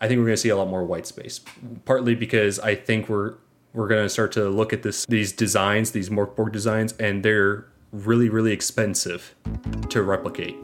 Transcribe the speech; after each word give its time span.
I 0.00 0.08
think 0.08 0.18
we're 0.18 0.26
going 0.26 0.34
to 0.34 0.40
see 0.42 0.48
a 0.48 0.56
lot 0.56 0.68
more 0.68 0.84
white 0.84 1.06
space, 1.06 1.40
partly 1.84 2.14
because 2.14 2.58
I 2.58 2.74
think 2.74 3.08
we're 3.08 3.34
we're 3.74 3.88
going 3.88 4.04
to 4.04 4.08
start 4.08 4.32
to 4.32 4.48
look 4.48 4.72
at 4.72 4.82
this 4.82 5.06
these 5.06 5.32
designs, 5.32 5.92
these 5.92 6.10
Mörk 6.10 6.34
Borg 6.34 6.52
designs, 6.52 6.92
and 6.94 7.24
they're 7.24 7.66
really 7.92 8.28
really 8.28 8.52
expensive 8.52 9.34
to 9.90 10.02
replicate. 10.02 10.56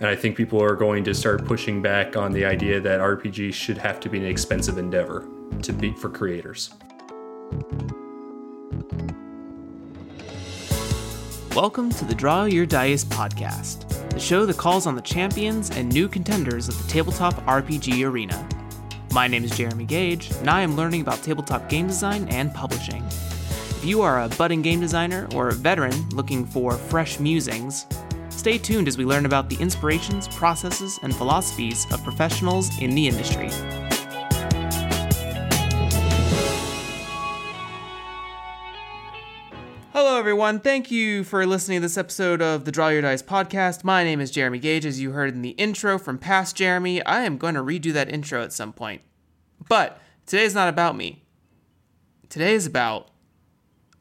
And 0.00 0.06
I 0.06 0.16
think 0.16 0.36
people 0.38 0.62
are 0.62 0.74
going 0.74 1.04
to 1.04 1.14
start 1.14 1.44
pushing 1.44 1.82
back 1.82 2.16
on 2.16 2.32
the 2.32 2.46
idea 2.46 2.80
that 2.80 3.00
RPG 3.00 3.52
should 3.52 3.76
have 3.76 4.00
to 4.00 4.08
be 4.08 4.16
an 4.16 4.24
expensive 4.24 4.78
endeavor 4.78 5.28
to 5.60 5.72
beat 5.74 5.98
for 5.98 6.08
creators. 6.08 6.70
Welcome 11.54 11.90
to 11.90 12.06
the 12.06 12.14
Draw 12.14 12.44
Your 12.44 12.64
Dice 12.64 13.04
podcast, 13.04 13.89
the 14.10 14.20
show 14.20 14.44
that 14.44 14.56
calls 14.56 14.86
on 14.86 14.94
the 14.94 15.02
champions 15.02 15.70
and 15.70 15.92
new 15.92 16.08
contenders 16.08 16.68
of 16.68 16.76
the 16.82 16.88
tabletop 16.88 17.34
RPG 17.46 18.04
arena. 18.08 18.48
My 19.12 19.26
name 19.26 19.44
is 19.44 19.56
Jeremy 19.56 19.84
Gage, 19.84 20.30
and 20.32 20.50
I 20.50 20.62
am 20.62 20.76
learning 20.76 21.00
about 21.00 21.22
tabletop 21.22 21.68
game 21.68 21.86
design 21.86 22.28
and 22.28 22.52
publishing. 22.52 23.04
If 23.04 23.84
you 23.84 24.02
are 24.02 24.22
a 24.22 24.28
budding 24.28 24.62
game 24.62 24.80
designer 24.80 25.26
or 25.34 25.48
a 25.48 25.54
veteran 25.54 26.08
looking 26.10 26.44
for 26.44 26.72
fresh 26.72 27.18
musings, 27.18 27.86
stay 28.28 28.58
tuned 28.58 28.88
as 28.88 28.98
we 28.98 29.04
learn 29.04 29.26
about 29.26 29.48
the 29.48 29.56
inspirations, 29.56 30.28
processes, 30.28 30.98
and 31.02 31.14
philosophies 31.14 31.86
of 31.92 32.02
professionals 32.04 32.70
in 32.80 32.94
the 32.94 33.08
industry. 33.08 33.50
Hello, 40.02 40.18
everyone. 40.18 40.60
Thank 40.60 40.90
you 40.90 41.24
for 41.24 41.44
listening 41.44 41.76
to 41.76 41.82
this 41.82 41.98
episode 41.98 42.40
of 42.40 42.64
the 42.64 42.72
Draw 42.72 42.88
Your 42.88 43.02
Dice 43.02 43.22
podcast. 43.22 43.84
My 43.84 44.02
name 44.02 44.18
is 44.18 44.30
Jeremy 44.30 44.58
Gage. 44.58 44.86
As 44.86 44.98
you 44.98 45.10
heard 45.10 45.34
in 45.34 45.42
the 45.42 45.50
intro 45.50 45.98
from 45.98 46.16
past 46.16 46.56
Jeremy, 46.56 47.04
I 47.04 47.24
am 47.24 47.36
going 47.36 47.54
to 47.54 47.60
redo 47.60 47.92
that 47.92 48.08
intro 48.08 48.42
at 48.42 48.54
some 48.54 48.72
point. 48.72 49.02
But 49.68 50.00
today 50.24 50.44
is 50.44 50.54
not 50.54 50.70
about 50.70 50.96
me. 50.96 51.26
Today 52.30 52.54
is 52.54 52.64
about 52.64 53.10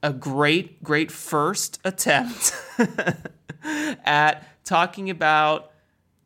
a 0.02 0.14
great, 0.14 0.82
great 0.82 1.12
first 1.12 1.82
attempt 1.84 2.56
at 4.06 4.48
talking 4.64 5.10
about 5.10 5.74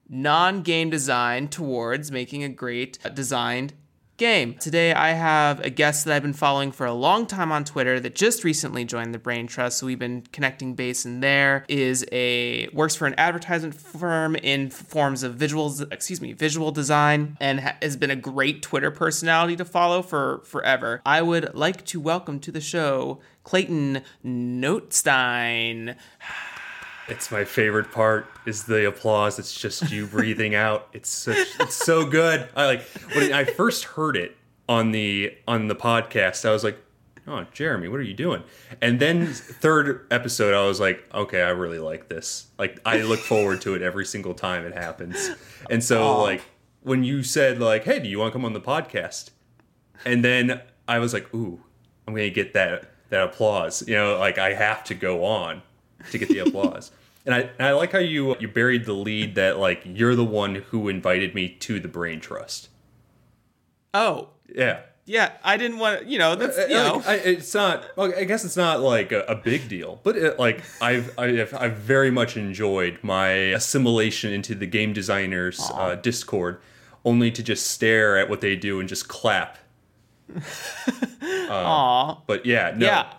non 0.07 0.61
game 0.61 0.91
design 0.91 1.47
towards 1.47 2.11
making 2.11 2.43
a 2.43 2.49
great 2.49 2.99
designed 3.15 3.73
game. 4.17 4.53
Today 4.55 4.93
I 4.93 5.11
have 5.11 5.59
a 5.61 5.69
guest 5.69 6.05
that 6.05 6.13
I've 6.13 6.21
been 6.21 6.33
following 6.33 6.71
for 6.71 6.85
a 6.85 6.93
long 6.93 7.25
time 7.25 7.51
on 7.51 7.63
Twitter 7.63 7.99
that 7.99 8.13
just 8.13 8.43
recently 8.43 8.85
joined 8.85 9.13
the 9.13 9.19
Brain 9.19 9.47
Trust. 9.47 9.79
So 9.79 9.87
we've 9.87 9.99
been 9.99 10.23
connecting 10.31 10.75
base 10.75 11.05
in 11.05 11.19
there. 11.19 11.65
Is 11.67 12.05
a 12.11 12.67
works 12.69 12.95
for 12.95 13.07
an 13.07 13.15
advertisement 13.17 13.75
firm 13.75 14.35
in 14.35 14.69
forms 14.69 15.23
of 15.23 15.35
visuals, 15.35 15.85
excuse 15.91 16.21
me, 16.21 16.33
visual 16.33 16.71
design 16.71 17.37
and 17.39 17.59
has 17.59 17.97
been 17.97 18.11
a 18.11 18.15
great 18.15 18.61
Twitter 18.61 18.91
personality 18.91 19.55
to 19.55 19.65
follow 19.65 20.01
for 20.01 20.41
forever. 20.45 21.01
I 21.05 21.21
would 21.21 21.55
like 21.55 21.83
to 21.85 21.99
welcome 21.99 22.39
to 22.41 22.51
the 22.51 22.61
show 22.61 23.19
Clayton 23.43 24.03
Notestine. 24.23 25.95
It's 27.07 27.31
my 27.31 27.43
favorite 27.43 27.91
part 27.91 28.27
is 28.45 28.63
the 28.63 28.87
applause. 28.87 29.37
It's 29.37 29.53
just 29.53 29.91
you 29.91 30.07
breathing 30.07 30.55
out. 30.55 30.87
It's 30.93 31.09
such 31.09 31.47
it's 31.59 31.75
so 31.75 32.05
good. 32.05 32.47
I 32.55 32.65
like 32.65 32.83
when 33.13 33.33
I 33.33 33.43
first 33.43 33.83
heard 33.83 34.15
it 34.15 34.37
on 34.69 34.91
the 34.91 35.35
on 35.47 35.67
the 35.67 35.75
podcast, 35.75 36.47
I 36.47 36.51
was 36.51 36.63
like, 36.63 36.77
"Oh, 37.27 37.45
Jeremy, 37.51 37.89
what 37.89 37.99
are 37.99 38.03
you 38.03 38.13
doing?" 38.13 38.43
And 38.81 38.99
then 38.99 39.27
third 39.27 40.07
episode, 40.11 40.53
I 40.53 40.65
was 40.65 40.79
like, 40.79 41.03
"Okay, 41.13 41.41
I 41.41 41.49
really 41.49 41.79
like 41.79 42.07
this. 42.07 42.47
Like 42.57 42.79
I 42.85 43.01
look 43.01 43.19
forward 43.19 43.61
to 43.61 43.75
it 43.75 43.81
every 43.81 44.05
single 44.05 44.33
time 44.33 44.65
it 44.65 44.73
happens." 44.73 45.31
And 45.69 45.83
so 45.83 46.21
like 46.21 46.41
when 46.83 47.03
you 47.03 47.21
said 47.21 47.59
like, 47.59 47.83
"Hey, 47.83 47.99
do 47.99 48.07
you 48.07 48.19
want 48.19 48.31
to 48.31 48.39
come 48.39 48.45
on 48.45 48.53
the 48.53 48.61
podcast?" 48.61 49.31
And 50.05 50.23
then 50.23 50.61
I 50.87 50.99
was 50.99 51.13
like, 51.13 51.33
"Ooh, 51.33 51.61
I'm 52.07 52.13
going 52.13 52.29
to 52.29 52.33
get 52.33 52.53
that 52.53 52.91
that 53.09 53.23
applause." 53.23 53.85
You 53.87 53.95
know, 53.95 54.17
like 54.17 54.37
I 54.37 54.53
have 54.53 54.85
to 54.85 54.95
go 54.95 55.25
on 55.25 55.63
to 56.11 56.17
get 56.17 56.29
the 56.29 56.39
applause. 56.39 56.91
And 57.25 57.33
I, 57.33 57.39
and 57.57 57.67
I 57.67 57.71
like 57.71 57.93
how 57.93 57.99
you 57.99 58.35
you 58.41 58.49
buried 58.49 58.83
the 58.83 58.91
lead 58.91 59.35
that 59.35 59.57
like 59.57 59.81
you're 59.85 60.13
the 60.13 60.25
one 60.25 60.55
who 60.55 60.89
invited 60.89 61.33
me 61.33 61.47
to 61.61 61.79
the 61.79 61.87
brain 61.87 62.19
trust. 62.19 62.67
Oh, 63.93 64.31
Yeah. 64.53 64.81
yeah, 65.05 65.31
I 65.41 65.55
didn't 65.55 65.77
want 65.79 66.05
you 66.07 66.19
know, 66.19 66.35
that's, 66.35 66.57
uh, 66.57 66.63
uh, 66.63 66.65
you 66.65 66.73
know. 66.73 67.01
I, 67.07 67.13
it's 67.15 67.53
not. 67.53 67.85
Well, 67.95 68.11
I 68.17 68.25
guess 68.25 68.43
it's 68.43 68.57
not 68.57 68.81
like 68.81 69.13
a, 69.13 69.21
a 69.21 69.35
big 69.35 69.69
deal, 69.69 70.01
but 70.03 70.17
it, 70.17 70.37
like 70.37 70.63
I've 70.81 71.17
I've, 71.17 71.53
I've 71.53 71.77
very 71.77 72.11
much 72.11 72.35
enjoyed 72.35 72.99
my 73.03 73.29
assimilation 73.29 74.33
into 74.33 74.53
the 74.53 74.67
game 74.67 74.91
designers 74.91 75.61
uh, 75.73 75.95
Discord, 75.95 76.59
only 77.05 77.31
to 77.31 77.41
just 77.41 77.67
stare 77.67 78.17
at 78.17 78.29
what 78.29 78.41
they 78.41 78.57
do 78.57 78.81
and 78.81 78.89
just 78.89 79.07
clap. 79.07 79.59
Um, 81.21 81.49
Aw. 81.51 82.21
But 82.27 82.45
yeah, 82.45 82.73
no, 82.75 82.85
Yeah. 82.85 83.13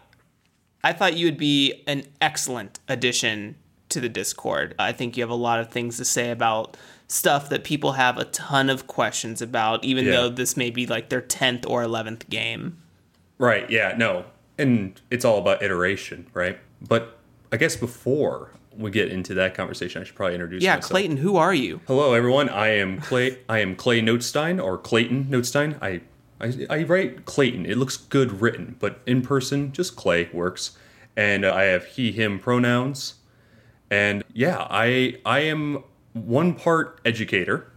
I 0.84 0.92
thought 0.92 1.16
you 1.16 1.26
would 1.26 1.38
be 1.38 1.82
an 1.86 2.04
excellent 2.20 2.78
addition 2.88 3.56
to 3.88 4.00
the 4.00 4.08
Discord. 4.08 4.74
I 4.78 4.92
think 4.92 5.16
you 5.16 5.22
have 5.22 5.30
a 5.30 5.34
lot 5.34 5.58
of 5.58 5.70
things 5.70 5.96
to 5.96 6.04
say 6.04 6.30
about 6.30 6.76
stuff 7.08 7.48
that 7.48 7.64
people 7.64 7.92
have 7.92 8.18
a 8.18 8.24
ton 8.26 8.68
of 8.70 8.86
questions 8.86 9.40
about, 9.42 9.82
even 9.84 10.04
Yeah. 10.04 10.12
though 10.12 10.28
this 10.28 10.56
may 10.56 10.70
be 10.70 10.86
like 10.86 11.08
their 11.08 11.20
10th 11.22 11.64
or 11.68 11.82
11th 11.82 12.28
game. 12.28 12.76
Right, 13.38 13.68
yeah, 13.70 13.94
no. 13.96 14.24
And 14.58 15.00
it's 15.10 15.24
all 15.24 15.38
about 15.38 15.62
iteration, 15.62 16.26
right? 16.34 16.58
But 16.86 17.18
I 17.52 17.56
guess 17.56 17.76
before 17.76 18.50
we 18.76 18.90
get 18.90 19.08
into 19.08 19.34
that 19.34 19.54
conversation, 19.54 20.02
I 20.02 20.04
should 20.04 20.16
probably 20.16 20.34
introduce 20.34 20.62
Yeah, 20.62 20.76
myself. 20.76 20.90
Clayton, 20.90 21.16
who 21.18 21.36
are 21.36 21.54
you? 21.54 21.80
Hello, 21.86 22.12
everyone. 22.14 22.48
I 22.48 22.68
am 22.68 23.00
Clay. 23.00 23.38
I 23.48 23.58
am 23.60 23.76
Clay 23.76 24.00
Notestine 24.00 24.58
or 24.60 24.76
Clayton 24.78 25.26
Notestine. 25.30 25.76
I, 25.80 26.00
I 26.40 26.66
I 26.70 26.82
write 26.82 27.24
Clayton. 27.24 27.66
It 27.66 27.76
looks 27.76 27.96
good 27.96 28.40
written, 28.40 28.76
but 28.78 29.00
in 29.06 29.22
person, 29.22 29.72
just 29.72 29.96
Clay 29.96 30.28
works. 30.32 30.76
And 31.16 31.46
I 31.46 31.64
have 31.64 31.86
he/him 31.86 32.38
pronouns. 32.38 33.14
And 33.90 34.24
yeah, 34.32 34.66
I 34.70 35.18
I 35.24 35.40
am 35.40 35.84
one 36.12 36.54
part 36.54 37.00
educator. 37.04 37.70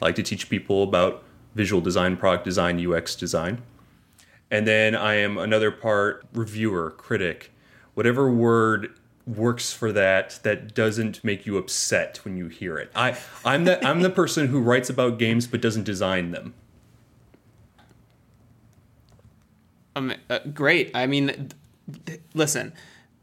I 0.00 0.06
like 0.06 0.14
to 0.16 0.22
teach 0.22 0.48
people 0.48 0.82
about 0.82 1.22
visual 1.54 1.80
design, 1.80 2.16
product 2.16 2.44
design, 2.44 2.84
UX 2.84 3.14
design. 3.14 3.62
And 4.50 4.66
then 4.66 4.94
I 4.94 5.14
am 5.14 5.36
another 5.36 5.70
part 5.70 6.24
reviewer, 6.32 6.90
critic, 6.90 7.52
whatever 7.94 8.30
word 8.30 8.94
works 9.26 9.72
for 9.72 9.92
that 9.92 10.40
that 10.42 10.74
doesn't 10.74 11.22
make 11.22 11.44
you 11.44 11.58
upset 11.58 12.18
when 12.24 12.36
you 12.36 12.48
hear 12.48 12.78
it. 12.78 12.90
I 12.94 13.18
I'm 13.44 13.64
the 13.64 13.84
I'm 13.86 14.00
the 14.00 14.10
person 14.10 14.48
who 14.48 14.60
writes 14.60 14.88
about 14.88 15.18
games 15.18 15.46
but 15.46 15.60
doesn't 15.60 15.84
design 15.84 16.30
them. 16.30 16.54
Um, 19.98 20.14
uh, 20.30 20.38
great. 20.54 20.90
I 20.94 21.06
mean, 21.06 21.50
th- 22.06 22.20
listen, 22.34 22.72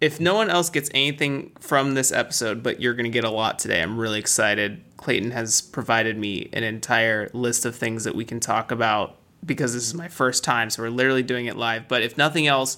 if 0.01 0.19
no 0.19 0.35
one 0.35 0.49
else 0.49 0.69
gets 0.69 0.89
anything 0.93 1.51
from 1.59 1.93
this 1.93 2.11
episode, 2.11 2.61
but 2.61 2.81
you're 2.81 2.93
going 2.93 3.05
to 3.05 3.09
get 3.09 3.23
a 3.23 3.29
lot 3.29 3.59
today, 3.59 3.81
I'm 3.81 3.97
really 3.97 4.19
excited. 4.19 4.83
Clayton 4.97 5.31
has 5.31 5.61
provided 5.61 6.17
me 6.17 6.49
an 6.53 6.63
entire 6.63 7.29
list 7.33 7.65
of 7.65 7.75
things 7.75 8.03
that 8.03 8.15
we 8.15 8.25
can 8.25 8.39
talk 8.39 8.71
about 8.71 9.17
because 9.45 9.73
this 9.73 9.87
is 9.87 9.93
my 9.93 10.07
first 10.07 10.43
time, 10.43 10.69
so 10.69 10.83
we're 10.83 10.89
literally 10.89 11.23
doing 11.23 11.45
it 11.45 11.55
live. 11.55 11.87
But 11.87 12.01
if 12.01 12.17
nothing 12.17 12.47
else, 12.47 12.77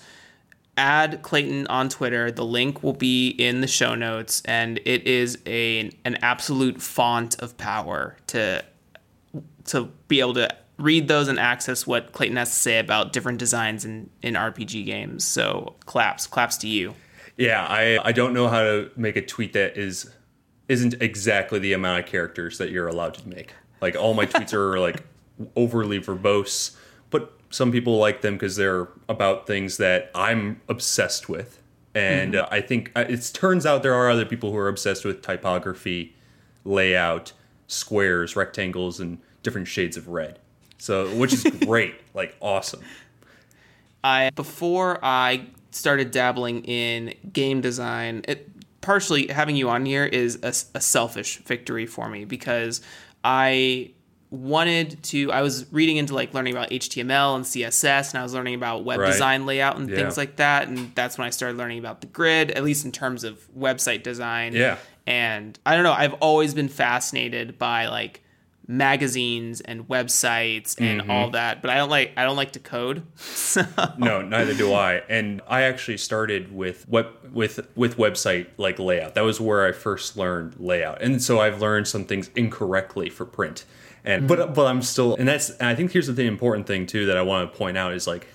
add 0.75 1.21
Clayton 1.23 1.65
on 1.67 1.89
Twitter. 1.89 2.29
The 2.29 2.45
link 2.45 2.83
will 2.83 2.93
be 2.93 3.29
in 3.29 3.61
the 3.61 3.67
show 3.67 3.95
notes, 3.95 4.41
and 4.45 4.79
it 4.85 5.07
is 5.07 5.39
a 5.45 5.91
an 6.05 6.17
absolute 6.21 6.81
font 6.81 7.39
of 7.39 7.57
power 7.57 8.17
to 8.27 8.63
to 9.65 9.85
be 10.07 10.19
able 10.19 10.33
to 10.35 10.49
read 10.77 11.07
those 11.07 11.27
and 11.27 11.39
access 11.39 11.87
what 11.87 12.11
Clayton 12.13 12.37
has 12.37 12.49
to 12.49 12.55
say 12.55 12.79
about 12.79 13.13
different 13.13 13.39
designs 13.39 13.85
in, 13.85 14.09
in 14.21 14.35
RPG 14.35 14.85
games. 14.85 15.25
So 15.25 15.75
claps, 15.85 16.27
claps 16.27 16.57
to 16.57 16.67
you. 16.67 16.93
Yeah, 17.37 17.65
I 17.69 17.99
I 18.03 18.11
don't 18.11 18.33
know 18.33 18.47
how 18.47 18.61
to 18.61 18.91
make 18.95 19.15
a 19.15 19.21
tweet 19.21 19.53
that 19.53 19.77
is 19.77 20.09
isn't 20.67 20.95
exactly 21.01 21.59
the 21.59 21.73
amount 21.73 21.99
of 21.99 22.05
characters 22.05 22.57
that 22.57 22.71
you're 22.71 22.87
allowed 22.87 23.13
to 23.15 23.27
make. 23.27 23.53
Like 23.79 23.95
all 23.95 24.13
my 24.13 24.25
tweets 24.25 24.53
are 24.53 24.79
like 24.87 25.03
overly 25.55 25.99
verbose, 25.99 26.75
but 27.09 27.33
some 27.49 27.71
people 27.71 27.97
like 27.97 28.21
them 28.21 28.35
because 28.35 28.55
they're 28.55 28.87
about 29.07 29.47
things 29.47 29.77
that 29.77 30.11
I'm 30.13 30.61
obsessed 30.67 31.29
with. 31.29 31.61
And 31.93 32.35
uh, 32.35 32.47
I 32.51 32.61
think 32.61 32.91
uh, 32.95 33.05
it 33.07 33.31
turns 33.33 33.65
out 33.65 33.81
there 33.81 33.93
are 33.93 34.09
other 34.09 34.25
people 34.25 34.51
who 34.51 34.57
are 34.57 34.67
obsessed 34.67 35.05
with 35.05 35.21
typography, 35.21 36.15
layout, 36.63 37.33
squares, 37.67 38.35
rectangles, 38.35 38.99
and 38.99 39.19
different 39.41 39.67
shades 39.67 39.97
of 39.97 40.07
red. 40.07 40.39
So, 40.77 41.13
which 41.15 41.33
is 41.33 41.43
great, 41.65 41.95
like 42.13 42.35
awesome. 42.39 42.81
I 44.03 44.29
before 44.35 44.99
I 45.03 45.47
started 45.71 46.11
dabbling 46.11 46.63
in 46.63 47.13
game 47.33 47.61
design, 47.61 48.23
it 48.27 48.49
partially 48.81 49.27
having 49.27 49.55
you 49.55 49.69
on 49.69 49.85
here 49.85 50.05
is 50.05 50.39
a, 50.43 50.53
a 50.77 50.81
selfish 50.81 51.37
victory 51.39 51.85
for 51.85 52.09
me 52.09 52.25
because 52.25 52.81
I 53.23 53.91
wanted 54.29 55.01
to 55.03 55.31
I 55.31 55.41
was 55.41 55.65
reading 55.71 55.97
into 55.97 56.13
like 56.13 56.33
learning 56.33 56.53
about 56.53 56.69
HTML 56.69 57.35
and 57.37 57.45
CSS 57.45 58.11
and 58.11 58.19
I 58.19 58.23
was 58.23 58.33
learning 58.33 58.55
about 58.55 58.83
web 58.83 58.99
Right. 58.99 59.11
design 59.11 59.45
layout 59.45 59.77
and 59.77 59.89
Yeah. 59.89 59.95
things 59.95 60.17
like 60.17 60.35
that 60.37 60.67
and 60.67 60.93
that's 60.95 61.17
when 61.17 61.25
I 61.27 61.29
started 61.31 61.57
learning 61.57 61.79
about 61.79 62.01
the 62.01 62.07
grid 62.07 62.51
at 62.51 62.63
least 62.63 62.85
in 62.85 62.91
terms 62.91 63.23
of 63.23 63.39
website 63.57 64.03
design. 64.03 64.53
Yeah. 64.53 64.77
And 65.05 65.57
I 65.65 65.75
don't 65.75 65.83
know, 65.83 65.93
I've 65.93 66.13
always 66.15 66.53
been 66.53 66.67
fascinated 66.67 67.57
by 67.57 67.87
like 67.87 68.21
magazines 68.67 69.61
and 69.61 69.87
websites 69.87 70.75
and 70.79 71.01
Mm-hmm. 71.01 71.11
all 71.11 71.29
that, 71.31 71.61
but 71.61 71.71
I 71.71 71.75
don't 71.77 71.89
like 71.89 72.11
I 72.17 72.23
don't 72.23 72.35
like 72.35 72.51
to 72.53 72.59
code. 72.59 73.03
So 73.17 73.65
No, 73.97 74.21
neither 74.21 74.53
do 74.53 74.73
I. 74.73 75.03
And 75.09 75.41
I 75.47 75.61
actually 75.63 75.97
started 75.97 76.53
with 76.53 76.87
web 76.89 77.07
with 77.31 77.67
with 77.75 77.97
website 77.97 78.47
like 78.57 78.77
layout. 78.79 79.15
That 79.15 79.23
was 79.23 79.39
where 79.39 79.65
I 79.65 79.71
first 79.71 80.17
learned 80.17 80.55
layout. 80.59 81.01
And 81.01 81.21
so 81.23 81.39
I've 81.39 81.61
learned 81.61 81.87
some 81.87 82.05
things 82.05 82.29
incorrectly 82.35 83.09
for 83.09 83.25
print. 83.25 83.65
And 84.03 84.27
but 84.27 84.53
but 84.53 84.67
I'm 84.67 84.81
still 84.81 85.15
and 85.15 85.27
that's 85.27 85.49
and 85.51 85.67
I 85.69 85.75
think 85.75 85.91
here's 85.91 86.07
the 86.07 86.23
important 86.23 86.67
thing 86.67 86.85
too 86.85 87.05
that 87.07 87.17
I 87.17 87.21
want 87.21 87.51
to 87.51 87.57
point 87.57 87.77
out 87.77 87.93
is 87.93 88.05
like 88.07 88.27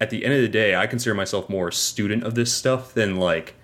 at 0.00 0.10
the 0.10 0.24
end 0.24 0.34
of 0.34 0.40
the 0.40 0.48
day, 0.48 0.76
I 0.76 0.86
consider 0.86 1.14
myself 1.14 1.48
more 1.48 1.68
a 1.68 1.72
student 1.72 2.22
of 2.22 2.34
this 2.36 2.52
stuff 2.52 2.94
than 2.94 3.16
like 3.16 3.54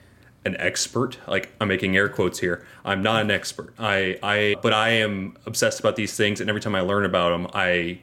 an 0.44 0.56
expert. 0.58 1.18
Like 1.26 1.52
I'm 1.60 1.68
making 1.68 1.96
air 1.96 2.08
quotes 2.08 2.38
here. 2.38 2.66
I'm 2.84 3.02
not 3.02 3.22
an 3.22 3.30
expert. 3.30 3.74
I 3.78 4.18
I 4.22 4.56
but 4.62 4.72
I 4.72 4.90
am 4.90 5.36
obsessed 5.46 5.80
about 5.80 5.96
these 5.96 6.16
things 6.16 6.40
and 6.40 6.48
every 6.48 6.60
time 6.60 6.74
I 6.74 6.80
learn 6.80 7.04
about 7.04 7.30
them, 7.30 7.50
I 7.54 8.00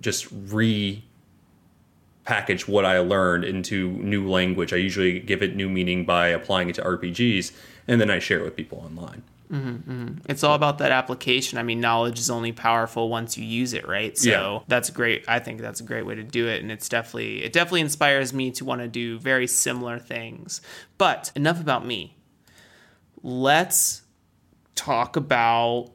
just 0.00 0.26
re 0.30 1.02
package 2.24 2.66
what 2.66 2.84
I 2.84 2.98
learned 2.98 3.44
into 3.44 3.90
new 3.92 4.28
language. 4.28 4.72
I 4.72 4.76
usually 4.76 5.20
give 5.20 5.42
it 5.42 5.56
new 5.56 5.68
meaning 5.68 6.04
by 6.04 6.28
applying 6.28 6.68
it 6.68 6.74
to 6.74 6.82
RPGs, 6.82 7.52
and 7.88 8.00
then 8.00 8.10
I 8.10 8.18
share 8.18 8.40
it 8.40 8.44
with 8.44 8.56
people 8.56 8.78
online. 8.78 9.22
Mm-hmm, 9.50 9.90
mm-hmm. 9.90 10.18
It's 10.28 10.42
all 10.42 10.54
about 10.54 10.78
that 10.78 10.92
application. 10.92 11.58
I 11.58 11.62
mean, 11.62 11.80
knowledge 11.80 12.18
is 12.18 12.30
only 12.30 12.52
powerful 12.52 13.08
once 13.08 13.36
you 13.38 13.44
use 13.44 13.72
it, 13.72 13.86
right? 13.86 14.16
So 14.16 14.28
Yeah. 14.28 14.58
that's 14.68 14.90
great. 14.90 15.24
I 15.28 15.38
think 15.38 15.60
that's 15.60 15.80
a 15.80 15.84
great 15.84 16.04
way 16.04 16.14
to 16.16 16.22
do 16.24 16.48
it, 16.48 16.62
and 16.62 16.70
it's 16.72 16.88
definitely 16.88 17.42
it 17.42 17.52
definitely 17.52 17.82
inspires 17.82 18.32
me 18.32 18.50
to 18.52 18.64
want 18.64 18.80
to 18.80 18.88
do 18.88 19.18
very 19.18 19.46
similar 19.46 19.98
things. 19.98 20.60
But 20.98 21.30
enough 21.36 21.60
about 21.60 21.86
me. 21.86 22.16
Let's 23.22 24.02
talk 24.74 25.16
about 25.16 25.90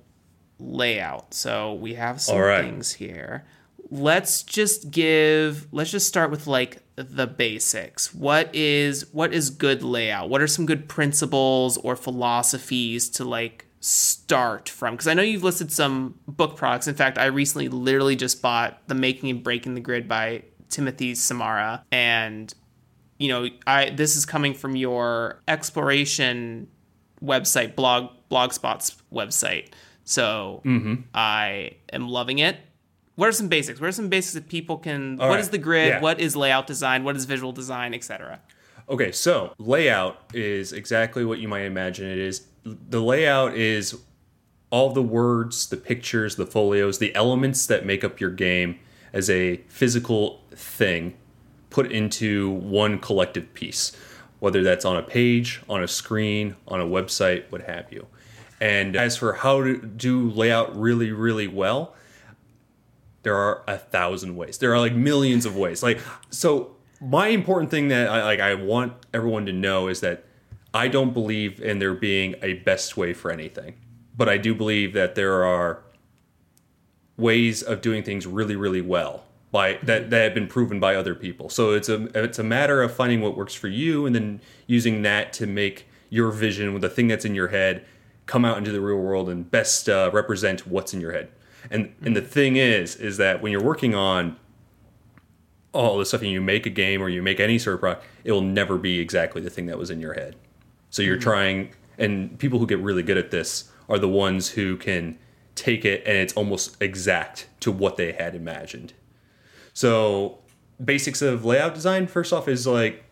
layout. 0.59 1.33
So 1.33 1.74
we 1.74 1.95
have 1.95 2.21
some 2.21 2.38
right. 2.38 2.63
things 2.63 2.94
here. 2.94 3.45
Let's 3.89 4.44
just 4.44 4.92
give 4.92 5.68
let's 5.71 5.92
just 5.92 6.07
start 6.07 6.31
with 6.31 6.48
like 6.48 6.81
the 7.03 7.27
basics. 7.27 8.13
What 8.13 8.53
is 8.53 9.06
what 9.12 9.33
is 9.33 9.50
good 9.50 9.83
layout? 9.83 10.30
What 10.30 10.42
are 10.42 10.48
some 10.48 10.65
good 10.65 10.88
principles 10.88 11.77
or 11.77 11.95
philosophies 11.95 13.09
to 13.12 13.25
like 13.25 13.65
start 13.80 14.69
from? 14.69 14.94
Because 14.94 15.07
I 15.07 15.13
know 15.13 15.24
you've 15.24 15.44
listed 15.44 15.71
some 15.71 16.19
book 16.27 16.56
products. 16.56 16.88
In 16.88 16.95
fact, 16.95 17.18
I 17.18 17.25
recently 17.25 17.69
literally 17.69 18.15
just 18.15 18.42
bought 18.42 18.81
The 18.88 18.95
Making 18.95 19.30
and 19.30 19.44
Breaking 19.44 19.75
the 19.75 19.81
Grid 19.81 20.07
by 20.07 20.44
Timothy 20.69 21.15
Samara 21.15 21.83
and 21.92 22.53
you 23.21 23.27
know, 23.27 23.48
I 23.68 23.92
this 23.92 24.15
is 24.15 24.25
coming 24.25 24.56
from 24.56 24.75
your 24.75 25.42
exploration 25.48 26.68
website, 27.24 27.75
blog 27.75 28.09
blogspot's 28.31 28.98
website. 29.13 29.69
So 30.06 30.62
mm-hmm. 30.65 31.01
I 31.13 31.74
am 31.94 32.09
loving 32.09 32.39
it. 32.39 32.57
What 33.21 33.29
are 33.29 33.33
some 33.33 33.50
basics? 33.50 33.79
What 33.79 33.85
are 33.85 33.91
some 33.91 34.09
basics 34.09 34.33
that 34.33 34.50
people 34.50 34.79
can? 34.79 35.18
What 35.18 35.39
is 35.39 35.45
right. 35.45 35.51
the 35.51 35.57
grid? 35.59 35.89
Yeah. 35.89 36.01
What 36.01 36.19
is 36.19 36.35
layout 36.35 36.65
design? 36.65 37.03
What 37.03 37.15
is 37.15 37.25
visual 37.25 37.51
design, 37.51 37.94
etc. 37.94 38.39
Okay, 38.89 39.12
so 39.12 39.53
layout 39.59 40.23
is 40.33 40.73
exactly 40.73 41.23
what 41.23 41.38
you 41.38 41.47
might 41.47 41.65
imagine 41.65 42.09
it 42.09 42.18
is. 42.18 42.47
The 42.65 43.00
layout 43.00 43.56
is 43.56 44.01
all 44.71 44.91
the 44.91 45.03
words, 45.03 45.69
the 45.69 45.77
pictures, 45.77 46.35
the 46.35 46.47
folios, 46.47 46.97
the 46.97 47.13
elements 47.13 47.68
that 47.68 47.85
make 47.85 48.03
up 48.03 48.19
your 48.19 48.31
game 48.31 48.79
as 49.13 49.29
a 49.29 49.57
physical 49.67 50.41
thing 50.56 51.13
put 51.69 51.91
into 51.91 52.50
one 52.50 52.97
collective 52.97 53.53
piece, 53.53 53.95
whether 54.39 54.63
that's 54.63 54.83
on 54.83 54.97
a 54.97 55.03
page, 55.03 55.62
on 55.69 55.83
a 55.83 55.88
screen, 55.88 56.56
on 56.67 56.81
a 56.81 56.85
website, 56.88 57.44
what 57.51 57.62
have 57.62 57.85
you. 57.94 58.07
And 58.59 58.95
as 58.95 59.15
for 59.15 59.33
how 59.33 59.62
to 59.62 59.77
do 59.77 60.27
layout 60.31 60.75
really, 60.75 61.12
really 61.12 61.48
well, 61.48 61.93
there 63.24 63.36
are 63.36 63.63
a 63.68 63.78
thousand 63.78 64.36
ways. 64.36 64.58
There 64.58 64.74
are 64.74 64.80
like 64.80 64.94
millions 64.94 65.46
of 65.46 65.56
ways. 65.56 65.84
Like 65.84 66.00
so 66.30 66.75
my 67.00 67.28
important 67.28 67.72
thing 67.72 67.88
that 67.90 68.10
I 68.10 68.24
like 68.24 68.40
I 68.40 68.54
want 68.56 68.94
everyone 69.13 69.46
to 69.48 69.54
know 69.54 69.88
is 69.88 70.01
that 70.01 70.24
I 70.74 70.88
don't 70.88 71.13
believe 71.13 71.62
in 71.62 71.80
there 71.80 71.94
being 71.94 72.36
a 72.42 72.54
best 72.54 72.98
way 72.98 73.13
for 73.13 73.32
anything. 73.32 73.75
But 74.16 74.30
I 74.30 74.38
do 74.38 74.54
believe 74.54 74.94
that 74.94 75.16
there 75.16 75.44
are 75.44 75.84
ways 77.18 77.62
of 77.62 77.82
doing 77.82 78.04
things 78.04 78.25
really 78.25 78.56
really 78.56 78.82
well 78.82 79.25
by 79.51 79.78
that 79.84 80.10
that 80.10 80.24
have 80.24 80.34
been 80.34 80.48
proven 80.48 80.80
by 80.80 80.96
other 80.96 81.13
people. 81.13 81.50
So 81.50 81.72
it's 81.72 81.90
a 81.90 82.06
it's 82.18 82.40
a 82.40 82.44
matter 82.44 82.82
of 82.82 82.94
finding 82.94 83.22
what 83.22 83.36
works 83.36 83.54
for 83.54 83.68
you 83.68 84.06
and 84.06 84.16
then 84.16 84.42
using 84.68 85.01
that 85.04 85.34
to 85.34 85.46
make 85.48 85.88
your 86.10 86.32
vision 86.32 86.74
with 86.74 86.82
the 86.82 86.90
thing 86.90 87.08
that's 87.08 87.25
in 87.25 87.36
your 87.36 87.50
head 87.50 87.86
come 88.25 88.46
out 88.46 88.58
into 88.58 88.72
the 88.72 88.82
real 88.82 88.98
world 88.98 89.30
and 89.30 89.50
best 89.50 89.90
uh, 89.90 90.10
represent 90.13 90.68
what's 90.68 90.94
in 90.94 91.01
your 91.01 91.12
head. 91.12 91.30
And 91.70 91.94
and 92.03 92.15
the 92.15 92.22
mm-hmm. 92.22 92.30
thing 92.30 92.56
is 92.56 92.96
is 92.96 93.18
that 93.18 93.41
when 93.41 93.51
you're 93.51 93.63
working 93.63 93.96
on 93.96 94.38
all 95.74 95.98
the 95.98 96.06
stuff 96.06 96.22
and 96.22 96.32
you 96.32 96.41
make 96.41 96.65
a 96.65 96.70
game 96.70 97.01
or 97.01 97.08
you 97.08 97.22
make 97.22 97.39
any 97.39 97.58
sort 97.58 97.75
of 97.75 97.80
product, 97.80 98.06
it 98.24 98.32
will 98.32 98.41
never 98.41 98.77
be 98.77 99.00
exactly 99.00 99.41
the 99.41 99.50
thing 99.50 99.68
that 99.68 99.77
was 99.77 99.89
in 99.89 100.01
your 100.01 100.13
head. 100.13 100.36
So 100.89 101.01
you're 101.01 101.15
mm-hmm. 101.15 101.24
trying 101.24 101.74
and 101.98 102.38
people 102.39 102.60
who 102.60 102.68
get 102.68 102.80
really 102.80 103.03
good 103.03 103.18
at 103.18 103.32
this 103.32 103.72
are 103.88 104.00
the 104.00 104.10
ones 104.10 104.50
who 104.50 104.75
can 104.77 105.18
take 105.56 105.86
it 105.86 106.03
and 106.06 106.18
it's 106.18 106.34
almost 106.34 106.82
exact 106.82 107.48
to 107.60 107.72
what 107.72 107.98
they 107.98 108.12
had 108.13 108.36
imagined. 108.36 108.94
So, 109.74 110.39
basics 110.84 111.22
of 111.22 111.46
layout 111.46 111.75
design 111.75 112.08
first 112.08 112.34
off 112.34 112.48
is 112.48 112.65
like 112.65 113.03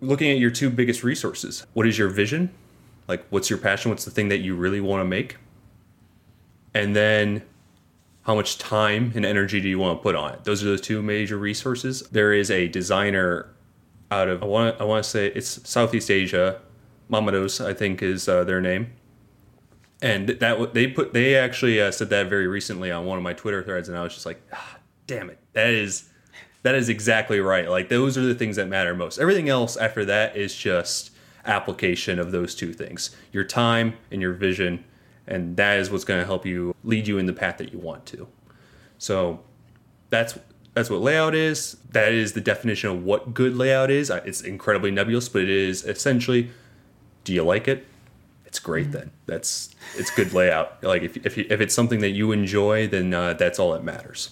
looking 0.00 0.30
at 0.30 0.38
your 0.38 0.50
two 0.50 0.70
biggest 0.70 1.02
resources. 1.02 1.66
What 1.72 1.86
is 1.86 1.98
your 1.98 2.08
vision? 2.08 2.50
Like, 3.08 3.26
what's 3.30 3.50
your 3.50 3.58
passion? 3.58 3.90
What's 3.90 4.04
the 4.04 4.10
thing 4.10 4.28
that 4.28 4.38
you 4.38 4.54
really 4.54 4.80
want 4.80 5.00
to 5.00 5.04
make? 5.04 5.36
And 6.74 6.96
then, 6.96 7.42
how 8.22 8.34
much 8.34 8.58
time 8.58 9.12
and 9.14 9.26
energy 9.26 9.60
do 9.60 9.68
you 9.68 9.78
want 9.78 9.98
to 9.98 10.02
put 10.02 10.14
on 10.14 10.32
it? 10.32 10.44
Those 10.44 10.64
are 10.64 10.70
the 10.70 10.78
two 10.78 11.02
major 11.02 11.36
resources. 11.36 12.02
There 12.10 12.32
is 12.32 12.50
a 12.50 12.68
designer 12.68 13.48
out 14.10 14.28
of 14.28 14.42
I 14.42 14.46
want 14.46 14.80
I 14.80 14.84
want 14.84 15.02
to 15.02 15.10
say 15.10 15.26
it's 15.28 15.68
Southeast 15.68 16.10
Asia, 16.10 16.60
Mamados 17.10 17.64
I 17.64 17.74
think 17.74 18.02
is 18.02 18.28
uh, 18.28 18.44
their 18.44 18.60
name 18.60 18.92
and 20.02 20.28
that 20.28 20.74
they 20.74 20.88
put 20.88 21.14
they 21.14 21.36
actually 21.36 21.80
uh, 21.80 21.90
said 21.90 22.10
that 22.10 22.28
very 22.28 22.48
recently 22.48 22.90
on 22.90 23.06
one 23.06 23.16
of 23.16 23.24
my 23.24 23.32
Twitter 23.32 23.62
threads, 23.62 23.88
and 23.88 23.96
I 23.96 24.02
was 24.02 24.12
just 24.12 24.26
like, 24.26 24.42
ah, 24.52 24.78
damn 25.06 25.30
it, 25.30 25.38
that 25.52 25.70
is 25.70 26.10
that 26.64 26.74
is 26.74 26.88
exactly 26.88 27.40
right. 27.40 27.70
Like 27.70 27.88
those 27.88 28.18
are 28.18 28.22
the 28.22 28.34
things 28.34 28.56
that 28.56 28.66
matter 28.66 28.94
most. 28.94 29.18
Everything 29.18 29.48
else 29.48 29.76
after 29.76 30.04
that 30.06 30.36
is 30.36 30.54
just 30.54 31.12
application 31.44 32.18
of 32.18 32.30
those 32.30 32.54
two 32.54 32.72
things 32.72 33.16
your 33.32 33.42
time 33.42 33.94
and 34.12 34.20
your 34.20 34.32
vision 34.32 34.84
and 35.26 35.56
that 35.56 35.78
is 35.78 35.90
what's 35.90 36.04
going 36.04 36.20
to 36.20 36.26
help 36.26 36.44
you 36.44 36.74
lead 36.84 37.06
you 37.06 37.18
in 37.18 37.26
the 37.26 37.32
path 37.32 37.58
that 37.58 37.72
you 37.72 37.78
want 37.78 38.06
to. 38.06 38.28
So 38.98 39.40
that's 40.10 40.38
that's 40.74 40.88
what 40.88 41.00
layout 41.00 41.34
is. 41.34 41.76
That 41.90 42.12
is 42.12 42.32
the 42.32 42.40
definition 42.40 42.90
of 42.90 43.04
what 43.04 43.34
good 43.34 43.56
layout 43.56 43.90
is. 43.90 44.10
It's 44.10 44.40
incredibly 44.40 44.90
nebulous 44.90 45.28
but 45.28 45.42
it 45.42 45.50
is 45.50 45.84
essentially 45.84 46.50
do 47.24 47.32
you 47.32 47.44
like 47.44 47.68
it? 47.68 47.86
It's 48.46 48.58
great 48.58 48.92
then. 48.92 49.10
That's 49.26 49.74
it's 49.96 50.10
good 50.10 50.32
layout. 50.32 50.82
Like 50.82 51.02
if, 51.02 51.16
if, 51.18 51.38
if 51.38 51.60
it's 51.60 51.74
something 51.74 52.00
that 52.00 52.10
you 52.10 52.32
enjoy 52.32 52.88
then 52.88 53.14
uh, 53.14 53.34
that's 53.34 53.58
all 53.58 53.72
that 53.72 53.84
matters. 53.84 54.30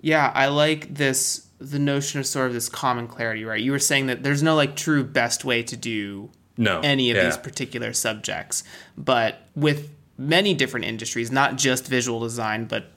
Yeah, 0.00 0.32
I 0.34 0.46
like 0.48 0.94
this 0.94 1.46
the 1.60 1.78
notion 1.78 2.20
of 2.20 2.26
sort 2.26 2.46
of 2.46 2.54
this 2.54 2.68
common 2.68 3.08
clarity, 3.08 3.44
right? 3.44 3.60
You 3.60 3.72
were 3.72 3.78
saying 3.78 4.06
that 4.06 4.22
there's 4.22 4.42
no 4.42 4.54
like 4.54 4.76
true 4.76 5.02
best 5.04 5.44
way 5.44 5.62
to 5.64 5.76
do 5.76 6.30
no 6.58 6.80
any 6.80 7.10
of 7.10 7.16
yeah. 7.16 7.24
these 7.24 7.38
particular 7.38 7.94
subjects, 7.94 8.64
but 8.98 9.46
with 9.54 9.90
many 10.18 10.52
different 10.52 10.84
industries, 10.84 11.32
not 11.32 11.56
just 11.56 11.86
visual 11.86 12.20
design, 12.20 12.66
but 12.66 12.90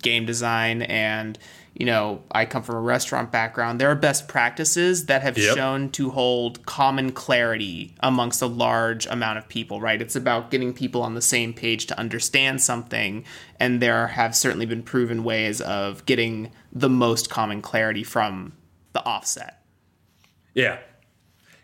game 0.00 0.24
design 0.24 0.82
and 0.82 1.38
you 1.78 1.86
know, 1.86 2.24
I 2.32 2.44
come 2.44 2.64
from 2.64 2.74
a 2.74 2.80
restaurant 2.80 3.30
background. 3.30 3.80
There 3.80 3.88
are 3.88 3.94
best 3.94 4.26
practices 4.26 5.06
that 5.06 5.22
have 5.22 5.38
Yep. 5.38 5.56
shown 5.56 5.90
to 5.90 6.10
hold 6.10 6.66
common 6.66 7.12
clarity 7.12 7.94
amongst 8.00 8.42
a 8.42 8.46
large 8.46 9.06
amount 9.06 9.38
of 9.38 9.48
people, 9.48 9.80
right? 9.80 10.02
It's 10.02 10.16
about 10.16 10.50
getting 10.50 10.72
people 10.72 11.02
on 11.02 11.14
the 11.14 11.22
same 11.22 11.54
page 11.54 11.86
to 11.86 11.98
understand 11.98 12.60
something, 12.60 13.24
and 13.60 13.80
there 13.80 14.08
have 14.08 14.34
certainly 14.34 14.66
been 14.66 14.82
proven 14.82 15.22
ways 15.22 15.60
of 15.60 16.04
getting 16.04 16.50
the 16.72 16.88
most 16.88 17.30
common 17.30 17.62
clarity 17.62 18.02
from 18.02 18.54
the 18.92 19.04
offset. 19.04 19.62
Yeah, 20.54 20.78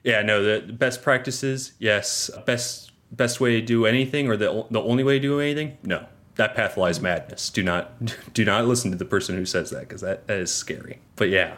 yeah. 0.05 0.23
No, 0.23 0.43
the 0.43 0.73
best 0.73 1.03
practices, 1.03 1.73
yes. 1.81 2.31
Best 2.47 2.93
best 3.11 3.41
way 3.41 3.53
to 3.61 3.61
do 3.67 3.85
anything, 3.87 4.29
or 4.29 4.37
the 4.37 4.65
the 4.71 4.81
only 4.81 5.03
way 5.03 5.15
to 5.19 5.21
do 5.21 5.41
anything, 5.41 5.77
no. 5.83 6.07
That 6.37 6.55
path 6.57 6.77
lies 6.77 7.01
madness. 7.01 7.49
Do 7.51 7.63
not 7.63 7.93
do 8.35 8.45
not 8.45 8.67
listen 8.67 8.91
to 8.93 8.97
the 8.97 9.05
person 9.05 9.37
who 9.37 9.45
says 9.47 9.71
that 9.71 9.81
because 9.81 10.01
that, 10.03 10.27
that 10.29 10.39
is 10.39 10.53
scary. 10.53 10.99
But 11.17 11.29
yeah, 11.31 11.55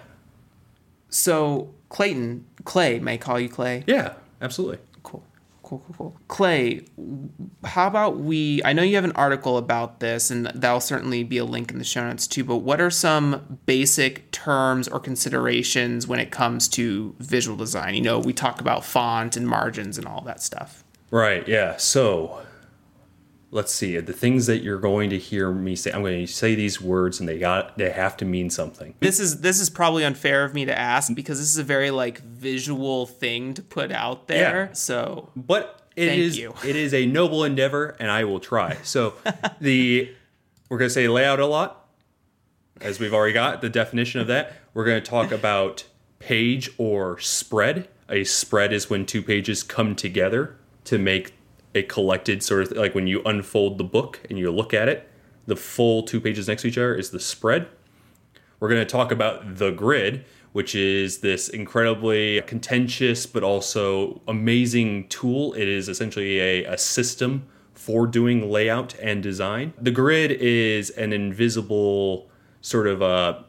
So, 1.09 1.73
Clayton, 1.89 2.45
Clay, 2.65 2.99
may 2.99 3.17
call 3.19 3.39
you 3.41 3.49
Clay? 3.49 3.85
yeah, 3.87 4.15
absolutely. 4.43 4.79
Cool. 5.67 5.83
Cool, 5.85 5.97
cool. 5.99 6.17
Clay, 6.29 6.87
how 7.65 7.89
about 7.89 8.19
we? 8.19 8.63
I 8.65 8.73
know 8.73 8.83
you 8.83 8.95
have 8.95 9.05
an 9.05 9.11
article 9.17 9.59
about 9.59 9.99
this, 9.99 10.31
and 10.31 10.47
that'll 10.47 10.79
certainly 10.79 11.25
be 11.25 11.39
a 11.39 11.45
link 11.45 11.73
in 11.73 11.79
the 11.79 11.85
show 11.85 12.07
notes 12.07 12.29
too. 12.29 12.45
But 12.45 12.59
what 12.59 12.81
are 12.81 12.89
some 12.89 13.59
basic 13.67 14.31
terms 14.31 14.87
or 14.87 15.01
considerations 15.01 16.07
when 16.07 16.21
it 16.21 16.31
comes 16.31 16.69
to 16.69 17.17
visual 17.19 17.57
design? 17.57 17.97
You 17.97 18.03
know, 18.03 18.21
we 18.21 18.33
talk 18.33 18.61
about 18.61 18.85
font 18.85 19.37
and 19.37 19.49
margins 19.49 19.99
and 19.99 20.07
all 20.07 20.21
that 20.21 20.41
stuff. 20.41 20.85
Right. 21.11 21.47
Yeah. 21.49 21.77
So 21.79 22.47
let's 23.51 23.73
see 23.73 23.99
the 23.99 24.13
things 24.13 24.47
that 24.47 24.63
you're 24.63 24.79
going 24.79 25.11
to 25.11 25.19
hear 25.19 25.53
me 25.53 25.77
say. 25.77 25.93
I'm 25.93 26.03
going 26.03 26.27
to 26.27 26.33
say 26.33 26.55
these 26.55 26.81
words, 26.81 27.21
and 27.21 27.29
they 27.29 27.39
got 27.39 27.77
they 27.79 27.91
have 27.91 28.17
to 28.19 28.25
mean 28.25 28.51
something. 28.51 28.95
This 29.01 29.21
is 29.21 29.41
this 29.41 29.61
is 29.61 29.71
probably 29.71 30.05
unfair 30.05 30.45
of 30.45 30.55
me 30.55 30.65
to 30.65 30.79
ask 30.79 31.15
because 31.15 31.39
this 31.39 31.49
is 31.49 31.59
a 31.59 31.65
very 31.65 31.91
like 31.91 32.21
visual 32.21 33.07
thing 33.07 33.55
to 33.55 33.63
put 33.63 33.93
out 33.93 34.29
there. 34.29 34.67
Yeah. 34.67 34.73
So 34.73 35.31
but 35.35 35.87
it 35.97 36.09
is 36.19 36.39
it 36.39 36.77
is 36.77 36.93
a 36.93 37.07
noble 37.07 37.43
endeavor 37.43 37.97
and 37.99 38.11
i 38.11 38.23
will 38.23 38.39
try 38.39 38.77
so 38.83 39.15
the 39.61 40.15
we're 40.69 40.79
going 40.79 40.89
to 40.89 40.95
say 40.95 41.09
layout 41.09 41.41
a 41.41 41.47
lot 41.47 41.89
as 42.81 43.01
we've 43.01 43.15
already 43.15 43.33
got 43.33 43.63
the 43.63 43.71
definition 43.71 44.21
of 44.21 44.27
that 44.27 44.53
we're 44.75 44.85
going 44.85 45.03
to 45.03 45.11
talk 45.11 45.33
about 45.33 45.85
page 46.19 46.71
or 46.77 47.19
spread 47.19 47.89
a 48.09 48.23
spread 48.25 48.73
is 48.73 48.91
when 48.91 49.07
two 49.07 49.23
pages 49.23 49.63
come 49.63 49.97
together 49.97 50.57
to 50.85 50.99
make 50.99 51.33
a 51.77 51.83
collected 51.85 52.43
sort 52.43 52.63
of 52.63 52.73
like 52.73 52.95
when 52.95 53.07
you 53.07 53.23
unfold 53.25 53.79
the 53.79 53.85
book 53.85 54.21
and 54.29 54.39
you 54.39 54.51
look 54.51 54.75
at 54.75 54.89
it 54.89 55.09
the 55.47 55.57
full 55.57 56.03
two 56.03 56.21
pages 56.21 56.49
next 56.49 56.63
to 56.63 56.69
each 56.69 56.79
other 56.79 56.95
is 56.95 57.11
the 57.11 57.21
spread 57.21 57.69
we're 58.59 58.69
going 58.69 58.81
to 58.81 58.91
talk 58.91 59.13
about 59.13 59.57
the 59.57 59.71
grid, 59.71 60.25
which 60.53 60.75
is 60.75 61.19
this 61.19 61.49
incredibly 61.49 62.41
contentious 62.43 63.27
but 63.27 63.43
also 63.43 64.23
amazing 64.27 65.09
tool. 65.09 65.53
It 65.55 65.69
is 65.69 65.89
essentially 65.89 66.41
a, 66.41 66.65
a 66.65 66.79
system 66.79 67.47
for 67.75 68.07
doing 68.07 68.51
layout 68.51 68.99
and 69.01 69.23
design. 69.23 69.75
The 69.81 69.91
grid 69.91 70.33
is 70.33 70.91
an 70.91 71.13
invisible 71.13 72.31
sort 72.63 72.87
of 72.87 73.03
a 73.03 73.45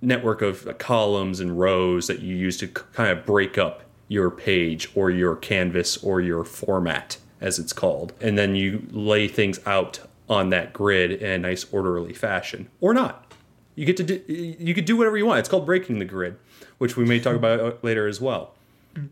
network 0.00 0.42
of 0.42 0.78
columns 0.78 1.40
and 1.40 1.58
rows 1.58 2.06
that 2.06 2.20
you 2.20 2.34
use 2.34 2.56
to 2.58 2.68
kind 2.68 3.10
of 3.10 3.26
break 3.26 3.58
up 3.58 3.82
your 4.08 4.30
page 4.30 4.88
or 4.94 5.10
your 5.10 5.36
canvas 5.36 5.96
or 5.98 6.20
your 6.20 6.44
format 6.44 7.18
as 7.40 7.58
it's 7.58 7.72
called. 7.72 8.12
And 8.20 8.38
then 8.38 8.54
you 8.54 8.86
lay 8.90 9.28
things 9.28 9.60
out 9.66 10.00
on 10.28 10.50
that 10.50 10.72
grid 10.72 11.12
in 11.12 11.30
a 11.30 11.38
nice 11.38 11.64
orderly 11.72 12.14
fashion. 12.14 12.68
Or 12.80 12.94
not. 12.94 13.32
You 13.74 13.84
get 13.84 13.96
to 13.96 14.04
do 14.04 14.22
you 14.28 14.72
could 14.74 14.84
do 14.84 14.96
whatever 14.96 15.18
you 15.18 15.26
want. 15.26 15.40
It's 15.40 15.48
called 15.48 15.66
breaking 15.66 15.98
the 15.98 16.04
grid 16.04 16.36
which 16.78 16.96
we 16.96 17.04
may 17.04 17.20
talk 17.20 17.36
about 17.36 17.82
later 17.84 18.06
as 18.06 18.20
well. 18.20 18.54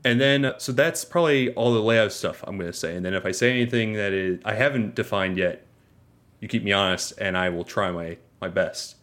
And 0.04 0.20
then 0.20 0.52
so 0.58 0.72
that's 0.72 1.04
probably 1.04 1.52
all 1.54 1.72
the 1.72 1.82
layout 1.82 2.12
stuff 2.12 2.44
i'm 2.46 2.56
going 2.56 2.70
to 2.70 2.76
say. 2.76 2.94
And 2.94 3.04
then 3.04 3.14
if 3.14 3.26
i 3.26 3.32
say 3.32 3.50
anything 3.50 3.94
that 3.94 4.12
is 4.12 4.40
i 4.44 4.54
haven't 4.54 4.94
defined 4.94 5.36
yet 5.36 5.66
you 6.40 6.48
keep 6.48 6.62
me 6.62 6.72
honest 6.72 7.12
and 7.18 7.36
i 7.36 7.48
will 7.48 7.64
try 7.64 7.90
my 7.90 8.16
my 8.40 8.48
best 8.48 8.96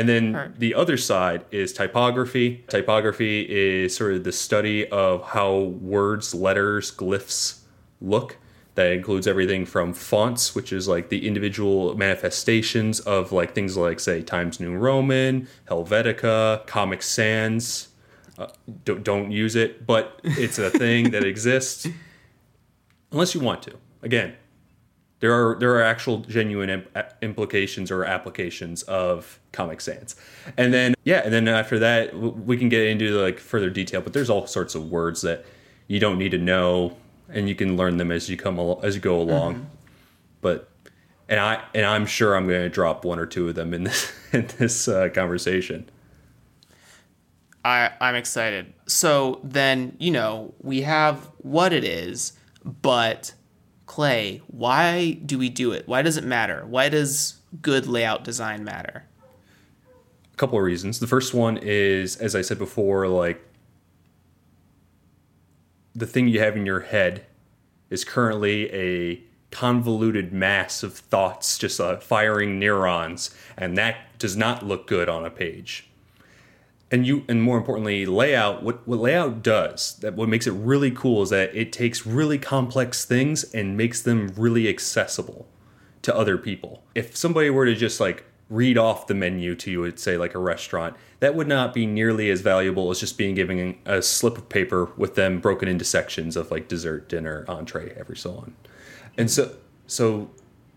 and 0.00 0.08
then 0.08 0.54
the 0.56 0.74
other 0.74 0.96
side 0.96 1.44
is 1.50 1.74
typography. 1.74 2.64
Typography 2.68 3.42
is 3.42 3.94
sort 3.94 4.14
of 4.14 4.24
the 4.24 4.32
study 4.32 4.88
of 4.88 5.22
how 5.22 5.58
words, 5.58 6.34
letters, 6.34 6.90
glyphs 6.90 7.60
look. 8.00 8.38
That 8.76 8.92
includes 8.92 9.26
everything 9.26 9.66
from 9.66 9.92
fonts, 9.92 10.54
which 10.54 10.72
is 10.72 10.88
like 10.88 11.10
the 11.10 11.28
individual 11.28 11.94
manifestations 11.98 12.98
of 13.00 13.30
like 13.30 13.54
things 13.54 13.76
like 13.76 14.00
say 14.00 14.22
Times 14.22 14.58
New 14.58 14.74
Roman, 14.74 15.46
Helvetica, 15.68 16.66
Comic 16.66 17.02
Sans. 17.02 17.88
Uh, 18.38 18.46
don't, 18.86 19.02
don't 19.04 19.30
use 19.30 19.54
it, 19.54 19.86
but 19.86 20.18
it's 20.24 20.58
a 20.58 20.70
thing 20.70 21.10
that 21.10 21.24
exists 21.32 21.86
unless 23.12 23.34
you 23.34 23.40
want 23.42 23.62
to. 23.64 23.74
Again, 24.00 24.34
there 25.20 25.32
are 25.32 25.58
there 25.58 25.74
are 25.76 25.82
actual 25.82 26.18
genuine 26.18 26.70
imp- 26.70 27.14
implications 27.22 27.90
or 27.90 28.04
applications 28.04 28.82
of 28.84 29.38
Comic 29.52 29.80
Sans, 29.80 30.16
and 30.56 30.74
then 30.74 30.94
yeah, 31.04 31.22
and 31.24 31.32
then 31.32 31.46
after 31.46 31.78
that 31.78 32.14
we 32.14 32.56
can 32.56 32.68
get 32.68 32.86
into 32.86 33.10
like 33.20 33.38
further 33.38 33.70
detail. 33.70 34.00
But 34.00 34.12
there's 34.12 34.30
all 34.30 34.46
sorts 34.46 34.74
of 34.74 34.90
words 34.90 35.22
that 35.22 35.44
you 35.86 36.00
don't 36.00 36.18
need 36.18 36.30
to 36.30 36.38
know, 36.38 36.96
and 37.28 37.48
you 37.48 37.54
can 37.54 37.76
learn 37.76 37.98
them 37.98 38.10
as 38.10 38.28
you 38.28 38.36
come 38.36 38.58
al- 38.58 38.80
as 38.82 38.94
you 38.94 39.00
go 39.00 39.20
along. 39.20 39.68
But 40.40 40.70
and 41.28 41.38
I 41.38 41.62
and 41.74 41.84
I'm 41.84 42.06
sure 42.06 42.34
I'm 42.34 42.48
going 42.48 42.62
to 42.62 42.70
drop 42.70 43.04
one 43.04 43.18
or 43.18 43.26
two 43.26 43.48
of 43.48 43.54
them 43.54 43.74
in 43.74 43.84
this 43.84 44.12
in 44.32 44.48
this 44.58 44.88
uh, 44.88 45.10
conversation. 45.14 45.88
I, 47.62 47.90
I'm 48.00 48.14
excited. 48.14 48.72
So 48.86 49.40
then, 49.44 49.94
you 49.98 50.10
know, 50.10 50.54
we 50.62 50.80
have 50.80 51.28
what 51.38 51.74
it 51.74 51.84
is, 51.84 52.32
but 52.64 53.34
Clay, 53.90 54.40
why 54.46 55.14
do 55.26 55.36
we 55.36 55.48
do 55.48 55.72
it? 55.72 55.88
Why 55.88 56.00
does 56.00 56.16
it 56.16 56.22
matter? 56.22 56.64
Why 56.64 56.88
does 56.88 57.40
good 57.60 57.88
layout 57.88 58.22
design 58.22 58.62
matter? 58.62 59.04
A 60.32 60.36
couple 60.36 60.58
of 60.58 60.64
reasons. 60.64 61.00
The 61.00 61.08
first 61.08 61.34
one 61.34 61.56
is, 61.56 62.14
as 62.14 62.36
I 62.36 62.40
said 62.40 62.56
before, 62.56 63.08
like 63.08 63.44
the 65.92 66.06
thing 66.06 66.28
you 66.28 66.38
have 66.38 66.56
in 66.56 66.64
your 66.66 66.78
head 66.78 67.26
is 67.90 68.04
currently 68.04 68.72
a 68.72 69.24
convoluted 69.50 70.32
mass 70.32 70.84
of 70.84 70.94
thoughts 70.94 71.58
just 71.58 71.80
uh, 71.80 71.96
firing 71.96 72.60
neurons, 72.60 73.34
and 73.56 73.76
that 73.76 74.16
does 74.20 74.36
not 74.36 74.64
look 74.64 74.86
good 74.86 75.08
on 75.08 75.26
a 75.26 75.30
page. 75.30 75.89
And 76.92 77.06
you, 77.06 77.24
and 77.28 77.40
more 77.40 77.56
importantly, 77.56 78.04
layout. 78.04 78.62
What 78.62 78.86
what 78.86 78.98
layout 78.98 79.42
does 79.42 79.96
that 80.00 80.14
what 80.14 80.28
makes 80.28 80.46
it 80.46 80.52
really 80.52 80.90
cool 80.90 81.22
is 81.22 81.30
that 81.30 81.54
it 81.54 81.72
takes 81.72 82.04
really 82.04 82.38
complex 82.38 83.04
things 83.04 83.44
and 83.54 83.76
makes 83.76 84.02
them 84.02 84.32
really 84.36 84.68
accessible 84.68 85.46
to 86.02 86.16
other 86.16 86.36
people. 86.36 86.82
If 86.94 87.16
somebody 87.16 87.50
were 87.50 87.66
to 87.66 87.74
just 87.74 88.00
like 88.00 88.24
read 88.48 88.76
off 88.76 89.06
the 89.06 89.14
menu 89.14 89.54
to 89.54 89.70
you 89.70 89.84
at 89.84 90.00
say 90.00 90.16
like 90.16 90.34
a 90.34 90.38
restaurant, 90.38 90.96
that 91.20 91.36
would 91.36 91.46
not 91.46 91.72
be 91.72 91.86
nearly 91.86 92.28
as 92.30 92.40
valuable 92.40 92.90
as 92.90 92.98
just 92.98 93.16
being 93.16 93.34
given 93.36 93.78
a 93.86 94.02
slip 94.02 94.36
of 94.36 94.48
paper 94.48 94.90
with 94.96 95.14
them 95.14 95.38
broken 95.40 95.68
into 95.68 95.84
sections 95.84 96.36
of 96.36 96.50
like 96.50 96.66
dessert, 96.66 97.08
dinner, 97.08 97.44
entree, 97.46 97.94
every 97.96 98.16
so 98.16 98.36
on. 98.36 98.54
And 99.16 99.30
so 99.30 99.54
so 99.86 100.30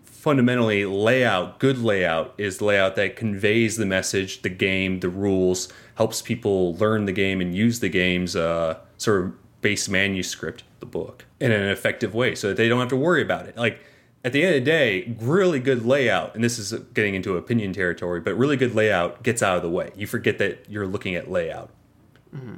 fundamentally 0.03 0.86
layout, 0.86 1.60
good 1.60 1.77
layout 1.77 2.34
is 2.38 2.62
layout 2.62 2.96
that 2.96 3.15
conveys 3.15 3.75
the 3.75 3.86
message, 3.86 4.41
the 4.41 4.50
game, 4.50 5.00
the 5.01 5.10
rules, 5.10 5.67
helps 5.95 6.21
people 6.21 6.75
learn 6.75 7.05
the 7.05 7.12
game 7.12 7.41
and 7.41 7.55
use 7.55 7.79
the 7.79 7.89
game's 7.89 8.35
uh, 8.35 8.79
sort 8.97 9.25
of 9.25 9.62
base 9.62 9.88
manuscript, 9.88 10.63
the 10.79 10.85
book, 10.85 11.25
in 11.39 11.51
an 11.51 11.69
effective 11.69 12.13
way 12.13 12.35
so 12.35 12.50
that 12.50 12.57
they 12.57 12.67
don't 12.67 12.79
have 12.79 12.89
to 12.89 12.95
worry 12.95 13.21
about 13.21 13.47
it. 13.47 13.55
Like 13.55 13.79
at 14.23 14.33
the 14.33 14.43
end 14.43 14.55
of 14.55 14.63
the 14.63 14.71
day, 14.71 15.15
really 15.19 15.59
good 15.59 15.85
layout, 15.85 16.35
and 16.35 16.43
this 16.43 16.57
is 16.57 16.73
getting 16.93 17.15
into 17.15 17.38
opinion 17.38 17.73
territory, 17.73 18.19
but 18.19 18.35
really 18.35 18.57
good 18.57 18.73
layout 18.73 19.23
gets 19.23 19.43
out 19.43 19.57
of 19.57 19.63
the 19.63 19.69
way. 19.69 19.91
You 19.95 20.07
forget 20.07 20.38
that 20.38 20.65
you're 20.69 20.88
looking 20.88 21.15
at 21.15 21.29
layout. 21.29 21.69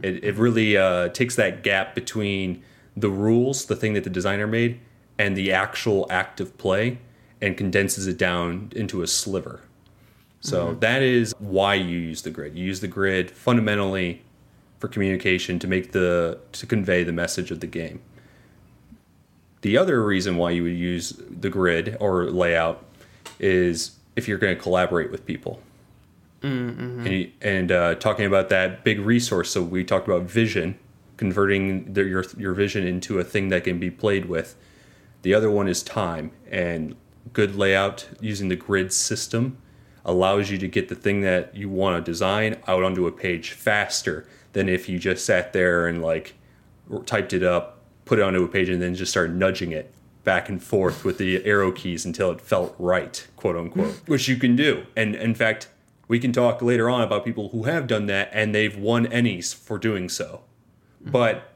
It, 0.04 0.24
it 0.24 0.36
really 0.36 0.78
uh, 0.78 1.10
takes 1.10 1.36
that 1.36 1.62
gap 1.64 1.96
between 1.96 2.64
the 2.96 3.10
rules, 3.10 3.66
the 3.66 3.76
thing 3.76 3.94
that 3.94 4.06
the 4.06 4.10
designer 4.10 4.48
made, 4.48 4.80
and 5.18 5.36
the 5.36 5.52
actual 5.52 6.08
act 6.10 6.40
of 6.40 6.58
play, 6.58 7.00
and 7.42 7.58
condenses 7.58 8.08
it 8.08 8.18
down 8.18 8.72
into 8.76 9.02
a 9.02 9.08
sliver. 9.08 9.62
So 10.46 10.76
that 10.76 11.02
is 11.02 11.34
why 11.40 11.74
you 11.74 11.98
use 11.98 12.22
the 12.22 12.30
grid. 12.30 12.56
You 12.56 12.66
use 12.66 12.80
the 12.80 12.88
grid 12.88 13.32
fundamentally 13.32 14.22
for 14.80 14.88
communication 14.88 15.58
to 15.58 15.68
make 15.68 15.92
the 15.92 16.40
to 16.52 16.68
convey 16.68 17.04
the 17.04 17.12
message 17.12 17.50
of 17.50 17.62
the 17.62 17.68
game. 17.68 18.02
The 19.62 19.76
other 19.76 20.04
reason 20.04 20.38
why 20.38 20.52
you 20.52 20.62
would 20.64 20.78
use 20.78 21.20
the 21.28 21.50
grid 21.50 21.98
or 22.00 22.26
layout 22.26 22.86
is 23.40 23.98
if 24.16 24.28
you're 24.28 24.38
going 24.38 24.56
to 24.56 24.62
collaborate 24.62 25.10
with 25.12 25.26
people. 25.26 25.62
And, 27.08 27.32
and 27.42 27.72
uh, 27.72 27.96
talking 27.96 28.28
about 28.28 28.50
that 28.50 28.84
big 28.84 29.00
resource, 29.00 29.50
so 29.50 29.64
we 29.64 29.84
talked 29.84 30.08
about 30.08 30.24
vision, 30.24 30.78
converting 31.18 31.92
the, 31.94 32.04
your 32.04 32.24
your 32.38 32.54
vision 32.54 32.86
into 32.86 33.18
a 33.18 33.24
thing 33.24 33.50
that 33.50 33.64
can 33.64 33.80
be 33.80 33.90
played 33.90 34.26
with. 34.26 34.56
The 35.24 35.34
other 35.34 35.50
one 35.50 35.68
is 35.68 35.82
time, 35.82 36.30
and 36.52 36.96
good 37.34 37.56
layout 37.56 38.08
using 38.22 38.50
the 38.50 38.56
grid 38.56 38.94
system 38.94 39.58
allows 40.06 40.50
you 40.50 40.58
to 40.60 40.68
get 40.68 40.88
the 40.88 40.96
thing 40.96 41.22
that 41.22 41.56
you 41.56 41.68
want 41.68 41.98
to 41.98 42.12
design 42.12 42.58
out 42.68 42.84
onto 42.84 43.08
a 43.08 43.12
page 43.12 43.52
faster 43.52 44.28
than 44.54 44.70
if 44.70 44.88
you 44.88 45.00
just 45.00 45.26
sat 45.26 45.52
there 45.52 45.88
and 45.88 46.02
like 46.02 46.36
typed 47.06 47.34
it 47.34 47.44
up, 47.44 47.82
put 48.06 48.20
it 48.20 48.22
onto 48.22 48.44
a 48.44 48.48
page, 48.48 48.70
and 48.70 48.82
then 48.82 48.96
just 48.96 49.12
started 49.12 49.36
nudging 49.36 49.72
it 49.72 49.94
back 50.24 50.50
and 50.50 50.62
forth 50.64 51.04
with 51.04 51.18
the 51.18 51.44
arrow 51.46 51.72
keys 51.72 52.06
until 52.06 52.32
it 52.32 52.42
felt 52.42 52.76
right, 52.78 53.28
quote 53.36 53.56
unquote, 53.56 53.94
hmm. 53.94 54.12
which 54.12 54.28
you 54.28 54.38
can 54.38 54.56
do. 54.56 54.86
And 54.96 55.16
in 55.16 55.36
fact, 55.36 55.70
we 56.08 56.20
can 56.20 56.32
talk 56.32 56.62
later 56.62 56.90
on 56.90 57.02
about 57.02 57.26
people 57.26 57.50
who 57.50 57.64
have 57.64 57.88
done 57.88 58.06
that 58.08 58.30
and 58.32 58.54
they've 58.54 58.78
won 58.78 59.08
Ennies 59.08 59.54
for 59.54 59.78
doing 59.78 60.10
so. 60.10 60.42
Hmm. 61.04 61.12
But 61.12 61.52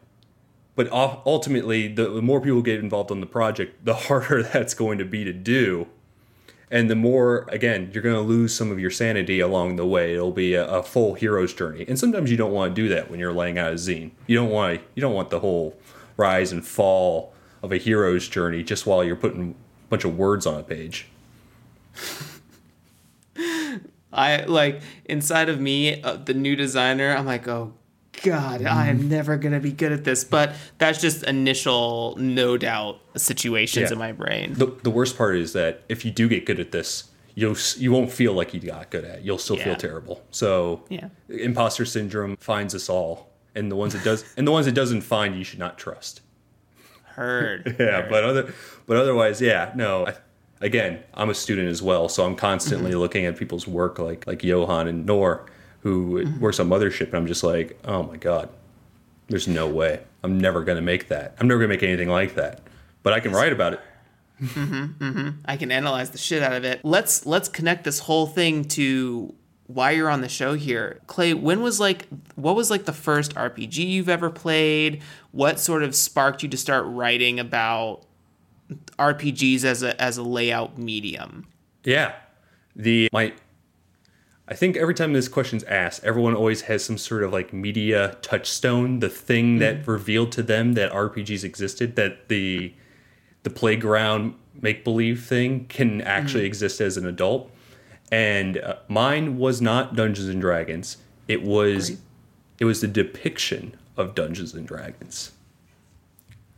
but 0.75 0.89
ultimately, 0.93 1.89
the, 1.89 2.07
the 2.09 2.21
more 2.21 2.39
people 2.39 2.61
get 2.61 2.79
involved 2.79 3.11
on 3.11 3.19
the 3.19 3.27
project, 3.27 3.83
the 3.83 3.93
harder 4.07 4.41
that's 4.41 4.73
going 4.73 4.97
to 4.99 5.05
be 5.05 5.25
to 5.25 5.33
do. 5.33 5.87
And 6.71 6.89
the 6.89 6.95
more, 6.95 7.45
again, 7.49 7.89
you're 7.91 8.03
going 8.03 8.15
to 8.15 8.21
lose 8.21 8.55
some 8.55 8.71
of 8.71 8.79
your 8.79 8.91
sanity 8.91 9.39
along 9.39 9.75
the 9.77 9.87
way. 9.87 10.13
It'll 10.13 10.31
be 10.31 10.53
a, 10.53 10.67
a 10.67 10.83
full 10.83 11.15
hero's 11.15 11.53
journey, 11.53 11.83
and 11.87 11.97
sometimes 11.97 12.29
you 12.29 12.37
don't 12.37 12.51
want 12.51 12.75
to 12.75 12.81
do 12.81 12.87
that 12.89 13.09
when 13.09 13.19
you're 13.19 13.33
laying 13.33 13.57
out 13.57 13.71
a 13.71 13.75
zine. 13.75 14.11
You 14.27 14.35
don't 14.37 14.49
want 14.49 14.81
you 14.93 15.01
don't 15.01 15.15
want 15.15 15.31
the 15.31 15.39
whole 15.39 15.77
rise 16.15 16.51
and 16.51 16.65
fall 16.65 17.33
of 17.63 17.71
a 17.71 17.77
hero's 17.77 18.27
journey 18.27 18.63
just 18.63 18.85
while 18.85 19.03
you're 19.03 19.15
putting 19.15 19.55
a 19.85 19.87
bunch 19.89 20.05
of 20.05 20.17
words 20.17 20.45
on 20.45 20.59
a 20.59 20.63
page. 20.63 21.07
I 24.11 24.43
like 24.43 24.81
inside 25.05 25.49
of 25.49 25.59
me, 25.59 26.01
uh, 26.03 26.17
the 26.17 26.33
new 26.33 26.55
designer. 26.55 27.15
I'm 27.15 27.25
like, 27.25 27.47
oh 27.47 27.73
god, 28.23 28.65
I 28.65 28.87
am 28.87 29.09
never 29.09 29.37
gonna 29.37 29.59
be 29.59 29.71
good 29.71 29.91
at 29.91 30.03
this. 30.03 30.23
But 30.23 30.53
that's 30.77 31.01
just 31.01 31.23
initial, 31.23 32.15
no 32.19 32.57
doubt 32.57 32.99
situations 33.17 33.89
Yeah. 33.89 33.93
in 33.93 33.99
my 33.99 34.11
brain. 34.11 34.53
The, 34.53 34.67
the 34.83 34.89
worst 34.89 35.17
part 35.17 35.35
is 35.35 35.53
that 35.53 35.83
if 35.89 36.05
you 36.05 36.11
do 36.11 36.27
get 36.27 36.45
good 36.45 36.59
at 36.59 36.71
this, 36.71 37.05
you'll, 37.35 37.55
you 37.77 37.91
won't 37.91 38.11
feel 38.11 38.33
like 38.33 38.53
you 38.53 38.59
got 38.59 38.89
good 38.89 39.05
at. 39.05 39.19
it. 39.19 39.23
You'll 39.23 39.37
still 39.37 39.57
Yeah. 39.57 39.65
feel 39.65 39.75
terrible. 39.75 40.23
So 40.31 40.83
Yeah. 40.89 41.09
imposter 41.29 41.85
syndrome 41.85 42.35
finds 42.37 42.75
us 42.75 42.89
all, 42.89 43.29
and 43.55 43.71
the 43.71 43.75
ones 43.75 43.95
it 43.95 44.03
does 44.03 44.23
and 44.37 44.45
the 44.47 44.51
ones 44.51 44.67
it 44.67 44.75
doesn't 44.75 45.01
find, 45.01 45.35
you 45.37 45.43
should 45.43 45.59
not 45.59 45.77
trust. 45.77 46.21
Heard. 47.03 47.75
Yeah, 47.79 48.07
but 48.09 48.23
other 48.23 48.53
but 48.85 48.97
otherwise, 48.97 49.41
yeah, 49.41 49.71
no. 49.75 50.07
I, 50.07 50.13
again, 50.61 50.99
I'm 51.13 51.29
a 51.29 51.33
student 51.33 51.67
as 51.69 51.81
well, 51.81 52.07
so 52.09 52.25
I'm 52.25 52.35
constantly 52.35 52.91
mm-hmm. 52.91 52.99
looking 52.99 53.25
at 53.25 53.37
people's 53.37 53.67
work, 53.67 53.99
like 53.99 54.25
like 54.27 54.43
Johan 54.43 55.05
Nohr, 55.05 55.45
who 55.81 56.23
mm-hmm. 56.23 56.39
works 56.39 56.59
on 56.59 56.69
Mothership, 56.69 57.07
and 57.07 57.15
I'm 57.15 57.27
just 57.27 57.43
like, 57.43 57.79
oh 57.85 58.03
my 58.03 58.17
god, 58.17 58.49
there's 59.27 59.47
no 59.47 59.67
way. 59.67 60.01
I'm 60.23 60.39
never 60.39 60.63
gonna 60.63 60.81
make 60.81 61.07
that. 61.09 61.35
I'm 61.39 61.47
never 61.47 61.59
gonna 61.59 61.69
make 61.69 61.83
anything 61.83 62.09
like 62.09 62.35
that. 62.35 62.61
But 63.03 63.13
I 63.13 63.19
can 63.19 63.31
write 63.31 63.53
about 63.53 63.73
it. 63.73 63.79
Mm-hmm, 64.41 65.03
mm-hmm. 65.03 65.29
I 65.45 65.57
can 65.57 65.71
analyze 65.71 66.11
the 66.11 66.17
shit 66.17 66.41
out 66.41 66.53
of 66.53 66.63
it. 66.63 66.81
Let's 66.83 67.25
let's 67.25 67.49
connect 67.49 67.83
this 67.83 67.99
whole 67.99 68.27
thing 68.27 68.65
to 68.65 69.33
why 69.67 69.91
you're 69.91 70.09
on 70.09 70.21
the 70.21 70.29
show 70.29 70.55
here. 70.55 70.99
Clay, 71.07 71.33
when 71.33 71.61
was 71.61 71.79
like 71.79 72.07
what 72.35 72.55
was 72.55 72.71
like 72.71 72.85
the 72.85 72.93
first 72.93 73.35
RPG 73.35 73.77
you've 73.77 74.09
ever 74.09 74.29
played? 74.29 75.01
What 75.31 75.59
sort 75.59 75.83
of 75.83 75.95
sparked 75.95 76.41
you 76.43 76.49
to 76.49 76.57
start 76.57 76.85
writing 76.87 77.39
about 77.39 78.05
RPGs 78.97 79.63
as 79.63 79.83
a 79.83 79.99
as 80.01 80.17
a 80.17 80.23
layout 80.23 80.77
medium? 80.77 81.47
Yeah. 81.83 82.15
The 82.75 83.09
my 83.11 83.33
I 84.49 84.55
think 84.55 84.75
every 84.75 84.95
time 84.95 85.13
this 85.13 85.27
question's 85.27 85.63
asked, 85.65 86.03
everyone 86.03 86.33
always 86.33 86.61
has 86.61 86.83
some 86.83 86.97
sort 86.97 87.21
of 87.21 87.31
like 87.31 87.53
media 87.53 88.17
touchstone, 88.23 88.99
the 88.99 89.09
thing 89.09 89.59
that 89.59 89.87
revealed 89.87 90.31
to 90.33 90.43
them 90.43 90.73
that 90.73 90.91
RPGs 90.91 91.43
existed, 91.43 91.95
that 91.97 92.29
the 92.29 92.73
the 93.43 93.51
playground 93.51 94.33
make 94.59 94.83
believe 94.83 95.23
thing 95.23 95.65
can 95.67 96.01
actually 96.01 96.45
exist 96.45 96.81
as 96.81 96.97
an 96.97 97.05
adult. 97.05 97.51
And 98.11 98.57
uh, 98.57 98.77
mine 98.87 99.37
was 99.37 99.61
not 99.61 99.95
Dungeons 99.95 100.27
and 100.27 100.41
Dragons. 100.41 100.97
It 101.27 101.43
was 101.43 101.97
it 102.57 102.65
was 102.65 102.81
the 102.81 102.87
depiction 102.87 103.77
of 103.97 104.15
Dungeons 104.15 104.55
and 104.55 104.67
Dragons. 104.67 105.31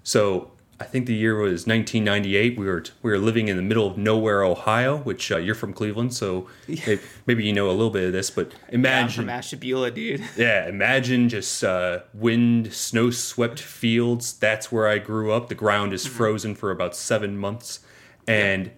So 0.03 0.51
I 0.81 0.85
think 0.85 1.05
the 1.05 1.13
year 1.13 1.35
was 1.35 1.67
1998. 1.67 2.57
We 2.57 2.65
were 2.65 2.83
we 3.03 3.11
were 3.11 3.19
living 3.19 3.49
in 3.49 3.55
the 3.55 3.61
middle 3.61 3.85
of 3.85 3.99
nowhere, 3.99 4.43
Ohio, 4.43 4.97
which 4.97 5.31
uh, 5.31 5.37
you're 5.37 5.53
from 5.53 5.73
Cleveland, 5.73 6.11
so 6.11 6.47
maybe, 6.67 6.99
maybe 7.27 7.45
you 7.45 7.53
know 7.53 7.69
a 7.69 7.71
little 7.71 7.91
bit 7.91 8.05
of 8.05 8.13
this. 8.13 8.31
But 8.31 8.51
I'm 8.67 8.73
imagine, 8.73 9.25
from 9.25 9.29
Ashtabula, 9.29 9.91
dude. 9.91 10.23
yeah, 10.35 10.67
imagine 10.67 11.29
just 11.29 11.63
uh, 11.63 11.99
wind, 12.15 12.73
snow-swept 12.73 13.59
fields. 13.59 14.33
That's 14.33 14.71
where 14.71 14.87
I 14.87 14.97
grew 14.97 15.31
up. 15.31 15.49
The 15.49 15.55
ground 15.55 15.93
is 15.93 16.07
frozen 16.07 16.55
for 16.55 16.71
about 16.71 16.95
seven 16.95 17.37
months, 17.37 17.81
and 18.27 18.71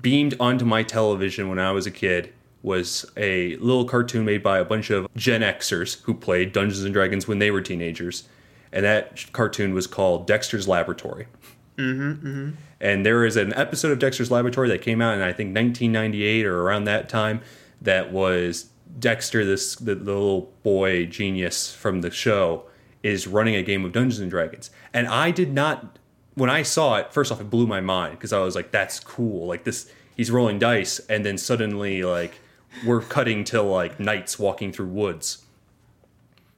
beamed 0.00 0.36
onto 0.40 0.64
my 0.64 0.82
television 0.82 1.50
when 1.50 1.58
I 1.58 1.70
was 1.70 1.86
a 1.86 1.90
kid 1.90 2.32
was 2.62 3.04
a 3.18 3.56
little 3.56 3.84
cartoon 3.84 4.24
made 4.24 4.42
by 4.42 4.58
a 4.58 4.64
bunch 4.64 4.88
of 4.88 5.06
Gen 5.14 5.42
Xers 5.42 6.02
who 6.04 6.14
played 6.14 6.52
Dungeons 6.52 6.82
and 6.82 6.94
Dragons 6.94 7.28
when 7.28 7.40
they 7.40 7.50
were 7.50 7.60
teenagers, 7.60 8.26
and 8.76 8.84
that 8.84 9.32
cartoon 9.32 9.72
was 9.72 9.86
called 9.86 10.26
Dexter's 10.26 10.68
Laboratory. 10.68 11.26
Mm-hmm, 11.78 12.10
mm-hmm. 12.10 12.50
And 12.78 13.06
there 13.06 13.24
is 13.24 13.36
an 13.36 13.54
episode 13.54 13.90
of 13.90 13.98
Dexter's 13.98 14.30
Laboratory 14.30 14.68
that 14.68 14.82
came 14.82 15.00
out 15.00 15.14
in 15.14 15.22
I 15.22 15.32
think 15.32 15.56
1998 15.56 16.44
or 16.44 16.60
around 16.60 16.84
that 16.84 17.08
time 17.08 17.40
that 17.80 18.12
was 18.12 18.68
Dexter, 18.98 19.46
this 19.46 19.76
the, 19.76 19.94
the 19.94 20.12
little 20.12 20.52
boy 20.62 21.06
genius 21.06 21.74
from 21.74 22.02
the 22.02 22.10
show, 22.10 22.66
is 23.02 23.26
running 23.26 23.54
a 23.54 23.62
game 23.62 23.82
of 23.82 23.92
Dungeons 23.92 24.20
and 24.20 24.30
Dragons. 24.30 24.70
And 24.92 25.08
I 25.08 25.30
did 25.30 25.54
not 25.54 25.98
when 26.34 26.50
I 26.50 26.62
saw 26.62 26.96
it, 26.96 27.14
first 27.14 27.32
off, 27.32 27.40
it 27.40 27.48
blew 27.48 27.66
my 27.66 27.80
mind 27.80 28.18
because 28.18 28.34
I 28.34 28.40
was 28.40 28.54
like, 28.54 28.72
"That's 28.72 29.00
cool!" 29.00 29.46
Like 29.46 29.64
this, 29.64 29.90
he's 30.14 30.30
rolling 30.30 30.58
dice, 30.58 30.98
and 31.08 31.24
then 31.24 31.38
suddenly, 31.38 32.02
like, 32.02 32.40
we're 32.84 33.00
cutting 33.00 33.42
to 33.44 33.62
like 33.62 33.98
knights 33.98 34.38
walking 34.38 34.70
through 34.70 34.88
woods. 34.88 35.45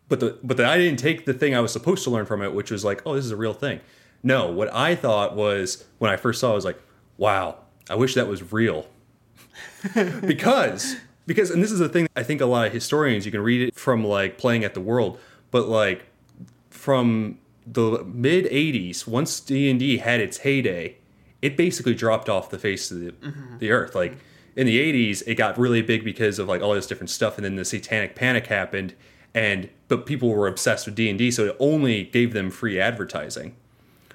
But 0.09 0.21
the 0.21 0.39
but 0.43 0.57
the, 0.57 0.67
I 0.67 0.79
didn't 0.79 0.99
take 0.99 1.27
the 1.27 1.35
thing 1.35 1.55
I 1.55 1.61
was 1.61 1.73
supposed 1.73 2.05
to 2.05 2.11
learn 2.11 2.27
from 2.27 2.43
it, 2.43 2.55
which 2.55 2.71
was 2.71 2.85
like, 2.85 3.03
"Oh, 3.05 3.15
this 3.15 3.25
is 3.25 3.31
a 3.31 3.37
real 3.37 3.55
thing." 3.55 3.81
No, 4.23 4.51
what 4.51 4.73
I 4.75 4.95
thought 4.95 5.37
was 5.37 5.85
when 5.99 6.11
I 6.11 6.17
first 6.17 6.41
saw, 6.41 6.49
it, 6.49 6.53
I 6.53 6.55
was 6.55 6.65
like, 6.65 6.81
"Wow, 7.17 7.59
I 7.89 7.95
wish 7.95 8.15
that 8.15 8.27
was 8.27 8.53
real." 8.53 8.87
because 10.27 10.97
because 11.27 11.51
and 11.51 11.63
this 11.63 11.71
is 11.71 11.79
the 11.79 11.89
thing 11.89 12.09
I 12.17 12.23
think 12.23 12.41
a 12.41 12.47
lot 12.47 12.67
of 12.67 12.73
historians 12.73 13.27
you 13.27 13.33
can 13.33 13.43
read 13.43 13.69
it 13.69 13.75
from 13.75 14.05
like 14.05 14.39
playing 14.39 14.65
at 14.65 14.75
the 14.75 14.81
world, 14.81 15.19
but 15.51 15.69
like 15.69 16.07
from 16.71 17.39
the 17.67 18.05
mid 18.05 18.47
80s 18.47 19.07
once 19.07 19.41
d&d 19.41 19.99
had 19.99 20.21
its 20.21 20.39
heyday 20.39 20.97
it 21.43 21.57
basically 21.57 21.95
dropped 21.95 22.29
off 22.29 22.51
the 22.51 22.59
face 22.59 22.91
of 22.91 23.01
the, 23.01 23.13
mm-hmm. 23.13 23.59
the 23.59 23.71
earth 23.71 23.95
like 23.95 24.17
in 24.57 24.67
the 24.67 24.79
80s 25.11 25.23
it 25.27 25.35
got 25.35 25.59
really 25.59 25.83
big 25.83 26.05
because 26.05 26.39
of 26.39 26.49
like 26.49 26.63
all 26.63 26.75
this 26.75 26.87
different 26.87 27.11
stuff 27.11 27.37
and 27.37 27.45
then 27.45 27.57
the 27.57 27.65
satanic 27.65 28.15
panic 28.15 28.47
happened 28.47 28.95
and 29.39 29.69
but 29.87 30.05
people 30.05 30.31
were 30.31 30.49
obsessed 30.49 30.85
with 30.87 30.97
d&d 30.97 31.31
so 31.31 31.47
it 31.47 31.57
only 31.61 32.05
gave 32.05 32.33
them 32.33 32.51
free 32.51 32.79
advertising. 32.81 33.55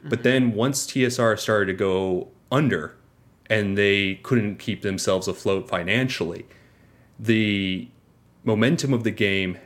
But 0.04 0.24
then 0.24 0.54
once 0.54 0.86
tsr 0.86 1.40
started 1.40 1.68
to 1.68 1.74
go 1.74 2.28
under 2.52 2.96
and 3.50 3.78
they 3.78 4.16
couldn't 4.16 4.60
keep 4.60 4.82
themselves 4.82 5.28
afloat 5.28 5.70
financially 5.70 6.46
the 7.18 7.88
momentum 8.44 8.94
of 8.94 9.04
the 9.04 9.12
game 9.12 9.58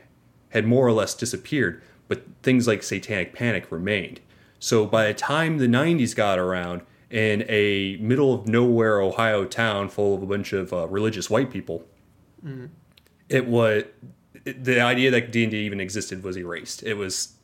had 0.50 0.66
more 0.66 0.86
or 0.86 0.92
less 0.92 1.16
disappeared, 1.16 1.82
but 2.08 2.24
things 2.44 2.68
like 2.68 2.84
Satanic 2.84 3.34
Panic 3.34 3.72
remained. 3.72 4.20
So 4.60 4.86
by 4.86 5.08
the 5.08 5.14
time 5.14 5.58
the 5.58 5.68
90s 5.68 6.16
got 6.16 6.38
around, 6.40 6.82
in 7.10 7.46
a 7.48 7.98
middle 8.02 8.34
of 8.34 8.48
nowhere 8.48 9.00
Ohio 9.02 9.46
town 9.46 9.88
full 9.90 10.16
of 10.16 10.22
a 10.22 10.26
bunch 10.26 10.52
of 10.54 10.74
uh, 10.74 10.88
religious 10.88 11.30
white 11.30 11.50
people, 11.50 11.86
it 13.30 13.48
was 13.48 13.84
the 14.54 14.80
idea 14.80 15.12
that 15.12 15.32
D&D 15.32 15.56
even 15.58 15.80
existed 15.80 16.24
was 16.24 16.38
erased. 16.38 16.84
It 16.84 16.96
was 16.96 17.36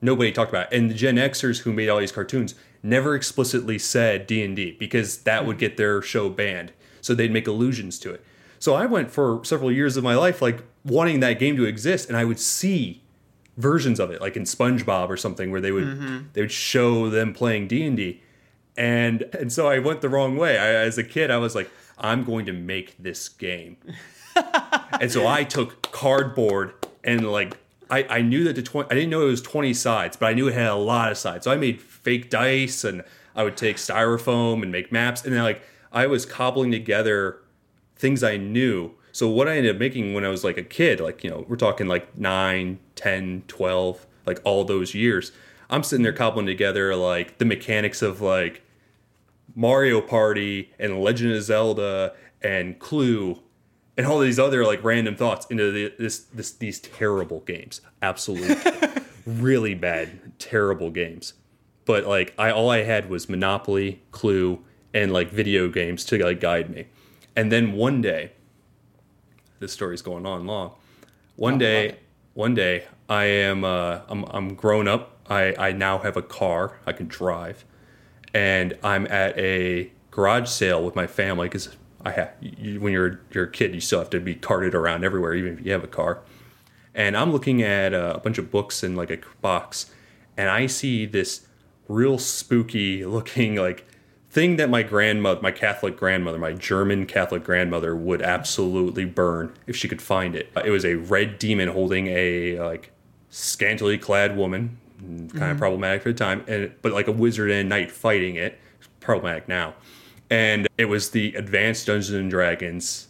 nobody 0.00 0.32
talked 0.32 0.50
about 0.50 0.72
it. 0.72 0.76
And 0.76 0.90
the 0.90 0.94
Gen 0.94 1.16
Xers 1.16 1.60
who 1.60 1.72
made 1.72 1.88
all 1.88 1.98
these 1.98 2.12
cartoons 2.12 2.54
never 2.82 3.14
explicitly 3.14 3.78
said 3.78 4.26
D&D 4.26 4.76
because 4.78 5.18
that 5.18 5.46
would 5.46 5.58
get 5.58 5.76
their 5.76 6.02
show 6.02 6.28
banned. 6.28 6.72
So 7.00 7.14
they'd 7.14 7.32
make 7.32 7.46
allusions 7.46 7.98
to 8.00 8.12
it. 8.12 8.24
So 8.58 8.74
I 8.74 8.86
went 8.86 9.10
for 9.10 9.44
several 9.44 9.72
years 9.72 9.96
of 9.96 10.04
my 10.04 10.14
life 10.14 10.40
like 10.40 10.62
wanting 10.84 11.20
that 11.20 11.38
game 11.38 11.56
to 11.56 11.64
exist 11.64 12.08
and 12.08 12.16
I 12.16 12.24
would 12.24 12.38
see 12.40 13.02
versions 13.56 14.00
of 14.00 14.10
it, 14.10 14.20
like 14.20 14.36
in 14.36 14.44
SpongeBob 14.44 15.08
or 15.08 15.16
something, 15.16 15.50
where 15.50 15.60
they 15.60 15.72
would 15.72 15.84
mm-hmm. 15.84 16.18
they 16.32 16.40
would 16.40 16.52
show 16.52 17.08
them 17.10 17.32
playing 17.34 17.68
D 17.68 17.84
and 17.84 17.96
D, 17.96 18.22
and 18.76 19.22
and 19.34 19.52
so 19.52 19.68
I 19.68 19.78
went 19.78 20.00
the 20.00 20.08
wrong 20.08 20.36
way. 20.36 20.58
I, 20.58 20.68
as 20.68 20.98
a 20.98 21.04
kid, 21.04 21.30
I 21.30 21.38
was 21.38 21.54
like, 21.54 21.70
I'm 21.98 22.24
going 22.24 22.46
to 22.46 22.52
make 22.52 22.96
this 22.98 23.28
game, 23.28 23.76
and 25.00 25.10
so 25.10 25.26
I 25.26 25.44
took 25.44 25.90
cardboard 25.92 26.74
and 27.04 27.30
like 27.30 27.56
I, 27.90 28.06
I 28.08 28.22
knew 28.22 28.44
that 28.44 28.56
the 28.56 28.62
20, 28.62 28.90
I 28.90 28.94
didn't 28.94 29.10
know 29.10 29.22
it 29.22 29.30
was 29.30 29.42
20 29.42 29.74
sides, 29.74 30.16
but 30.16 30.26
I 30.26 30.32
knew 30.32 30.48
it 30.48 30.54
had 30.54 30.68
a 30.68 30.74
lot 30.74 31.12
of 31.12 31.18
sides. 31.18 31.44
So 31.44 31.52
I 31.52 31.56
made 31.56 31.80
fake 31.80 32.30
dice 32.30 32.84
and 32.84 33.04
I 33.36 33.44
would 33.44 33.56
take 33.56 33.76
styrofoam 33.76 34.62
and 34.62 34.72
make 34.72 34.90
maps. 34.90 35.24
And 35.24 35.34
then 35.34 35.42
like 35.42 35.62
I 35.92 36.06
was 36.06 36.24
cobbling 36.24 36.70
together 36.70 37.38
things 37.96 38.22
I 38.22 38.38
knew. 38.38 38.92
So 39.12 39.28
what 39.28 39.46
I 39.46 39.58
ended 39.58 39.74
up 39.74 39.78
making 39.78 40.14
when 40.14 40.24
I 40.24 40.28
was 40.28 40.42
like 40.42 40.56
a 40.56 40.62
kid, 40.62 41.00
like, 41.00 41.22
you 41.22 41.28
know, 41.28 41.44
we're 41.48 41.56
talking 41.56 41.86
like 41.86 42.16
9, 42.16 42.78
10, 42.94 43.44
12, 43.46 44.06
like 44.24 44.40
all 44.42 44.64
those 44.64 44.94
years. 44.94 45.32
I'm 45.68 45.82
sitting 45.82 46.02
there 46.02 46.14
cobbling 46.14 46.46
together 46.46 46.96
like 46.96 47.36
the 47.36 47.44
mechanics 47.44 48.00
of 48.00 48.22
like 48.22 48.62
Mario 49.54 50.00
Party 50.00 50.70
and 50.78 50.98
Legend 51.00 51.32
of 51.32 51.42
Zelda 51.42 52.14
and 52.40 52.78
Clue 52.78 53.38
and 53.96 54.06
all 54.06 54.18
these 54.18 54.38
other 54.38 54.64
like 54.64 54.82
random 54.82 55.16
thoughts 55.16 55.46
into 55.50 55.70
the, 55.70 55.92
this 55.98 56.20
this 56.20 56.52
these 56.52 56.80
terrible 56.80 57.40
games. 57.40 57.80
Absolutely, 58.00 58.56
really 59.26 59.74
bad, 59.74 60.38
terrible 60.38 60.90
games. 60.90 61.34
But 61.84 62.06
like 62.06 62.34
I 62.38 62.50
all 62.50 62.70
I 62.70 62.84
had 62.84 63.10
was 63.10 63.28
Monopoly, 63.28 64.02
Clue, 64.10 64.64
and 64.94 65.12
like 65.12 65.30
video 65.30 65.68
games 65.68 66.04
to 66.06 66.24
like 66.24 66.40
guide 66.40 66.70
me. 66.70 66.86
And 67.36 67.50
then 67.50 67.72
one 67.72 68.02
day, 68.02 68.32
this 69.58 69.72
story's 69.72 70.02
going 70.02 70.26
on 70.26 70.46
long. 70.46 70.72
One 71.36 71.58
day, 71.58 71.96
one 72.34 72.54
day 72.54 72.84
I 73.08 73.24
am 73.24 73.64
uh, 73.64 74.00
I'm 74.08 74.24
I'm 74.24 74.54
grown 74.54 74.88
up. 74.88 75.18
I 75.28 75.54
I 75.58 75.72
now 75.72 75.98
have 75.98 76.16
a 76.16 76.22
car. 76.22 76.78
I 76.86 76.92
can 76.92 77.08
drive, 77.08 77.64
and 78.32 78.76
I'm 78.82 79.06
at 79.06 79.38
a 79.38 79.92
garage 80.10 80.48
sale 80.48 80.84
with 80.84 80.94
my 80.94 81.06
family 81.06 81.48
because 81.48 81.74
I 82.04 82.10
have 82.12 82.32
you, 82.40 82.80
when 82.80 82.92
you're 82.92 83.20
you're 83.32 83.44
a 83.44 83.50
kid, 83.50 83.74
you 83.74 83.80
still 83.80 83.98
have 83.98 84.10
to 84.10 84.20
be 84.20 84.34
carted 84.34 84.74
around 84.74 85.04
everywhere, 85.04 85.34
even 85.34 85.58
if 85.58 85.64
you 85.64 85.72
have 85.72 85.84
a 85.84 85.88
car. 85.88 86.20
And 86.94 87.16
I'm 87.16 87.32
looking 87.32 87.62
at 87.62 87.94
uh, 87.94 88.12
a 88.16 88.20
bunch 88.20 88.38
of 88.38 88.50
books 88.50 88.82
in 88.82 88.96
like 88.96 89.10
a 89.10 89.18
box, 89.40 89.90
and 90.36 90.48
I 90.48 90.66
see 90.66 91.06
this 91.06 91.46
real 91.88 92.18
spooky 92.18 93.04
looking 93.04 93.56
like 93.56 93.86
thing 94.30 94.56
that 94.56 94.70
my 94.70 94.82
grandmother, 94.82 95.40
my 95.42 95.50
Catholic 95.50 95.96
grandmother, 95.96 96.38
my 96.38 96.52
German 96.52 97.06
Catholic 97.06 97.44
grandmother 97.44 97.94
would 97.94 98.22
absolutely 98.22 99.04
burn 99.04 99.52
if 99.66 99.76
she 99.76 99.88
could 99.88 100.00
find 100.00 100.34
it. 100.34 100.50
It 100.64 100.70
was 100.70 100.84
a 100.84 100.94
red 100.94 101.38
demon 101.38 101.68
holding 101.68 102.06
a 102.08 102.58
like 102.58 102.92
scantily 103.30 103.98
clad 103.98 104.36
woman, 104.36 104.78
kind 105.34 105.52
of 105.52 105.58
problematic 105.58 106.02
for 106.02 106.12
the 106.12 106.18
time, 106.18 106.44
and 106.48 106.72
but 106.82 106.92
like 106.92 107.08
a 107.08 107.12
wizard 107.12 107.50
and 107.50 107.68
knight 107.68 107.90
fighting 107.90 108.36
it, 108.36 108.58
problematic 109.00 109.48
now. 109.48 109.74
And 110.32 110.66
it 110.78 110.86
was 110.86 111.10
the 111.10 111.34
Advanced 111.34 111.86
Dungeons 111.86 112.16
and 112.16 112.30
Dragons 112.30 113.08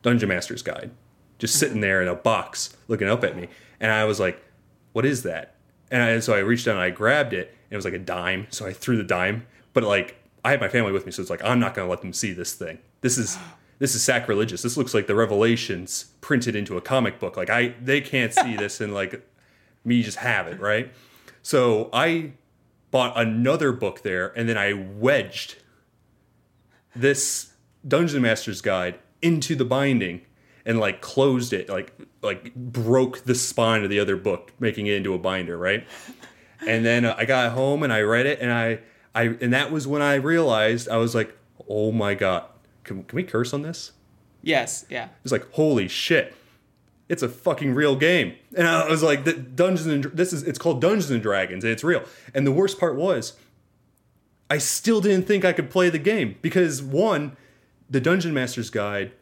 Dungeon 0.00 0.30
Master's 0.30 0.62
Guide, 0.62 0.90
just 1.38 1.56
sitting 1.56 1.74
mm-hmm. 1.74 1.82
there 1.82 2.00
in 2.00 2.08
a 2.08 2.14
box 2.14 2.74
looking 2.88 3.10
up 3.10 3.22
at 3.24 3.36
me, 3.36 3.48
and 3.78 3.92
I 3.92 4.06
was 4.06 4.18
like, 4.18 4.42
"What 4.94 5.04
is 5.04 5.22
that?" 5.24 5.56
And 5.90 6.02
I, 6.02 6.18
so 6.20 6.32
I 6.32 6.38
reached 6.38 6.64
down 6.64 6.76
and 6.76 6.82
I 6.82 6.88
grabbed 6.88 7.34
it, 7.34 7.48
and 7.48 7.72
it 7.72 7.76
was 7.76 7.84
like 7.84 7.92
a 7.92 7.98
dime. 7.98 8.46
So 8.48 8.64
I 8.64 8.72
threw 8.72 8.96
the 8.96 9.04
dime, 9.04 9.46
but 9.74 9.82
like 9.82 10.16
I 10.46 10.50
had 10.50 10.60
my 10.60 10.68
family 10.70 10.92
with 10.92 11.04
me, 11.04 11.12
so 11.12 11.20
it's 11.20 11.30
like 11.30 11.44
I'm 11.44 11.60
not 11.60 11.74
going 11.74 11.84
to 11.84 11.90
let 11.90 12.00
them 12.00 12.14
see 12.14 12.32
this 12.32 12.54
thing. 12.54 12.78
This 13.02 13.18
is 13.18 13.36
this 13.78 13.94
is 13.94 14.02
sacrilegious. 14.02 14.62
This 14.62 14.78
looks 14.78 14.94
like 14.94 15.06
the 15.06 15.14
Revelations 15.14 16.06
printed 16.22 16.56
into 16.56 16.78
a 16.78 16.80
comic 16.80 17.20
book. 17.20 17.36
Like 17.36 17.50
I 17.50 17.74
they 17.82 18.00
can't 18.00 18.32
see 18.32 18.56
this 18.56 18.80
and 18.80 18.94
like 18.94 19.28
me 19.84 20.02
just 20.02 20.16
have 20.16 20.46
it, 20.46 20.58
right? 20.58 20.90
So 21.42 21.90
I 21.92 22.32
bought 22.90 23.12
another 23.14 23.72
book 23.72 24.00
there 24.00 24.32
and 24.38 24.48
then 24.48 24.56
I 24.56 24.72
wedged 24.72 25.56
this 26.94 27.52
Dungeon 27.86 28.22
Master's 28.22 28.60
Guide 28.60 28.98
into 29.20 29.54
the 29.54 29.64
binding 29.64 30.22
and 30.64 30.78
like 30.78 31.00
closed 31.00 31.52
it, 31.52 31.68
like 31.68 31.92
like 32.22 32.54
broke 32.54 33.24
the 33.24 33.34
spine 33.34 33.82
of 33.82 33.90
the 33.90 33.98
other 33.98 34.16
book, 34.16 34.52
making 34.58 34.86
it 34.86 34.94
into 34.94 35.14
a 35.14 35.18
binder, 35.18 35.56
right? 35.56 35.86
And 36.66 36.84
then 36.84 37.04
uh, 37.04 37.14
I 37.18 37.24
got 37.24 37.52
home 37.52 37.82
and 37.82 37.92
I 37.92 38.02
read 38.02 38.26
it 38.26 38.40
and 38.40 38.52
I 38.52 38.80
I 39.14 39.24
and 39.40 39.52
that 39.52 39.70
was 39.72 39.86
when 39.86 40.02
I 40.02 40.14
realized 40.14 40.88
I 40.88 40.96
was 40.96 41.14
like, 41.14 41.36
"Oh 41.68 41.92
my 41.92 42.14
god. 42.14 42.44
Can, 42.84 43.04
can 43.04 43.16
we 43.16 43.22
curse 43.24 43.52
on 43.52 43.62
this?" 43.62 43.92
Yes, 44.42 44.84
yeah. 44.88 45.08
It's 45.24 45.32
like, 45.32 45.50
"Holy 45.52 45.88
shit. 45.88 46.34
It's 47.08 47.22
a 47.22 47.28
fucking 47.28 47.74
real 47.74 47.96
game." 47.96 48.34
And 48.56 48.66
I 48.66 48.88
was 48.88 49.02
like, 49.02 49.24
"The 49.24 49.32
Dungeons 49.34 49.86
and 49.86 50.04
this 50.16 50.32
is 50.32 50.42
it's 50.44 50.58
called 50.58 50.80
Dungeons 50.80 51.10
and 51.10 51.22
Dragons 51.22 51.64
and 51.64 51.72
it's 51.72 51.84
real." 51.84 52.04
And 52.34 52.46
the 52.46 52.52
worst 52.52 52.78
part 52.78 52.96
was 52.96 53.34
I 54.52 54.58
still 54.58 55.00
didn't 55.00 55.26
think 55.26 55.46
I 55.46 55.54
could 55.54 55.70
play 55.70 55.88
the 55.88 55.98
game 55.98 56.36
because 56.42 56.82
one, 56.82 57.38
the 57.88 58.02
Dungeon 58.02 58.34
Master's 58.34 58.68
Guide 58.68 59.12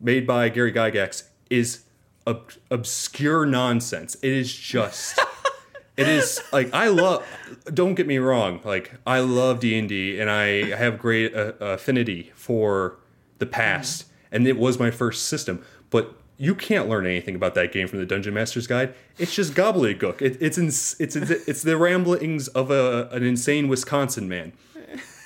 made 0.00 0.26
by 0.26 0.48
Gary 0.48 0.72
Gygax 0.72 1.28
is 1.48 1.84
ob- 2.26 2.50
obscure 2.68 3.46
nonsense. 3.46 4.16
It 4.16 4.32
is 4.32 4.52
just 4.52 5.20
it 5.96 6.08
is 6.08 6.42
like 6.52 6.74
I 6.74 6.88
love 6.88 7.24
don't 7.72 7.94
get 7.94 8.08
me 8.08 8.18
wrong, 8.18 8.60
like 8.64 8.94
I 9.06 9.20
love 9.20 9.60
D&D 9.60 10.18
and 10.18 10.28
I 10.28 10.74
have 10.76 10.98
great 10.98 11.32
uh, 11.32 11.52
affinity 11.60 12.32
for 12.34 12.98
the 13.38 13.46
past 13.46 14.06
and 14.32 14.48
it 14.48 14.58
was 14.58 14.80
my 14.80 14.90
first 14.90 15.26
system, 15.26 15.64
but 15.90 16.16
you 16.38 16.56
can't 16.56 16.88
learn 16.88 17.06
anything 17.06 17.36
about 17.36 17.54
that 17.54 17.70
game 17.70 17.86
from 17.86 18.00
the 18.00 18.06
Dungeon 18.06 18.34
Master's 18.34 18.66
Guide. 18.66 18.94
It's 19.16 19.32
just 19.32 19.54
gobbledygook. 19.54 20.20
It, 20.20 20.38
it's 20.40 20.58
ins- 20.58 20.96
it's 20.98 21.14
it's 21.14 21.62
the 21.62 21.76
ramblings 21.76 22.48
of 22.48 22.72
a 22.72 23.08
an 23.12 23.22
insane 23.22 23.68
Wisconsin 23.68 24.28
man. 24.28 24.52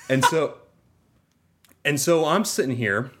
And 0.09 0.23
so 0.25 0.57
and 1.83 1.99
so 1.99 2.25
I'm 2.25 2.45
sitting 2.45 2.75
here 2.75 3.11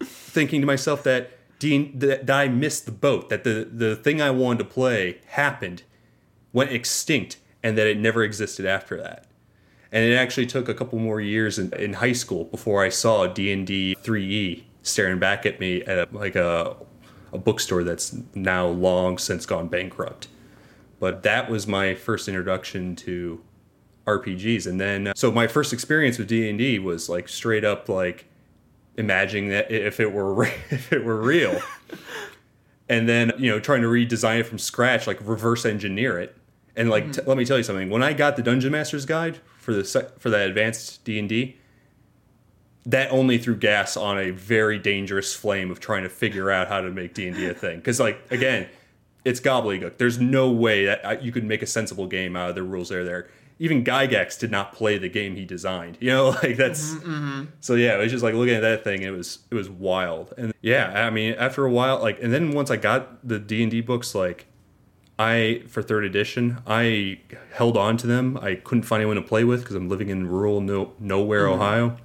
thinking 0.00 0.60
to 0.60 0.66
myself 0.66 1.02
that 1.04 1.30
Dean 1.58 1.98
that, 1.98 2.30
I 2.30 2.48
missed 2.48 2.86
the 2.86 2.92
boat, 2.92 3.28
that 3.28 3.44
the 3.44 3.68
the 3.70 3.96
thing 3.96 4.20
I 4.20 4.30
wanted 4.30 4.58
to 4.58 4.64
play 4.66 5.20
happened, 5.26 5.82
went 6.52 6.70
extinct, 6.70 7.38
and 7.62 7.78
that 7.78 7.86
it 7.86 7.98
never 7.98 8.22
existed 8.22 8.66
after 8.66 8.96
that. 9.00 9.26
And 9.90 10.04
it 10.04 10.14
actually 10.14 10.46
took 10.46 10.68
a 10.68 10.74
couple 10.74 10.98
more 10.98 11.20
years 11.20 11.58
in, 11.58 11.72
in 11.74 11.94
high 11.94 12.12
school 12.12 12.44
before 12.44 12.84
I 12.84 12.88
saw 12.88 13.26
D 13.26 13.52
and 13.52 13.66
D 13.66 13.96
3E 14.02 14.64
staring 14.82 15.18
back 15.18 15.46
at 15.46 15.60
me 15.60 15.82
at 15.82 15.98
a, 15.98 16.16
like 16.16 16.36
a 16.36 16.76
a 17.32 17.38
bookstore 17.38 17.82
that's 17.82 18.16
now 18.34 18.66
long 18.66 19.18
since 19.18 19.44
gone 19.44 19.68
bankrupt. 19.68 20.28
But 21.00 21.24
that 21.24 21.50
was 21.50 21.66
my 21.66 21.94
first 21.94 22.28
introduction 22.28 22.94
to 22.96 23.42
RPGs, 24.06 24.66
and 24.66 24.80
then 24.80 25.12
so 25.16 25.30
my 25.30 25.46
first 25.46 25.72
experience 25.72 26.18
with 26.18 26.28
D 26.28 26.48
and 26.48 26.58
D 26.58 26.78
was 26.78 27.08
like 27.08 27.28
straight 27.28 27.64
up 27.64 27.88
like 27.88 28.26
imagining 28.96 29.48
that 29.50 29.70
if 29.70 30.00
it 30.00 30.12
were 30.12 30.32
re- 30.32 30.54
if 30.70 30.92
it 30.92 31.04
were 31.04 31.20
real, 31.20 31.60
and 32.88 33.08
then 33.08 33.32
you 33.38 33.50
know 33.50 33.58
trying 33.60 33.82
to 33.82 33.88
redesign 33.88 34.40
it 34.40 34.44
from 34.44 34.58
scratch, 34.58 35.06
like 35.06 35.18
reverse 35.26 35.64
engineer 35.64 36.18
it. 36.18 36.36
And 36.76 36.90
like, 36.90 37.12
t- 37.12 37.22
let 37.24 37.36
me 37.36 37.44
tell 37.44 37.56
you 37.56 37.62
something. 37.62 37.88
When 37.88 38.02
I 38.02 38.12
got 38.12 38.36
the 38.36 38.42
Dungeon 38.42 38.72
Master's 38.72 39.06
Guide 39.06 39.38
for 39.58 39.72
the 39.72 39.84
se- 39.84 40.08
for 40.18 40.28
that 40.30 40.48
advanced 40.48 41.04
D 41.04 41.18
and 41.18 41.28
D, 41.28 41.56
that 42.84 43.10
only 43.10 43.38
threw 43.38 43.56
gas 43.56 43.96
on 43.96 44.18
a 44.18 44.30
very 44.30 44.78
dangerous 44.78 45.34
flame 45.34 45.70
of 45.70 45.80
trying 45.80 46.02
to 46.02 46.08
figure 46.08 46.50
out 46.50 46.68
how 46.68 46.80
to 46.80 46.90
make 46.90 47.14
D 47.14 47.28
and 47.28 47.36
D 47.36 47.46
a 47.46 47.54
thing. 47.54 47.76
Because 47.76 48.00
like 48.00 48.20
again, 48.30 48.68
it's 49.24 49.40
gobbledygook. 49.40 49.98
There's 49.98 50.18
no 50.18 50.50
way 50.50 50.84
that 50.86 51.04
uh, 51.04 51.16
you 51.20 51.32
could 51.32 51.44
make 51.44 51.62
a 51.62 51.66
sensible 51.66 52.06
game 52.06 52.36
out 52.36 52.50
of 52.50 52.54
the 52.54 52.62
rules 52.62 52.90
that 52.90 52.98
are 52.98 53.04
there. 53.04 53.28
Even 53.58 53.84
Gygax 53.84 54.38
did 54.38 54.50
not 54.50 54.72
play 54.72 54.98
the 54.98 55.08
game 55.08 55.36
he 55.36 55.44
designed. 55.44 55.96
You 56.00 56.10
know, 56.10 56.28
like 56.42 56.56
that's 56.56 56.94
mm-hmm, 56.94 57.10
mm-hmm. 57.10 57.44
so 57.60 57.74
yeah. 57.74 57.94
It 57.94 57.98
was 57.98 58.12
just 58.12 58.24
like 58.24 58.34
looking 58.34 58.54
at 58.54 58.62
that 58.62 58.84
thing. 58.84 59.02
It 59.02 59.10
was 59.10 59.40
it 59.50 59.54
was 59.54 59.68
wild. 59.68 60.34
And 60.36 60.52
yeah, 60.60 61.06
I 61.06 61.10
mean, 61.10 61.34
after 61.34 61.64
a 61.64 61.70
while, 61.70 62.00
like, 62.00 62.22
and 62.22 62.32
then 62.32 62.52
once 62.52 62.70
I 62.70 62.76
got 62.76 63.26
the 63.26 63.38
D 63.38 63.62
and 63.62 63.70
D 63.70 63.80
books, 63.80 64.14
like. 64.14 64.46
I 65.16 65.62
for 65.68 65.80
third 65.80 66.04
edition, 66.04 66.60
I 66.66 67.20
held 67.52 67.76
on 67.76 67.96
to 67.98 68.06
them. 68.08 68.36
I 68.42 68.56
couldn't 68.56 68.82
find 68.82 69.00
anyone 69.00 69.14
to 69.14 69.22
play 69.22 69.44
with 69.44 69.60
because 69.60 69.76
I'm 69.76 69.88
living 69.88 70.08
in 70.08 70.26
rural 70.26 70.60
no, 70.60 70.92
nowhere, 70.98 71.44
mm-hmm. 71.44 71.62
Ohio 71.62 71.96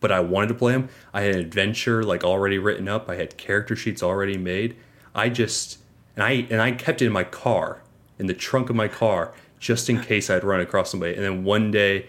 but 0.00 0.10
I 0.10 0.20
wanted 0.20 0.48
to 0.48 0.54
play 0.54 0.72
them. 0.72 0.88
I 1.12 1.22
had 1.22 1.34
an 1.34 1.40
adventure 1.40 2.02
like 2.02 2.24
already 2.24 2.58
written 2.58 2.88
up. 2.88 3.08
I 3.08 3.16
had 3.16 3.36
character 3.36 3.76
sheets 3.76 4.02
already 4.02 4.36
made. 4.36 4.76
I 5.14 5.28
just 5.28 5.78
and 6.16 6.24
I 6.24 6.46
and 6.50 6.60
I 6.60 6.72
kept 6.72 7.02
it 7.02 7.06
in 7.06 7.12
my 7.12 7.24
car, 7.24 7.82
in 8.18 8.26
the 8.26 8.34
trunk 8.34 8.70
of 8.70 8.76
my 8.76 8.88
car, 8.88 9.32
just 9.60 9.88
in 9.88 10.00
case 10.00 10.28
I'd 10.30 10.42
run 10.42 10.58
across 10.60 10.90
somebody. 10.90 11.14
And 11.14 11.22
then 11.22 11.44
one 11.44 11.70
day, 11.70 12.06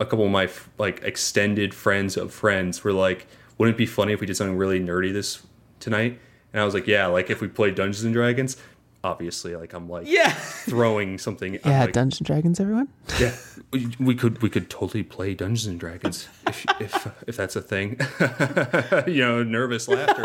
a 0.00 0.06
couple 0.06 0.24
of 0.24 0.30
my 0.30 0.48
like 0.78 1.02
extended 1.02 1.74
friends 1.74 2.16
of 2.16 2.32
friends 2.32 2.82
were 2.82 2.92
like, 2.92 3.26
"Wouldn't 3.58 3.74
it 3.74 3.78
be 3.78 3.86
funny 3.86 4.12
if 4.14 4.20
we 4.20 4.26
did 4.26 4.36
something 4.36 4.56
really 4.56 4.80
nerdy 4.80 5.12
this 5.12 5.42
tonight?" 5.80 6.18
And 6.54 6.62
I 6.62 6.64
was 6.64 6.72
like, 6.74 6.86
"Yeah, 6.86 7.06
like 7.06 7.28
if 7.28 7.40
we 7.42 7.48
played 7.48 7.74
Dungeons 7.74 8.04
and 8.04 8.14
Dragons." 8.14 8.56
obviously. 9.04 9.56
Like 9.56 9.72
I'm 9.72 9.88
like 9.88 10.06
Yeah. 10.06 10.30
throwing 10.30 11.18
something. 11.18 11.58
I'm 11.64 11.70
Yeah, 11.72 11.80
like, 11.86 11.92
Dungeons 11.92 12.20
and 12.20 12.26
Dragons, 12.28 12.60
everyone. 12.60 12.86
yeah, 13.18 13.34
we, 13.72 13.90
we 13.98 14.14
could 14.14 14.40
we 14.42 14.48
could 14.48 14.70
totally 14.70 15.02
play 15.02 15.34
Dungeons 15.34 15.66
and 15.66 15.80
Dragons 15.80 16.28
if 16.46 16.64
if 16.80 17.08
if 17.26 17.36
that's 17.36 17.56
a 17.56 17.60
thing. 17.62 17.98
you 19.08 19.20
know, 19.22 19.42
nervous 19.42 19.88
laughter. 19.88 20.24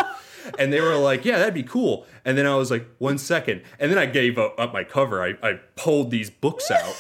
And 0.57 0.71
they 0.71 0.81
were 0.81 0.95
like, 0.95 1.25
"Yeah, 1.25 1.39
that'd 1.39 1.53
be 1.53 1.63
cool." 1.63 2.05
And 2.25 2.37
then 2.37 2.45
I 2.45 2.55
was 2.55 2.71
like, 2.71 2.87
"One 2.97 3.17
second. 3.17 3.61
And 3.79 3.91
then 3.91 3.97
I 3.97 4.05
gave 4.05 4.37
up, 4.37 4.55
up 4.59 4.73
my 4.73 4.83
cover. 4.83 5.23
I, 5.23 5.35
I 5.41 5.59
pulled 5.75 6.11
these 6.11 6.29
books 6.29 6.71
out, 6.71 6.95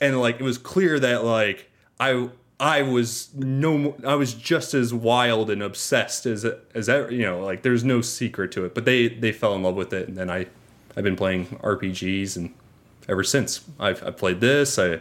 and 0.00 0.20
like 0.20 0.40
it 0.40 0.42
was 0.42 0.58
clear 0.58 0.98
that 1.00 1.24
like 1.24 1.70
I 1.98 2.28
I 2.60 2.82
was 2.82 3.34
no 3.34 3.96
I 4.06 4.14
was 4.14 4.34
just 4.34 4.74
as 4.74 4.94
wild 4.94 5.50
and 5.50 5.62
obsessed 5.62 6.26
as 6.26 6.46
as 6.74 6.88
ever. 6.88 7.12
You 7.12 7.22
know, 7.22 7.40
like 7.40 7.62
there's 7.62 7.84
no 7.84 8.00
secret 8.00 8.52
to 8.52 8.64
it. 8.64 8.74
But 8.74 8.84
they 8.84 9.08
they 9.08 9.32
fell 9.32 9.54
in 9.54 9.62
love 9.62 9.74
with 9.74 9.92
it, 9.92 10.08
and 10.08 10.16
then 10.16 10.30
I 10.30 10.46
I've 10.96 11.04
been 11.04 11.16
playing 11.16 11.46
RPGs 11.62 12.36
and 12.36 12.54
ever 13.08 13.24
since. 13.24 13.62
I've, 13.78 14.02
I've 14.04 14.16
played 14.16 14.40
this. 14.40 14.78
I 14.78 15.00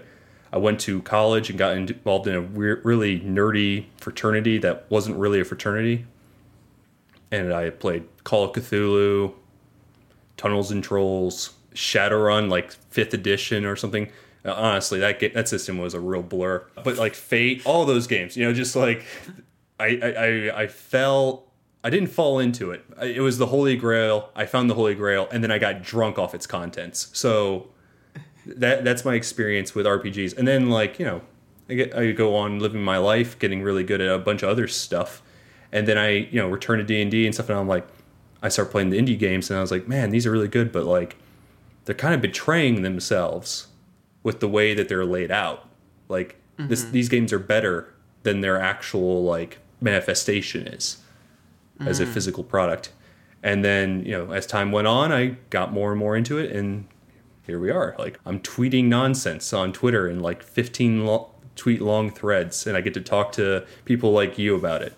I 0.52 0.58
went 0.58 0.80
to 0.82 1.02
college 1.02 1.50
and 1.50 1.58
got 1.58 1.76
involved 1.76 2.28
in 2.28 2.36
a 2.36 2.42
really 2.42 3.20
nerdy 3.20 3.86
fraternity 3.98 4.60
that 4.60 4.86
wasn't 4.90 5.18
really 5.18 5.40
a 5.40 5.46
fraternity. 5.46 6.06
And 7.34 7.52
I 7.52 7.72
played 7.72 8.04
Call 8.24 8.44
of 8.44 8.52
Cthulhu, 8.52 9.34
Tunnels 10.38 10.70
and 10.70 10.84
Trolls, 10.84 11.56
Shadowrun, 11.74 12.50
like 12.50 12.72
fifth 12.72 13.14
edition 13.14 13.66
or 13.66 13.76
something. 13.76 14.10
Uh, 14.46 14.54
honestly, 14.54 15.00
that 15.00 15.20
that 15.20 15.48
system 15.48 15.80
was 15.80 15.96
a 15.96 16.00
real 16.00 16.22
blur. 16.22 16.64
But 16.84 16.98
like 16.98 17.16
Fate, 17.16 17.64
all 17.66 17.86
those 17.86 18.06
games, 18.06 18.38
you 18.38 18.46
know, 18.46 18.54
just 18.54 18.76
like 18.76 19.04
I 19.80 20.00
I, 20.04 20.10
I, 20.10 20.62
I 20.64 20.68
fell. 20.68 21.48
I 21.84 21.90
didn't 21.90 22.10
fall 22.10 22.40
into 22.40 22.72
it. 22.72 22.86
It 23.02 23.20
was 23.22 23.40
the 23.40 23.48
Holy 23.48 23.76
Grail. 23.76 24.30
I 24.36 24.46
found 24.46 24.70
the 24.70 24.76
Holy 24.76 24.96
Grail, 24.96 25.28
and 25.32 25.44
then 25.44 25.52
I 25.52 25.58
got 25.58 25.82
drunk 25.82 26.20
off 26.20 26.34
its 26.36 26.46
contents. 26.46 27.10
So 27.14 27.70
that 28.46 28.84
that's 28.84 29.04
my 29.04 29.16
experience 29.16 29.74
with 29.74 29.86
RPGs. 29.86 30.38
And 30.38 30.48
then 30.48 30.70
like 30.70 31.00
you 31.00 31.06
know, 31.06 31.22
I 31.68 31.74
get 31.74 31.96
I 31.96 32.12
go 32.12 32.36
on 32.36 32.60
living 32.60 32.84
my 32.84 32.98
life, 32.98 33.40
getting 33.40 33.64
really 33.64 33.84
good 33.84 34.02
at 34.02 34.10
a 34.10 34.20
bunch 34.20 34.44
of 34.44 34.50
other 34.50 34.68
stuff, 34.68 35.24
and 35.74 35.86
then 35.86 35.98
I 35.98 36.10
you 36.10 36.40
know 36.40 36.48
return 36.48 36.78
to 36.78 36.86
D 36.86 37.02
and 37.02 37.12
D 37.12 37.26
and 37.26 37.36
stuff, 37.36 37.50
and 37.50 37.60
I'm 37.60 37.68
like, 37.68 37.86
I 38.42 38.48
start 38.48 38.72
playing 38.72 38.92
the 38.92 38.98
indie 38.98 39.20
games, 39.20 39.50
and 39.50 39.58
I 39.58 39.62
was 39.62 39.72
like, 39.72 39.88
man, 39.88 40.12
these 40.12 40.26
are 40.26 40.32
really 40.32 40.48
good, 40.48 40.72
but 40.72 40.86
like 40.86 41.18
they're 41.84 41.96
kind 41.96 42.14
of 42.14 42.22
betraying 42.22 42.84
themselves 42.84 43.68
with 44.24 44.40
the 44.40 44.48
way 44.48 44.74
that 44.74 44.88
they're 44.88 45.04
laid 45.06 45.32
out. 45.32 45.68
Like 46.08 46.38
this, 46.58 46.84
mm-hmm. 46.84 46.92
these 46.94 47.10
games 47.10 47.34
are 47.34 47.40
better 47.40 47.94
than 48.24 48.40
their 48.40 48.60
actual 48.60 49.24
like 49.24 49.60
manifestation 49.82 50.68
is 50.68 50.98
as 51.82 52.00
a 52.00 52.06
mm. 52.06 52.14
physical 52.14 52.44
product. 52.44 52.92
And 53.42 53.66
then, 53.66 54.06
you 54.06 54.12
know, 54.14 54.32
as 54.32 54.46
time 54.46 54.72
went 54.72 54.88
on, 54.88 55.12
I 55.12 55.36
got 55.50 55.74
more 55.74 55.92
and 55.92 56.00
more 56.00 56.16
into 56.16 56.38
it 56.38 56.52
and 56.56 56.88
here 57.46 57.60
we 57.60 57.70
are. 57.70 57.96
Like 58.00 58.20
I'm 58.26 58.40
tweeting 58.40 58.86
nonsense 58.86 59.52
on 59.52 59.74
Twitter 59.74 60.08
in 60.08 60.22
like 60.22 60.42
15 60.42 61.06
lo- 61.06 61.32
tweet 61.56 61.82
long 61.82 62.10
threads 62.10 62.66
and 62.66 62.78
I 62.78 62.82
get 62.82 62.94
to 62.94 63.02
talk 63.02 63.34
to 63.34 63.66
people 63.86 64.14
like 64.14 64.38
you 64.38 64.56
about 64.56 64.82
it. 64.82 64.94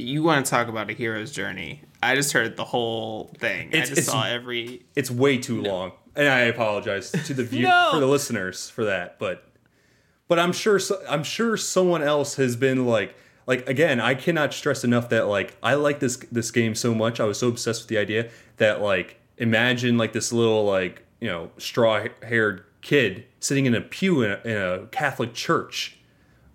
You 0.00 0.22
want 0.22 0.44
to 0.44 0.50
talk 0.50 0.68
about 0.68 0.90
a 0.90 0.92
hero's 0.92 1.30
journey? 1.32 1.82
I 2.02 2.14
just 2.14 2.32
heard 2.32 2.56
the 2.56 2.64
whole 2.64 3.32
thing. 3.38 3.68
I 3.72 3.78
It's- 3.78 3.88
just 3.90 4.08
saw 4.08 4.24
every. 4.26 4.84
It's 4.96 5.10
way 5.10 5.38
too 5.38 5.62
long. 5.62 5.92
And 6.16 6.28
I 6.28 6.40
apologize 6.40 7.10
to 7.12 7.34
the 7.34 7.44
view 7.44 7.62
No. 7.68 7.90
for 7.92 8.00
the 8.00 8.06
listeners 8.06 8.68
for 8.70 8.84
that, 8.84 9.18
but 9.18 9.46
but 10.28 10.38
I'm 10.38 10.52
sure 10.52 10.78
so, 10.78 11.00
I'm 11.08 11.22
sure 11.24 11.56
someone 11.56 12.02
else 12.02 12.34
has 12.36 12.56
been 12.56 12.84
like 12.86 13.14
like 13.46 13.68
again, 13.68 14.00
I 14.00 14.14
cannot 14.14 14.52
stress 14.54 14.82
enough 14.84 15.08
that 15.10 15.26
like 15.28 15.56
I 15.62 15.74
like 15.74 16.00
this 16.00 16.16
this 16.32 16.50
game 16.50 16.74
so 16.74 16.94
much. 16.94 17.20
I 17.20 17.24
was 17.24 17.38
so 17.38 17.48
obsessed 17.48 17.82
with 17.82 17.88
the 17.88 17.98
idea 17.98 18.28
that 18.56 18.80
like 18.82 19.20
imagine 19.38 19.98
like 19.98 20.12
this 20.12 20.32
little 20.32 20.64
like, 20.64 21.04
you 21.20 21.28
know, 21.28 21.50
straw-haired 21.58 22.64
kid 22.82 23.24
sitting 23.40 23.66
in 23.66 23.74
a 23.74 23.80
pew 23.80 24.22
in 24.22 24.32
a, 24.32 24.40
in 24.44 24.56
a 24.56 24.86
Catholic 24.86 25.32
church. 25.34 25.96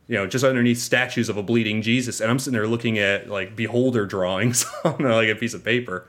You 0.08 0.16
know, 0.16 0.28
just 0.28 0.46
underneath 0.46 0.78
statues 0.78 1.30
of 1.30 1.38
a 1.38 1.44
bleeding 1.44 1.82
Jesus, 1.82 2.22
and 2.22 2.30
I'm 2.30 2.38
sitting 2.38 2.54
there 2.54 2.68
looking 2.68 3.00
at 3.00 3.28
like 3.30 3.56
beholder 3.56 4.06
drawings 4.06 4.66
on 4.84 5.00
like 5.00 5.30
a 5.30 5.36
piece 5.36 5.54
of 5.54 5.64
paper, 5.64 6.08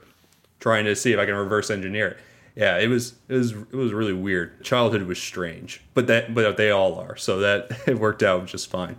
trying 0.59 0.85
to 0.85 0.95
see 0.95 1.13
if 1.13 1.19
I 1.19 1.25
can 1.25 1.35
reverse 1.35 1.69
engineer 1.69 2.09
it. 2.09 2.17
Yeah, 2.57 2.79
it 2.79 2.87
was 2.87 3.13
it 3.29 3.35
was 3.35 3.51
it 3.51 3.75
was 3.75 3.93
really 3.93 4.13
weird. 4.13 4.63
Childhood 4.63 5.03
was 5.03 5.21
strange, 5.21 5.83
but 5.93 6.07
that 6.07 6.33
but 6.33 6.57
they 6.57 6.71
all 6.71 6.95
are. 6.95 7.15
So 7.15 7.39
that 7.39 7.71
it 7.87 7.99
worked 7.99 8.23
out 8.23 8.47
just 8.47 8.69
fine. 8.69 8.97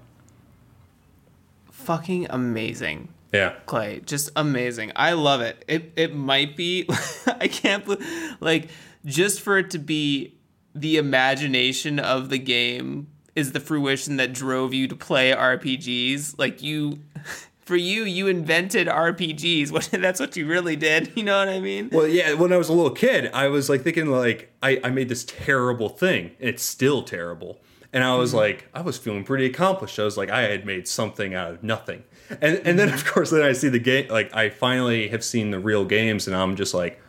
Fucking 1.73 2.29
amazing. 2.31 3.09
Yeah. 3.33 3.55
Clay, 3.67 4.01
just 4.07 4.31
amazing. 4.37 4.93
I 4.95 5.15
love 5.15 5.41
it. 5.41 5.65
It 5.67 5.93
it 5.97 6.15
might 6.15 6.57
be 6.57 6.89
I 7.27 7.49
can't 7.49 7.85
believe 7.85 8.37
like 8.41 8.69
just 9.05 9.41
for 9.41 9.59
it 9.59 9.71
to 9.71 9.79
be 9.79 10.35
the 10.75 10.97
imagination 10.97 11.99
of 11.99 12.29
the 12.29 12.39
game 12.39 13.09
is 13.39 13.53
the 13.53 13.61
fruition 13.61 14.17
that 14.17 14.33
drove 14.33 14.75
you 14.75 14.89
to 14.89 14.97
play 14.97 15.33
RPGs. 15.33 16.39
Like 16.39 16.63
you 16.63 16.99
for 17.61 17.77
you 17.77 18.05
you 18.05 18.27
invented 18.27 18.89
RPGs. 18.89 19.71
What 19.73 19.89
that's 19.93 20.19
what 20.21 20.37
you 20.37 20.47
really 20.47 20.77
did. 20.77 21.13
You 21.17 21.23
know 21.23 21.39
what 21.39 21.49
I 21.49 21.61
mean? 21.61 21.91
Well, 21.93 22.07
yeah. 22.07 22.35
When 22.35 22.53
I 22.53 22.57
was 22.57 22.69
a 22.69 22.73
little 22.73 22.91
kid, 22.91 23.31
I 23.33 23.49
was 23.49 23.69
like 23.69 23.83
thinking 23.83 24.07
like 24.07 24.53
I 24.63 24.81
I 24.83 24.91
made 24.91 25.09
this 25.09 25.25
terrible 25.25 25.89
thing. 25.89 26.33
And 26.41 26.49
it's 26.49 26.63
still 26.63 27.03
terrible. 27.03 27.61
And 27.93 28.05
I 28.05 28.17
was 28.17 28.31
mm-hmm. 28.31 28.39
like, 28.39 28.69
I 28.75 28.83
was 28.83 28.99
feeling 28.99 29.25
pretty 29.25 29.47
accomplished. 29.47 29.99
I 29.99 30.05
was 30.05 30.19
like, 30.19 30.29
I 30.29 30.43
had 30.43 30.67
made 30.67 30.87
something 30.87 31.35
out 31.35 31.53
of 31.53 31.63
nothing. 31.63 32.05
And 32.43 32.61
and 32.65 32.79
then 32.79 32.93
of 32.93 33.07
course 33.07 33.31
then 33.31 33.43
I 33.43 33.53
see 33.53 33.69
the 33.69 33.79
game 33.79 34.09
like 34.09 34.35
I 34.35 34.51
finally 34.51 35.09
have 35.09 35.25
seen 35.25 35.51
the 35.51 35.61
real 35.61 35.85
games 35.85 36.27
and 36.27 36.37
I'm 36.37 36.57
just 36.57 36.75
like, 36.75 37.01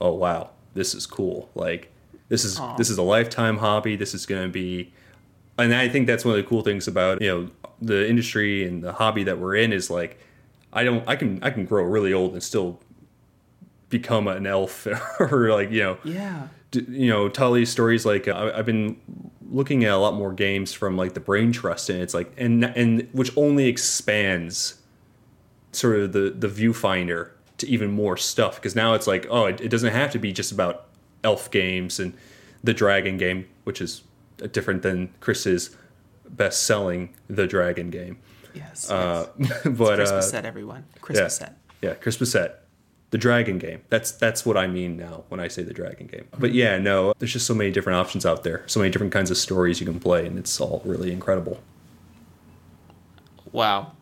oh 0.00 0.12
wow, 0.12 0.50
this 0.74 0.94
is 0.94 1.06
cool. 1.06 1.48
Like 1.54 1.92
this 2.28 2.44
is 2.44 2.60
this 2.78 2.90
is 2.90 2.98
a 2.98 3.02
lifetime 3.02 3.58
hobby. 3.58 3.96
This 3.96 4.14
is 4.14 4.26
gonna 4.26 4.48
be 4.48 4.92
and 5.58 5.74
I 5.74 5.88
think 5.88 6.06
that's 6.06 6.24
one 6.24 6.36
of 6.38 6.42
the 6.42 6.48
cool 6.48 6.62
things 6.62 6.88
about, 6.88 7.20
you 7.22 7.28
know, 7.28 7.50
the 7.80 8.08
industry 8.08 8.66
and 8.66 8.82
the 8.82 8.92
hobby 8.92 9.24
that 9.24 9.38
we're 9.38 9.56
in 9.56 9.72
is 9.72 9.90
like 9.90 10.18
I 10.72 10.84
don't 10.84 11.06
I 11.08 11.16
can 11.16 11.42
I 11.42 11.50
can 11.50 11.64
grow 11.64 11.84
really 11.84 12.12
old 12.12 12.32
and 12.32 12.42
still 12.42 12.80
become 13.90 14.26
an 14.28 14.46
elf 14.46 14.86
or 15.20 15.50
like, 15.52 15.70
you 15.70 15.82
know, 15.82 15.98
Yeah. 16.04 16.48
d- 16.70 16.84
you 16.88 17.08
know 17.08 17.28
tell 17.28 17.52
these 17.52 17.70
stories 17.70 18.04
like 18.04 18.26
uh, 18.26 18.32
I- 18.32 18.58
i've 18.58 18.66
been 18.66 18.96
looking 19.48 19.84
at 19.84 19.92
a 19.92 19.96
lot 19.98 20.14
more 20.14 20.32
games 20.32 20.72
from 20.72 20.96
like 20.96 21.14
the 21.14 21.20
brain 21.20 21.52
trust 21.52 21.88
and 21.90 22.00
it's 22.02 22.14
like 22.14 22.32
and 22.36 22.64
and 22.64 23.08
which 23.12 23.30
only 23.36 23.66
expands 23.66 24.80
sort 25.70 25.96
of 26.00 26.12
the 26.12 26.30
the 26.36 26.48
viewfinder 26.48 27.30
to 27.58 27.68
even 27.68 27.90
more 27.92 28.16
stuff 28.16 28.56
because 28.56 28.74
now 28.74 28.94
it's 28.94 29.06
like 29.06 29.26
oh 29.30 29.46
it, 29.46 29.60
it 29.60 29.68
doesn't 29.68 29.92
have 29.92 30.10
to 30.10 30.18
be 30.18 30.32
just 30.32 30.50
about 30.50 30.86
elf 31.22 31.48
games 31.52 32.00
and 32.00 32.14
the 32.64 32.74
dragon 32.74 33.16
game 33.16 33.46
which 33.62 33.80
is 33.80 34.02
different 34.48 34.82
than 34.82 35.12
chris's 35.20 35.76
best 36.28 36.64
selling 36.64 37.14
the 37.28 37.46
dragon 37.46 37.90
game 37.90 38.18
Yes. 38.54 38.90
uh, 38.90 39.28
yes. 39.38 39.62
but 39.64 39.96
Christmas 39.96 40.10
uh, 40.10 40.22
set 40.22 40.46
everyone. 40.46 40.84
Christmas 41.00 41.40
yeah. 41.40 41.46
set. 41.46 41.58
Yeah, 41.82 41.94
Christmas 41.94 42.32
set. 42.32 42.60
The 43.10 43.18
dragon 43.18 43.58
game. 43.58 43.82
That's 43.90 44.10
that's 44.12 44.44
what 44.44 44.56
I 44.56 44.66
mean 44.66 44.96
now 44.96 45.24
when 45.28 45.38
I 45.38 45.48
say 45.48 45.62
the 45.62 45.74
dragon 45.74 46.06
game. 46.06 46.26
But 46.36 46.52
yeah, 46.52 46.78
no, 46.78 47.14
there's 47.18 47.32
just 47.32 47.46
so 47.46 47.54
many 47.54 47.70
different 47.70 47.98
options 47.98 48.26
out 48.26 48.42
there. 48.42 48.64
So 48.66 48.80
many 48.80 48.90
different 48.90 49.12
kinds 49.12 49.30
of 49.30 49.36
stories 49.36 49.80
you 49.80 49.86
can 49.86 50.00
play 50.00 50.26
and 50.26 50.38
it's 50.38 50.60
all 50.60 50.82
really 50.84 51.12
incredible. 51.12 51.60
Wow. 53.52 53.92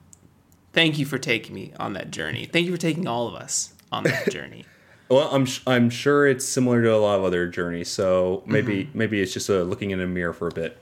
Thank 0.72 0.98
you 0.98 1.05
for 1.05 1.18
taking 1.18 1.55
me 1.55 1.72
on 1.78 1.92
that 1.92 2.11
journey. 2.11 2.46
Thank 2.50 2.66
you 2.66 2.72
for 2.72 2.81
taking 2.81 3.07
all 3.07 3.28
of 3.28 3.35
us 3.35 3.74
on 3.90 4.05
that 4.05 4.31
journey. 4.31 4.64
Well, 5.12 5.29
I'm 5.31 5.44
sh- 5.44 5.61
I'm 5.66 5.90
sure 5.90 6.27
it's 6.27 6.42
similar 6.42 6.83
to 6.83 6.94
a 6.94 6.96
lot 6.96 7.18
of 7.18 7.25
other 7.25 7.46
journeys. 7.46 7.88
So 7.88 8.42
maybe 8.46 8.88
maybe 8.94 9.20
it's 9.20 9.35
just 9.35 9.51
uh, 9.51 9.61
looking 9.61 9.90
in 9.90 10.01
a 10.01 10.07
mirror 10.07 10.33
for 10.33 10.48
a 10.48 10.53
bit. 10.53 10.79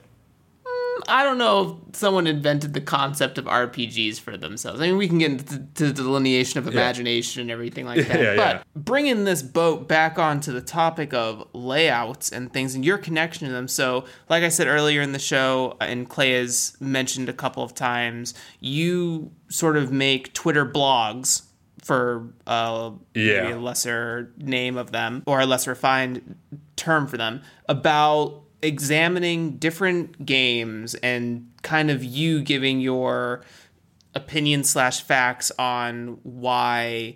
I 1.09 1.23
don't 1.23 1.37
know 1.37 1.81
if 1.89 1.95
someone 1.97 2.27
invented 2.27 2.73
the 2.73 2.79
concept 2.79 3.37
of 3.37 3.43
RPGs 3.43 4.21
for 4.21 4.37
themselves. 4.37 4.79
I 4.79 4.87
mean, 4.87 4.95
we 4.95 5.09
can 5.09 5.17
get 5.17 5.31
into 5.31 5.57
to 5.57 5.87
the 5.87 5.91
delineation 5.91 6.59
of 6.59 6.67
imagination 6.67 7.41
and 7.41 7.51
everything 7.51 7.85
like 7.85 8.07
that. 8.07 8.21
Yeah, 8.21 8.35
but 8.37 8.55
yeah. 8.55 8.63
bringing 8.73 9.25
this 9.25 9.41
boat 9.41 9.89
back 9.89 10.17
onto 10.17 10.53
the 10.53 10.61
topic 10.61 11.13
of 11.13 11.45
layouts 11.51 12.31
and 12.31 12.53
things 12.53 12.73
and 12.73 12.85
your 12.85 12.97
connection 12.99 13.47
to 13.47 13.53
them. 13.53 13.67
So, 13.67 14.05
like 14.29 14.43
I 14.43 14.49
said 14.49 14.67
earlier 14.67 15.01
in 15.01 15.11
the 15.11 15.19
show, 15.19 15.75
and 15.81 16.07
Clay 16.07 16.31
has 16.33 16.77
mentioned 16.79 17.27
a 17.27 17.33
couple 17.33 17.63
of 17.63 17.75
times, 17.75 18.33
you 18.61 19.31
sort 19.49 19.75
of 19.75 19.91
make 19.91 20.33
Twitter 20.33 20.65
blogs 20.65 21.47
for 21.81 22.33
uh, 22.47 22.91
Yeah. 23.13 23.41
maybe 23.43 23.53
a 23.53 23.59
lesser 23.59 24.31
name 24.37 24.77
of 24.77 24.91
them 24.91 25.23
or 25.25 25.39
a 25.39 25.45
less 25.45 25.67
refined 25.67 26.35
term 26.75 27.07
for 27.07 27.17
them 27.17 27.41
about 27.67 28.43
examining 28.61 29.57
different 29.57 30.25
games 30.25 30.93
and 30.95 31.49
kind 31.63 31.89
of 31.89 32.03
you 32.03 32.41
giving 32.41 32.79
your 32.79 33.43
opinion 34.13 34.63
slash 34.63 35.01
facts 35.01 35.51
on 35.57 36.19
why 36.23 37.15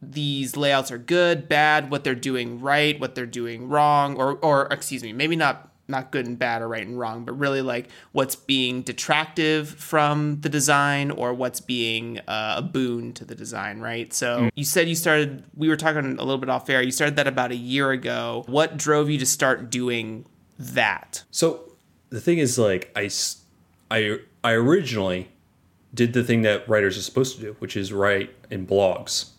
these 0.00 0.56
layouts 0.56 0.90
are 0.90 0.98
good, 0.98 1.48
bad, 1.48 1.90
what 1.90 2.02
they're 2.02 2.14
doing 2.14 2.60
right, 2.60 2.98
what 3.00 3.14
they're 3.14 3.26
doing 3.26 3.68
wrong, 3.68 4.16
or 4.16 4.34
or 4.38 4.66
excuse 4.72 5.02
me, 5.04 5.12
maybe 5.12 5.36
not 5.36 5.71
not 5.92 6.10
good 6.10 6.26
and 6.26 6.36
bad 6.36 6.60
or 6.60 6.66
right 6.66 6.84
and 6.84 6.98
wrong, 6.98 7.24
but 7.24 7.38
really 7.38 7.62
like 7.62 7.88
what's 8.10 8.34
being 8.34 8.82
detractive 8.82 9.68
from 9.68 10.40
the 10.40 10.48
design 10.48 11.12
or 11.12 11.32
what's 11.32 11.60
being 11.60 12.18
uh, 12.26 12.56
a 12.56 12.62
boon 12.62 13.12
to 13.12 13.24
the 13.24 13.36
design, 13.36 13.78
right? 13.78 14.12
So 14.12 14.50
you 14.56 14.64
said 14.64 14.88
you 14.88 14.96
started, 14.96 15.44
we 15.54 15.68
were 15.68 15.76
talking 15.76 16.04
a 16.04 16.24
little 16.24 16.38
bit 16.38 16.48
off 16.48 16.68
air, 16.68 16.82
you 16.82 16.90
started 16.90 17.14
that 17.14 17.28
about 17.28 17.52
a 17.52 17.56
year 17.56 17.92
ago. 17.92 18.42
What 18.48 18.76
drove 18.76 19.08
you 19.08 19.18
to 19.18 19.26
start 19.26 19.70
doing 19.70 20.26
that? 20.58 21.22
So 21.30 21.72
the 22.10 22.20
thing 22.20 22.38
is, 22.38 22.58
like, 22.58 22.90
I, 22.96 23.08
I, 23.88 24.18
I 24.42 24.52
originally 24.52 25.30
did 25.94 26.14
the 26.14 26.24
thing 26.24 26.42
that 26.42 26.68
writers 26.68 26.98
are 26.98 27.02
supposed 27.02 27.36
to 27.36 27.42
do, 27.42 27.56
which 27.60 27.76
is 27.76 27.92
write 27.92 28.34
in 28.50 28.66
blogs. 28.66 29.30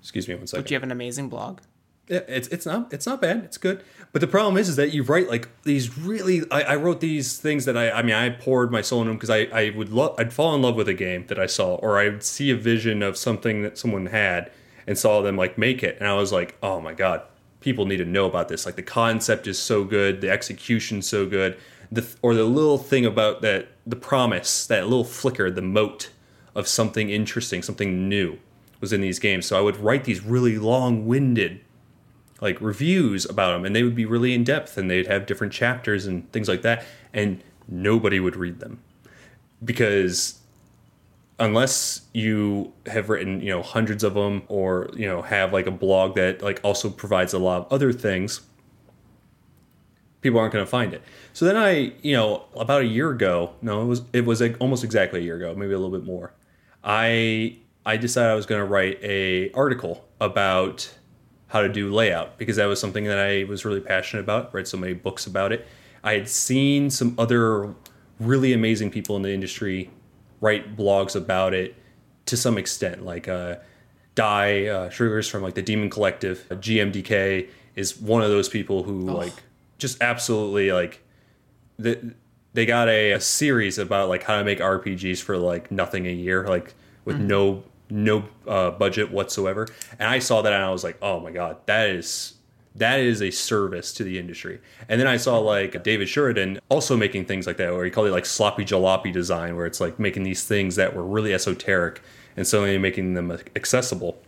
Excuse 0.00 0.28
me 0.28 0.34
one 0.34 0.46
second. 0.46 0.64
But 0.64 0.70
you 0.70 0.74
have 0.74 0.82
an 0.82 0.90
amazing 0.90 1.28
blog. 1.28 1.60
Yeah, 2.08 2.20
it's 2.26 2.48
it's 2.48 2.66
not 2.66 2.92
it's 2.92 3.06
not 3.06 3.20
bad. 3.20 3.44
It's 3.44 3.58
good. 3.58 3.84
But 4.12 4.20
the 4.20 4.26
problem 4.26 4.56
is, 4.56 4.68
is 4.68 4.76
that 4.76 4.92
you 4.92 5.04
write 5.04 5.28
like 5.28 5.48
these 5.62 5.96
really. 5.96 6.42
I, 6.50 6.62
I 6.62 6.76
wrote 6.76 7.00
these 7.00 7.38
things 7.38 7.64
that 7.64 7.76
I. 7.76 7.90
I 7.90 8.02
mean, 8.02 8.14
I 8.14 8.30
poured 8.30 8.72
my 8.72 8.80
soul 8.80 9.00
into 9.02 9.10
them 9.10 9.16
because 9.16 9.30
I 9.30 9.42
I 9.52 9.70
would 9.70 9.92
love. 9.92 10.16
I'd 10.18 10.32
fall 10.32 10.54
in 10.54 10.62
love 10.62 10.74
with 10.74 10.88
a 10.88 10.94
game 10.94 11.26
that 11.28 11.38
I 11.38 11.46
saw, 11.46 11.76
or 11.76 11.98
I 11.98 12.08
would 12.08 12.24
see 12.24 12.50
a 12.50 12.56
vision 12.56 13.02
of 13.02 13.16
something 13.16 13.62
that 13.62 13.78
someone 13.78 14.06
had 14.06 14.50
and 14.86 14.98
saw 14.98 15.22
them 15.22 15.36
like 15.36 15.56
make 15.56 15.84
it, 15.84 15.96
and 16.00 16.08
I 16.08 16.14
was 16.14 16.32
like, 16.32 16.56
oh 16.62 16.80
my 16.80 16.92
god, 16.92 17.22
people 17.60 17.86
need 17.86 17.98
to 17.98 18.04
know 18.04 18.26
about 18.26 18.48
this. 18.48 18.66
Like 18.66 18.74
the 18.74 18.82
concept 18.82 19.46
is 19.46 19.58
so 19.58 19.84
good, 19.84 20.20
the 20.20 20.30
execution's 20.30 21.06
so 21.06 21.24
good, 21.26 21.56
the 21.92 22.04
or 22.20 22.34
the 22.34 22.44
little 22.44 22.78
thing 22.78 23.06
about 23.06 23.42
that 23.42 23.68
the 23.86 23.96
promise, 23.96 24.66
that 24.66 24.84
little 24.84 25.04
flicker, 25.04 25.50
the 25.52 25.62
moat 25.62 26.10
of 26.56 26.66
something 26.66 27.10
interesting, 27.10 27.62
something 27.62 28.08
new 28.08 28.38
was 28.80 28.92
in 28.92 29.00
these 29.00 29.20
games. 29.20 29.46
So 29.46 29.56
I 29.56 29.60
would 29.60 29.76
write 29.76 30.04
these 30.04 30.24
really 30.24 30.58
long-winded 30.58 31.60
like 32.40 32.60
reviews 32.60 33.24
about 33.24 33.52
them 33.52 33.64
and 33.64 33.74
they 33.74 33.82
would 33.82 33.94
be 33.94 34.06
really 34.06 34.34
in 34.34 34.44
depth 34.44 34.76
and 34.78 34.90
they'd 34.90 35.06
have 35.06 35.26
different 35.26 35.52
chapters 35.52 36.06
and 36.06 36.30
things 36.32 36.48
like 36.48 36.62
that 36.62 36.84
and 37.12 37.42
nobody 37.68 38.20
would 38.20 38.36
read 38.36 38.60
them. 38.60 38.80
Because 39.64 40.40
unless 41.40 42.02
you 42.12 42.72
have 42.86 43.08
written 43.08 43.40
you 43.40 43.48
know 43.48 43.62
hundreds 43.62 44.04
of 44.04 44.14
them 44.14 44.42
or 44.48 44.90
you 44.94 45.06
know 45.06 45.22
have 45.22 45.52
like 45.52 45.66
a 45.66 45.70
blog 45.70 46.14
that 46.14 46.42
like 46.42 46.60
also 46.62 46.90
provides 46.90 47.32
a 47.32 47.38
lot 47.38 47.62
of 47.62 47.72
other 47.72 47.92
things 47.92 48.42
people 50.20 50.38
aren't 50.38 50.52
going 50.52 50.62
to 50.62 50.70
find 50.70 50.92
it. 50.92 51.02
So 51.32 51.46
then 51.46 51.56
i 51.56 51.92
you 52.02 52.14
know 52.14 52.44
about 52.54 52.82
a 52.82 52.86
year 52.86 53.10
ago 53.10 53.54
no 53.62 53.82
it 53.82 53.86
was 53.86 54.02
it 54.12 54.26
was 54.26 54.40
like 54.40 54.56
almost 54.60 54.84
exactly 54.84 55.20
a 55.20 55.22
year 55.22 55.36
ago 55.36 55.54
maybe 55.54 55.72
a 55.72 55.78
little 55.78 55.96
bit 55.96 56.04
more 56.04 56.34
i 56.84 57.56
i 57.86 57.96
decided 57.96 58.30
i 58.30 58.34
was 58.34 58.46
going 58.46 58.60
to 58.60 58.66
write 58.66 59.02
a 59.02 59.50
article 59.52 60.04
about 60.20 60.92
how 61.50 61.60
to 61.60 61.68
do 61.68 61.92
layout 61.92 62.38
because 62.38 62.56
that 62.56 62.66
was 62.66 62.80
something 62.80 63.04
that 63.04 63.18
I 63.18 63.44
was 63.44 63.64
really 63.64 63.80
passionate 63.80 64.22
about. 64.22 64.54
Read 64.54 64.66
so 64.66 64.76
many 64.76 64.94
books 64.94 65.26
about 65.26 65.52
it. 65.52 65.66
I 66.02 66.12
had 66.14 66.28
seen 66.28 66.90
some 66.90 67.14
other 67.18 67.74
really 68.18 68.52
amazing 68.52 68.90
people 68.90 69.16
in 69.16 69.22
the 69.22 69.32
industry 69.32 69.90
write 70.40 70.76
blogs 70.76 71.14
about 71.16 71.52
it 71.52 71.74
to 72.26 72.36
some 72.36 72.56
extent, 72.56 73.04
like 73.04 73.26
uh, 73.26 73.56
Die 74.14 74.66
uh, 74.66 74.90
Sugars 74.90 75.28
from 75.28 75.42
like 75.42 75.54
the 75.54 75.62
Demon 75.62 75.90
Collective. 75.90 76.46
GMDK 76.48 77.48
is 77.74 78.00
one 78.00 78.22
of 78.22 78.30
those 78.30 78.48
people 78.48 78.84
who 78.84 79.00
like 79.00 79.34
just 79.78 80.00
absolutely 80.00 80.70
like 80.70 81.02
the, 81.78 82.14
they 82.52 82.64
got 82.64 82.88
a, 82.88 83.12
a 83.12 83.20
series 83.20 83.76
about 83.76 84.08
like 84.08 84.22
how 84.22 84.38
to 84.38 84.44
make 84.44 84.60
RPGs 84.60 85.20
for 85.20 85.36
like 85.36 85.72
nothing 85.72 86.06
a 86.06 86.12
year, 86.12 86.46
like 86.46 86.74
with 87.04 87.18
no 87.18 87.64
no 87.90 88.24
uh, 88.46 88.70
budget 88.70 89.10
whatsoever. 89.10 89.68
And 89.98 90.08
I 90.08 90.18
saw 90.18 90.42
that 90.42 90.52
and 90.52 90.62
I 90.62 90.70
was 90.70 90.84
like, 90.84 90.98
oh 91.02 91.20
my 91.20 91.30
god, 91.30 91.58
that 91.66 91.90
is 91.90 92.34
that 92.76 93.00
is 93.00 93.20
a 93.20 93.30
service 93.30 93.92
to 93.94 94.04
the 94.04 94.18
industry. 94.18 94.60
And 94.88 95.00
then 95.00 95.08
I 95.08 95.16
saw 95.16 95.38
like 95.38 95.82
David 95.82 96.08
Sheridan 96.08 96.60
also 96.68 96.96
making 96.96 97.24
things 97.24 97.46
like 97.46 97.56
that, 97.56 97.72
where 97.72 97.84
he 97.84 97.90
called 97.90 98.06
it 98.06 98.12
like 98.12 98.26
sloppy 98.26 98.64
jalopy 98.64 99.12
design, 99.12 99.56
where 99.56 99.66
it's 99.66 99.80
like 99.80 99.98
making 99.98 100.22
these 100.22 100.44
things 100.44 100.76
that 100.76 100.94
were 100.94 101.04
really 101.04 101.34
esoteric 101.34 102.00
and 102.36 102.46
suddenly 102.46 102.78
making 102.78 103.14
them 103.14 103.32
accessible. 103.56 104.22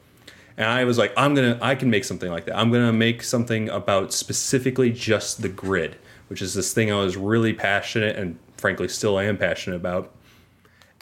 And 0.56 0.66
I 0.66 0.84
was 0.84 0.98
like, 0.98 1.12
I'm 1.16 1.34
gonna, 1.34 1.58
I 1.62 1.74
can 1.74 1.88
make 1.88 2.04
something 2.04 2.30
like 2.30 2.46
that. 2.46 2.58
I'm 2.58 2.70
gonna 2.70 2.92
make 2.92 3.22
something 3.22 3.68
about 3.68 4.12
specifically 4.12 4.90
just 4.90 5.40
the 5.40 5.48
grid, 5.48 5.96
which 6.28 6.42
is 6.42 6.52
this 6.54 6.74
thing 6.74 6.92
I 6.92 6.96
was 6.96 7.16
really 7.16 7.52
passionate 7.52 8.16
and 8.16 8.38
frankly 8.56 8.88
still 8.88 9.18
am 9.18 9.38
passionate 9.38 9.76
about. 9.76 10.12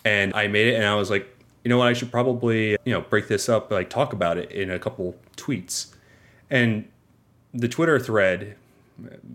And 0.04 0.32
I 0.34 0.46
made 0.46 0.68
it, 0.68 0.76
and 0.76 0.86
I 0.86 0.94
was 0.94 1.10
like, 1.10 1.28
you 1.64 1.68
know 1.68 1.78
what, 1.78 1.88
I 1.88 1.92
should 1.92 2.10
probably, 2.10 2.70
you 2.84 2.92
know, 2.92 3.00
break 3.02 3.28
this 3.28 3.48
up, 3.48 3.70
like 3.70 3.90
talk 3.90 4.12
about 4.12 4.38
it 4.38 4.50
in 4.50 4.70
a 4.70 4.78
couple 4.78 5.16
tweets. 5.36 5.94
And 6.48 6.88
the 7.52 7.68
Twitter 7.68 7.98
thread, 7.98 8.56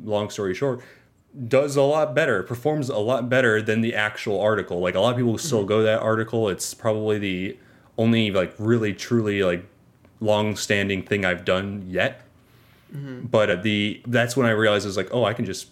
long 0.03 0.29
story 0.29 0.53
short, 0.53 0.81
does 1.47 1.75
a 1.75 1.81
lot 1.81 2.15
better, 2.15 2.43
performs 2.43 2.89
a 2.89 2.97
lot 2.97 3.29
better 3.29 3.61
than 3.61 3.81
the 3.81 3.93
actual 3.93 4.39
article. 4.39 4.79
Like 4.79 4.95
a 4.95 4.99
lot 4.99 5.11
of 5.11 5.17
people 5.17 5.37
still 5.37 5.65
go 5.65 5.83
that 5.83 6.01
article. 6.01 6.49
It's 6.49 6.73
probably 6.73 7.19
the 7.19 7.57
only 7.97 8.31
like 8.31 8.53
really 8.57 8.93
truly 8.93 9.43
like 9.43 9.65
long 10.19 10.55
standing 10.55 11.03
thing 11.03 11.25
I've 11.25 11.45
done 11.45 11.85
yet. 11.87 12.21
But 13.29 13.49
uh, 13.49 13.55
the 13.57 14.01
that's 14.07 14.37
when 14.37 14.47
I 14.47 14.51
realized 14.51 14.85
I 14.85 14.87
was 14.87 14.97
like, 14.97 15.09
oh, 15.11 15.25
I 15.25 15.33
can 15.33 15.43
just 15.45 15.67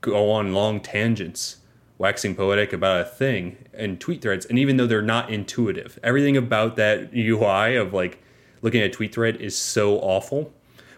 go 0.00 0.30
on 0.30 0.52
long 0.52 0.80
tangents, 0.80 1.56
waxing 1.98 2.34
poetic 2.34 2.72
about 2.72 3.00
a 3.00 3.04
thing 3.04 3.56
and 3.72 4.00
tweet 4.00 4.22
threads. 4.22 4.46
And 4.46 4.58
even 4.58 4.76
though 4.76 4.86
they're 4.86 5.02
not 5.02 5.30
intuitive, 5.30 5.98
everything 6.02 6.36
about 6.36 6.76
that 6.76 7.14
UI 7.14 7.76
of 7.76 7.92
like 7.92 8.22
looking 8.62 8.80
at 8.80 8.86
a 8.86 8.92
tweet 8.92 9.14
thread 9.14 9.36
is 9.36 9.56
so 9.56 9.98
awful. 9.98 10.52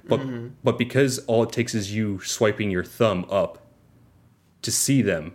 But 0.06 0.20
mm-hmm. 0.20 0.48
but 0.64 0.78
because 0.78 1.18
all 1.20 1.42
it 1.42 1.52
takes 1.52 1.74
is 1.74 1.94
you 1.94 2.20
swiping 2.22 2.70
your 2.70 2.84
thumb 2.84 3.26
up 3.30 3.58
to 4.62 4.70
see 4.70 5.02
them, 5.02 5.34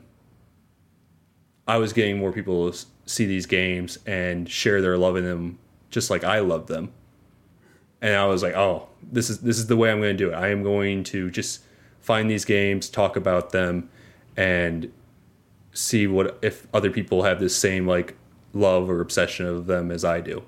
I 1.67 1.77
was 1.77 1.93
getting 1.93 2.17
more 2.17 2.31
people 2.31 2.71
to 2.71 2.85
see 3.05 3.25
these 3.25 3.45
games 3.45 3.99
and 4.05 4.49
share 4.49 4.81
their 4.81 4.97
love 4.97 5.15
in 5.15 5.23
them 5.25 5.59
just 5.89 6.09
like 6.09 6.23
I 6.23 6.39
love 6.39 6.67
them. 6.67 6.91
And 8.01 8.15
I 8.15 8.25
was 8.25 8.43
like, 8.43 8.55
oh, 8.55 8.89
this 9.01 9.29
is 9.29 9.39
this 9.39 9.57
is 9.57 9.67
the 9.67 9.77
way 9.77 9.91
I'm 9.91 10.01
going 10.01 10.17
to 10.17 10.23
do 10.23 10.31
it. 10.31 10.33
I 10.33 10.49
am 10.49 10.63
going 10.63 11.03
to 11.05 11.29
just 11.29 11.61
find 12.01 12.29
these 12.29 12.43
games, 12.43 12.89
talk 12.89 13.15
about 13.15 13.51
them, 13.51 13.89
and 14.35 14.91
see 15.73 16.07
what 16.07 16.37
if 16.41 16.67
other 16.73 16.91
people 16.91 17.23
have 17.23 17.39
this 17.39 17.55
same 17.55 17.87
like 17.87 18.15
love 18.53 18.89
or 18.89 19.01
obsession 19.01 19.45
of 19.45 19.65
them 19.65 19.91
as 19.91 20.05
I 20.05 20.21
do. 20.21 20.43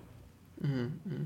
Mm-hmm. 0.64 1.24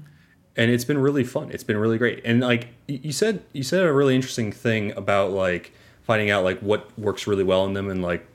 And 0.56 0.72
it's 0.72 0.86
been 0.86 0.98
really 0.98 1.24
fun. 1.24 1.52
It's 1.52 1.64
been 1.64 1.78
really 1.78 1.98
great. 1.98 2.22
And 2.26 2.42
like 2.42 2.70
you 2.88 3.12
said, 3.12 3.44
you 3.54 3.64
said 3.64 3.86
a 3.86 3.94
really 3.94 4.16
interesting 4.16 4.52
thing 4.52 4.92
about 4.94 5.32
like 5.32 5.74
finding 6.04 6.32
out 6.32 6.44
like 6.44 6.60
what 6.60 6.98
works 6.98 7.28
really 7.28 7.44
well 7.44 7.66
in 7.66 7.74
them 7.74 7.90
and 7.90 8.02
like 8.02 8.26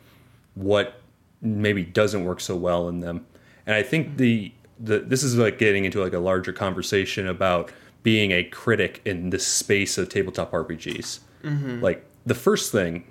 what 0.54 1.00
maybe 1.40 1.82
doesn't 1.82 2.24
work 2.24 2.40
so 2.40 2.56
well 2.56 2.88
in 2.88 3.00
them. 3.00 3.26
And 3.66 3.74
I 3.74 3.82
think 3.82 4.08
mm-hmm. 4.08 4.16
the 4.16 4.52
the 4.80 4.98
this 5.00 5.22
is 5.22 5.36
like 5.36 5.58
getting 5.58 5.84
into 5.84 6.02
like 6.02 6.12
a 6.12 6.18
larger 6.18 6.52
conversation 6.52 7.26
about 7.26 7.70
being 8.02 8.32
a 8.32 8.44
critic 8.44 9.00
in 9.04 9.30
this 9.30 9.46
space 9.46 9.98
of 9.98 10.08
tabletop 10.08 10.52
RPGs. 10.52 11.20
Mm-hmm. 11.42 11.80
Like 11.80 12.04
the 12.26 12.34
first 12.34 12.72
thing 12.72 13.04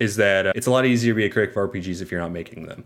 is 0.00 0.16
that 0.16 0.46
uh, 0.48 0.52
it's 0.56 0.66
a 0.66 0.70
lot 0.70 0.84
easier 0.86 1.12
to 1.12 1.16
be 1.16 1.24
a 1.26 1.30
critic 1.30 1.54
of 1.54 1.70
RPGs 1.70 2.02
if 2.02 2.10
you're 2.10 2.20
not 2.20 2.32
making 2.32 2.66
them, 2.66 2.84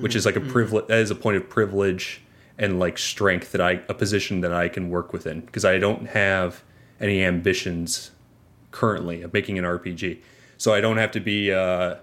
which 0.00 0.14
is 0.14 0.26
like 0.26 0.36
a 0.36 0.40
privilege. 0.40 0.86
That 0.88 0.98
is 0.98 1.10
a 1.10 1.14
point 1.14 1.36
of 1.36 1.48
privilege 1.48 2.20
and 2.58 2.78
like 2.78 2.98
strength 2.98 3.52
that 3.52 3.60
I 3.60 3.80
a 3.88 3.94
position 3.94 4.40
that 4.40 4.52
I 4.52 4.68
can 4.68 4.90
work 4.90 5.12
within 5.12 5.40
because 5.40 5.64
I 5.64 5.78
don't 5.78 6.08
have 6.08 6.62
any 7.00 7.24
ambitions 7.24 8.10
currently 8.72 9.22
of 9.22 9.32
making 9.32 9.58
an 9.58 9.64
RPG, 9.64 10.18
so 10.58 10.74
I 10.74 10.80
don't 10.80 10.98
have 10.98 11.12
to 11.12 11.20
be. 11.20 11.52
Uh, 11.52 11.96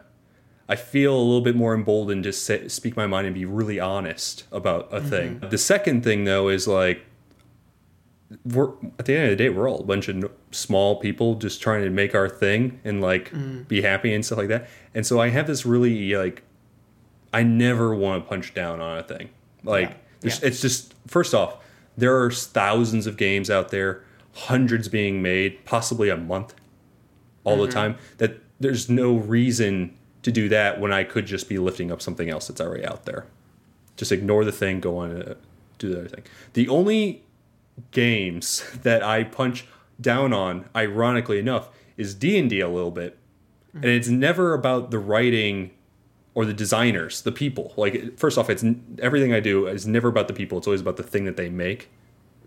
I 0.70 0.78
feel 0.78 1.14
a 1.14 1.20
little 1.20 1.42
bit 1.42 1.58
more 1.58 1.76
emboldened 1.76 2.24
to 2.24 2.32
say, 2.32 2.70
speak 2.70 2.96
my 2.96 3.06
mind 3.06 3.28
and 3.28 3.36
be 3.36 3.44
really 3.44 3.82
honest 3.82 4.46
about 4.50 4.88
a 4.94 5.02
thing. 5.02 5.40
The 5.50 5.58
second 5.58 6.06
thing 6.06 6.24
though 6.24 6.48
is 6.48 6.66
like 6.70 7.06
we're 8.46 8.70
at 9.00 9.06
the 9.06 9.16
end 9.16 9.24
of 9.26 9.30
the 9.32 9.36
day 9.36 9.50
we're 9.50 9.70
all 9.70 9.80
a 9.80 9.84
bunch 9.84 10.08
of 10.08 10.30
small 10.52 10.96
people 11.00 11.36
just 11.36 11.62
trying 11.62 11.84
to 11.84 11.90
make 11.90 12.16
our 12.16 12.30
thing 12.30 12.80
and 12.84 13.02
like 13.02 13.32
be 13.68 13.82
happy 13.82 14.14
and 14.14 14.26
stuff 14.26 14.38
like 14.40 14.48
that. 14.48 14.68
And 14.94 15.06
so 15.06 15.20
i 15.20 15.30
have 15.30 15.48
this 15.48 15.66
really 15.66 16.14
like 16.16 16.44
i 17.34 17.44
never 17.44 17.94
want 17.96 18.24
to 18.24 18.30
punch 18.30 18.54
down 18.54 18.80
on 18.82 18.98
a 18.98 19.04
thing. 19.04 19.30
Like 19.64 19.90
Yeah. 19.90 19.96
there's 20.22 20.42
Yeah. 20.42 20.48
it's 20.48 20.62
just 20.62 20.94
first 21.08 21.34
off 21.34 21.58
there 21.98 22.20
are 22.24 22.32
thousands 22.32 23.06
of 23.08 23.18
games 23.18 23.50
out 23.50 23.70
there 23.70 24.04
hundreds 24.34 24.88
being 24.88 25.22
made 25.22 25.64
possibly 25.66 26.10
a 26.10 26.18
month 26.18 26.56
all 27.44 27.58
the 27.58 27.68
time 27.72 27.98
that 28.18 28.40
there's 28.60 28.90
no 28.90 29.14
reason 29.16 29.96
to 30.24 30.32
do 30.32 30.48
that 30.50 30.80
when 30.80 30.92
i 30.94 31.04
could 31.04 31.26
just 31.26 31.50
be 31.50 31.60
lifting 31.60 31.92
up 31.92 32.02
something 32.02 32.30
else 32.30 32.48
that's 32.48 32.62
already 32.62 32.86
out 32.86 33.06
there. 33.06 33.26
Just 33.96 34.12
ignore 34.12 34.44
the 34.46 34.52
thing 34.52 34.80
go 34.80 34.98
on 34.98 35.12
and 35.12 35.24
uh, 35.30 35.34
do 35.78 35.90
the 35.90 36.00
other 36.00 36.08
thing. 36.08 36.24
The 36.54 36.68
only 36.70 37.22
games 37.92 38.64
that 38.84 39.04
I 39.04 39.24
punch 39.24 39.66
down 40.00 40.34
on, 40.34 40.70
ironically 40.76 41.40
enough, 41.40 41.70
is 41.98 42.16
D 42.16 42.38
and 42.38 42.50
D 42.50 42.60
a 42.60 42.70
little 42.70 42.92
bit, 42.92 43.18
and 43.74 43.86
it's 43.86 44.08
never 44.08 44.54
about 44.54 44.92
the 44.92 45.00
writing 45.00 45.72
or 46.36 46.46
the 46.46 46.54
designers, 46.54 47.22
the 47.22 47.32
people. 47.32 47.74
Like 47.78 48.18
first 48.18 48.38
off, 48.38 48.50
it's 48.50 48.64
everything 49.00 49.34
I 49.34 49.40
do 49.40 49.68
is 49.68 49.86
never 49.88 50.08
about 50.08 50.28
the 50.28 50.34
people. 50.34 50.58
It's 50.58 50.68
always 50.68 50.82
about 50.82 50.98
the 50.98 51.04
thing 51.04 51.26
that 51.26 51.38
they 51.38 51.50
make, 51.50 51.90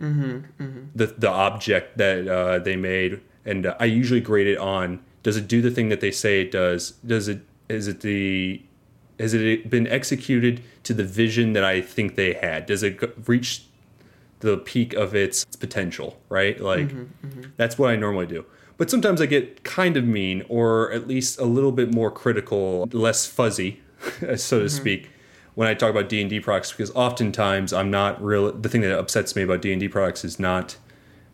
mm-hmm, 0.01 0.84
The 0.94 1.07
the 1.07 1.30
object 1.30 1.98
that 1.98 2.28
uh, 2.28 2.59
they 2.59 2.76
made, 2.76 3.20
and 3.44 3.66
uh, 3.66 3.76
I 3.78 3.84
usually 3.84 4.20
grade 4.20 4.46
it 4.48 4.59
on 4.59 5.01
does 5.26 5.36
it 5.36 5.48
do 5.48 5.61
the 5.61 5.72
thing 5.72 5.88
that 5.88 6.01
they 6.01 6.12
say 6.12 6.40
it 6.40 6.53
does? 6.53 6.92
Does 7.05 7.26
it 7.26 7.40
is 7.68 7.88
it 7.88 8.03
the 8.03 8.62
has 9.18 9.34
it 9.34 9.68
been 9.68 9.88
executed 9.88 10.62
to 10.84 10.94
the 10.94 11.03
vision 11.03 11.53
that 11.55 11.64
I 11.64 11.80
think 11.80 12.14
they 12.14 12.34
had? 12.34 12.66
Does 12.66 12.84
it 12.84 13.01
reach 13.26 13.64
the 14.41 14.59
peak 14.59 14.95
of 14.95 15.14
its 15.14 15.45
potential? 15.57 16.18
Right, 16.28 16.61
like 16.61 16.89
mm-hmm, 16.89 17.26
mm-hmm. 17.26 17.51
that's 17.57 17.78
what 17.78 17.91
I 17.91 17.97
normally 17.97 18.26
do. 18.26 18.45
But 18.78 18.91
sometimes 18.91 19.22
I 19.22 19.26
get 19.26 19.64
kind 19.64 19.97
of 19.97 20.05
mean, 20.05 20.45
or 20.49 20.93
at 20.93 21.09
least 21.09 21.39
a 21.41 21.45
little 21.45 21.72
bit 21.72 21.95
more 21.95 22.11
critical, 22.11 22.89
less 22.93 23.26
fuzzy, 23.26 23.80
so 24.01 24.26
to 24.26 24.34
mm-hmm. 24.37 24.66
speak, 24.68 25.11
when 25.55 25.66
I 25.66 25.74
talk 25.74 25.91
about 25.91 26.11
D 26.11 26.20
and 26.20 26.28
D 26.28 26.39
products, 26.41 26.72
because 26.72 26.91
oftentimes 26.95 27.72
I'm 27.72 27.91
not 27.91 28.22
real. 28.22 28.53
The 28.53 28.68
thing 28.68 28.82
that 28.82 28.99
upsets 28.99 29.34
me 29.34 29.43
about 29.43 29.62
D 29.62 29.72
and 29.72 29.80
D 29.80 29.89
products 29.89 30.24
is 30.24 30.39
not 30.39 30.76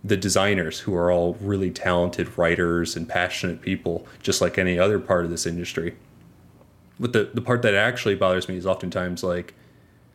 the 0.04 0.16
designers 0.16 0.80
who 0.80 0.94
are 0.94 1.10
all 1.10 1.34
really 1.34 1.70
talented 1.70 2.36
writers 2.38 2.96
and 2.96 3.08
passionate 3.08 3.60
people, 3.60 4.06
just 4.22 4.40
like 4.40 4.58
any 4.58 4.78
other 4.78 4.98
part 4.98 5.24
of 5.24 5.30
this 5.30 5.46
industry. 5.46 5.96
But 6.98 7.12
the, 7.12 7.30
the 7.34 7.40
part 7.40 7.62
that 7.62 7.74
actually 7.74 8.14
bothers 8.14 8.48
me 8.48 8.56
is 8.56 8.66
oftentimes 8.66 9.22
like 9.22 9.54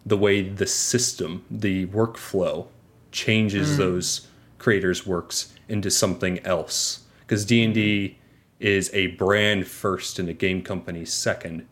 the 0.06 0.18
way 0.18 0.42
the 0.42 0.68
system, 0.68 1.44
the 1.52 1.88
workflow 1.88 2.68
changes 3.12 3.72
mm. 3.72 3.78
those 3.78 4.28
creators' 4.58 5.06
works 5.06 5.54
into 5.70 5.90
something 5.92 6.40
else. 6.46 7.04
Because 7.22 7.46
D&D 7.46 8.18
is 8.60 8.90
a 8.94 9.08
brand 9.08 9.68
first 9.68 10.20
and 10.20 10.30
a 10.30 10.34
game 10.34 10.62
company 10.62 11.06
second. 11.06 11.68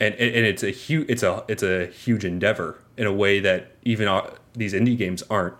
And, 0.00 0.14
and 0.14 0.46
it's 0.46 0.62
a 0.62 0.70
huge 0.70 1.10
it's 1.10 1.24
a 1.24 1.44
it's 1.48 1.64
a 1.64 1.86
huge 1.86 2.24
endeavor 2.24 2.78
in 2.96 3.04
a 3.06 3.12
way 3.12 3.40
that 3.40 3.72
even 3.82 4.06
uh, 4.06 4.30
these 4.54 4.72
indie 4.72 4.96
games 4.96 5.24
aren't 5.28 5.56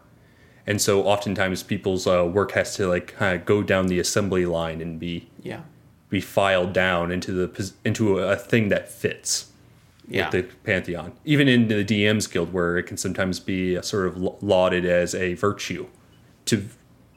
and 0.64 0.80
so 0.80 1.02
oftentimes 1.04 1.62
people's 1.62 2.06
uh, 2.06 2.24
work 2.24 2.52
has 2.52 2.76
to 2.76 2.86
like 2.86 3.16
kind 3.16 3.40
of 3.40 3.46
go 3.46 3.64
down 3.64 3.86
the 3.86 3.98
assembly 3.98 4.46
line 4.46 4.80
and 4.80 5.00
be 5.00 5.28
yeah 5.42 5.62
be 6.08 6.20
filed 6.20 6.72
down 6.72 7.10
into 7.10 7.32
the 7.32 7.72
into 7.84 8.18
a 8.18 8.36
thing 8.36 8.68
that 8.68 8.88
fits 8.88 9.47
yeah. 10.08 10.30
with 10.30 10.48
the 10.48 10.54
pantheon 10.64 11.12
even 11.24 11.48
in 11.48 11.68
the 11.68 11.84
dms 11.84 12.30
guild 12.30 12.52
where 12.52 12.78
it 12.78 12.84
can 12.84 12.96
sometimes 12.96 13.38
be 13.38 13.80
sort 13.82 14.06
of 14.06 14.16
lauded 14.42 14.84
as 14.84 15.14
a 15.14 15.34
virtue 15.34 15.86
to 16.44 16.68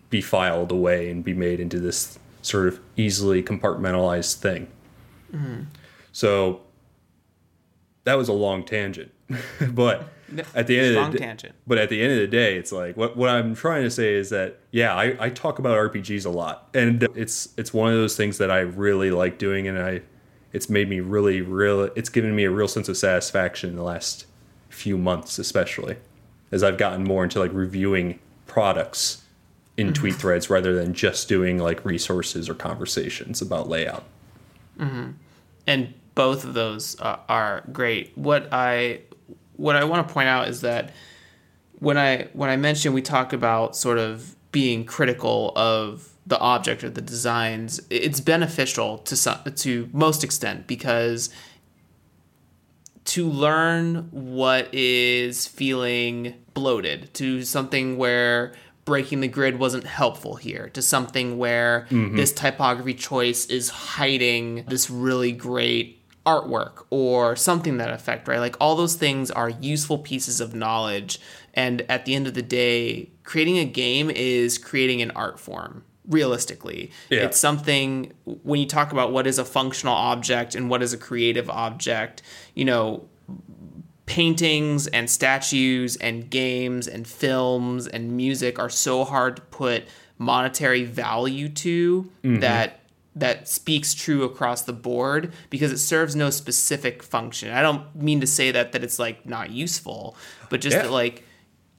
be 0.10 0.22
filed 0.22 0.72
away 0.72 1.10
and 1.10 1.24
be 1.24 1.34
made 1.34 1.60
into 1.60 1.80
this 1.80 2.20
sort 2.42 2.68
of 2.68 2.80
easily 2.98 3.42
compartmentalized 3.42 4.36
thing 4.36 4.68
mm-hmm. 5.34 5.62
so 6.12 6.62
that 8.04 8.16
was 8.16 8.28
a 8.28 8.34
long 8.34 8.64
tangent 8.64 9.12
but 9.72 10.10
at 10.56 10.68
the 10.68 10.80
end 10.80 10.98
of 10.98 11.12
the 11.12 11.18
day, 11.18 11.52
but 11.68 11.78
at 11.78 11.90
the 11.90 12.02
end 12.02 12.14
of 12.14 12.20
the 12.20 12.28
day, 12.28 12.56
it's 12.56 12.72
like 12.72 12.96
what 12.96 13.18
what 13.18 13.30
I'm 13.30 13.56
trying 13.56 13.84
to 13.84 13.92
say 13.92 14.14
is 14.14 14.30
that 14.30 14.60
yeah, 14.72 14.96
I, 14.96 15.16
I 15.20 15.30
talk 15.30 15.60
about 15.60 15.78
RPGs 15.78 16.26
a 16.26 16.30
lot, 16.30 16.70
and 16.74 17.04
it's 17.16 17.50
it's 17.58 17.74
one 17.74 17.92
of 17.92 17.98
those 17.98 18.16
things 18.16 18.38
that 18.38 18.52
I 18.52 18.60
really 18.60 19.12
like 19.12 19.38
doing, 19.38 19.68
and 19.68 19.78
I 19.78 20.02
it's 20.54 20.70
made 20.70 20.90
me 20.90 21.00
really 21.00 21.42
real. 21.42 21.84
It's 21.96 22.10
given 22.10 22.36
me 22.36 22.44
a 22.44 22.52
real 22.52 22.68
sense 22.68 22.90
of 22.90 22.98
satisfaction 22.98 23.70
in 23.70 23.76
the 23.76 23.84
last 23.84 24.26
few 24.70 24.98
months, 24.98 25.40
especially 25.40 25.98
as 26.52 26.64
I've 26.64 26.78
gotten 26.78 27.04
more 27.04 27.24
into 27.24 27.40
like 27.40 27.54
reviewing 27.54 28.20
products 28.46 29.24
in 29.78 29.88
mm-hmm. 29.88 29.94
tweet 29.94 30.16
threads 30.16 30.50
rather 30.50 30.74
than 30.74 30.94
just 30.94 31.30
doing 31.30 31.58
like 31.58 31.84
resources 31.86 32.50
or 32.50 32.54
conversations 32.54 33.42
about 33.42 33.70
layout. 33.70 34.04
Mm-hmm. 34.78 35.12
And 35.68 35.94
both 36.16 36.44
of 36.44 36.54
those 36.54 37.00
uh, 37.00 37.18
are 37.30 37.64
great. 37.72 38.12
What 38.18 38.52
I 38.52 39.02
what 39.56 39.76
I 39.76 39.84
want 39.84 40.08
to 40.08 40.14
point 40.14 40.28
out 40.28 40.48
is 40.48 40.62
that 40.62 40.92
when 41.80 41.98
I 41.98 42.28
when 42.34 42.50
I 42.50 42.58
mentioned 42.58 42.94
we 42.94 43.02
talk 43.02 43.32
about 43.32 43.76
sort 43.76 43.98
of 43.98 44.36
being 44.52 44.84
critical 44.84 45.54
of 45.56 46.11
the 46.26 46.40
object 46.40 46.84
or 46.84 46.90
the 46.90 47.02
designs, 47.02 47.82
it's 47.90 48.20
beneficial 48.20 49.00
to 49.00 49.16
some, 49.16 49.40
to 49.56 49.90
most 49.92 50.24
extent 50.24 50.68
because 50.68 51.30
to 53.04 53.28
learn 53.28 54.08
what 54.12 54.74
is 54.74 55.48
feeling 55.48 56.36
bloated 56.54 57.14
to 57.16 57.44
something 57.44 57.98
where 57.98 58.54
breaking 58.86 59.22
the 59.22 59.28
grid 59.28 59.60
wasn't 59.60 59.86
helpful 59.86 60.36
here 60.36 60.70
to 60.70 60.82
something 60.82 61.38
where 61.38 61.88
mm-hmm. 61.90 62.16
this 62.16 62.32
typography 62.32 62.94
choice 62.94 63.46
is 63.48 63.70
hiding 63.70 64.66
this 64.68 64.90
really 64.90 65.32
great 65.32 66.02
artwork 66.26 66.86
or 66.90 67.36
something 67.36 67.78
that 67.78 67.90
effect, 67.90 68.28
right? 68.28 68.40
Like 68.40 68.56
all 68.60 68.76
those 68.76 68.96
things 68.96 69.32
are 69.32 69.50
useful 69.50 69.98
pieces 69.98 70.40
of 70.40 70.54
knowledge. 70.54 71.20
And 71.54 71.82
at 71.90 72.06
the 72.06 72.16
end 72.16 72.28
of 72.28 72.34
the 72.34 72.42
day, 72.42 73.10
creating 73.24 73.58
a 73.58 73.66
game 73.66 74.10
is 74.10 74.58
creating 74.58 75.02
an 75.02 75.12
art 75.12 75.40
form. 75.40 75.84
Realistically, 76.12 76.92
yeah. 77.10 77.22
it's 77.22 77.40
something 77.40 78.14
when 78.44 78.60
you 78.60 78.68
talk 78.68 78.92
about 78.92 79.12
what 79.12 79.26
is 79.26 79.40
a 79.40 79.46
functional 79.46 79.96
object 79.96 80.56
and 80.56 80.70
what 80.70 80.84
is 80.84 80.94
a 80.94 80.98
creative 80.98 81.50
object, 81.50 82.22
you 82.54 82.66
know, 82.66 83.08
paintings 84.06 84.88
and 84.88 85.10
statues 85.10 85.96
and 85.96 86.30
games 86.30 86.86
and 86.86 87.08
films 87.08 87.88
and 87.88 88.12
music 88.12 88.60
are 88.60 88.70
so 88.70 89.06
hard 89.06 89.38
to 89.38 89.42
put 89.44 89.86
monetary 90.18 90.84
value 90.84 91.48
to 91.48 92.04
mm-hmm. 92.24 92.40
that 92.42 92.82
that 93.16 93.48
speaks 93.48 93.94
true 93.94 94.24
across 94.24 94.62
the 94.62 94.74
board 94.74 95.34
because 95.50 95.72
it 95.72 95.78
serves 95.78 96.16
no 96.16 96.30
specific 96.30 97.04
function. 97.04 97.52
I 97.52 97.62
don't 97.62 97.94
mean 97.96 98.22
to 98.22 98.28
say 98.28 98.52
that 98.52 98.72
that 98.74 98.84
it's 98.84 99.00
like 99.00 99.26
not 99.26 99.50
useful, 99.50 100.16
but 100.50 100.62
just 100.62 100.76
yeah. 100.76 100.84
that 100.84 100.92
like 100.92 101.26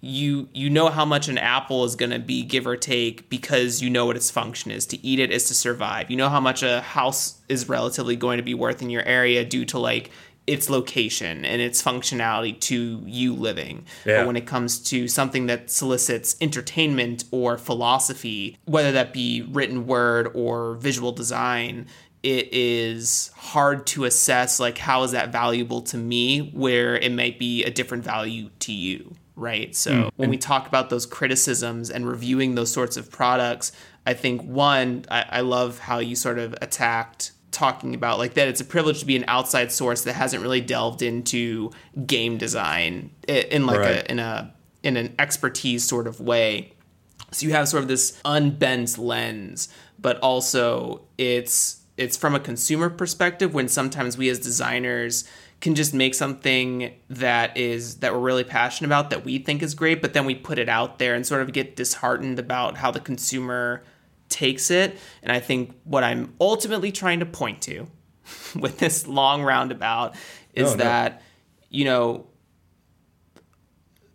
you 0.05 0.49
you 0.53 0.69
know 0.69 0.89
how 0.89 1.05
much 1.05 1.29
an 1.29 1.39
apple 1.39 1.85
is 1.85 1.95
going 1.95 2.11
to 2.11 2.19
be 2.19 2.43
give 2.43 2.67
or 2.67 2.77
take 2.77 3.31
because 3.31 3.81
you 3.81 3.89
know 3.89 4.05
what 4.05 4.17
its 4.17 4.33
function 4.33 4.73
is 4.73 4.85
to 4.85 5.07
eat 5.07 5.21
it 5.21 5.31
is 5.31 5.45
to 5.45 5.55
survive 5.55 6.11
you 6.11 6.17
know 6.17 6.29
how 6.29 6.41
much 6.41 6.65
a 6.65 6.81
house 6.81 7.41
is 7.49 7.69
relatively 7.69 8.17
going 8.17 8.37
to 8.37 8.43
be 8.43 8.53
worth 8.53 8.83
in 8.83 8.91
your 8.91 9.05
area 9.05 9.45
due 9.45 9.65
to 9.65 9.79
like 9.79 10.11
its 10.45 10.69
location 10.69 11.45
and 11.45 11.63
its 11.63 11.81
functionality 11.81 12.59
to 12.59 13.01
you 13.07 13.33
living. 13.33 13.87
Yeah. 14.05 14.23
But 14.23 14.27
when 14.27 14.37
it 14.37 14.45
comes 14.45 14.81
to 14.91 15.07
something 15.07 15.47
that 15.47 15.71
solicits 15.71 16.35
entertainment 16.41 17.23
or 17.31 17.57
philosophy, 17.57 18.59
whether 18.65 18.91
that 18.91 19.13
be 19.13 19.43
written 19.43 19.87
word 19.87 20.33
or 20.35 20.75
visual 20.75 21.13
design, 21.13 21.87
it 22.25 22.53
is 22.53 23.31
hard 23.37 23.87
to 23.89 24.05
assess 24.05 24.59
like 24.59 24.79
how 24.79 25.05
is 25.05 25.13
that 25.13 25.31
valuable 25.31 25.83
to 25.83 25.97
me 25.97 26.51
where 26.53 26.97
it 26.97 27.13
might 27.13 27.39
be 27.39 27.63
a 27.65 27.71
different 27.71 28.03
value 28.03 28.51
to 28.61 28.73
you 28.73 29.15
right 29.37 29.75
so 29.75 29.91
mm. 29.91 30.11
when 30.17 30.31
we 30.31 30.37
talk 30.37 30.67
about 30.67 30.91
those 30.91 31.07
criticisms 31.07 31.91
and 31.91 32.07
reviewing 32.07 32.55
those 32.55 32.71
sorts 32.71 32.97
of 32.97 33.11
products 33.11 33.73
i 34.07 34.13
think 34.13 34.43
one 34.43 35.05
I, 35.11 35.25
I 35.29 35.41
love 35.41 35.79
how 35.79 35.99
you 35.99 36.17
sort 36.17 36.39
of 36.39 36.55
attacked 36.61 37.33
talking 37.51 37.95
about 37.95 38.19
like 38.19 38.35
that 38.35 38.49
it's 38.49 38.61
a 38.61 38.65
privilege 38.65 39.01
to 39.01 39.07
be 39.07 39.15
an 39.15 39.25
outside 39.29 39.71
source 39.71 40.05
that 40.05 40.15
hasn't 40.15 40.43
really 40.43 40.61
delved 40.61 41.03
into 41.03 41.71
game 42.07 42.39
design 42.39 43.11
in 43.29 43.67
like 43.67 43.79
right. 43.79 43.97
a 43.97 44.11
in 44.11 44.19
a 44.19 44.55
in 44.83 44.97
an 44.97 45.15
expertise 45.19 45.85
sort 45.85 46.07
of 46.07 46.21
way 46.21 46.73
so 47.31 47.47
you 47.47 47.53
have 47.53 47.69
sort 47.69 47.83
of 47.83 47.89
this 47.89 48.21
unbent 48.25 48.99
lens 48.99 49.69
but 49.99 50.19
also 50.21 51.03
it's 51.19 51.83
it's 51.97 52.17
from 52.17 52.35
a 52.35 52.41
consumer 52.41 52.89
perspective 52.89 53.53
when 53.53 53.69
sometimes 53.69 54.17
we 54.17 54.29
as 54.29 54.39
designers 54.39 55.29
can 55.63 55.75
just 55.75 55.95
make 55.95 56.15
something 56.15 56.93
that 57.09 57.57
is 57.57 57.97
that 58.01 58.13
we're 58.13 58.21
really 58.21 58.45
passionate 58.45 58.89
about 58.89 59.09
that 59.09 59.25
we 59.25 59.39
think 59.39 59.63
is 59.63 59.75
great 59.75 60.03
but 60.03 60.13
then 60.13 60.27
we 60.27 60.35
put 60.35 60.59
it 60.59 60.69
out 60.69 60.99
there 60.99 61.15
and 61.15 61.27
sort 61.27 61.41
of 61.41 61.53
get 61.53 61.77
disheartened 61.77 62.39
about 62.39 62.77
how 62.77 62.91
the 62.91 63.01
consumer 63.01 63.83
takes 64.33 64.71
it. 64.71 64.99
And 65.23 65.31
I 65.31 65.39
think 65.39 65.79
what 65.85 66.03
I'm 66.03 66.35
ultimately 66.41 66.91
trying 66.91 67.21
to 67.21 67.27
point 67.27 67.63
to 67.63 67.87
with 68.59 68.79
this 68.79 69.07
long 69.07 69.43
roundabout 69.43 70.17
is 70.55 70.73
oh, 70.73 70.77
that, 70.77 71.13
no. 71.13 71.19
you 71.71 71.85
know, 71.85 72.27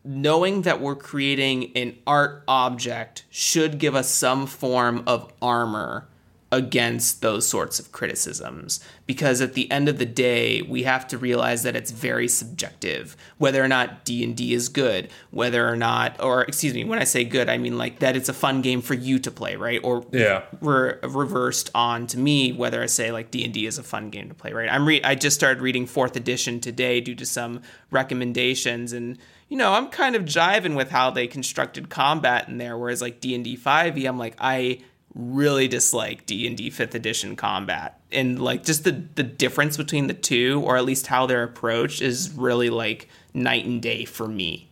knowing 0.03 0.63
that 0.63 0.81
we're 0.81 0.95
creating 0.95 1.71
an 1.75 1.97
art 2.05 2.43
object 2.47 3.25
should 3.29 3.77
give 3.77 3.95
us 3.95 4.09
some 4.09 4.47
form 4.47 5.03
of 5.05 5.31
armor 5.41 6.07
against 6.51 7.21
those 7.21 7.45
sorts 7.45 7.77
of 7.77 7.91
criticisms. 7.91 8.79
Because 9.05 9.41
at 9.41 9.53
the 9.53 9.69
end 9.69 9.89
of 9.89 9.97
the 9.97 10.05
day 10.05 10.61
we 10.61 10.83
have 10.83 11.05
to 11.07 11.17
realize 11.17 11.63
that 11.63 11.75
it's 11.75 11.91
very 11.91 12.27
subjective 12.27 13.17
whether 13.37 13.63
or 13.63 13.67
not 13.67 14.05
D&D 14.05 14.53
is 14.53 14.69
good 14.69 15.09
whether 15.31 15.67
or 15.67 15.75
not 15.75 16.21
or 16.21 16.43
excuse 16.43 16.73
me 16.73 16.85
when 16.85 16.99
I 16.99 17.03
say 17.03 17.25
good 17.25 17.49
I 17.49 17.57
mean 17.57 17.77
like 17.77 17.99
that 17.99 18.15
it's 18.15 18.29
a 18.29 18.33
fun 18.33 18.61
game 18.61 18.81
for 18.81 18.93
you 18.93 19.19
to 19.19 19.31
play 19.31 19.57
right? 19.57 19.81
Or 19.83 20.05
yeah. 20.11 20.43
we're 20.61 20.99
reversed 21.01 21.69
on 21.75 22.07
to 22.07 22.17
me 22.17 22.53
whether 22.53 22.81
I 22.81 22.85
say 22.85 23.11
like 23.11 23.29
D&D 23.31 23.65
is 23.65 23.77
a 23.77 23.83
fun 23.83 24.09
game 24.09 24.29
to 24.29 24.35
play 24.35 24.53
right? 24.53 24.71
I'm 24.71 24.87
re- 24.87 25.03
I 25.03 25.15
just 25.15 25.35
started 25.35 25.61
reading 25.61 25.85
4th 25.85 26.15
edition 26.15 26.61
today 26.61 27.01
due 27.01 27.15
to 27.15 27.25
some 27.25 27.61
recommendations 27.91 28.93
and 28.93 29.17
you 29.49 29.57
know 29.57 29.73
I'm 29.73 29.87
kind 29.89 30.15
of 30.15 30.23
jiving 30.23 30.75
with 30.75 30.91
how 30.91 31.11
they 31.11 31.27
constructed 31.27 31.89
combat 31.89 32.47
in 32.47 32.57
there 32.57 32.77
whereas 32.77 33.01
like 33.01 33.19
D&D 33.19 33.57
5e 33.57 34.07
I'm 34.07 34.17
like 34.17 34.35
I 34.39 34.79
really 35.18 35.68
dislike 35.68 36.26
D&D 36.26 36.70
5th 36.70 36.93
edition 36.93 37.36
combat. 37.36 37.99
And 38.11 38.39
like 38.41 38.63
just 38.63 38.84
the 38.84 38.91
the 39.15 39.24
difference 39.24 39.76
between 39.76 40.07
the 40.07 40.13
two 40.13 40.61
or 40.63 40.78
at 40.78 40.86
least 40.86 41.07
how 41.07 41.26
they're 41.26 41.43
approached 41.43 42.01
is 42.01 42.32
really 42.32 42.70
like 42.70 43.09
night 43.34 43.65
and 43.65 43.82
day 43.82 44.05
for 44.05 44.28
me. 44.28 44.70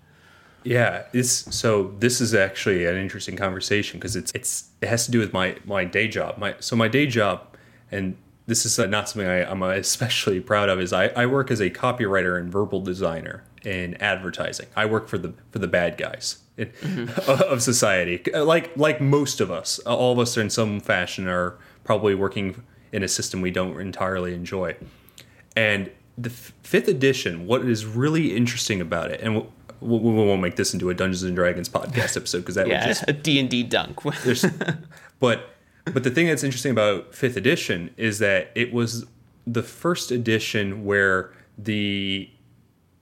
Yeah, 0.64 1.04
this 1.12 1.32
so 1.32 1.93
this 2.00 2.22
is 2.22 2.34
actually 2.34 2.86
an 2.86 2.96
interesting 2.96 3.36
conversation 3.36 4.00
because 4.00 4.16
it's 4.16 4.32
it's 4.34 4.70
it 4.82 4.88
has 4.88 5.06
to 5.06 5.12
do 5.12 5.20
with 5.20 5.34
my 5.34 5.58
my 5.66 5.84
day 5.84 6.08
job. 6.08 6.38
My 6.38 6.56
so 6.60 6.76
my 6.76 6.88
day 6.88 7.08
job, 7.08 7.56
and 7.91 8.16
this 8.48 8.66
is 8.66 8.78
not 8.78 9.10
something 9.10 9.30
I, 9.30 9.50
I'm 9.50 9.62
especially 9.64 10.39
proud 10.39 10.70
of. 10.70 10.80
Is 10.80 10.93
I, 10.93 11.08
I 11.10 11.26
work 11.26 11.52
as 11.52 11.60
a 11.60 11.70
copywriter 11.70 12.39
and 12.39 12.52
verbal 12.52 12.82
designer 12.82 13.43
in 13.64 13.96
advertising. 13.96 14.68
I 14.76 14.86
work 14.86 15.08
for 15.08 15.18
the 15.18 15.34
for 15.52 15.60
the 15.60 15.68
bad 15.68 15.98
guys 15.98 16.38
in, 16.58 17.10
of 17.28 17.62
society, 17.62 18.22
uh, 18.34 18.45
like 18.45 18.76
like 18.78 19.01
most 19.01 19.41
of 19.41 19.51
us. 19.51 19.80
Uh, 19.86 19.95
all 19.95 20.14
of 20.14 20.20
us, 20.20 20.38
in 20.38 20.49
some 20.49 20.80
fashion, 20.80 21.28
are 21.28 21.58
probably 21.84 22.16
working 22.16 22.64
in 22.91 23.03
a 23.03 23.08
system 23.08 23.41
we 23.41 23.51
don't 23.51 23.80
entirely 23.80 24.34
enjoy. 24.34 24.76
And 25.56 25.91
the 26.18 26.30
f- 26.30 26.53
fifth 26.64 26.88
edition, 26.88 27.45
what 27.45 27.66
is 27.66 27.86
really 27.86 28.36
interesting 28.36 28.80
about 28.80 29.12
it, 29.12 29.22
and 29.22 29.36
we, 29.36 29.97
we 29.97 30.14
won't 30.14 30.41
make 30.41 30.56
this 30.56 30.74
into 30.74 30.89
a 30.89 30.93
Dungeons 30.93 31.24
and 31.24 31.36
Dragons 31.36 31.70
podcast 31.70 32.16
episode 32.18 32.39
because 32.39 32.56
that 32.56 32.68
would 32.68 32.72
Yeah, 32.72 32.88
just 32.88 33.03
a 33.08 33.14
D 33.14 33.39
and 33.39 33.49
D 33.49 33.64
dunk. 33.64 33.99
but 35.20 35.49
but 35.86 36.03
the 36.03 36.10
thing 36.10 36.28
that's 36.28 36.43
interesting 36.43 36.72
about 36.72 37.14
fifth 37.14 37.38
edition 37.38 37.93
is 37.97 38.20
that 38.20 38.51
it 38.56 38.74
was 38.74 39.06
the 39.45 39.62
first 39.62 40.12
edition 40.12 40.86
where 40.86 41.32
the 41.58 42.30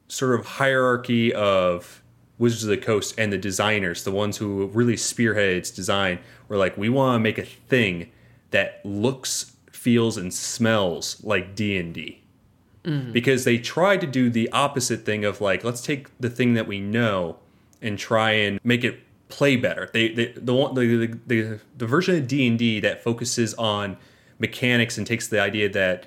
sort 0.08 0.40
of 0.40 0.46
hierarchy 0.46 1.34
of 1.34 2.03
Wizards 2.38 2.64
of 2.64 2.70
the 2.70 2.78
Coast 2.78 3.16
and 3.18 3.32
the 3.32 3.38
designers, 3.38 4.04
the 4.04 4.12
ones 4.12 4.38
who 4.38 4.68
really 4.68 4.96
spearheaded 4.96 5.58
its 5.58 5.72
design, 5.72 6.20
were 6.48 6.58
like, 6.58 6.78
we 6.78 6.90
want 6.90 7.16
to 7.16 7.20
make 7.20 7.38
a 7.38 7.46
thing 7.46 8.12
that 8.52 8.82
looks, 8.84 9.54
feels, 9.72 10.18
and 10.18 10.34
smells 10.34 11.24
like 11.24 11.56
D 11.56 11.78
and 11.78 11.94
D 11.94 12.24
mm-hmm. 12.84 13.12
because 13.12 13.44
they 13.44 13.58
tried 13.58 14.02
to 14.02 14.08
do 14.08 14.30
the 14.30 14.50
opposite 14.52 15.06
thing 15.06 15.26
of 15.26 15.42
like 15.42 15.64
let's 15.64 15.82
take 15.82 16.08
the 16.20 16.30
thing 16.30 16.54
that 16.54 16.68
we 16.68 16.80
know 16.80 17.38
and 17.82 17.98
try 17.98 18.32
and 18.32 18.60
make 18.64 18.84
it 18.84 19.00
play 19.30 19.56
better. 19.56 19.90
They, 19.92 20.10
they 20.10 20.34
the 20.36 20.54
one 20.54 20.76
the, 20.76 21.08
the, 21.08 21.20
the 21.28 21.60
the 21.78 21.88
version 21.88 22.16
of 22.16 22.28
D 22.28 22.48
and 22.48 22.58
D 22.58 22.80
that 22.80 23.04
focuses 23.04 23.54
on 23.56 23.98
mechanics 24.40 24.98
and 24.98 25.08
takes 25.08 25.28
the 25.28 25.40
idea 25.40 25.70
that 25.70 26.06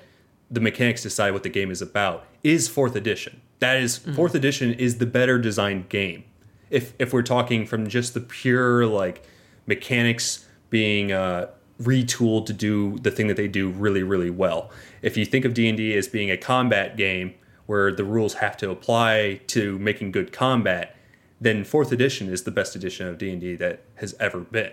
the 0.49 0.59
mechanics 0.59 1.03
decide 1.03 1.31
what 1.31 1.43
the 1.43 1.49
game 1.49 1.71
is 1.71 1.81
about 1.81 2.25
is 2.43 2.67
fourth 2.67 2.95
edition. 2.95 3.41
That 3.59 3.77
is- 3.77 3.97
fourth 3.97 4.35
edition 4.35 4.73
is 4.73 4.97
the 4.97 5.05
better 5.05 5.37
designed 5.39 5.89
game. 5.89 6.23
If 6.69 6.93
if 6.99 7.13
we're 7.13 7.23
talking 7.23 7.65
from 7.65 7.87
just 7.87 8.13
the 8.13 8.19
pure 8.19 8.85
like 8.85 9.23
mechanics 9.65 10.45
being 10.69 11.11
uh, 11.11 11.47
retooled 11.81 12.45
to 12.47 12.53
do 12.53 12.97
the 12.99 13.11
thing 13.11 13.27
that 13.27 13.37
they 13.37 13.47
do 13.47 13.69
really 13.69 14.03
really 14.03 14.29
well. 14.29 14.69
If 15.01 15.15
you 15.15 15.25
think 15.25 15.45
of 15.45 15.53
D 15.53 15.67
and 15.69 15.77
D 15.77 15.95
as 15.95 16.07
being 16.07 16.29
a 16.29 16.37
combat 16.37 16.97
game 16.97 17.35
where 17.67 17.91
the 17.91 18.03
rules 18.03 18.35
have 18.35 18.57
to 18.57 18.69
apply 18.69 19.41
to 19.47 19.77
making 19.79 20.11
good 20.11 20.31
combat, 20.31 20.95
then 21.39 21.63
fourth 21.63 21.91
edition 21.91 22.29
is 22.29 22.43
the 22.43 22.51
best 22.51 22.75
edition 22.75 23.07
of 23.07 23.17
D 23.17 23.31
and 23.31 23.41
D 23.41 23.55
that 23.55 23.81
has 23.95 24.15
ever 24.19 24.39
been. 24.39 24.71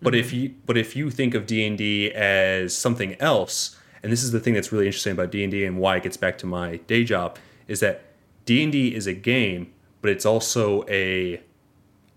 But 0.00 0.14
if 0.14 0.32
you 0.32 0.54
but 0.66 0.76
if 0.76 0.94
you 0.94 1.10
think 1.10 1.34
of 1.34 1.46
D 1.46 1.66
and 1.66 1.78
D 1.78 2.12
as 2.12 2.76
something 2.76 3.14
else, 3.20 3.76
and 4.02 4.12
this 4.12 4.22
is 4.22 4.30
the 4.30 4.40
thing 4.40 4.54
that's 4.54 4.70
really 4.70 4.86
interesting 4.86 5.12
about 5.12 5.30
D 5.30 5.42
and 5.42 5.50
D 5.50 5.64
and 5.64 5.78
why 5.78 5.96
it 5.96 6.02
gets 6.02 6.16
back 6.16 6.36
to 6.38 6.46
my 6.46 6.76
day 6.86 7.02
job, 7.02 7.38
is 7.66 7.80
that 7.80 8.02
D 8.46 8.62
and 8.62 8.72
D 8.72 8.94
is 8.94 9.06
a 9.06 9.12
game, 9.12 9.72
but 10.00 10.10
it's 10.10 10.24
also 10.24 10.84
a 10.88 11.42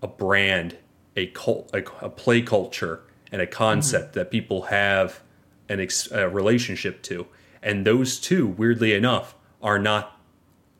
a 0.02 0.08
brand, 0.08 0.78
a 1.14 1.26
cult, 1.26 1.68
a, 1.74 1.84
a 2.02 2.08
play 2.08 2.40
culture, 2.40 3.02
and 3.30 3.42
a 3.42 3.46
concept 3.46 4.12
mm-hmm. 4.12 4.20
that 4.20 4.30
people 4.30 4.62
have 4.62 5.20
an 5.68 5.80
ex, 5.80 6.10
a 6.10 6.28
relationship 6.28 7.02
to, 7.02 7.26
and 7.62 7.86
those 7.86 8.18
two, 8.18 8.46
weirdly 8.46 8.94
enough, 8.94 9.34
are 9.62 9.78
not 9.78 10.18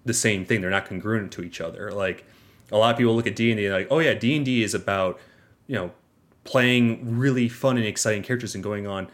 the 0.06 0.14
same 0.14 0.46
thing. 0.46 0.62
They're 0.62 0.70
not 0.70 0.86
congruent 0.86 1.32
to 1.32 1.42
each 1.42 1.60
other. 1.60 1.90
Like 1.92 2.24
a 2.72 2.78
lot 2.78 2.92
of 2.92 2.96
people 2.96 3.14
look 3.14 3.26
at 3.26 3.36
D 3.36 3.50
and 3.50 3.58
D 3.58 3.70
like, 3.70 3.88
oh 3.90 3.98
yeah, 3.98 4.14
D 4.14 4.34
and 4.36 4.44
D 4.44 4.62
is 4.62 4.72
about 4.72 5.18
you 5.66 5.74
know 5.74 5.90
playing 6.44 7.18
really 7.18 7.48
fun 7.48 7.76
and 7.76 7.84
exciting 7.84 8.22
characters 8.22 8.54
and 8.54 8.64
going 8.64 8.86
on 8.86 9.08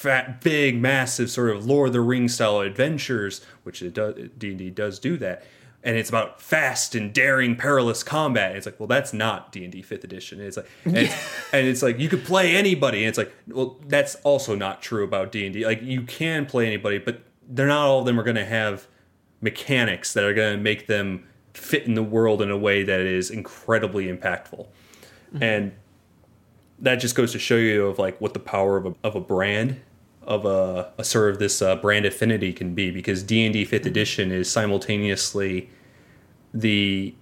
fat, 0.00 0.40
big, 0.40 0.80
massive 0.80 1.30
sort 1.30 1.50
of 1.50 1.66
Lord 1.66 1.88
of 1.88 1.92
the 1.92 2.00
Rings 2.00 2.34
style 2.34 2.60
adventures, 2.60 3.42
which 3.64 3.82
it 3.82 3.92
does 3.92 4.14
D 4.38 4.48
and 4.48 4.58
D 4.58 4.70
does 4.70 4.98
do 4.98 5.18
that. 5.18 5.44
And 5.82 5.98
it's 5.98 6.08
about 6.08 6.40
fast 6.40 6.94
and 6.94 7.12
daring, 7.12 7.54
perilous 7.54 8.02
combat. 8.02 8.48
And 8.48 8.56
it's 8.56 8.64
like, 8.64 8.80
well, 8.80 8.86
that's 8.86 9.12
not 9.12 9.52
D 9.52 9.62
and 9.62 9.70
D 9.70 9.82
Fifth 9.82 10.02
Edition. 10.02 10.38
And 10.38 10.48
it's 10.48 10.56
like, 10.56 10.68
and, 10.86 10.96
it's, 10.96 11.14
and 11.52 11.66
it's 11.66 11.82
like 11.82 11.98
you 11.98 12.08
could 12.08 12.24
play 12.24 12.56
anybody. 12.56 13.00
And 13.00 13.08
it's 13.08 13.18
like, 13.18 13.30
well, 13.46 13.76
that's 13.88 14.14
also 14.16 14.54
not 14.54 14.80
true 14.80 15.04
about 15.04 15.32
D 15.32 15.44
and 15.44 15.52
D. 15.52 15.66
Like 15.66 15.82
you 15.82 16.00
can 16.02 16.46
play 16.46 16.66
anybody, 16.66 16.96
but 16.96 17.20
they're 17.46 17.66
not 17.66 17.86
all 17.86 18.00
of 18.00 18.06
them 18.06 18.18
are 18.18 18.24
going 18.24 18.36
to 18.36 18.44
have 18.44 18.86
mechanics 19.42 20.14
that 20.14 20.24
are 20.24 20.34
going 20.34 20.56
to 20.56 20.62
make 20.62 20.86
them 20.86 21.26
fit 21.52 21.84
in 21.84 21.92
the 21.92 22.02
world 22.02 22.40
in 22.40 22.50
a 22.50 22.56
way 22.56 22.84
that 22.84 23.00
is 23.00 23.30
incredibly 23.30 24.06
impactful. 24.06 24.66
Mm-hmm. 25.34 25.42
And 25.42 25.72
that 26.78 26.96
just 26.96 27.14
goes 27.14 27.32
to 27.32 27.38
show 27.38 27.56
you 27.56 27.86
of 27.86 27.98
like 27.98 28.18
what 28.18 28.32
the 28.32 28.40
power 28.40 28.78
of 28.78 28.86
a, 28.86 28.94
of 29.04 29.14
a 29.14 29.20
brand 29.20 29.78
of 30.22 30.44
a, 30.44 30.92
a 30.98 31.04
sort 31.04 31.30
of 31.30 31.38
this 31.38 31.62
uh, 31.62 31.76
brand 31.76 32.04
affinity 32.04 32.52
can 32.52 32.74
be 32.74 32.90
because 32.90 33.22
d&d 33.22 33.64
5th 33.64 33.86
edition 33.86 34.30
is 34.30 34.50
simultaneously 34.50 35.70
the 36.52 37.14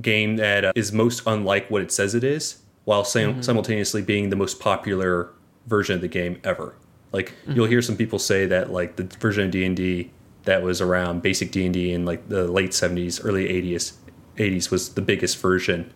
game 0.00 0.36
that 0.36 0.64
uh, 0.64 0.72
is 0.74 0.92
most 0.92 1.22
unlike 1.26 1.70
what 1.70 1.82
it 1.82 1.92
says 1.92 2.14
it 2.14 2.24
is 2.24 2.62
while 2.84 3.04
sim- 3.04 3.42
simultaneously 3.42 4.02
being 4.02 4.28
the 4.28 4.36
most 4.36 4.60
popular 4.60 5.30
version 5.66 5.94
of 5.94 6.00
the 6.02 6.08
game 6.08 6.38
ever. 6.44 6.74
Like 7.12 7.32
you'll 7.46 7.66
hear 7.66 7.80
some 7.80 7.96
people 7.96 8.18
say 8.18 8.44
that 8.46 8.70
like 8.70 8.96
the 8.96 9.04
version 9.04 9.44
of 9.44 9.50
d&d 9.52 10.10
that 10.42 10.62
was 10.62 10.80
around 10.80 11.22
basic 11.22 11.52
d&d 11.52 11.92
in 11.92 12.04
like 12.04 12.28
the 12.28 12.46
late 12.48 12.70
70s 12.72 13.24
early 13.24 13.48
80s 13.48 13.94
80s 14.36 14.70
was 14.70 14.94
the 14.94 15.00
biggest 15.00 15.38
version 15.38 15.92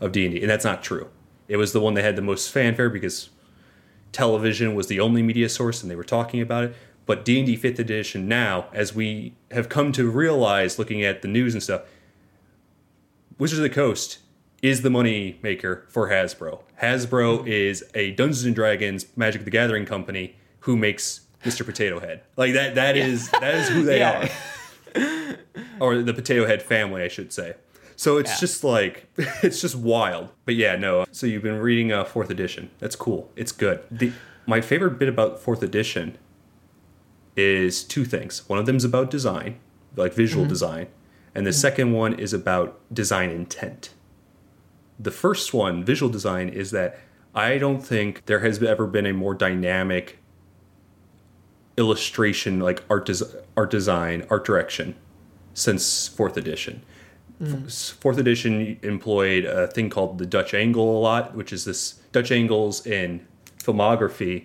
of 0.00 0.12
d&d 0.12 0.40
and 0.40 0.48
that's 0.48 0.64
not 0.64 0.82
true. 0.82 1.08
It 1.48 1.56
was 1.56 1.72
the 1.72 1.80
one 1.80 1.94
that 1.94 2.04
had 2.04 2.16
the 2.16 2.22
most 2.22 2.50
fanfare 2.50 2.88
because 2.88 3.30
television 4.14 4.74
was 4.74 4.86
the 4.86 4.98
only 5.00 5.22
media 5.22 5.48
source 5.50 5.82
and 5.82 5.90
they 5.90 5.96
were 5.96 6.04
talking 6.04 6.40
about 6.40 6.64
it. 6.64 6.74
But 7.06 7.22
d&d 7.26 7.58
5th 7.58 7.78
edition 7.78 8.26
now 8.28 8.68
as 8.72 8.94
we 8.94 9.34
have 9.50 9.68
come 9.68 9.92
to 9.92 10.10
realize 10.10 10.78
looking 10.78 11.02
at 11.04 11.20
the 11.20 11.28
news 11.28 11.52
and 11.52 11.62
stuff 11.62 11.82
wizards 13.38 13.58
of 13.58 13.62
the 13.64 13.68
coast 13.68 14.18
is 14.62 14.80
the 14.80 14.88
money 14.88 15.38
maker 15.42 15.84
for 15.88 16.08
hasbro. 16.08 16.60
Hasbro 16.80 17.46
is 17.46 17.84
a 17.94 18.12
dungeons 18.12 18.44
and 18.44 18.54
dragons 18.54 19.04
magic 19.16 19.44
the 19.44 19.50
gathering 19.50 19.84
company 19.84 20.36
who 20.60 20.76
makes 20.76 21.20
mr 21.44 21.62
potato 21.66 22.00
head. 22.00 22.22
Like 22.38 22.54
that 22.54 22.74
that 22.76 22.96
is 22.96 23.28
that 23.32 23.54
is 23.54 23.68
who 23.68 23.84
they 23.84 23.98
Yeah. 24.04 24.28
are. 24.96 25.36
Or 25.80 26.00
the 26.02 26.14
potato 26.14 26.46
head 26.46 26.62
family 26.62 27.02
i 27.02 27.08
should 27.08 27.32
say 27.32 27.54
so 27.96 28.18
it's 28.18 28.30
Yeah. 28.32 28.40
just 28.40 28.64
like 28.64 29.08
it's 29.42 29.60
just 29.60 29.76
wild. 29.76 30.28
But 30.44 30.54
yeah 30.54 30.76
no 30.76 31.00
uh, 31.00 31.06
so 31.12 31.26
you've 31.26 31.42
been 31.42 31.58
reading 31.58 31.92
uh, 31.92 32.04
fourth 32.04 32.30
edition. 32.30 32.70
That's 32.78 32.96
cool. 32.96 33.30
It's 33.36 33.52
good. 33.52 33.84
The 33.90 34.12
my 34.46 34.60
favorite 34.60 34.98
bit 34.98 35.08
about 35.08 35.40
fourth 35.40 35.62
edition 35.62 36.18
is 37.36 37.82
two 37.82 38.04
things. 38.04 38.48
One 38.48 38.58
of 38.58 38.66
them 38.66 38.76
is 38.76 38.84
about 38.84 39.10
design 39.10 39.58
like 39.96 40.12
visual 40.12 40.44
mm-hmm. 40.44 40.50
design 40.50 40.86
and 41.34 41.46
the 41.46 41.50
mm-hmm. 41.50 41.60
second 41.60 41.92
one 41.92 42.14
is 42.14 42.32
about 42.32 42.80
design 42.92 43.30
intent. 43.30 43.90
The 44.98 45.10
first 45.10 45.52
one 45.52 45.84
visual 45.84 46.10
design 46.10 46.48
is 46.48 46.70
that 46.70 46.98
i 47.34 47.58
don't 47.58 47.80
think 47.80 48.24
there 48.26 48.40
has 48.40 48.62
ever 48.62 48.86
been 48.86 49.06
a 49.06 49.12
more 49.12 49.34
dynamic 49.34 50.18
illustration 51.76 52.60
like 52.60 52.84
art, 52.88 53.06
des- 53.06 53.24
art 53.56 53.70
design 53.70 54.24
art 54.30 54.44
direction 54.44 54.94
since 55.52 56.08
fourth 56.08 56.36
edition 56.36 56.82
Fourth 58.00 58.18
edition 58.18 58.78
employed 58.82 59.44
a 59.44 59.66
thing 59.66 59.90
called 59.90 60.18
the 60.18 60.26
dutch 60.26 60.54
angle 60.54 60.98
a 60.98 61.00
lot 61.00 61.34
which 61.34 61.52
is 61.52 61.64
this 61.64 61.94
dutch 62.12 62.30
angles 62.30 62.86
in 62.86 63.26
filmography 63.58 64.44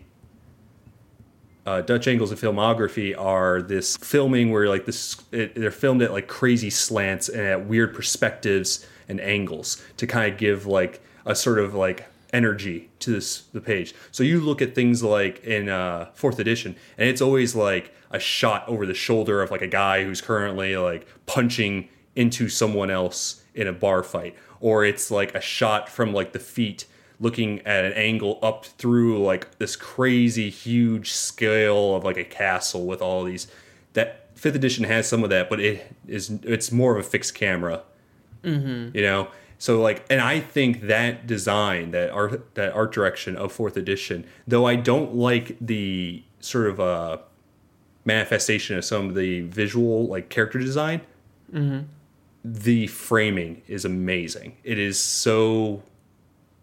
uh, 1.65 1.81
Dutch 1.81 2.07
angles 2.07 2.31
in 2.31 2.37
filmography 2.37 3.15
are 3.15 3.61
this 3.61 3.95
filming 3.97 4.51
where 4.51 4.67
like 4.67 4.85
this 4.85 5.17
it, 5.31 5.53
they're 5.53 5.69
filmed 5.69 6.01
at 6.01 6.11
like 6.11 6.27
crazy 6.27 6.71
slants 6.71 7.29
and 7.29 7.41
at 7.41 7.65
weird 7.67 7.93
perspectives 7.93 8.87
and 9.07 9.21
angles 9.21 9.83
to 9.97 10.07
kind 10.07 10.31
of 10.31 10.39
give 10.39 10.65
like 10.65 10.99
a 11.27 11.35
sort 11.35 11.59
of 11.59 11.75
like 11.75 12.07
energy 12.33 12.89
to 12.99 13.11
this 13.11 13.41
the 13.53 13.61
page. 13.61 13.93
So 14.11 14.23
you 14.23 14.39
look 14.39 14.63
at 14.63 14.73
things 14.73 15.03
like 15.03 15.43
in 15.43 15.69
uh, 15.69 16.09
fourth 16.13 16.39
edition, 16.39 16.75
and 16.97 17.07
it's 17.07 17.21
always 17.21 17.55
like 17.55 17.93
a 18.09 18.19
shot 18.19 18.67
over 18.67 18.87
the 18.87 18.95
shoulder 18.95 19.41
of 19.41 19.51
like 19.51 19.61
a 19.61 19.67
guy 19.67 20.03
who's 20.03 20.21
currently 20.21 20.75
like 20.75 21.07
punching 21.27 21.87
into 22.15 22.49
someone 22.49 22.89
else 22.89 23.43
in 23.53 23.67
a 23.67 23.73
bar 23.73 24.03
fight, 24.03 24.35
or 24.59 24.83
it's 24.85 25.11
like 25.11 25.33
a 25.35 25.41
shot 25.41 25.89
from 25.89 26.13
like 26.13 26.33
the 26.33 26.39
feet 26.39 26.85
looking 27.19 27.59
at 27.65 27.83
an 27.85 27.93
angle 27.93 28.39
up 28.41 28.65
through 28.65 29.21
like 29.23 29.57
this 29.57 29.75
crazy 29.75 30.49
huge 30.49 31.11
scale 31.11 31.95
of 31.95 32.03
like 32.03 32.17
a 32.17 32.23
castle 32.23 32.85
with 32.85 33.01
all 33.01 33.23
these 33.23 33.47
that 33.93 34.29
fifth 34.35 34.55
edition 34.55 34.85
has 34.85 35.07
some 35.07 35.23
of 35.23 35.29
that 35.29 35.49
but 35.49 35.59
it 35.59 35.93
is 36.07 36.29
it's 36.43 36.71
more 36.71 36.93
of 36.97 37.05
a 37.05 37.07
fixed 37.07 37.35
camera. 37.35 37.83
Mm-hmm. 38.43 38.95
you 38.95 39.03
know? 39.03 39.27
So 39.57 39.81
like 39.81 40.05
and 40.09 40.21
i 40.21 40.39
think 40.39 40.83
that 40.83 41.27
design 41.27 41.91
that 41.91 42.11
art 42.11 42.55
that 42.55 42.71
art 42.71 42.93
direction 42.93 43.35
of 43.35 43.51
fourth 43.51 43.75
edition 43.75 44.25
though 44.47 44.65
i 44.65 44.75
don't 44.77 45.15
like 45.15 45.57
the 45.59 46.23
sort 46.39 46.67
of 46.67 46.79
uh 46.79 47.17
manifestation 48.05 48.77
of 48.77 48.85
some 48.85 49.09
of 49.09 49.15
the 49.15 49.41
visual 49.41 50.07
like 50.07 50.29
character 50.29 50.59
design 50.59 51.01
the 52.43 52.87
framing 52.87 53.61
is 53.67 53.85
amazing. 53.85 54.57
It 54.63 54.79
is 54.79 54.99
so 54.99 55.83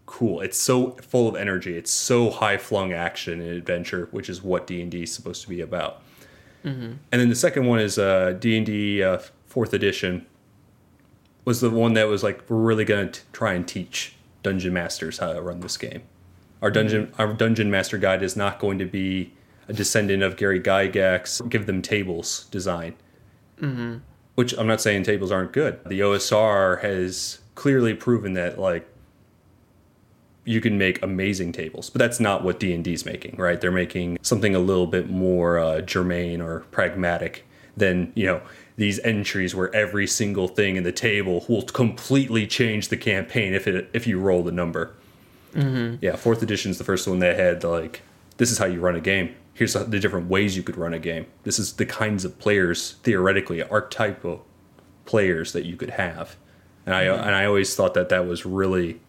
cool. 0.06 0.40
It's 0.40 0.58
so 0.58 0.92
full 0.92 1.28
of 1.28 1.36
energy. 1.36 1.76
It's 1.76 1.90
so 1.90 2.30
high 2.30 2.56
flung 2.56 2.92
action 2.92 3.40
and 3.40 3.50
adventure, 3.50 4.08
which 4.10 4.28
is 4.28 4.42
what 4.42 4.66
D 4.66 4.80
and 4.80 4.90
D 4.90 5.02
is 5.02 5.12
supposed 5.12 5.42
to 5.42 5.48
be 5.48 5.60
about. 5.60 6.02
Mm-hmm. 6.64 6.92
And 7.12 7.20
then 7.20 7.28
the 7.28 7.34
second 7.34 7.66
one 7.66 7.80
is 7.80 7.98
uh, 7.98 8.36
D 8.38 8.56
and 8.56 8.64
D 8.64 9.02
uh, 9.02 9.18
Fourth 9.46 9.74
Edition. 9.74 10.26
Was 11.44 11.60
the 11.60 11.70
one 11.70 11.92
that 11.94 12.08
was 12.08 12.22
like 12.22 12.48
we're 12.48 12.56
really 12.56 12.84
gonna 12.84 13.12
try 13.32 13.52
and 13.52 13.66
teach 13.68 14.14
dungeon 14.42 14.72
masters 14.72 15.18
how 15.18 15.32
to 15.32 15.40
run 15.40 15.60
this 15.60 15.76
game. 15.76 16.02
Our 16.62 16.70
dungeon 16.70 17.08
mm-hmm. 17.08 17.20
our 17.20 17.32
dungeon 17.32 17.70
master 17.70 17.98
guide 17.98 18.22
is 18.22 18.36
not 18.36 18.58
going 18.58 18.78
to 18.78 18.86
be 18.86 19.32
a 19.68 19.72
descendant 19.72 20.22
of 20.22 20.36
Gary 20.36 20.60
Gygax. 20.60 21.46
Give 21.48 21.66
them 21.66 21.82
tables 21.82 22.46
design. 22.50 22.94
Mm-hmm. 23.60 23.98
Which 24.36 24.56
I'm 24.56 24.66
not 24.66 24.80
saying 24.80 25.02
tables 25.02 25.32
aren't 25.32 25.52
good. 25.52 25.80
The 25.84 26.00
OSR 26.00 26.82
has 26.82 27.40
clearly 27.56 27.94
proven 27.94 28.34
that 28.34 28.58
like 28.58 28.86
you 30.44 30.60
can 30.60 30.78
make 30.78 31.02
amazing 31.02 31.50
tables 31.50 31.90
but 31.90 31.98
that's 31.98 32.20
not 32.20 32.44
what 32.44 32.60
d&d 32.60 32.92
is 32.92 33.04
making 33.04 33.34
right 33.36 33.60
they're 33.60 33.72
making 33.72 34.16
something 34.22 34.54
a 34.54 34.58
little 34.60 34.86
bit 34.86 35.10
more 35.10 35.58
uh, 35.58 35.80
germane 35.80 36.40
or 36.40 36.60
pragmatic 36.70 37.44
than 37.76 38.12
you 38.14 38.24
know 38.24 38.40
these 38.76 39.00
entries 39.00 39.54
where 39.54 39.74
every 39.74 40.06
single 40.06 40.48
thing 40.48 40.76
in 40.76 40.84
the 40.84 40.92
table 40.92 41.44
will 41.48 41.62
completely 41.62 42.46
change 42.46 42.88
the 42.88 42.96
campaign 42.96 43.52
if 43.52 43.66
it 43.66 43.90
if 43.92 44.06
you 44.06 44.20
roll 44.20 44.42
the 44.42 44.52
number 44.52 44.94
mm-hmm. 45.52 45.96
yeah 46.00 46.14
fourth 46.14 46.42
edition 46.42 46.70
is 46.70 46.78
the 46.78 46.84
first 46.84 47.08
one 47.08 47.18
that 47.18 47.36
had 47.36 47.64
like 47.64 48.02
this 48.36 48.52
is 48.52 48.58
how 48.58 48.66
you 48.66 48.80
run 48.80 48.94
a 48.94 49.00
game 49.00 49.34
here's 49.56 49.72
the 49.72 49.98
different 49.98 50.28
ways 50.28 50.56
you 50.56 50.62
could 50.62 50.76
run 50.76 50.94
a 50.94 50.98
game 50.98 51.26
this 51.44 51.58
is 51.58 51.74
the 51.74 51.86
kinds 51.86 52.24
of 52.24 52.38
players 52.38 52.92
theoretically 53.02 53.62
archetypal 53.62 54.44
players 55.04 55.52
that 55.52 55.64
you 55.64 55.76
could 55.76 55.90
have 55.90 56.36
and 56.84 56.94
i 56.94 57.04
mm-hmm. 57.04 57.22
and 57.22 57.34
i 57.34 57.44
always 57.44 57.74
thought 57.74 57.94
that 57.94 58.08
that 58.08 58.26
was 58.26 58.46
really 58.46 59.00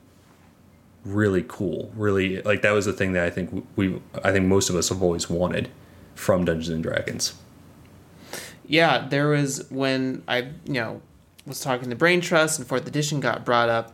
really 1.07 1.45
cool. 1.47 1.91
Really, 1.95 2.41
like 2.41 2.61
that 2.61 2.71
was 2.71 2.85
the 2.85 2.93
thing 2.93 3.13
that 3.13 3.25
I 3.25 3.29
think 3.29 3.67
we, 3.75 3.99
I 4.23 4.31
think 4.31 4.45
most 4.45 4.69
of 4.69 4.75
us 4.75 4.89
have 4.89 5.01
always 5.01 5.29
wanted 5.29 5.69
from 6.15 6.45
Dungeons 6.45 6.69
and 6.69 6.83
Dragons. 6.83 7.33
Yeah, 8.65 9.07
there 9.07 9.29
was 9.29 9.65
when 9.69 10.23
I, 10.27 10.49
you 10.65 10.73
know, 10.73 11.01
was 11.45 11.61
talking 11.61 11.89
to 11.89 11.95
Brain 11.95 12.21
Trust 12.21 12.59
and 12.59 12.67
Fourth 12.67 12.87
Edition 12.87 13.19
got 13.19 13.45
brought 13.45 13.69
up. 13.69 13.93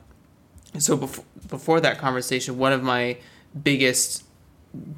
So 0.80 0.98
before 0.98 1.26
before 1.48 1.80
that 1.82 2.00
conversation, 2.00 2.58
one 2.58 2.74
of 2.74 2.82
my 2.82 3.18
biggest 3.64 4.23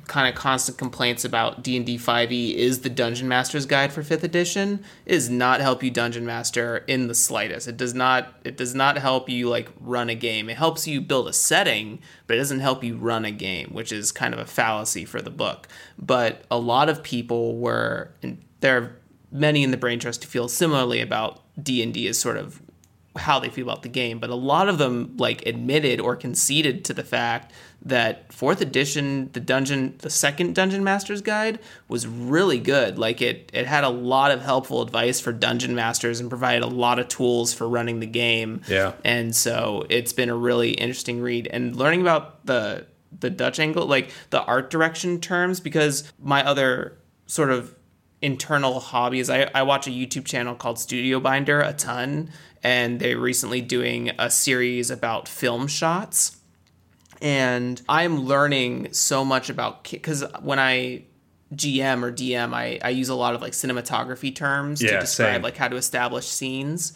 kind 0.07 0.29
of 0.29 0.39
constant 0.39 0.77
complaints 0.77 1.25
about 1.25 1.61
D&D 1.61 1.97
5e 1.97 2.53
is 2.53 2.81
the 2.81 2.89
Dungeon 2.89 3.27
Master's 3.27 3.65
Guide 3.65 3.91
for 3.91 4.01
5th 4.01 4.23
edition 4.23 4.83
it 5.05 5.11
does 5.11 5.29
not 5.29 5.61
help 5.61 5.83
you 5.83 5.91
dungeon 5.91 6.25
master 6.25 6.83
in 6.87 7.07
the 7.07 7.15
slightest. 7.15 7.67
It 7.67 7.77
does 7.77 7.93
not 7.93 8.33
it 8.43 8.57
does 8.57 8.75
not 8.75 8.97
help 8.97 9.29
you 9.29 9.49
like 9.49 9.69
run 9.79 10.09
a 10.09 10.15
game. 10.15 10.49
It 10.49 10.57
helps 10.57 10.87
you 10.87 11.01
build 11.01 11.27
a 11.27 11.33
setting, 11.33 11.99
but 12.27 12.35
it 12.35 12.39
doesn't 12.39 12.59
help 12.59 12.83
you 12.83 12.97
run 12.97 13.25
a 13.25 13.31
game, 13.31 13.69
which 13.69 13.91
is 13.91 14.11
kind 14.11 14.33
of 14.33 14.39
a 14.39 14.45
fallacy 14.45 15.05
for 15.05 15.21
the 15.21 15.29
book. 15.29 15.67
But 15.97 16.43
a 16.49 16.57
lot 16.57 16.89
of 16.89 17.03
people 17.03 17.57
were 17.57 18.11
and 18.21 18.43
there 18.61 18.77
are 18.77 18.95
many 19.31 19.63
in 19.63 19.71
the 19.71 19.77
brain 19.77 19.99
trust 19.99 20.23
who 20.23 20.29
feel 20.29 20.47
similarly 20.47 21.01
about 21.01 21.41
D&D 21.61 22.07
as 22.07 22.17
sort 22.17 22.37
of 22.37 22.61
how 23.15 23.39
they 23.39 23.49
feel 23.49 23.67
about 23.67 23.83
the 23.83 23.89
game, 23.89 24.19
but 24.19 24.29
a 24.29 24.35
lot 24.35 24.67
of 24.67 24.77
them 24.77 25.15
like 25.17 25.45
admitted 25.45 25.99
or 25.99 26.15
conceded 26.15 26.83
to 26.85 26.93
the 26.93 27.03
fact 27.03 27.53
that 27.81 28.33
fourth 28.33 28.61
edition, 28.61 29.29
the 29.33 29.39
dungeon, 29.39 29.95
the 29.99 30.09
second 30.09 30.55
Dungeon 30.55 30.83
Master's 30.83 31.21
Guide 31.21 31.59
was 31.87 32.07
really 32.07 32.59
good. 32.59 32.97
Like 32.97 33.21
it, 33.21 33.51
it 33.53 33.67
had 33.67 33.83
a 33.83 33.89
lot 33.89 34.31
of 34.31 34.41
helpful 34.41 34.81
advice 34.81 35.19
for 35.19 35.31
dungeon 35.31 35.75
masters 35.75 36.19
and 36.19 36.29
provided 36.29 36.63
a 36.63 36.67
lot 36.67 36.99
of 36.99 37.07
tools 37.07 37.53
for 37.53 37.69
running 37.69 37.99
the 37.99 38.07
game. 38.07 38.61
Yeah, 38.67 38.93
and 39.03 39.35
so 39.35 39.85
it's 39.89 40.13
been 40.13 40.29
a 40.29 40.35
really 40.35 40.71
interesting 40.71 41.21
read 41.21 41.47
and 41.47 41.75
learning 41.75 42.01
about 42.01 42.45
the 42.45 42.87
the 43.19 43.29
Dutch 43.29 43.59
angle, 43.59 43.85
like 43.85 44.11
the 44.29 44.43
art 44.43 44.69
direction 44.69 45.21
terms, 45.21 45.59
because 45.59 46.11
my 46.19 46.45
other 46.45 46.97
sort 47.27 47.49
of 47.49 47.73
internal 48.21 48.79
hobbies. 48.79 49.29
I, 49.29 49.49
I 49.53 49.63
watch 49.63 49.87
a 49.87 49.91
YouTube 49.91 50.25
channel 50.25 50.55
called 50.55 50.79
Studio 50.79 51.19
Binder 51.19 51.61
a 51.61 51.73
ton, 51.73 52.31
and 52.63 52.99
they're 52.99 53.19
recently 53.19 53.61
doing 53.61 54.11
a 54.17 54.29
series 54.29 54.89
about 54.89 55.27
film 55.27 55.67
shots. 55.67 56.37
And 57.21 57.81
I'm 57.87 58.21
learning 58.21 58.93
so 58.93 59.23
much 59.23 59.49
about 59.49 59.89
because 59.89 60.23
when 60.41 60.59
I 60.59 61.05
GM 61.53 62.03
or 62.03 62.11
DM, 62.11 62.53
I, 62.53 62.79
I 62.83 62.89
use 62.89 63.09
a 63.09 63.15
lot 63.15 63.35
of 63.35 63.41
like 63.41 63.53
cinematography 63.53 64.35
terms 64.35 64.81
yeah, 64.81 64.91
to 64.91 64.99
describe 64.99 65.35
same. 65.35 65.41
like 65.41 65.57
how 65.57 65.67
to 65.67 65.75
establish 65.75 66.27
scenes. 66.27 66.93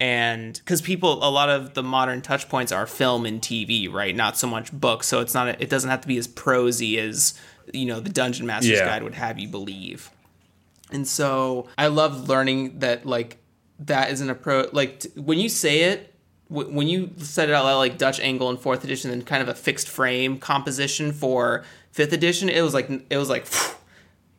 And 0.00 0.54
because 0.54 0.80
people, 0.80 1.24
a 1.24 1.30
lot 1.30 1.48
of 1.48 1.74
the 1.74 1.82
modern 1.82 2.22
touch 2.22 2.48
points 2.48 2.70
are 2.70 2.86
film 2.86 3.26
and 3.26 3.40
TV, 3.42 3.92
right? 3.92 4.14
Not 4.14 4.38
so 4.38 4.46
much 4.46 4.72
books. 4.72 5.08
So 5.08 5.20
it's 5.20 5.34
not, 5.34 5.48
it 5.60 5.68
doesn't 5.68 5.90
have 5.90 6.00
to 6.02 6.08
be 6.08 6.18
as 6.18 6.28
prosy 6.28 6.98
as, 6.98 7.38
you 7.72 7.86
know, 7.86 7.98
the 7.98 8.10
Dungeon 8.10 8.46
Master's 8.46 8.78
Yeah. 8.78 8.84
Guide 8.84 9.02
would 9.02 9.14
have 9.14 9.38
you 9.38 9.48
believe. 9.48 10.10
And 10.90 11.06
so 11.06 11.68
I 11.76 11.88
love 11.88 12.28
learning 12.28 12.78
that 12.80 13.06
like 13.06 13.38
that 13.80 14.10
is 14.10 14.20
an 14.20 14.30
approach. 14.30 14.72
Like 14.72 15.00
t- 15.00 15.10
when 15.20 15.38
you 15.38 15.48
say 15.48 15.82
it, 15.82 16.14
w- 16.50 16.70
when 16.74 16.88
you 16.88 17.10
said 17.18 17.48
it 17.48 17.54
out 17.54 17.64
loud, 17.64 17.78
like 17.78 17.98
Dutch 17.98 18.20
angle 18.20 18.50
in 18.50 18.56
fourth 18.56 18.84
edition, 18.84 19.10
and 19.10 19.24
kind 19.24 19.42
of 19.42 19.48
a 19.48 19.54
fixed 19.54 19.88
frame 19.88 20.38
composition 20.38 21.12
for 21.12 21.64
fifth 21.92 22.12
edition, 22.12 22.48
it 22.48 22.62
was 22.62 22.74
like 22.74 22.88
it 23.10 23.16
was 23.16 23.28
like 23.28 23.46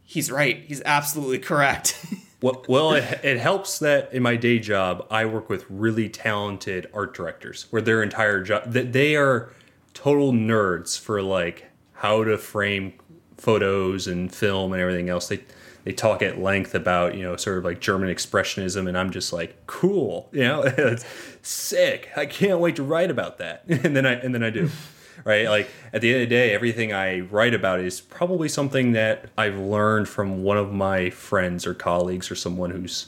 he's 0.03 0.31
right. 0.31 0.63
He's 0.67 0.81
absolutely 0.85 1.39
correct. 1.39 2.03
Well, 2.41 2.63
well 2.69 2.93
it, 2.93 3.19
it 3.23 3.37
helps 3.37 3.79
that 3.79 4.13
in 4.13 4.23
my 4.23 4.37
day 4.37 4.59
job, 4.59 5.05
I 5.11 5.25
work 5.25 5.49
with 5.49 5.65
really 5.69 6.07
talented 6.07 6.87
art 6.93 7.13
directors 7.13 7.67
where 7.69 7.81
their 7.81 8.01
entire 8.01 8.41
job, 8.41 8.71
that 8.71 8.93
they 8.93 9.17
are 9.17 9.51
total 9.93 10.31
nerds 10.31 10.97
for 10.97 11.21
like 11.21 11.69
how 11.95 12.23
to 12.23 12.37
frame 12.37 12.93
photos 13.35 14.07
and 14.07 14.33
film 14.33 14.71
and 14.71 14.81
everything 14.81 15.09
else. 15.09 15.27
They, 15.27 15.41
they 15.83 15.91
talk 15.91 16.21
at 16.21 16.39
length 16.39 16.75
about, 16.75 17.15
you 17.15 17.23
know, 17.23 17.35
sort 17.35 17.57
of 17.57 17.65
like 17.65 17.79
German 17.79 18.13
expressionism. 18.13 18.87
And 18.87 18.97
I'm 18.97 19.11
just 19.11 19.31
like, 19.31 19.65
cool, 19.67 20.29
you 20.31 20.43
know, 20.43 20.63
it's 20.77 21.05
sick. 21.41 22.09
I 22.15 22.25
can't 22.25 22.59
wait 22.59 22.75
to 22.77 22.83
write 22.83 23.11
about 23.11 23.37
that. 23.37 23.63
And 23.69 23.95
then 23.95 24.05
I, 24.05 24.13
and 24.13 24.33
then 24.33 24.43
I 24.43 24.49
do. 24.49 24.69
right? 25.23 25.47
Like 25.47 25.69
at 25.93 26.01
the 26.01 26.13
end 26.13 26.23
of 26.23 26.29
the 26.29 26.35
day, 26.35 26.53
everything 26.53 26.93
I 26.93 27.21
write 27.21 27.53
about 27.53 27.79
is 27.79 28.01
probably 28.01 28.49
something 28.49 28.93
that 28.93 29.29
I've 29.37 29.57
learned 29.57 30.07
from 30.07 30.43
one 30.43 30.57
of 30.57 30.71
my 30.71 31.09
friends 31.09 31.65
or 31.65 31.73
colleagues 31.73 32.31
or 32.31 32.35
someone 32.35 32.71
who's 32.71 33.07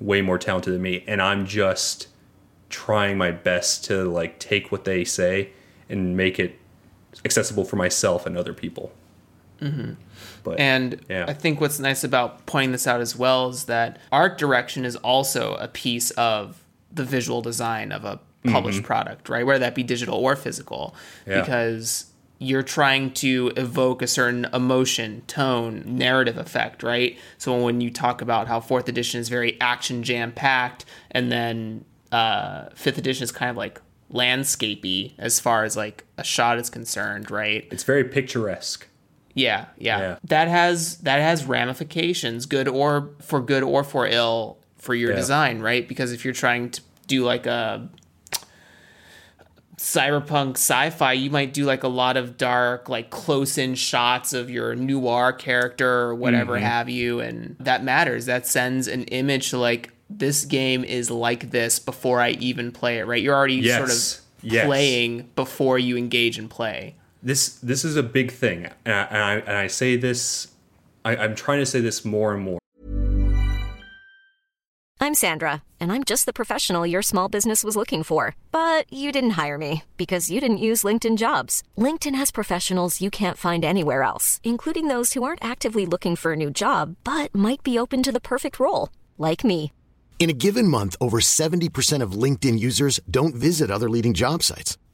way 0.00 0.22
more 0.22 0.38
talented 0.38 0.74
than 0.74 0.82
me, 0.82 1.04
and 1.06 1.20
I'm 1.20 1.46
just 1.46 2.08
trying 2.70 3.18
my 3.18 3.30
best 3.30 3.84
to 3.84 4.04
like 4.04 4.38
take 4.38 4.72
what 4.72 4.84
they 4.84 5.04
say 5.04 5.50
and 5.88 6.16
make 6.16 6.38
it 6.38 6.58
accessible 7.24 7.64
for 7.64 7.76
myself 7.76 8.26
and 8.26 8.38
other 8.38 8.54
people. 8.54 8.92
Mm-hmm. 9.60 9.92
But 10.42 10.58
And 10.60 11.00
Yeah. 11.08 11.24
I 11.28 11.34
think 11.34 11.60
what's 11.60 11.78
nice 11.78 12.04
about 12.04 12.46
pointing 12.46 12.72
this 12.72 12.86
out 12.86 13.00
as 13.00 13.14
well 13.16 13.48
is 13.50 13.64
that 13.64 13.98
art 14.12 14.38
direction 14.38 14.84
is 14.84 14.96
also 14.96 15.54
a 15.56 15.68
piece 15.68 16.10
of 16.12 16.62
the 16.92 17.04
visual 17.04 17.42
design 17.42 17.92
of 17.92 18.04
a 18.04 18.20
published 18.50 18.82
product, 18.82 19.28
right? 19.28 19.44
Whether 19.44 19.58
that 19.60 19.74
be 19.74 19.82
digital 19.82 20.14
or 20.16 20.34
physical, 20.36 20.94
Mm-hmm. 21.22 21.30
Yeah. 21.30 21.40
because 21.42 22.06
you're 22.42 22.62
trying 22.62 23.12
to 23.12 23.52
evoke 23.56 24.00
a 24.00 24.06
certain 24.06 24.46
emotion, 24.54 25.22
tone, 25.26 25.82
narrative 25.86 26.38
effect, 26.38 26.82
right? 26.82 27.18
So 27.36 27.62
when 27.62 27.82
you 27.82 27.90
talk 27.90 28.22
about 28.22 28.48
how 28.48 28.60
fourth 28.60 28.88
edition 28.88 29.20
is 29.20 29.28
very 29.28 29.60
action 29.60 30.02
jam 30.02 30.32
packed, 30.32 30.86
and 31.10 31.30
then 31.30 31.84
uh, 32.10 32.70
fifth 32.74 32.96
edition 32.96 33.24
is 33.24 33.30
kind 33.30 33.50
of 33.50 33.58
like 33.58 33.78
landscapey 34.10 35.12
as 35.18 35.38
far 35.40 35.64
as 35.64 35.76
like 35.76 36.04
a 36.16 36.24
shot 36.24 36.58
is 36.58 36.70
concerned, 36.70 37.30
right? 37.30 37.68
it's 37.70 37.84
very 37.84 38.04
picturesque. 38.04 38.86
Yeah, 39.34 39.66
yeah, 39.78 39.98
Yeah. 39.98 40.16
That 40.24 40.48
has 40.48 40.96
that 40.98 41.20
has 41.20 41.44
ramifications, 41.44 42.46
good 42.46 42.66
or 42.68 43.10
for 43.20 43.40
good 43.40 43.62
or 43.62 43.84
for 43.84 44.06
ill 44.06 44.58
for 44.78 44.94
your 44.94 45.10
Yeah. 45.10 45.16
design, 45.16 45.60
right? 45.60 45.86
Because 45.86 46.12
if 46.12 46.24
you're 46.24 46.34
trying 46.34 46.70
to 46.70 46.80
do 47.06 47.22
like 47.24 47.46
a 47.46 47.88
cyberpunk 49.76 50.52
sci-fi, 50.56 51.12
you 51.14 51.30
might 51.30 51.54
do 51.54 51.64
like 51.64 51.82
a 51.84 51.88
lot 51.88 52.16
of 52.16 52.36
dark, 52.36 52.88
like 52.88 53.08
close-in 53.10 53.74
shots 53.74 54.32
of 54.32 54.50
your 54.50 54.74
noir 54.74 55.32
character 55.32 55.88
or 55.88 56.14
whatever 56.14 56.54
Mm-hmm. 56.54 56.64
have 56.64 56.88
you, 56.88 57.20
and 57.20 57.56
that 57.60 57.82
matters. 57.82 58.26
That 58.26 58.46
sends 58.46 58.88
an 58.88 59.04
image 59.04 59.50
to 59.50 59.58
like 59.58 59.90
this 60.10 60.44
game 60.44 60.84
is 60.84 61.10
like 61.10 61.50
this 61.50 61.78
before 61.78 62.20
I 62.20 62.30
even 62.32 62.72
play 62.72 62.98
it, 62.98 63.06
right? 63.06 63.22
You're 63.22 63.34
already 63.34 63.54
Yes. 63.56 63.76
sort 63.78 63.90
of 63.90 64.26
Yes. 64.52 64.66
playing 64.66 65.30
before 65.36 65.78
you 65.78 65.96
engage 65.96 66.36
and 66.38 66.50
play. 66.50 66.94
This 67.22 67.56
this 67.56 67.84
is 67.84 67.96
a 67.96 68.02
big 68.02 68.30
thing, 68.30 68.68
and 68.84 68.94
I, 68.94 69.02
and 69.02 69.22
I, 69.22 69.34
and 69.34 69.56
I 69.56 69.66
say 69.66 69.96
this. 69.96 70.48
I, 71.04 71.16
I'm 71.16 71.34
trying 71.34 71.60
to 71.60 71.66
say 71.66 71.80
this 71.80 72.04
more 72.04 72.34
and 72.34 72.42
more. 72.42 72.58
I'm 75.02 75.14
Sandra, 75.14 75.62
and 75.80 75.90
I'm 75.90 76.04
just 76.04 76.26
the 76.26 76.32
professional 76.32 76.86
your 76.86 77.00
small 77.00 77.30
business 77.30 77.64
was 77.64 77.74
looking 77.74 78.02
for. 78.02 78.36
But 78.52 78.84
you 78.92 79.12
didn't 79.12 79.38
hire 79.42 79.56
me 79.56 79.84
because 79.96 80.30
you 80.30 80.40
didn't 80.40 80.66
use 80.68 80.82
LinkedIn 80.82 81.16
jobs. 81.16 81.62
LinkedIn 81.78 82.14
has 82.14 82.30
professionals 82.30 83.00
you 83.00 83.10
can't 83.10 83.38
find 83.38 83.64
anywhere 83.64 84.02
else, 84.02 84.40
including 84.44 84.88
those 84.88 85.14
who 85.14 85.22
aren't 85.22 85.44
actively 85.44 85.86
looking 85.86 86.16
for 86.16 86.34
a 86.34 86.36
new 86.36 86.50
job 86.50 86.96
but 87.02 87.34
might 87.34 87.62
be 87.62 87.78
open 87.78 88.02
to 88.02 88.12
the 88.12 88.20
perfect 88.20 88.60
role, 88.60 88.90
like 89.16 89.42
me. 89.42 89.72
In 90.18 90.28
a 90.28 90.34
given 90.34 90.68
month, 90.68 90.96
over 91.00 91.18
70% 91.18 92.02
of 92.02 92.12
LinkedIn 92.12 92.60
users 92.60 93.00
don't 93.10 93.34
visit 93.34 93.70
other 93.70 93.88
leading 93.88 94.12
job 94.12 94.42
sites. 94.42 94.76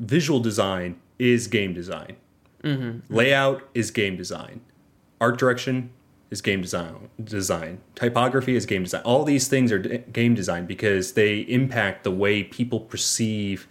Visual 0.00 0.40
design 0.40 0.98
is 1.18 1.46
game 1.46 1.74
design. 1.74 2.16
Mm-hmm. 2.62 3.14
Layout 3.14 3.68
is 3.74 3.90
game 3.90 4.16
design. 4.16 4.60
Art 5.20 5.38
direction 5.38 5.90
is 6.30 6.40
game 6.40 6.60
design. 6.60 7.08
Design. 7.22 7.80
Typography 7.94 8.54
is 8.54 8.66
game 8.66 8.84
design. 8.84 9.02
All 9.02 9.24
these 9.24 9.48
things 9.48 9.72
are 9.72 9.78
d- 9.78 9.98
game 10.12 10.34
design 10.34 10.66
because 10.66 11.14
they 11.14 11.40
impact 11.40 12.04
the 12.04 12.10
way 12.10 12.44
people 12.44 12.80
perceive 12.80 13.66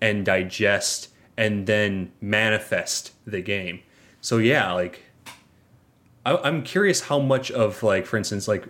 and 0.00 0.24
digest 0.24 1.08
and 1.36 1.66
then 1.66 2.12
manifest 2.20 3.12
the 3.26 3.40
game. 3.40 3.80
So 4.20 4.38
yeah, 4.38 4.72
like 4.72 5.02
I, 6.24 6.36
I'm 6.36 6.62
curious 6.62 7.02
how 7.02 7.20
much 7.20 7.50
of 7.50 7.82
like, 7.82 8.06
for 8.06 8.16
instance, 8.16 8.48
like 8.48 8.66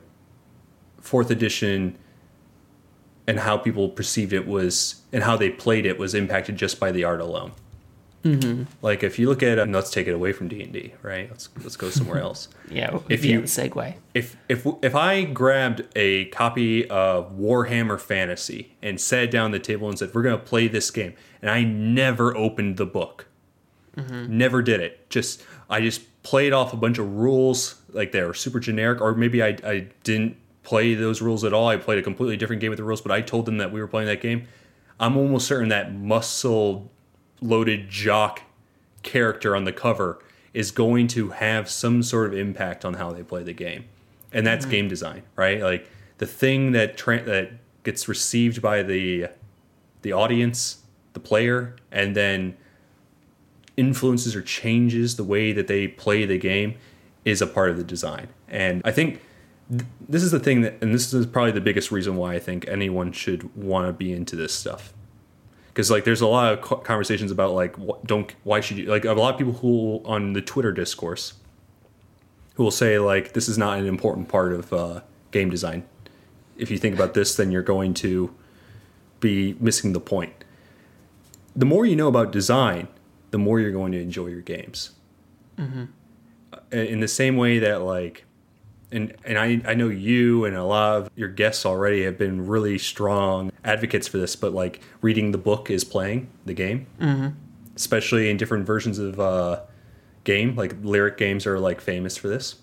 fourth 1.01 1.31
edition 1.31 1.99
and 3.27 3.41
how 3.41 3.57
people 3.57 3.89
perceived 3.89 4.33
it 4.33 4.47
was 4.47 5.03
and 5.13 5.25
how 5.25 5.37
they 5.37 5.51
played 5.51 5.85
it 5.87 5.99
was 5.99 6.15
impacted 6.15 6.57
just 6.57 6.79
by 6.79 6.93
the 6.93 7.05
art 7.05 7.21
alone. 7.21 7.53
Mm-hmm. 8.25 8.65
Like 8.83 9.05
if 9.05 9.19
you 9.21 9.29
look 9.29 9.43
at, 9.45 9.59
and 9.59 9.73
let's 9.73 9.91
take 9.91 10.09
it 10.09 10.13
away 10.13 10.33
from 10.33 10.49
D 10.49 10.61
and 10.63 10.73
D, 10.73 10.95
right? 11.03 11.31
Let's 11.31 11.49
let's 11.63 11.77
go 11.77 11.91
somewhere 11.91 12.19
else. 12.29 12.49
Yeah, 12.69 12.99
If 13.09 13.25
you- 13.25 13.43
segue. 13.43 13.95
If 14.15 14.37
if 14.49 14.67
if 14.83 14.97
I 14.97 15.23
grabbed 15.23 15.85
a 15.95 16.25
copy 16.27 16.89
of 16.91 17.33
Warhammer 17.39 18.01
Fantasy 18.01 18.75
and 18.83 19.01
sat 19.01 19.31
down 19.31 19.55
at 19.55 19.63
the 19.63 19.65
table 19.65 19.89
and 19.89 19.97
said, 19.97 20.13
"We're 20.13 20.23
gonna 20.25 20.39
play 20.39 20.67
this 20.67 20.91
game," 20.91 21.15
and 21.41 21.51
I 21.51 21.63
never 21.63 22.37
opened 22.37 22.79
the 22.79 22.87
book, 22.87 23.27
never 23.97 24.61
did 24.61 24.81
it. 24.81 25.09
Just 25.09 25.45
I 25.71 25.81
just 25.81 26.03
played 26.25 26.53
off 26.53 26.73
a 26.73 26.77
bunch 26.77 26.99
of 26.99 27.09
rules 27.15 27.77
like 27.93 28.11
they 28.11 28.23
were 28.25 28.35
super 28.35 28.59
generic, 28.59 29.01
or 29.01 29.15
maybe 29.15 29.41
I 29.43 29.57
I 29.65 29.87
didn't 30.03 30.37
play 30.67 30.95
those 30.95 31.23
rules 31.23 31.45
at 31.45 31.53
all. 31.53 31.69
I 31.69 31.77
played 31.77 32.01
a 32.01 32.03
completely 32.03 32.37
different 32.37 32.61
game 32.61 32.71
with 32.71 32.79
the 32.79 32.85
rules, 32.85 33.01
but 33.01 33.13
I 33.13 33.21
told 33.21 33.47
them 33.47 33.59
that 33.59 33.71
we 33.71 33.81
were 33.81 33.87
playing 33.87 34.09
that 34.09 34.21
game. 34.21 34.49
I'm 34.99 35.17
almost 35.17 35.47
certain 35.47 35.69
that 35.69 35.95
muscle 35.95 36.91
loaded 37.41 37.89
jock 37.89 38.43
character 39.05 39.55
on 39.55 39.63
the 39.63 39.73
cover 39.73 40.19
is 40.53 40.73
going 40.73 41.07
to 41.07 41.29
have 41.29 41.71
some 41.71 42.03
sort 42.03 42.27
of 42.27 42.37
impact 42.37 42.85
on 42.85 42.95
how 42.95 43.13
they 43.13 43.23
play 43.23 43.45
the 43.45 43.53
game, 43.53 43.85
and 44.33 44.45
that's 44.45 44.65
mm-hmm. 44.65 44.73
game 44.73 44.89
design, 44.89 45.23
right? 45.37 45.61
Like 45.61 45.89
the 46.19 46.27
thing 46.27 46.73
that 46.73 46.97
tra- 46.97 47.23
that 47.23 47.53
gets 47.85 48.09
received 48.09 48.61
by 48.61 48.83
the 48.83 49.29
the 50.03 50.13
audience, 50.13 50.83
the 51.13 51.21
player, 51.21 51.77
and 51.93 52.17
then 52.17 52.57
influences 53.77 54.35
or 54.35 54.43
changes 54.43 55.15
the 55.15 55.25
way 55.25 55.53
that 55.53 55.69
they 55.69 55.87
play 55.87 56.27
the 56.27 56.39
game 56.39 56.75
is 57.25 57.41
a 57.41 57.47
part 57.47 57.71
of 57.71 57.77
the 57.77 57.85
design. 57.85 58.27
And 58.49 58.83
I 58.85 58.91
think 58.91 59.21
th- 59.71 59.85
this 60.09 60.23
is 60.23 60.31
the 60.31 60.41
thing 60.41 60.61
that, 60.63 60.77
and 60.81 60.95
this 60.95 61.13
is 61.13 61.27
probably 61.27 61.53
the 61.53 61.61
biggest 61.61 61.91
reason 61.91 62.17
why 62.17 62.35
I 62.35 62.39
think 62.39 62.67
anyone 62.69 63.13
should 63.13 63.55
want 63.57 63.87
to 63.87 63.93
be 63.93 64.13
into 64.13 64.37
this 64.37 64.53
stuff. 64.55 64.93
Because 65.69 65.91
like, 65.91 66.05
there's 66.05 66.21
a 66.23 66.27
lot 66.27 66.53
of 66.53 66.83
conversations 66.85 67.31
about 67.31 67.53
like, 67.53 67.77
wh- 67.77 68.03
don't 68.05 68.35
why 68.45 68.61
should 68.61 68.79
you 68.79 68.87
like 68.87 69.05
a 69.05 69.13
lot 69.13 69.35
of 69.35 69.39
people 69.39 69.55
who 69.55 70.01
on 70.05 70.33
the 70.33 70.41
Twitter 70.41 70.73
discourse 70.73 71.35
who 72.55 72.63
will 72.63 72.71
say 72.71 72.99
like 72.99 73.35
this 73.35 73.49
is 73.49 73.59
not 73.59 73.79
an 73.79 73.87
important 73.87 74.29
part 74.29 74.53
of 74.53 74.73
uh, 74.73 75.01
game 75.31 75.51
design. 75.51 75.85
If 76.57 76.71
you 76.71 76.79
think 76.79 76.95
about 76.95 77.13
this, 77.13 77.37
then 77.37 77.51
you're 77.51 77.63
going 77.63 77.93
to 77.95 78.35
be 79.21 79.57
missing 79.61 79.93
the 79.93 80.01
point. 80.01 80.33
The 81.55 81.67
more 81.67 81.85
you 81.85 81.97
know 81.97 82.09
about 82.09 82.33
design, 82.33 82.89
the 83.31 83.39
more 83.39 83.61
you're 83.61 83.73
going 83.73 83.93
to 83.93 84.01
enjoy 84.01 84.29
your 84.29 84.41
games. 84.41 84.93
Uh, 85.59 86.57
In 86.71 87.01
the 87.01 87.09
same 87.09 87.37
way 87.37 87.59
that 87.59 87.83
like, 87.83 88.25
and 88.93 89.15
and 89.25 89.39
I 89.39 89.61
I 89.67 89.75
know 89.75 89.89
you 89.89 90.45
and 90.45 90.57
a 90.57 90.65
lot 90.65 90.97
of 90.97 91.11
your 91.17 91.29
guests 91.29 91.67
already 91.67 92.05
have 92.05 92.19
been 92.19 92.47
really 92.47 92.79
strong 92.79 93.53
advocates 93.65 94.07
for 94.09 94.19
this, 94.19 94.37
but 94.37 94.53
like 94.53 94.81
reading 95.01 95.33
the 95.33 95.39
book 95.39 95.71
is 95.71 95.85
playing 95.85 96.29
the 96.45 96.55
game, 96.55 96.87
mm-hmm. 97.01 97.29
especially 97.75 98.31
in 98.31 98.37
different 98.37 98.67
versions 98.67 98.99
of 98.99 99.19
uh, 99.19 99.61
game. 100.25 100.55
Like 100.55 100.77
lyric 100.83 101.17
games 101.17 101.47
are 101.47 101.59
like 101.59 101.81
famous 101.81 102.17
for 102.17 102.29
this. 102.29 102.57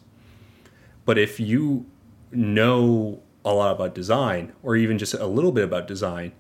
But 1.05 1.17
if 1.17 1.39
you 1.39 1.86
know 2.32 3.21
a 3.43 3.53
lot 3.53 3.76
about 3.76 3.93
design, 3.93 4.53
or 4.63 4.76
even 4.76 4.97
just 4.97 5.13
a 5.13 5.28
little 5.28 5.51
bit 5.51 5.65
about 5.65 5.88
design, 5.88 6.32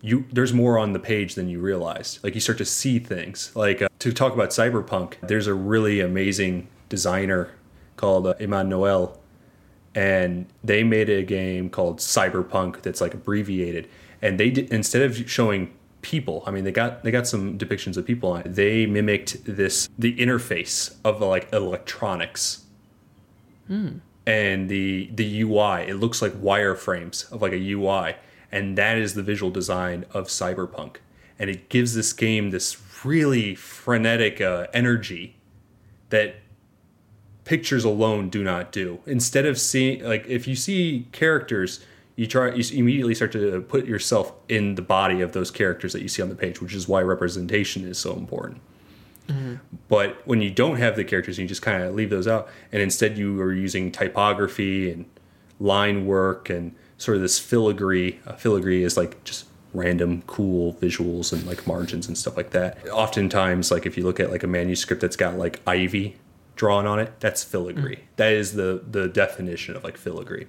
you 0.00 0.26
there's 0.32 0.52
more 0.52 0.78
on 0.78 0.92
the 0.92 1.00
page 1.00 1.34
than 1.34 1.48
you 1.48 1.60
realize. 1.60 2.20
Like 2.22 2.34
you 2.34 2.40
start 2.40 2.58
to 2.58 2.64
see 2.64 2.98
things. 2.98 3.50
Like 3.56 3.82
uh, 3.82 3.88
to 3.98 4.12
talk 4.12 4.32
about 4.32 4.50
cyberpunk, 4.50 5.14
there's 5.26 5.46
a 5.46 5.54
really 5.54 6.00
amazing 6.00 6.68
designer 6.88 7.50
called 8.00 8.26
uh, 8.26 8.34
Emmanuel, 8.40 9.20
and 9.94 10.46
they 10.64 10.82
made 10.82 11.10
a 11.10 11.22
game 11.22 11.68
called 11.68 11.98
Cyberpunk 11.98 12.82
that's 12.82 13.00
like 13.00 13.12
abbreviated. 13.14 13.88
And 14.22 14.40
they 14.40 14.50
did 14.50 14.72
instead 14.72 15.02
of 15.02 15.30
showing 15.30 15.72
people, 16.02 16.42
I 16.46 16.50
mean 16.50 16.64
they 16.64 16.72
got 16.72 17.04
they 17.04 17.10
got 17.10 17.26
some 17.26 17.58
depictions 17.58 17.96
of 17.96 18.06
people 18.06 18.32
on 18.32 18.40
it. 18.40 18.54
They 18.54 18.86
mimicked 18.86 19.44
this 19.44 19.88
the 19.98 20.16
interface 20.16 20.96
of 21.04 21.20
like 21.20 21.52
electronics 21.52 22.64
and 24.26 24.68
the 24.68 25.10
the 25.14 25.42
UI. 25.42 25.88
It 25.88 25.96
looks 25.96 26.22
like 26.22 26.32
wireframes 26.32 27.30
of 27.30 27.42
like 27.42 27.52
a 27.52 27.72
UI, 27.72 28.16
and 28.50 28.78
that 28.78 28.96
is 28.96 29.14
the 29.14 29.22
visual 29.22 29.50
design 29.50 30.06
of 30.12 30.28
Cyberpunk. 30.28 30.96
And 31.38 31.48
it 31.48 31.68
gives 31.68 31.94
this 31.94 32.12
game 32.12 32.50
this 32.50 32.76
really 33.04 33.54
frenetic 33.54 34.40
uh, 34.40 34.66
energy 34.74 35.36
that 36.10 36.36
pictures 37.50 37.82
alone 37.82 38.28
do 38.28 38.44
not 38.44 38.70
do. 38.70 39.00
Instead 39.06 39.44
of 39.44 39.58
seeing 39.58 40.04
like 40.04 40.24
if 40.28 40.46
you 40.46 40.54
see 40.54 41.08
characters, 41.10 41.80
you 42.14 42.24
try 42.24 42.54
you 42.54 42.62
immediately 42.78 43.12
start 43.12 43.32
to 43.32 43.60
put 43.62 43.86
yourself 43.86 44.32
in 44.48 44.76
the 44.76 44.82
body 44.82 45.20
of 45.20 45.32
those 45.32 45.50
characters 45.50 45.92
that 45.92 46.00
you 46.00 46.06
see 46.06 46.22
on 46.22 46.28
the 46.28 46.36
page, 46.36 46.62
which 46.62 46.72
is 46.72 46.86
why 46.86 47.02
representation 47.02 47.84
is 47.84 47.98
so 47.98 48.14
important. 48.14 48.60
But 49.88 50.24
when 50.28 50.40
you 50.40 50.50
don't 50.50 50.76
have 50.76 50.94
the 50.94 51.02
characters, 51.02 51.40
you 51.40 51.48
just 51.48 51.60
kind 51.60 51.82
of 51.82 51.92
leave 51.92 52.10
those 52.10 52.28
out, 52.28 52.48
and 52.70 52.80
instead 52.80 53.18
you 53.18 53.40
are 53.40 53.52
using 53.52 53.90
typography 53.90 54.88
and 54.88 55.06
line 55.58 56.06
work 56.06 56.48
and 56.50 56.76
sort 56.98 57.16
of 57.16 57.22
this 57.22 57.40
filigree. 57.40 58.20
Uh, 58.28 58.34
filigree 58.34 58.84
is 58.84 58.96
like 58.96 59.24
just 59.24 59.46
random 59.74 60.22
cool 60.28 60.74
visuals 60.74 61.32
and 61.32 61.44
like 61.48 61.66
margins 61.66 62.06
and 62.06 62.16
stuff 62.16 62.36
like 62.36 62.50
that. 62.50 62.88
Oftentimes, 62.90 63.72
like 63.72 63.86
if 63.86 63.96
you 63.96 64.04
look 64.04 64.20
at 64.20 64.30
like 64.30 64.44
a 64.44 64.46
manuscript 64.46 65.02
that's 65.02 65.16
got 65.16 65.36
like 65.36 65.60
ivy 65.66 66.16
drawn 66.60 66.86
on 66.86 66.98
it, 66.98 67.18
that's 67.20 67.42
filigree. 67.42 67.96
Mm. 67.96 68.16
That 68.16 68.34
is 68.34 68.52
the 68.52 68.84
the 68.88 69.08
definition 69.08 69.76
of 69.76 69.82
like 69.82 69.96
filigree. 69.96 70.46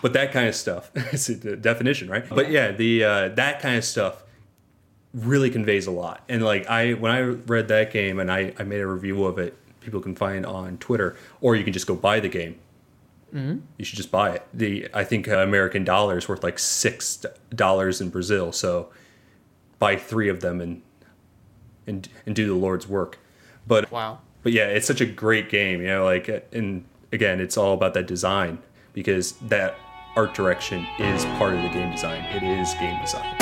But 0.00 0.14
that 0.14 0.32
kind 0.32 0.48
of 0.48 0.54
stuff, 0.54 0.90
it's 0.94 1.26
the 1.26 1.56
definition, 1.56 2.08
right? 2.08 2.26
But 2.26 2.50
yeah, 2.50 2.72
the 2.72 3.04
uh, 3.04 3.28
that 3.30 3.60
kind 3.60 3.76
of 3.76 3.84
stuff 3.84 4.24
really 5.12 5.50
conveys 5.50 5.86
a 5.86 5.90
lot. 5.90 6.22
And 6.30 6.42
like 6.42 6.66
I 6.68 6.94
when 6.94 7.12
I 7.12 7.20
read 7.20 7.68
that 7.68 7.92
game 7.92 8.18
and 8.18 8.32
I, 8.32 8.54
I 8.58 8.62
made 8.62 8.80
a 8.80 8.86
review 8.86 9.26
of 9.26 9.38
it, 9.38 9.58
people 9.82 10.00
can 10.00 10.14
find 10.14 10.46
on 10.46 10.78
Twitter, 10.78 11.16
or 11.42 11.54
you 11.54 11.64
can 11.64 11.74
just 11.74 11.86
go 11.86 11.94
buy 11.94 12.18
the 12.18 12.30
game. 12.30 12.58
Mm-hmm. 13.34 13.58
You 13.76 13.84
should 13.84 13.98
just 13.98 14.10
buy 14.10 14.30
it. 14.30 14.46
The 14.54 14.88
I 14.94 15.04
think 15.04 15.28
American 15.28 15.84
dollar 15.84 16.16
is 16.16 16.30
worth 16.30 16.42
like 16.42 16.58
six 16.58 17.26
dollars 17.54 18.00
in 18.00 18.08
Brazil, 18.08 18.52
so 18.52 18.88
buy 19.78 19.96
three 19.96 20.30
of 20.30 20.40
them 20.40 20.62
and 20.62 20.80
and 21.86 22.08
and 22.24 22.34
do 22.34 22.46
the 22.46 22.54
Lord's 22.54 22.88
work. 22.88 23.18
But 23.66 23.92
wow, 23.92 24.20
but 24.48 24.54
yeah, 24.54 24.68
it's 24.68 24.86
such 24.86 25.02
a 25.02 25.04
great 25.04 25.50
game. 25.50 25.82
You 25.82 25.88
know, 25.88 26.04
like 26.06 26.48
and 26.52 26.82
again, 27.12 27.38
it's 27.38 27.58
all 27.58 27.74
about 27.74 27.92
that 27.92 28.06
design 28.06 28.56
because 28.94 29.32
that 29.48 29.76
art 30.16 30.32
direction 30.32 30.86
is 30.98 31.26
part 31.36 31.52
of 31.52 31.60
the 31.60 31.68
game 31.68 31.92
design. 31.92 32.24
It 32.34 32.42
is 32.42 32.72
game 32.80 32.98
design. 32.98 33.36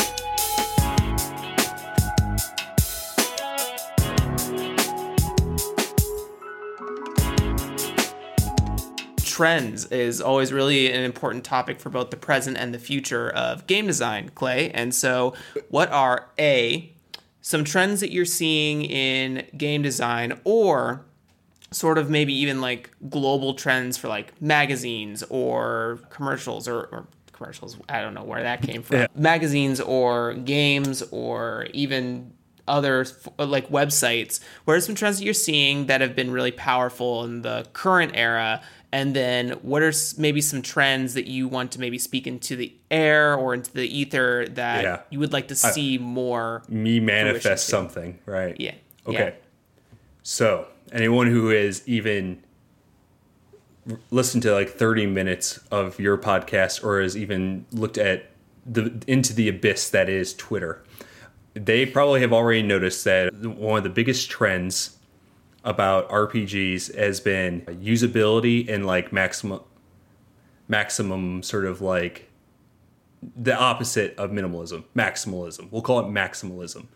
trends 9.22 9.84
is 9.92 10.22
always 10.22 10.50
really 10.50 10.90
an 10.90 11.02
important 11.02 11.44
topic 11.44 11.78
for 11.78 11.90
both 11.90 12.08
the 12.08 12.16
present 12.16 12.56
and 12.56 12.72
the 12.72 12.78
future 12.78 13.28
of 13.28 13.66
game 13.66 13.86
design, 13.86 14.30
Clay. 14.34 14.70
And 14.70 14.94
so, 14.94 15.34
what 15.68 15.92
are 15.92 16.30
A, 16.38 16.95
some 17.46 17.62
trends 17.62 18.00
that 18.00 18.10
you're 18.10 18.24
seeing 18.24 18.82
in 18.82 19.46
game 19.56 19.80
design, 19.80 20.36
or 20.42 21.06
sort 21.70 21.96
of 21.96 22.10
maybe 22.10 22.34
even 22.34 22.60
like 22.60 22.90
global 23.08 23.54
trends 23.54 23.96
for 23.96 24.08
like 24.08 24.42
magazines 24.42 25.22
or 25.30 26.00
commercials 26.10 26.66
or, 26.66 26.86
or 26.86 27.06
commercials? 27.30 27.78
I 27.88 28.00
don't 28.00 28.14
know 28.14 28.24
where 28.24 28.42
that 28.42 28.62
came 28.62 28.82
from. 28.82 28.96
Yeah. 28.96 29.06
Magazines 29.14 29.80
or 29.80 30.34
games 30.34 31.04
or 31.12 31.68
even 31.72 32.32
other 32.66 33.06
like 33.38 33.68
websites 33.68 34.40
where 34.64 34.76
are 34.76 34.80
some 34.80 34.96
trends 34.96 35.18
that 35.18 35.24
you're 35.24 35.32
seeing 35.32 35.86
that 35.86 36.00
have 36.00 36.16
been 36.16 36.32
really 36.32 36.50
powerful 36.50 37.22
in 37.22 37.42
the 37.42 37.64
current 37.74 38.10
era 38.16 38.60
and 38.92 39.14
then 39.14 39.50
what 39.62 39.82
are 39.82 39.92
maybe 40.16 40.40
some 40.40 40.62
trends 40.62 41.14
that 41.14 41.26
you 41.26 41.48
want 41.48 41.72
to 41.72 41.80
maybe 41.80 41.98
speak 41.98 42.26
into 42.26 42.56
the 42.56 42.72
air 42.90 43.34
or 43.34 43.54
into 43.54 43.72
the 43.72 43.86
ether 43.86 44.46
that 44.50 44.84
yeah. 44.84 45.00
you 45.10 45.18
would 45.18 45.32
like 45.32 45.48
to 45.48 45.54
see 45.54 45.98
I, 45.98 46.00
more 46.00 46.62
me 46.68 47.00
manifest 47.00 47.66
something 47.66 48.18
right 48.26 48.56
yeah 48.58 48.74
okay 49.06 49.34
yeah. 49.36 49.96
so 50.22 50.66
anyone 50.92 51.26
who 51.26 51.48
has 51.48 51.86
even 51.86 52.42
listened 54.10 54.42
to 54.42 54.52
like 54.52 54.70
30 54.70 55.06
minutes 55.06 55.60
of 55.70 55.98
your 56.00 56.18
podcast 56.18 56.84
or 56.84 57.00
has 57.00 57.16
even 57.16 57.66
looked 57.72 57.98
at 57.98 58.30
the 58.64 59.02
into 59.06 59.32
the 59.32 59.48
abyss 59.48 59.90
that 59.90 60.08
is 60.08 60.34
twitter 60.34 60.82
they 61.54 61.86
probably 61.86 62.20
have 62.20 62.32
already 62.32 62.62
noticed 62.62 63.04
that 63.04 63.34
one 63.34 63.78
of 63.78 63.84
the 63.84 63.90
biggest 63.90 64.28
trends 64.28 64.95
about 65.66 66.08
RPGs 66.08 66.96
has 66.96 67.20
been 67.20 67.62
usability 67.62 68.72
and 68.72 68.86
like 68.86 69.12
maximum 69.12 69.60
maximum 70.68 71.42
sort 71.42 71.64
of 71.64 71.80
like 71.80 72.30
the 73.36 73.56
opposite 73.56 74.16
of 74.16 74.30
minimalism, 74.30 74.84
maximalism. 74.94 75.70
We'll 75.70 75.82
call 75.82 76.00
it 76.00 76.06
maximalism. 76.06 76.86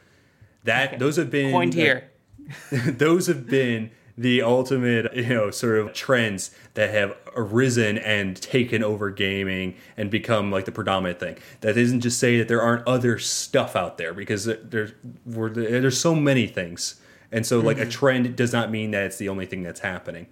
That 0.64 0.90
okay. 0.90 0.96
those 0.98 1.16
have 1.16 1.30
been 1.30 1.52
point 1.52 1.74
here. 1.74 2.10
those 2.72 3.26
have 3.26 3.48
been 3.48 3.90
the 4.16 4.42
ultimate, 4.42 5.14
you 5.16 5.28
know, 5.28 5.50
sort 5.50 5.78
of 5.78 5.92
trends 5.92 6.54
that 6.74 6.90
have 6.90 7.16
arisen 7.34 7.98
and 7.98 8.40
taken 8.40 8.84
over 8.84 9.10
gaming 9.10 9.74
and 9.96 10.10
become 10.10 10.50
like 10.50 10.64
the 10.64 10.72
predominant 10.72 11.18
thing. 11.18 11.38
That 11.62 11.76
isn't 11.76 12.02
just 12.02 12.18
say 12.20 12.38
that 12.38 12.46
there 12.46 12.60
aren't 12.62 12.86
other 12.86 13.18
stuff 13.18 13.74
out 13.74 13.98
there 13.98 14.14
because 14.14 14.44
there's 14.44 14.92
there's 15.26 15.98
so 15.98 16.14
many 16.14 16.46
things 16.46 17.00
and 17.32 17.46
so, 17.46 17.60
like, 17.60 17.76
mm-hmm. 17.76 17.88
a 17.88 17.90
trend 17.90 18.36
does 18.36 18.52
not 18.52 18.70
mean 18.70 18.90
that 18.90 19.04
it's 19.04 19.18
the 19.18 19.28
only 19.28 19.46
thing 19.46 19.62
that's 19.62 19.80
happening. 19.80 20.26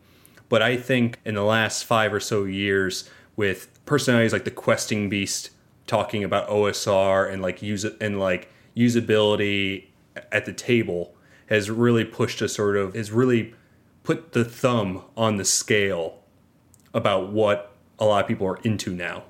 But 0.48 0.62
I 0.62 0.76
think 0.76 1.20
in 1.24 1.34
the 1.34 1.42
last 1.42 1.84
five 1.84 2.12
or 2.12 2.20
so 2.20 2.44
years, 2.44 3.08
with 3.36 3.68
personalities 3.86 4.32
like 4.32 4.44
the 4.44 4.50
Questing 4.50 5.08
Beast 5.08 5.50
talking 5.86 6.24
about 6.24 6.48
OSR 6.48 7.30
and 7.30 7.40
like 7.40 7.62
use 7.62 7.84
and 7.84 8.18
like 8.18 8.50
usability 8.76 9.86
at 10.32 10.44
the 10.44 10.52
table, 10.52 11.14
has 11.46 11.70
really 11.70 12.04
pushed 12.04 12.42
a 12.42 12.48
sort 12.48 12.76
of 12.76 12.94
has 12.94 13.12
really 13.12 13.54
put 14.02 14.32
the 14.32 14.44
thumb 14.44 15.04
on 15.16 15.36
the 15.36 15.44
scale 15.44 16.18
about 16.94 17.30
what 17.30 17.76
a 17.98 18.04
lot 18.04 18.22
of 18.22 18.28
people 18.28 18.46
are 18.46 18.58
into 18.64 18.92
now, 18.92 19.22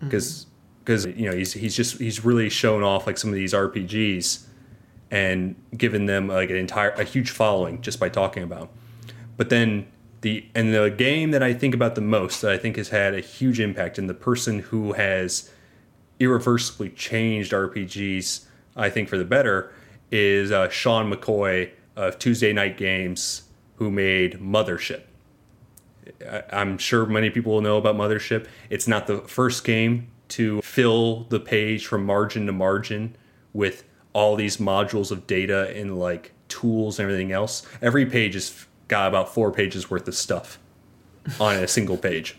because 0.00 0.44
mm-hmm. 0.44 0.80
because 0.80 1.06
you 1.06 1.30
know 1.30 1.36
he's 1.36 1.54
he's 1.54 1.74
just 1.74 1.98
he's 1.98 2.24
really 2.24 2.50
shown 2.50 2.82
off 2.82 3.06
like 3.06 3.16
some 3.16 3.30
of 3.30 3.36
these 3.36 3.54
RPGs 3.54 4.46
and 5.10 5.56
given 5.76 6.06
them 6.06 6.28
like 6.28 6.50
an 6.50 6.56
entire 6.56 6.90
a 6.90 7.04
huge 7.04 7.30
following 7.30 7.80
just 7.80 7.98
by 7.98 8.08
talking 8.08 8.42
about. 8.42 8.70
But 9.36 9.48
then 9.48 9.86
the 10.20 10.46
and 10.54 10.74
the 10.74 10.90
game 10.90 11.30
that 11.30 11.42
I 11.42 11.52
think 11.52 11.74
about 11.74 11.94
the 11.94 12.00
most 12.00 12.42
that 12.42 12.52
I 12.52 12.58
think 12.58 12.76
has 12.76 12.90
had 12.90 13.14
a 13.14 13.20
huge 13.20 13.60
impact 13.60 13.98
and 13.98 14.08
the 14.08 14.14
person 14.14 14.60
who 14.60 14.92
has 14.92 15.50
irreversibly 16.18 16.90
changed 16.90 17.52
RPGs 17.52 18.44
I 18.76 18.90
think 18.90 19.08
for 19.08 19.18
the 19.18 19.24
better 19.24 19.72
is 20.10 20.52
uh, 20.52 20.68
Sean 20.68 21.12
McCoy 21.12 21.70
of 21.96 22.18
Tuesday 22.18 22.52
Knight 22.52 22.76
Games 22.76 23.42
who 23.76 23.90
made 23.90 24.40
Mothership. 24.40 25.02
I'm 26.52 26.78
sure 26.78 27.06
many 27.06 27.30
people 27.30 27.52
will 27.52 27.60
know 27.60 27.78
about 27.78 27.96
Mothership. 27.96 28.46
It's 28.68 28.86
not 28.86 29.06
the 29.06 29.18
first 29.18 29.64
game 29.64 30.08
to 30.28 30.60
fill 30.62 31.24
the 31.24 31.40
page 31.40 31.86
from 31.86 32.04
margin 32.04 32.46
to 32.46 32.52
margin 32.52 33.16
with 33.52 33.84
all 34.12 34.36
these 34.36 34.56
modules 34.56 35.10
of 35.10 35.26
data 35.26 35.74
and 35.76 35.98
like 35.98 36.32
tools 36.48 36.98
and 36.98 37.04
everything 37.04 37.32
else. 37.32 37.66
Every 37.80 38.06
page 38.06 38.34
has 38.34 38.66
got 38.88 39.08
about 39.08 39.32
four 39.32 39.52
pages 39.52 39.90
worth 39.90 40.06
of 40.08 40.14
stuff 40.14 40.58
on 41.40 41.56
a 41.56 41.68
single 41.68 41.96
page. 41.96 42.36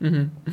Mm-hmm. 0.00 0.52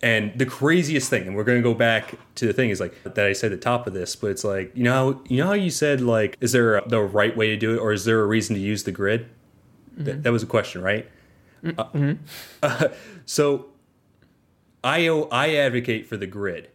And 0.00 0.38
the 0.38 0.46
craziest 0.46 1.10
thing, 1.10 1.26
and 1.26 1.34
we're 1.34 1.44
going 1.44 1.58
to 1.58 1.62
go 1.62 1.74
back 1.74 2.14
to 2.36 2.46
the 2.46 2.52
thing 2.52 2.70
is 2.70 2.78
like 2.78 3.02
that 3.02 3.18
I 3.18 3.32
said 3.32 3.52
at 3.52 3.60
the 3.60 3.64
top 3.64 3.86
of 3.88 3.94
this, 3.94 4.14
but 4.14 4.30
it's 4.30 4.44
like 4.44 4.70
you 4.74 4.84
know 4.84 4.92
how 4.92 5.22
you 5.26 5.38
know 5.38 5.46
how 5.48 5.54
you 5.54 5.70
said 5.70 6.00
like 6.00 6.36
is 6.40 6.52
there 6.52 6.76
a, 6.76 6.88
the 6.88 7.00
right 7.00 7.36
way 7.36 7.48
to 7.48 7.56
do 7.56 7.74
it, 7.74 7.78
or 7.78 7.92
is 7.92 8.04
there 8.04 8.20
a 8.20 8.26
reason 8.26 8.54
to 8.54 8.60
use 8.60 8.84
the 8.84 8.92
grid? 8.92 9.28
Mm-hmm. 9.94 10.04
Th- 10.04 10.16
that 10.18 10.30
was 10.30 10.44
a 10.44 10.46
question, 10.46 10.82
right? 10.82 11.08
Mm-hmm. 11.64 12.12
Uh, 12.62 12.66
uh, 12.84 12.88
so 13.26 13.66
I 14.84 15.08
I 15.08 15.56
advocate 15.56 16.06
for 16.06 16.16
the 16.16 16.28
grid 16.28 16.70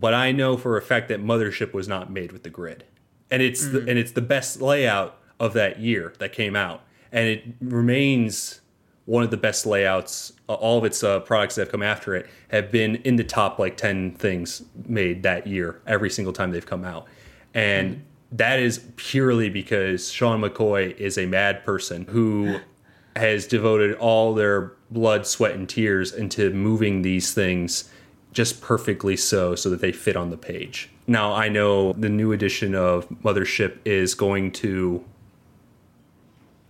but 0.00 0.14
I 0.14 0.32
know 0.32 0.56
for 0.56 0.76
a 0.76 0.82
fact 0.82 1.08
that 1.08 1.22
Mothership 1.22 1.72
was 1.74 1.86
not 1.86 2.10
made 2.10 2.32
with 2.32 2.42
the 2.42 2.50
grid, 2.50 2.84
and 3.30 3.42
it's 3.42 3.64
mm. 3.64 3.72
the, 3.72 3.78
and 3.80 3.98
it's 3.98 4.12
the 4.12 4.22
best 4.22 4.60
layout 4.60 5.18
of 5.38 5.52
that 5.52 5.80
year 5.80 6.14
that 6.18 6.32
came 6.32 6.56
out, 6.56 6.82
and 7.10 7.28
it 7.28 7.44
remains 7.60 8.60
one 9.04 9.22
of 9.22 9.30
the 9.30 9.36
best 9.36 9.66
layouts. 9.66 10.32
All 10.48 10.78
of 10.78 10.84
its 10.84 11.02
uh, 11.02 11.20
products 11.20 11.56
that 11.56 11.62
have 11.62 11.72
come 11.72 11.82
after 11.82 12.14
it 12.14 12.26
have 12.48 12.70
been 12.70 12.96
in 12.96 13.16
the 13.16 13.24
top 13.24 13.58
like 13.58 13.76
ten 13.76 14.12
things 14.12 14.62
made 14.86 15.22
that 15.24 15.46
year 15.46 15.80
every 15.86 16.10
single 16.10 16.32
time 16.32 16.50
they've 16.50 16.66
come 16.66 16.84
out, 16.84 17.06
and. 17.54 17.96
Mm. 17.96 18.00
That 18.34 18.60
is 18.60 18.82
purely 18.96 19.50
because 19.50 20.10
Sean 20.10 20.40
McCoy 20.40 20.96
is 20.96 21.18
a 21.18 21.26
mad 21.26 21.66
person 21.66 22.06
who 22.06 22.60
has 23.16 23.46
devoted 23.46 23.94
all 23.96 24.32
their 24.32 24.72
blood, 24.90 25.26
sweat, 25.26 25.52
and 25.52 25.68
tears 25.68 26.14
into 26.14 26.48
moving 26.48 27.02
these 27.02 27.34
things 27.34 27.90
just 28.32 28.60
perfectly 28.60 29.16
so, 29.16 29.54
so 29.54 29.70
that 29.70 29.80
they 29.80 29.92
fit 29.92 30.16
on 30.16 30.30
the 30.30 30.36
page. 30.36 30.88
Now, 31.06 31.32
I 31.34 31.48
know 31.48 31.92
the 31.92 32.08
new 32.08 32.32
edition 32.32 32.74
of 32.74 33.08
Mothership 33.08 33.78
is 33.84 34.14
going 34.14 34.52
to 34.52 35.04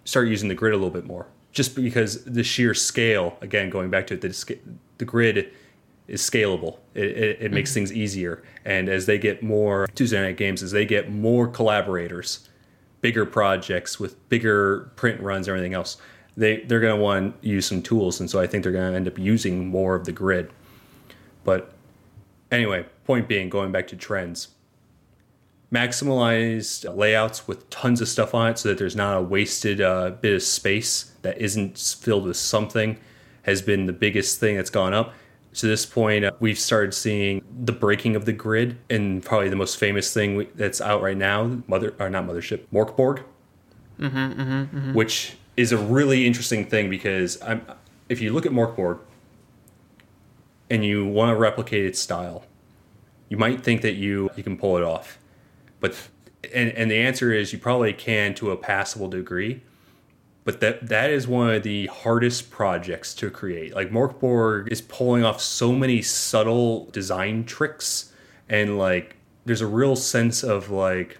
start 0.04 0.28
using 0.28 0.48
the 0.48 0.54
grid 0.54 0.74
a 0.74 0.76
little 0.76 0.90
bit 0.90 1.04
more, 1.04 1.26
just 1.52 1.76
because 1.76 2.24
the 2.24 2.42
sheer 2.42 2.74
scale, 2.74 3.36
again, 3.40 3.70
going 3.70 3.90
back 3.90 4.06
to 4.08 4.14
it, 4.14 4.20
the, 4.20 4.58
the 4.98 5.04
grid 5.04 5.52
is 6.08 6.20
scalable. 6.20 6.78
It, 6.94 7.04
it, 7.04 7.42
it 7.42 7.52
makes 7.52 7.70
mm-hmm. 7.70 7.74
things 7.74 7.92
easier. 7.92 8.42
And 8.64 8.88
as 8.88 9.06
they 9.06 9.18
get 9.18 9.42
more 9.42 9.86
Tuesday 9.94 10.20
Knight 10.20 10.36
Games, 10.36 10.62
as 10.62 10.72
they 10.72 10.84
get 10.84 11.10
more 11.10 11.46
collaborators, 11.46 12.48
bigger 13.00 13.24
projects 13.24 14.00
with 14.00 14.28
bigger 14.28 14.90
print 14.96 15.20
runs, 15.20 15.46
and 15.46 15.56
everything 15.56 15.74
else, 15.74 15.98
they, 16.36 16.62
they're 16.62 16.80
going 16.80 16.96
to 16.96 17.02
want 17.02 17.40
to 17.42 17.48
use 17.48 17.66
some 17.66 17.82
tools. 17.82 18.18
And 18.18 18.28
so 18.28 18.40
I 18.40 18.46
think 18.46 18.64
they're 18.64 18.72
going 18.72 18.90
to 18.90 18.96
end 18.96 19.06
up 19.06 19.18
using 19.18 19.68
more 19.68 19.94
of 19.94 20.06
the 20.06 20.12
grid. 20.12 20.50
But 21.45 21.72
anyway, 22.51 22.86
point 23.05 23.28
being, 23.28 23.49
going 23.49 23.72
back 23.72 23.86
to 23.88 23.97
trends, 23.97 24.49
maximalized 25.72 26.95
layouts 26.97 27.49
with 27.49 27.68
tons 27.70 28.01
of 28.01 28.09
stuff 28.09 28.34
on 28.34 28.51
it 28.51 28.59
so 28.59 28.68
that 28.68 28.78
there's 28.78 28.95
not 28.95 29.16
a 29.16 29.22
wasted 29.22 29.80
uh, 29.80 30.11
bit 30.11 30.34
of 30.34 30.43
space 30.43 31.12
that 31.22 31.38
isn't 31.38 31.78
filled 31.78 32.24
with 32.26 32.36
something 32.36 32.99
has 33.43 33.62
been 33.62 33.86
the 33.86 33.93
biggest 33.93 34.38
thing 34.38 34.57
that's 34.57 34.70
gone 34.70 34.95
up. 34.95 35.14
to 35.55 35.66
this 35.66 35.84
point, 35.84 36.24
uh, 36.24 36.30
we've 36.40 36.59
started 36.59 36.95
seeing 36.95 37.43
the 37.64 37.72
breaking 37.72 38.16
of 38.16 38.24
the 38.24 38.32
grid, 38.32 38.78
and 38.88 39.22
probably 39.22 39.49
the 39.49 39.57
most 39.57 39.76
famous 39.78 40.12
thing 40.12 40.36
we, 40.36 40.45
that's 40.55 40.80
out 40.80 41.03
right 41.03 41.16
now, 41.16 41.61
Mother 41.66 41.95
or 41.99 42.09
not 42.09 42.26
Mothership, 42.26 42.61
Mörk 42.72 42.97
Borg, 42.97 43.22
which 44.95 45.36
is 45.57 45.72
a 45.72 45.76
really 45.78 46.26
interesting 46.26 46.64
thing 46.64 46.88
because 46.88 47.40
I'm, 47.43 47.66
if 48.09 48.20
you 48.20 48.32
look 48.32 48.47
at 48.47 48.53
Mörk 48.53 48.76
Borg 48.76 48.99
and 50.72 50.84
you 50.84 51.06
want 51.06 51.30
to 51.30 51.36
replicate 51.36 51.84
its 51.84 51.98
style, 51.98 52.44
you 53.28 53.36
might 53.36 53.62
think 53.62 53.82
that 53.82 53.94
you 53.94 54.30
you 54.36 54.42
can 54.42 54.56
pull 54.56 54.76
it 54.76 54.82
off, 54.82 55.18
but 55.80 56.08
and 56.52 56.70
and 56.70 56.90
the 56.90 56.96
answer 56.96 57.32
is 57.32 57.52
you 57.52 57.58
probably 57.58 57.92
can 57.92 58.34
to 58.34 58.50
a 58.50 58.56
passable 58.56 59.08
degree 59.08 59.62
but 60.44 60.60
that 60.60 60.88
that 60.88 61.10
is 61.10 61.26
one 61.28 61.50
of 61.50 61.62
the 61.62 61.86
hardest 61.86 62.50
projects 62.50 63.14
to 63.14 63.30
create. 63.30 63.74
Like 63.74 63.90
Mörk 63.90 64.18
Borg 64.18 64.70
is 64.72 64.80
pulling 64.80 65.24
off 65.24 65.40
so 65.40 65.72
many 65.72 66.02
subtle 66.02 66.86
design 66.86 67.44
tricks 67.44 68.12
and 68.48 68.78
like 68.78 69.16
there's 69.44 69.60
a 69.60 69.66
real 69.66 69.96
sense 69.96 70.42
of 70.42 70.70
like 70.70 71.18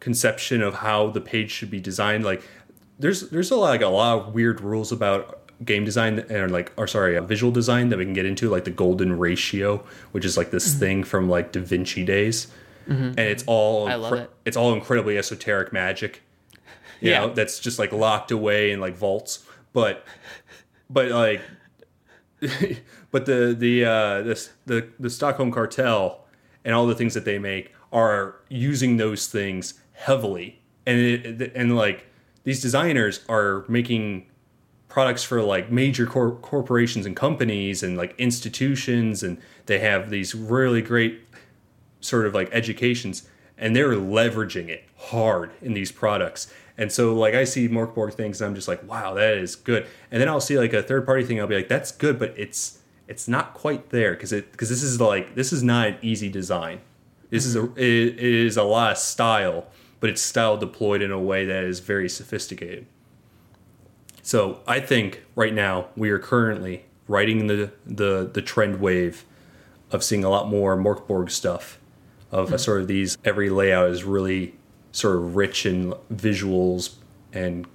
conception 0.00 0.62
of 0.62 0.76
how 0.76 1.10
the 1.10 1.20
page 1.20 1.50
should 1.50 1.70
be 1.70 1.78
designed 1.80 2.24
like 2.24 2.42
there's 2.98 3.28
there's 3.28 3.50
a 3.50 3.56
like 3.56 3.82
a 3.82 3.86
lot 3.86 4.18
of 4.18 4.34
weird 4.34 4.60
rules 4.60 4.90
about 4.90 5.39
game 5.64 5.84
design 5.84 6.20
and 6.30 6.50
like 6.52 6.72
or 6.76 6.86
sorry 6.86 7.18
visual 7.20 7.52
design 7.52 7.88
that 7.90 7.98
we 7.98 8.04
can 8.04 8.14
get 8.14 8.24
into 8.26 8.48
like 8.48 8.64
the 8.64 8.70
golden 8.70 9.18
ratio 9.18 9.84
which 10.12 10.24
is 10.24 10.36
like 10.36 10.50
this 10.50 10.74
thing 10.74 11.04
from 11.04 11.28
like 11.28 11.52
da 11.52 11.60
vinci 11.60 12.04
days. 12.04 12.46
And 12.88 13.18
it's 13.20 13.44
all 13.46 13.86
I 13.88 13.94
love 13.94 14.14
it. 14.14 14.30
it's 14.44 14.56
all 14.56 14.72
incredibly 14.74 15.16
esoteric 15.18 15.72
magic 15.72 16.22
you 17.00 17.10
Yeah. 17.10 17.20
know 17.26 17.34
that's 17.34 17.58
just 17.60 17.78
like 17.78 17.92
locked 17.92 18.30
away 18.30 18.72
in 18.72 18.80
like 18.80 18.96
vaults. 18.96 19.44
But 19.72 20.04
but 20.88 21.10
like 21.10 21.40
but 23.10 23.26
the 23.26 23.54
the 23.56 23.84
uh 23.84 24.22
the, 24.22 24.48
the 24.66 24.88
the 24.98 25.10
Stockholm 25.10 25.52
Kartell 25.52 26.18
and 26.64 26.74
all 26.74 26.86
the 26.86 26.94
things 26.94 27.14
that 27.14 27.24
they 27.24 27.38
make 27.38 27.72
are 27.92 28.36
using 28.48 28.96
those 28.96 29.26
things 29.26 29.74
heavily. 29.92 30.60
And 30.86 30.98
it, 30.98 31.52
and 31.54 31.76
like 31.76 32.06
these 32.44 32.60
designers 32.62 33.20
are 33.28 33.64
making 33.68 34.26
products 34.90 35.22
for 35.22 35.40
like 35.40 35.70
major 35.70 36.04
cor- 36.04 36.32
corporations 36.32 37.06
and 37.06 37.16
companies 37.16 37.82
and 37.82 37.96
like 37.96 38.14
institutions 38.18 39.22
and 39.22 39.38
they 39.66 39.78
have 39.78 40.10
these 40.10 40.34
really 40.34 40.82
great 40.82 41.20
sort 42.00 42.26
of 42.26 42.34
like 42.34 42.50
educations 42.52 43.28
and 43.56 43.74
they're 43.74 43.94
leveraging 43.94 44.68
it 44.68 44.84
hard 44.96 45.52
in 45.62 45.74
these 45.74 45.92
products. 45.92 46.52
And 46.76 46.90
so 46.90 47.14
like 47.14 47.34
i 47.34 47.44
see 47.44 47.68
Mörk 47.68 47.94
Borg 47.94 48.14
things 48.14 48.40
and 48.40 48.48
i'm 48.48 48.54
just 48.54 48.68
like 48.68 48.86
wow 48.86 49.14
that 49.14 49.38
is 49.38 49.54
good. 49.54 49.86
And 50.10 50.20
then 50.20 50.28
i'll 50.28 50.40
see 50.40 50.58
like 50.58 50.72
a 50.72 50.82
third 50.82 51.06
party 51.06 51.24
thing 51.24 51.40
i'll 51.40 51.46
be 51.46 51.56
like 51.56 51.68
that's 51.68 51.92
good 51.92 52.18
but 52.18 52.34
it's 52.36 52.80
it's 53.06 53.28
not 53.28 53.54
quite 53.54 53.90
there 53.90 54.12
because 54.12 54.32
it 54.32 54.50
because 54.50 54.68
this 54.68 54.82
is 54.82 55.00
like 55.00 55.34
this 55.36 55.52
is 55.52 55.62
not 55.62 55.88
an 55.88 55.96
easy 56.02 56.28
design. 56.28 56.80
This 57.28 57.46
is 57.46 57.54
a 57.54 57.60
mm-hmm. 57.60 57.78
it, 57.78 57.84
it 57.84 58.18
is 58.18 58.56
a 58.56 58.64
lot 58.64 58.92
of 58.92 58.98
style 58.98 59.66
but 60.00 60.10
it's 60.10 60.22
style 60.22 60.56
deployed 60.56 61.02
in 61.02 61.12
a 61.12 61.20
way 61.20 61.44
that 61.44 61.62
is 61.62 61.78
very 61.78 62.08
sophisticated 62.08 62.86
so 64.22 64.60
I 64.66 64.80
think 64.80 65.24
right 65.34 65.54
now 65.54 65.88
we 65.96 66.10
are 66.10 66.18
currently 66.18 66.84
riding 67.08 67.46
the 67.46 67.72
the 67.86 68.30
the 68.32 68.42
trend 68.42 68.80
wave 68.80 69.24
of 69.90 70.04
seeing 70.04 70.24
a 70.24 70.30
lot 70.30 70.48
more 70.48 70.76
Mörk 70.76 71.06
Borg 71.06 71.30
stuff 71.30 71.78
of 72.30 72.50
hmm. 72.50 72.56
sort 72.56 72.80
of 72.80 72.88
these 72.88 73.18
every 73.24 73.50
layout 73.50 73.90
is 73.90 74.04
really 74.04 74.54
sort 74.92 75.16
of 75.16 75.36
rich 75.36 75.66
in 75.66 75.94
visuals 76.12 76.96
and 77.32 77.66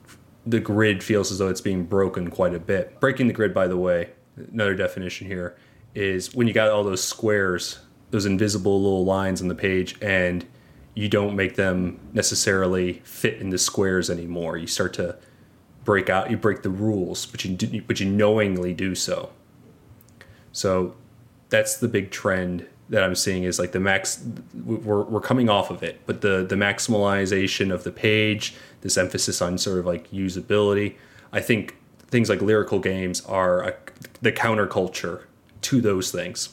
the 0.46 0.60
grid 0.60 1.04
feels 1.04 1.32
as 1.32 1.40
though 1.40 1.50
it's 1.50 1.62
being 1.62 1.86
broken 1.86 2.30
quite 2.30 2.54
a 2.54 2.60
bit. 2.60 3.00
Breaking 3.00 3.28
the 3.28 3.34
grid, 3.34 3.54
by 3.54 3.68
the 3.68 3.78
way, 3.78 4.12
another 4.38 4.76
definition 4.76 5.28
here 5.28 5.58
is 5.96 6.36
when 6.36 6.48
you 6.48 6.54
got 6.54 6.70
all 6.70 6.84
those 6.84 7.04
squares, 7.04 7.80
those 8.12 8.26
invisible 8.26 8.82
little 8.82 9.06
lines 9.06 9.42
on 9.42 9.48
the 9.48 9.56
page, 9.56 9.96
and 10.02 10.46
you 10.94 11.10
don't 11.10 11.36
make 11.36 11.56
them 11.56 12.00
necessarily 12.14 13.02
fit 13.04 13.42
into 13.42 13.58
squares 13.58 14.10
anymore. 14.10 14.58
You 14.58 14.68
start 14.68 14.94
to 14.96 15.18
break 15.86 16.10
out, 16.10 16.30
you 16.30 16.36
break 16.36 16.64
the 16.64 16.70
rules, 16.70 17.26
but 17.26 17.46
you 17.46 17.82
but 17.88 18.00
you 18.00 18.06
knowingly 18.06 18.74
do 18.74 18.96
so. 18.96 19.30
So 20.52 20.96
that's 21.50 21.78
the 21.78 21.88
big 21.88 22.12
trend 22.12 22.66
that 22.90 23.04
I'm 23.04 23.16
seeing 23.16 23.44
is 23.44 23.58
like 23.58 23.72
the 23.72 23.80
max 23.80 24.24
we're, 24.54 25.04
we're 25.04 25.22
coming 25.22 25.50
off 25.50 25.70
of 25.70 25.84
it, 25.84 26.02
but 26.06 26.22
the 26.22 26.46
the 26.48 26.56
maximalization 26.56 27.74
of 27.74 27.84
the 27.84 27.92
page, 27.92 28.56
this 28.82 28.98
emphasis 28.98 29.42
on 29.42 29.58
sort 29.58 29.80
of 29.80 29.86
like 29.86 30.12
usability. 30.12 30.96
I 31.32 31.40
think 31.40 31.78
things 32.08 32.30
like 32.30 32.42
lyrical 32.42 32.80
games 32.80 33.26
are 33.26 33.62
a, 33.62 33.76
the 34.22 34.32
counterculture 34.32 35.24
to 35.62 35.82
those 35.82 36.12
things. 36.12 36.50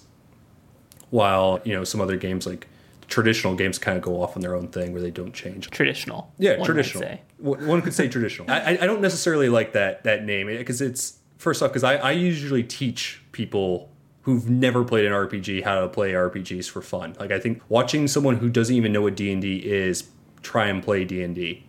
While, 1.11 1.61
you 1.65 1.75
know, 1.75 1.85
some 1.85 2.01
other 2.01 2.17
games 2.17 2.47
like 2.47 2.67
traditional 3.13 3.55
games 3.55 3.79
kind 3.79 3.99
of 3.99 4.03
go 4.03 4.23
off 4.23 4.37
on 4.37 4.43
their 4.43 4.57
own 4.57 4.69
thing 4.69 4.91
where 4.91 5.03
they 5.03 5.11
don't 5.11 5.35
change. 5.35 5.69
Traditional. 5.69 6.33
Yeah, 6.39 6.57
one 6.57 6.65
traditional. 6.65 7.19
One 7.37 7.83
could 7.83 7.93
say 7.93 8.09
traditional. 8.09 8.51
I, 8.51 8.79
I- 8.81 8.87
don't 8.87 9.03
necessarily 9.03 9.51
like 9.51 9.75
that 9.75 10.05
that 10.05 10.25
name 10.25 10.49
eh, 10.49 10.57
because 10.57 10.81
it's 10.81 11.19
first 11.37 11.63
off 11.63 11.71
because 11.71 11.85
I, 11.85 11.97
I 11.97 12.13
usually 12.13 12.63
teach 12.63 13.21
people 13.33 13.91
who've 14.23 14.49
never 14.49 14.83
played 14.83 15.05
an 15.05 15.13
RPG 15.13 15.63
how 15.63 15.81
to 15.81 15.89
play 15.89 16.13
RPGs 16.13 16.71
for 16.71 16.81
fun. 16.81 17.15
Like 17.21 17.31
I 17.31 17.39
think 17.39 17.61
watching 17.69 18.09
someone 18.09 18.37
who 18.37 18.49
doesn't 18.49 18.75
even 18.75 18.93
know 18.93 19.03
what 19.03 19.15
D 19.15 19.31
and 19.31 19.43
D 19.43 19.57
is 19.59 20.09
try 20.43 20.69
and 20.69 20.83
play 20.83 21.05
D 21.05 21.23
and 21.23 21.35
D 21.35 21.65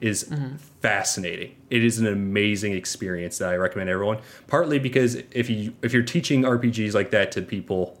is 0.00 0.24
mm-hmm. 0.24 0.56
fascinating. 0.80 1.56
It 1.68 1.84
is 1.84 1.98
an 1.98 2.06
amazing 2.06 2.72
experience 2.72 3.36
that 3.38 3.50
I 3.50 3.56
recommend 3.56 3.90
everyone. 3.90 4.20
Partly 4.46 4.78
because 4.78 5.16
if 5.32 5.50
you 5.50 5.74
if 5.82 5.92
you're 5.92 6.02
teaching 6.02 6.42
RPGs 6.42 6.94
like 6.94 7.10
that 7.10 7.32
to 7.32 7.42
people, 7.42 8.00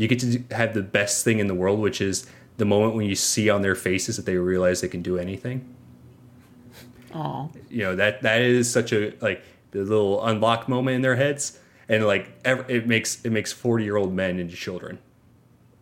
you 0.00 0.08
get 0.08 0.20
to 0.20 0.42
have 0.52 0.74
the 0.74 0.82
best 0.82 1.24
thing 1.24 1.38
in 1.40 1.46
the 1.46 1.54
world, 1.54 1.78
which 1.78 2.00
is 2.00 2.26
the 2.56 2.64
moment 2.64 2.94
when 2.94 3.06
you 3.06 3.14
see 3.14 3.50
on 3.50 3.62
their 3.62 3.74
faces 3.74 4.16
that 4.16 4.26
they 4.26 4.36
realize 4.36 4.80
they 4.80 4.88
can 4.88 5.02
do 5.02 5.18
anything. 5.18 5.74
Oh, 7.14 7.50
You 7.68 7.82
know 7.84 7.96
that 7.96 8.22
that 8.22 8.40
is 8.40 8.70
such 8.70 8.92
a 8.92 9.12
like 9.20 9.42
the 9.72 9.80
little 9.80 10.24
unlock 10.24 10.68
moment 10.68 10.94
in 10.94 11.02
their 11.02 11.16
heads, 11.16 11.58
and 11.88 12.06
like 12.06 12.30
ev 12.44 12.70
it 12.70 12.86
makes 12.86 13.24
it 13.24 13.30
makes 13.30 13.52
forty 13.52 13.84
year 13.84 13.96
old 13.96 14.14
men 14.14 14.38
into 14.38 14.56
children 14.56 14.98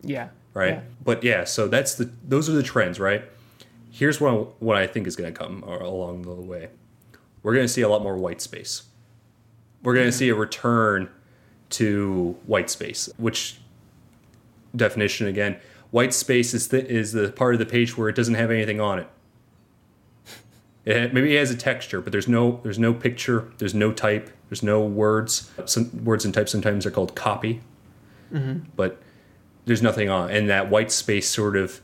yeah. 0.02 0.28
right? 0.54 0.74
Yeah. 0.74 0.80
But 1.04 1.22
yeah, 1.24 1.44
so 1.44 1.68
that's 1.68 1.94
the 1.94 2.10
those 2.26 2.48
are 2.48 2.52
the 2.52 2.62
trends, 2.62 2.98
right? 3.00 3.24
Here's 3.90 4.20
what 4.20 4.32
I, 4.32 4.36
what 4.58 4.76
I 4.76 4.86
think 4.86 5.06
is 5.06 5.16
going 5.16 5.32
to 5.32 5.38
come 5.38 5.62
along 5.62 6.22
the 6.22 6.34
way. 6.34 6.68
We're 7.42 7.54
going 7.54 7.64
to 7.64 7.72
see 7.72 7.82
a 7.82 7.88
lot 7.88 8.02
more 8.02 8.16
white 8.16 8.40
space. 8.40 8.82
We're 9.82 9.94
going 9.94 10.06
to 10.06 10.12
see 10.12 10.28
a 10.28 10.34
return 10.34 11.08
to 11.70 12.36
white 12.46 12.70
space, 12.70 13.08
which 13.16 13.60
definition 14.74 15.26
again, 15.26 15.58
white 15.90 16.14
space 16.14 16.54
is 16.54 16.68
the 16.68 16.86
is 16.86 17.12
the 17.12 17.32
part 17.32 17.54
of 17.54 17.58
the 17.58 17.66
page 17.66 17.96
where 17.96 18.08
it 18.08 18.16
doesn't 18.16 18.34
have 18.34 18.50
anything 18.50 18.80
on 18.80 18.98
it. 18.98 19.08
It 20.84 21.12
maybe 21.12 21.34
it 21.36 21.38
has 21.38 21.50
a 21.50 21.56
texture, 21.56 22.00
but 22.00 22.12
there's 22.12 22.28
no 22.28 22.60
there's 22.62 22.78
no 22.78 22.94
picture, 22.94 23.52
there's 23.58 23.74
no 23.74 23.92
type, 23.92 24.30
there's 24.48 24.62
no 24.62 24.80
words. 24.80 25.50
Some 25.66 26.04
words 26.04 26.24
and 26.24 26.32
types 26.32 26.52
sometimes 26.52 26.86
are 26.86 26.90
called 26.90 27.14
copy, 27.14 27.60
mm-hmm. 28.32 28.60
but 28.76 29.00
there's 29.68 29.82
nothing 29.82 30.08
on 30.08 30.30
and 30.30 30.48
that 30.48 30.70
white 30.70 30.90
space 30.90 31.28
sort 31.28 31.54
of 31.54 31.82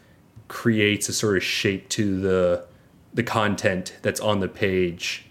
creates 0.49 1.09
a 1.09 1.13
sort 1.13 1.37
of 1.37 1.43
shape 1.43 1.89
to 1.91 2.19
the 2.19 2.65
the 3.13 3.23
content 3.23 3.95
that's 4.01 4.21
on 4.21 4.41
the 4.41 4.49
page 4.49 5.27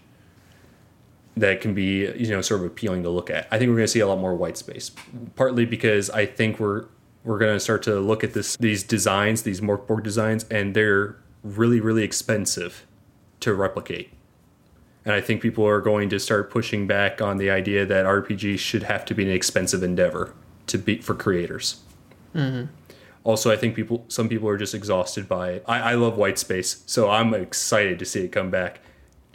that 1.36 1.60
can 1.60 1.74
be 1.74 2.06
you 2.16 2.28
know 2.28 2.40
sort 2.40 2.60
of 2.60 2.66
appealing 2.66 3.02
to 3.02 3.10
look 3.10 3.28
at 3.28 3.48
i 3.50 3.58
think 3.58 3.68
we're 3.68 3.74
going 3.74 3.84
to 3.84 3.88
see 3.88 3.98
a 3.98 4.06
lot 4.06 4.20
more 4.20 4.34
white 4.36 4.56
space 4.56 4.92
partly 5.34 5.64
because 5.66 6.08
i 6.10 6.24
think 6.24 6.60
we're 6.60 6.86
we're 7.24 7.38
going 7.38 7.54
to 7.54 7.60
start 7.60 7.82
to 7.82 7.98
look 7.98 8.22
at 8.22 8.34
this 8.34 8.56
these 8.58 8.82
designs 8.82 9.42
these 9.42 9.60
Mörk 9.60 9.86
Borg 9.86 10.04
designs 10.04 10.44
and 10.50 10.74
they're 10.74 11.16
really 11.42 11.80
really 11.80 12.04
expensive 12.04 12.86
to 13.40 13.54
replicate 13.54 14.12
and 15.04 15.14
I 15.14 15.20
think 15.20 15.42
people 15.42 15.66
are 15.66 15.80
going 15.80 16.08
to 16.10 16.18
start 16.18 16.50
pushing 16.50 16.86
back 16.86 17.20
on 17.20 17.36
the 17.36 17.50
idea 17.50 17.84
that 17.84 18.06
RPGs 18.06 18.58
should 18.58 18.84
have 18.84 19.04
to 19.06 19.14
be 19.14 19.24
an 19.24 19.30
expensive 19.30 19.82
endeavor 19.82 20.34
to 20.68 20.78
be 20.78 21.00
for 21.00 21.14
creators. 21.14 21.82
Also, 23.22 23.50
I 23.50 23.56
think 23.56 23.74
people, 23.74 24.04
some 24.08 24.28
people 24.28 24.48
are 24.48 24.56
just 24.56 24.74
exhausted 24.74 25.28
by 25.28 25.52
it. 25.52 25.64
I, 25.66 25.92
I 25.92 25.94
love 25.94 26.16
white 26.16 26.38
space, 26.38 26.82
so 26.86 27.10
I'm 27.10 27.34
excited 27.34 27.98
to 27.98 28.04
see 28.04 28.24
it 28.24 28.32
come 28.32 28.50
back. 28.50 28.80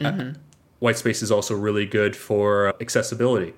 Uh, 0.00 0.32
white 0.78 0.96
space 0.96 1.22
is 1.22 1.30
also 1.30 1.54
really 1.54 1.86
good 1.86 2.16
for 2.16 2.74
accessibility. 2.80 3.54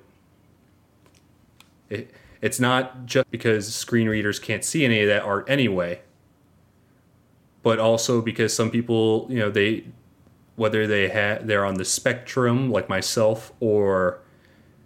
It, 1.89 2.11
it's 2.43 2.59
not 2.59 3.05
just 3.05 3.31
because 3.31 3.73
screen 3.73 4.09
readers 4.09 4.37
can't 4.37 4.65
see 4.65 4.83
any 4.83 5.01
of 5.01 5.07
that 5.07 5.23
art 5.23 5.49
anyway, 5.49 6.01
but 7.61 7.79
also 7.79 8.21
because 8.21 8.53
some 8.53 8.69
people, 8.69 9.27
you 9.29 9.39
know, 9.39 9.49
they 9.49 9.85
whether 10.57 10.85
they 10.85 11.07
have 11.07 11.47
they're 11.47 11.63
on 11.63 11.75
the 11.75 11.85
spectrum 11.85 12.69
like 12.69 12.89
myself 12.89 13.53
or 13.61 14.19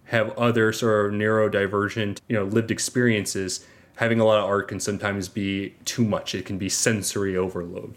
have 0.05 0.30
other 0.38 0.72
sort 0.72 1.08
of 1.08 1.20
neurodivergent, 1.20 2.22
you 2.30 2.36
know, 2.36 2.43
lived 2.43 2.70
experiences, 2.70 3.66
having 3.95 4.20
a 4.20 4.24
lot 4.24 4.38
of 4.38 4.45
art 4.45 4.68
can 4.68 4.80
sometimes 4.80 5.28
be 5.28 5.74
too 5.84 6.05
much. 6.05 6.36
It 6.36 6.45
can 6.45 6.60
be 6.60 6.70
sensory 6.70 7.36
overload. 7.36 7.95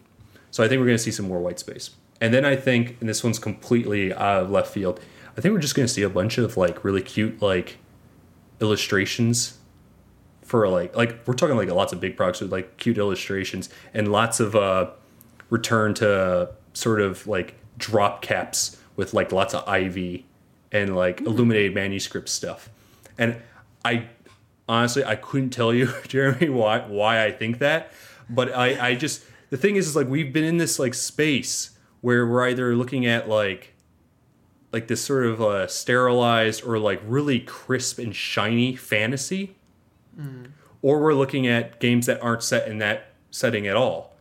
So 0.50 0.64
I 0.64 0.68
think 0.68 0.80
we're 0.80 0.86
going 0.86 0.96
to 0.96 1.02
see 1.04 1.12
some 1.12 1.28
more 1.28 1.38
white 1.38 1.58
space. 1.58 1.90
And 2.18 2.32
then 2.32 2.46
I 2.46 2.56
think, 2.56 2.96
and 3.00 3.08
this 3.10 3.22
one's 3.22 3.38
completely 3.38 4.14
out 4.14 4.44
of 4.44 4.50
left 4.50 4.72
field, 4.72 5.00
I 5.36 5.42
think 5.42 5.52
we're 5.52 5.60
just 5.60 5.74
going 5.74 5.86
to 5.86 5.92
see 5.92 6.02
a 6.02 6.08
bunch 6.08 6.38
of 6.38 6.56
like 6.56 6.82
really 6.82 7.02
cute, 7.02 7.42
like 7.42 7.76
illustrations 8.60 9.58
for 10.42 10.68
like 10.68 10.96
like 10.96 11.20
we're 11.26 11.34
talking 11.34 11.56
like 11.56 11.70
lots 11.70 11.92
of 11.92 12.00
big 12.00 12.16
products 12.16 12.40
with 12.40 12.50
like 12.50 12.76
cute 12.76 12.98
illustrations 12.98 13.68
and 13.94 14.10
lots 14.10 14.40
of 14.40 14.56
uh 14.56 14.90
return 15.48 15.94
to 15.94 16.50
sort 16.72 17.00
of 17.00 17.26
like 17.26 17.54
drop 17.78 18.22
caps 18.22 18.76
with 18.96 19.14
like 19.14 19.32
lots 19.32 19.54
of 19.54 19.66
ivy 19.68 20.26
and 20.72 20.96
like 20.96 21.20
illuminated 21.22 21.74
manuscript 21.74 22.28
stuff. 22.28 22.68
And 23.18 23.36
i 23.84 24.06
honestly 24.68 25.04
i 25.04 25.16
couldn't 25.16 25.50
tell 25.50 25.74
you 25.74 25.92
jeremy 26.06 26.48
why 26.48 26.80
why 26.80 27.24
i 27.24 27.32
think 27.32 27.58
that 27.58 27.92
but 28.28 28.54
i 28.54 28.88
i 28.88 28.94
just 28.94 29.24
the 29.50 29.56
thing 29.56 29.76
is 29.76 29.88
is 29.88 29.96
like 29.96 30.06
we've 30.06 30.32
been 30.32 30.44
in 30.44 30.58
this 30.58 30.78
like 30.78 30.94
space 30.94 31.70
where 32.00 32.26
we're 32.26 32.48
either 32.48 32.76
looking 32.76 33.04
at 33.06 33.28
like 33.28 33.74
like 34.72 34.88
this 34.88 35.04
sort 35.04 35.26
of 35.26 35.40
uh, 35.42 35.66
sterilized 35.66 36.64
or 36.64 36.78
like 36.78 37.00
really 37.04 37.40
crisp 37.40 37.98
and 37.98 38.14
shiny 38.14 38.76
fantasy. 38.76 39.56
Or 40.82 41.00
we're 41.00 41.14
looking 41.14 41.46
at 41.46 41.80
games 41.80 42.06
that 42.06 42.22
aren't 42.22 42.42
set 42.42 42.68
in 42.68 42.78
that 42.78 43.12
setting 43.30 43.66
at 43.66 43.76
all. 43.76 44.16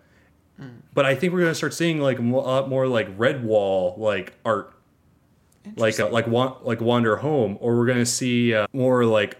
But 0.94 1.06
I 1.06 1.16
think 1.16 1.32
we're 1.32 1.40
going 1.40 1.52
to 1.52 1.56
start 1.56 1.74
seeing 1.74 2.00
like 2.02 2.20
a 2.20 2.22
lot 2.22 2.68
more 2.68 2.86
like 2.88 3.18
Redwall 3.18 3.98
like 3.98 4.34
art, 4.44 4.74
like 5.78 5.98
uh, 6.00 6.10
like 6.10 6.28
Wa- 6.28 6.58
like 6.64 6.82
Wander 6.82 7.18
Home, 7.18 7.58
or 7.62 7.78
we're 7.78 7.86
going 7.86 8.00
to 8.00 8.06
see 8.06 8.54
uh, 8.54 8.68
more 8.74 9.06
like 9.06 9.38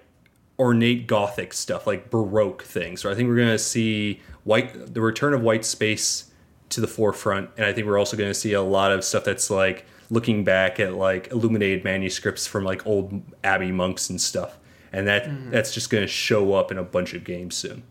ornate 0.58 1.08
Gothic 1.08 1.54
stuff, 1.54 1.86
like 1.88 2.10
Baroque 2.10 2.64
things. 2.64 3.04
Or 3.04 3.12
I 3.12 3.16
think 3.16 3.28
we're 3.28 3.36
going 3.36 3.50
to 3.50 3.60
see 3.60 4.22
white 4.46 4.94
the 4.94 5.02
return 5.02 5.34
of 5.34 5.42
white 5.42 5.66
space 5.66 6.32
to 6.70 6.80
the 6.80 6.88
forefront, 6.88 7.50
and 7.58 7.66
I 7.66 7.74
think 7.74 7.86
we're 7.88 7.98
also 7.98 8.16
going 8.16 8.30
to 8.30 8.40
see 8.40 8.54
a 8.54 8.62
lot 8.62 8.92
of 8.92 9.04
stuff 9.04 9.26
that's 9.26 9.50
like 9.50 9.86
looking 10.10 10.44
back 10.44 10.80
at 10.80 10.94
like 10.94 11.32
illuminated 11.32 11.84
manuscripts 11.84 12.48
from 12.48 12.64
like 12.64 12.86
old 12.86 13.22
abbey 13.44 13.72
monks 13.72 14.10
and 14.10 14.20
stuff 14.20 14.60
and 14.92 15.08
that 15.08 15.26
mm. 15.26 15.52
that's 15.52 15.74
just 15.74 15.90
going 15.90 16.04
to 16.04 16.08
show 16.08 16.54
up 16.54 16.72
in 16.72 16.78
a 16.78 16.84
bunch 16.84 17.14
of 17.14 17.24
games 17.24 17.56
soon. 17.56 17.84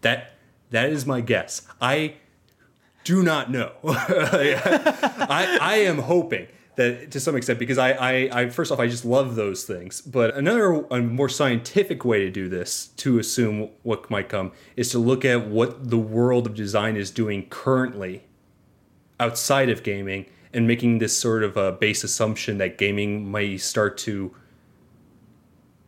That 0.00 0.32
that 0.70 0.90
is 0.90 1.06
my 1.06 1.20
guess. 1.20 1.62
I 1.80 2.14
do 3.04 3.22
not 3.22 3.50
know. 3.50 3.72
I 3.84 5.58
I 5.60 5.76
am 5.78 5.98
hoping 5.98 6.48
that 6.76 7.10
to 7.12 7.20
some 7.20 7.36
extent 7.36 7.58
because 7.58 7.78
I, 7.78 7.92
I 7.92 8.40
I 8.42 8.48
first 8.50 8.70
off 8.70 8.78
I 8.78 8.86
just 8.86 9.04
love 9.04 9.34
those 9.36 9.64
things. 9.64 10.00
But 10.00 10.34
another 10.34 10.84
a 10.90 11.00
more 11.02 11.28
scientific 11.28 12.04
way 12.04 12.20
to 12.20 12.30
do 12.30 12.48
this 12.48 12.88
to 12.98 13.18
assume 13.18 13.70
what 13.82 14.10
might 14.10 14.28
come 14.28 14.52
is 14.76 14.90
to 14.90 14.98
look 14.98 15.24
at 15.24 15.48
what 15.48 15.90
the 15.90 15.98
world 15.98 16.46
of 16.46 16.54
design 16.54 16.96
is 16.96 17.10
doing 17.10 17.46
currently 17.48 18.24
outside 19.20 19.68
of 19.68 19.82
gaming 19.82 20.26
and 20.54 20.66
making 20.66 20.98
this 20.98 21.16
sort 21.16 21.42
of 21.42 21.56
a 21.56 21.72
base 21.72 22.04
assumption 22.04 22.58
that 22.58 22.78
gaming 22.78 23.30
might 23.30 23.60
start 23.60 23.98
to 23.98 24.34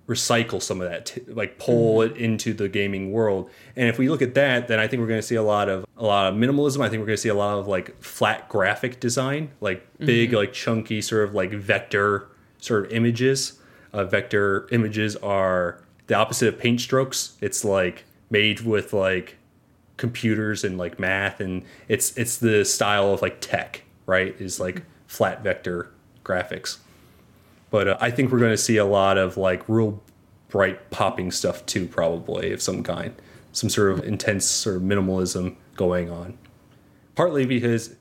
recycle 0.08 0.62
some 0.62 0.80
of 0.80 0.88
that 0.88 1.06
t- 1.06 1.22
like 1.28 1.58
pull 1.58 2.00
it 2.02 2.16
into 2.16 2.54
the 2.54 2.68
gaming 2.68 3.10
world. 3.10 3.50
And 3.74 3.88
if 3.88 3.98
we 3.98 4.08
look 4.08 4.22
at 4.22 4.34
that 4.34 4.68
then 4.68 4.78
i 4.78 4.86
think 4.86 5.00
we're 5.00 5.08
going 5.08 5.20
to 5.20 5.26
see 5.26 5.34
a 5.34 5.42
lot 5.42 5.68
of 5.68 5.84
a 5.96 6.04
lot 6.04 6.32
of 6.32 6.38
minimalism. 6.38 6.84
I 6.84 6.88
think 6.88 7.00
we're 7.00 7.06
going 7.06 7.16
to 7.16 7.22
see 7.22 7.28
a 7.28 7.34
lot 7.34 7.58
of 7.58 7.66
like 7.66 8.00
flat 8.02 8.48
graphic 8.48 9.00
design 9.00 9.50
like 9.60 9.86
big 9.98 10.32
like 10.32 10.52
chunky 10.52 11.00
sort 11.00 11.28
of 11.28 11.34
like 11.34 11.52
vector 11.52 12.28
sort 12.58 12.86
of 12.86 12.92
images. 12.92 13.58
Uh, 13.92 14.04
vector 14.04 14.68
images 14.72 15.16
are 15.16 15.80
the 16.06 16.14
opposite 16.14 16.48
of 16.48 16.58
paint 16.58 16.80
strokes. 16.80 17.36
It's 17.40 17.64
like 17.64 18.04
made 18.30 18.60
with 18.60 18.92
like 18.92 19.38
computers 19.96 20.62
and 20.62 20.76
like 20.76 20.98
math 20.98 21.40
and 21.40 21.62
it's 21.88 22.16
it's 22.18 22.36
the 22.36 22.64
style 22.64 23.12
of 23.12 23.22
like 23.22 23.40
tech 23.40 23.82
right 24.06 24.34
is 24.40 24.58
like 24.58 24.84
flat 25.06 25.42
vector 25.42 25.90
graphics 26.24 26.78
but 27.70 27.88
uh, 27.88 27.96
I 28.00 28.10
think 28.10 28.30
we're 28.32 28.38
going 28.38 28.52
to 28.52 28.56
see 28.56 28.76
a 28.76 28.84
lot 28.84 29.18
of 29.18 29.36
like 29.36 29.68
real 29.68 30.02
bright 30.48 30.90
popping 30.90 31.30
stuff 31.30 31.66
too, 31.66 31.86
probably 31.86 32.52
of 32.52 32.62
some 32.62 32.82
kind, 32.82 33.14
some 33.52 33.68
sort 33.68 33.92
of 33.92 34.04
intense 34.04 34.44
sort 34.44 34.76
of 34.76 34.82
minimalism 34.82 35.56
going 35.74 36.10
on. 36.10 36.38
Partly 37.14 37.46
because 37.46 37.96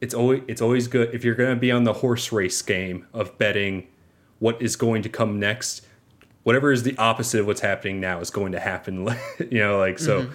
it's 0.00 0.14
always 0.14 0.42
it's 0.46 0.62
always 0.62 0.86
good 0.86 1.14
if 1.14 1.24
you're 1.24 1.34
going 1.34 1.54
to 1.54 1.60
be 1.60 1.72
on 1.72 1.84
the 1.84 1.94
horse 1.94 2.30
race 2.30 2.62
game 2.62 3.06
of 3.12 3.36
betting 3.38 3.88
what 4.38 4.60
is 4.62 4.76
going 4.76 5.02
to 5.02 5.08
come 5.08 5.38
next. 5.40 5.84
Whatever 6.44 6.72
is 6.72 6.82
the 6.82 6.96
opposite 6.96 7.40
of 7.40 7.46
what's 7.46 7.60
happening 7.60 8.00
now 8.00 8.20
is 8.20 8.30
going 8.30 8.52
to 8.52 8.60
happen. 8.60 9.08
you 9.38 9.58
know, 9.58 9.78
like 9.78 9.98
so. 9.98 10.30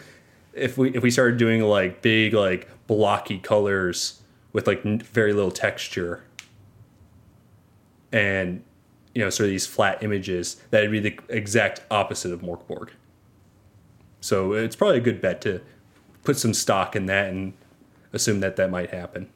If 0.53 0.77
we 0.77 0.93
if 0.93 1.01
we 1.01 1.09
started 1.09 1.38
doing 1.38 1.61
like 1.61 2.03
big 2.03 2.34
like 2.34 2.67
blocky 2.86 3.39
colors 3.39 4.21
with 4.54 4.68
like 4.68 4.84
very 4.84 5.34
little 5.34 5.51
texture, 5.51 6.24
and 8.12 8.64
you 9.14 9.22
know 9.24 9.30
sort 9.30 9.45
of 9.45 9.51
these 9.51 9.66
flat 9.68 10.01
images 10.04 10.56
that'd 10.70 10.91
be 10.91 10.99
the 10.99 11.18
exact 11.30 11.82
opposite 11.91 12.32
of 12.32 12.41
Mörk 12.41 12.66
Borg. 12.68 12.91
So 14.22 14.54
it's 14.54 14.76
probably 14.76 14.97
a 14.97 15.01
good 15.01 15.20
bet 15.22 15.41
to 15.41 15.62
put 16.24 16.38
some 16.38 16.54
stock 16.54 16.95
in 16.95 17.08
that 17.08 17.30
and 17.30 17.54
assume 18.14 18.39
that 18.39 18.56
that 18.56 18.70
might 18.70 18.91
happen. 18.91 19.30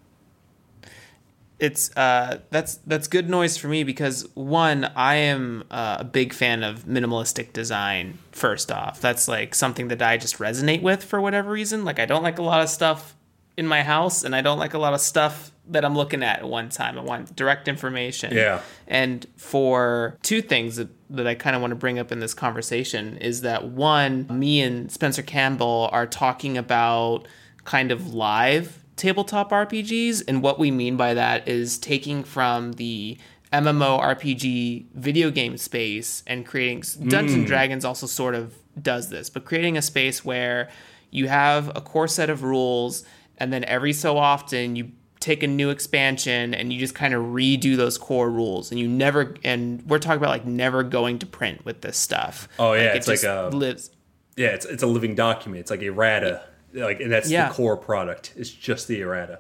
it's 1.60 1.90
uh 1.98 2.38
that's 2.52 2.76
that's 2.86 3.08
good 3.08 3.28
noise 3.30 3.58
for 3.58 3.68
me 3.68 3.84
because 3.84 4.28
one 4.36 4.86
i 4.96 5.16
am 5.16 5.64
uh, 5.72 5.98
a 6.00 6.04
big 6.04 6.32
fan 6.32 6.64
of 6.64 6.86
minimalistic 6.86 7.52
design 7.52 8.18
first 8.32 8.72
off 8.72 9.02
that's 9.02 9.28
like 9.28 9.56
something 9.56 9.88
that 9.88 10.00
i 10.02 10.18
just 10.18 10.38
resonate 10.38 10.84
with 10.84 11.04
for 11.04 11.20
whatever 11.20 11.50
reason 11.52 11.84
like 11.84 11.98
i 12.00 12.06
don't 12.06 12.22
like 12.24 12.38
a 12.38 12.44
lot 12.44 12.62
of 12.62 12.70
stuff 12.70 13.16
in 13.58 13.68
my 13.68 13.84
house 13.84 14.24
and 14.24 14.36
i 14.36 14.42
don't 14.42 14.60
like 14.60 14.74
a 14.74 14.78
lot 14.78 14.94
of 14.94 15.02
stuff 15.02 15.52
that 15.68 15.84
i'm 15.84 15.96
looking 15.96 16.24
at 16.24 16.40
at 16.40 16.48
one 16.48 16.70
time 16.70 16.98
i 16.98 17.02
want 17.02 17.36
direct 17.36 17.68
information 17.68 18.34
Yeah. 18.34 18.62
and 18.88 19.26
for 19.36 20.18
two 20.24 20.42
things 20.42 20.78
that, 20.78 20.90
that 21.10 21.28
I 21.28 21.36
kind 21.36 21.56
of 21.56 21.62
want 21.62 21.72
to 21.72 21.76
bring 21.76 22.00
up 22.00 22.12
in 22.12 22.20
this 22.20 22.34
conversation 22.34 23.18
is 23.18 23.42
that 23.42 23.66
one, 23.66 24.28
me 24.30 24.62
and 24.62 24.92
Spencer 24.92 25.22
Campbell 25.22 25.90
are 25.92 26.06
talking 26.06 26.58
about 26.58 27.28
kind 27.64 27.92
of 27.92 28.14
live 28.14 28.84
tabletop 28.98 29.52
RPGs. 29.52 30.24
And 30.28 30.42
what 30.42 30.60
we 30.60 30.70
mean 30.72 30.98
by 30.98 31.14
that 31.14 31.48
is 31.48 31.78
taking 31.78 32.24
from 32.24 32.74
the 32.74 33.18
MMORPG 33.54 34.88
video 34.94 35.32
game 35.32 35.58
space 35.58 36.24
and 36.28 36.46
creating 36.46 36.84
Dungeons 37.08 37.34
and 37.34 37.46
mm. 37.46 37.48
Dragons 37.48 37.86
also 37.86 38.08
sort 38.08 38.36
of 38.36 38.54
does 38.82 39.10
this, 39.10 39.30
but 39.30 39.46
creating 39.46 39.78
a 39.78 39.82
space 39.82 40.26
where 40.26 40.70
you 41.10 41.28
have 41.28 41.70
a 41.76 41.82
core 41.82 42.08
set 42.08 42.30
of 42.30 42.44
rules 42.44 43.04
and 43.38 43.52
then 43.54 43.64
every 43.66 43.94
so 43.94 44.18
often 44.18 44.76
you 44.76 44.92
take 45.20 45.42
a 45.44 45.48
new 45.48 45.70
expansion 45.72 46.54
and 46.54 46.72
you 46.72 46.80
just 46.80 46.94
kind 46.96 47.14
of 47.14 47.24
redo 47.26 47.76
those 47.76 47.98
core 47.98 48.30
rules 48.30 48.70
and 48.72 48.80
you 48.80 48.88
never 48.88 49.36
and 49.44 49.82
we're 49.88 49.98
talking 50.00 50.18
about 50.18 50.30
like 50.30 50.46
never 50.46 50.84
going 50.84 51.18
to 51.20 51.26
print 51.26 51.66
with 51.66 51.82
this 51.82 51.98
stuff 51.98 52.48
Oh, 52.60 52.74
yeah, 52.74 52.94
it 52.94 52.98
it's 52.98 53.08
like 53.08 53.24
a- 53.24 53.50
lives 53.52 53.90
Yeah, 54.36 54.50
it's 54.50 54.66
it's 54.66 54.84
a 54.84 54.88
living 54.88 55.16
document. 55.16 55.62
It's 55.62 55.72
like 55.72 55.82
errata, 55.82 56.44
like 56.74 57.00
and 57.02 57.12
that's 57.12 57.30
Yeah. 57.32 57.48
the 57.50 57.54
core 57.56 57.76
product. 57.78 58.34
It's 58.36 58.52
just 58.52 58.88
the 58.88 59.02
errata. 59.02 59.40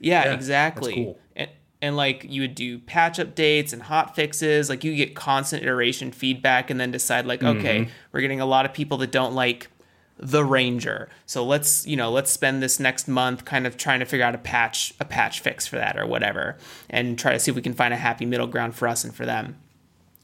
Yeah, 0.00 0.24
Yeah, 0.24 0.34
exactly. 0.34 0.92
that's 0.94 0.96
cool. 1.04 1.18
And, 1.36 1.50
and 1.80 1.96
like 1.96 2.26
you 2.28 2.42
would 2.42 2.56
do 2.56 2.80
patch 2.80 3.18
updates 3.18 3.72
and 3.72 3.80
hot 3.82 4.16
fixes, 4.16 4.68
like 4.68 4.82
you 4.82 4.94
get 4.96 5.14
constant 5.14 5.62
iteration 5.62 6.10
feedback 6.10 6.70
and 6.70 6.80
then 6.80 6.90
decide 6.90 7.26
like, 7.26 7.42
okay, 7.44 7.82
Mm-hmm. 7.82 7.90
we're 8.12 8.20
getting 8.20 8.40
a 8.40 8.46
lot 8.46 8.66
of 8.66 8.72
people 8.72 8.98
that 8.98 9.12
don't 9.12 9.34
like 9.34 9.68
the 10.18 10.44
Ranger. 10.44 11.08
So 11.26 11.44
let's, 11.44 11.86
you 11.86 11.96
know, 11.96 12.10
let's 12.10 12.30
spend 12.30 12.62
this 12.62 12.78
next 12.78 13.08
month 13.08 13.44
kind 13.44 13.66
of 13.66 13.76
trying 13.76 14.00
to 14.00 14.06
figure 14.06 14.24
out 14.24 14.34
a 14.34 14.38
patch 14.38 14.92
a 15.00 15.04
patch 15.04 15.40
fix 15.40 15.66
for 15.66 15.76
that 15.76 15.98
or 15.98 16.06
whatever 16.06 16.56
and 16.90 17.18
try 17.18 17.32
to 17.32 17.38
see 17.38 17.50
if 17.50 17.56
we 17.56 17.62
can 17.62 17.74
find 17.74 17.92
a 17.92 17.96
happy 17.96 18.24
middle 18.26 18.46
ground 18.46 18.74
for 18.74 18.86
us 18.86 19.04
and 19.04 19.14
for 19.14 19.26
them. 19.26 19.56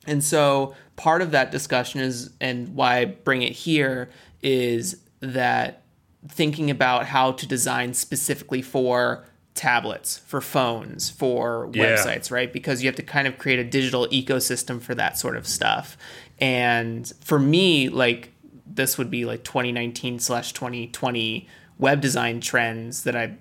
And 0.07 0.23
so 0.23 0.75
part 0.97 1.21
of 1.21 1.33
that 1.33 1.51
discussion 1.51 2.01
is, 2.01 2.31
and 2.41 2.75
why 2.75 2.99
I 2.99 3.05
bring 3.07 3.43
it 3.43 3.53
here, 3.53 4.09
is 4.43 4.97
that 5.21 5.83
thinking 6.27 6.71
about 6.71 7.07
how 7.07 7.33
to 7.33 7.47
design 7.47 7.93
specifically 7.95 8.63
for 8.63 9.25
tablets, 9.55 10.19
for 10.19 10.41
phones, 10.41 11.11
for 11.11 11.69
Yeah. 11.73 11.97
websites, 11.97 12.31
right? 12.31 12.53
Because 12.53 12.83
you 12.83 12.89
have 12.89 12.97
to 12.97 13.03
kind 13.03 13.27
of 13.27 13.39
create 13.39 13.59
a 13.59 13.65
digital 13.65 14.07
ecosystem 14.09 14.81
for 14.81 14.95
that 14.95 15.19
sort 15.19 15.37
of 15.37 15.47
stuff. 15.49 15.97
And 16.41 17.13
for 17.25 17.39
me, 17.41 17.89
like 17.89 18.33
this 18.75 18.99
would 18.99 19.11
be 19.11 19.25
like 19.25 19.45
2019 19.45 20.19
slash 20.19 20.53
2020 20.53 21.49
web 21.79 22.01
design 22.01 22.41
trends 22.41 23.05
that 23.05 23.17
I 23.17 23.37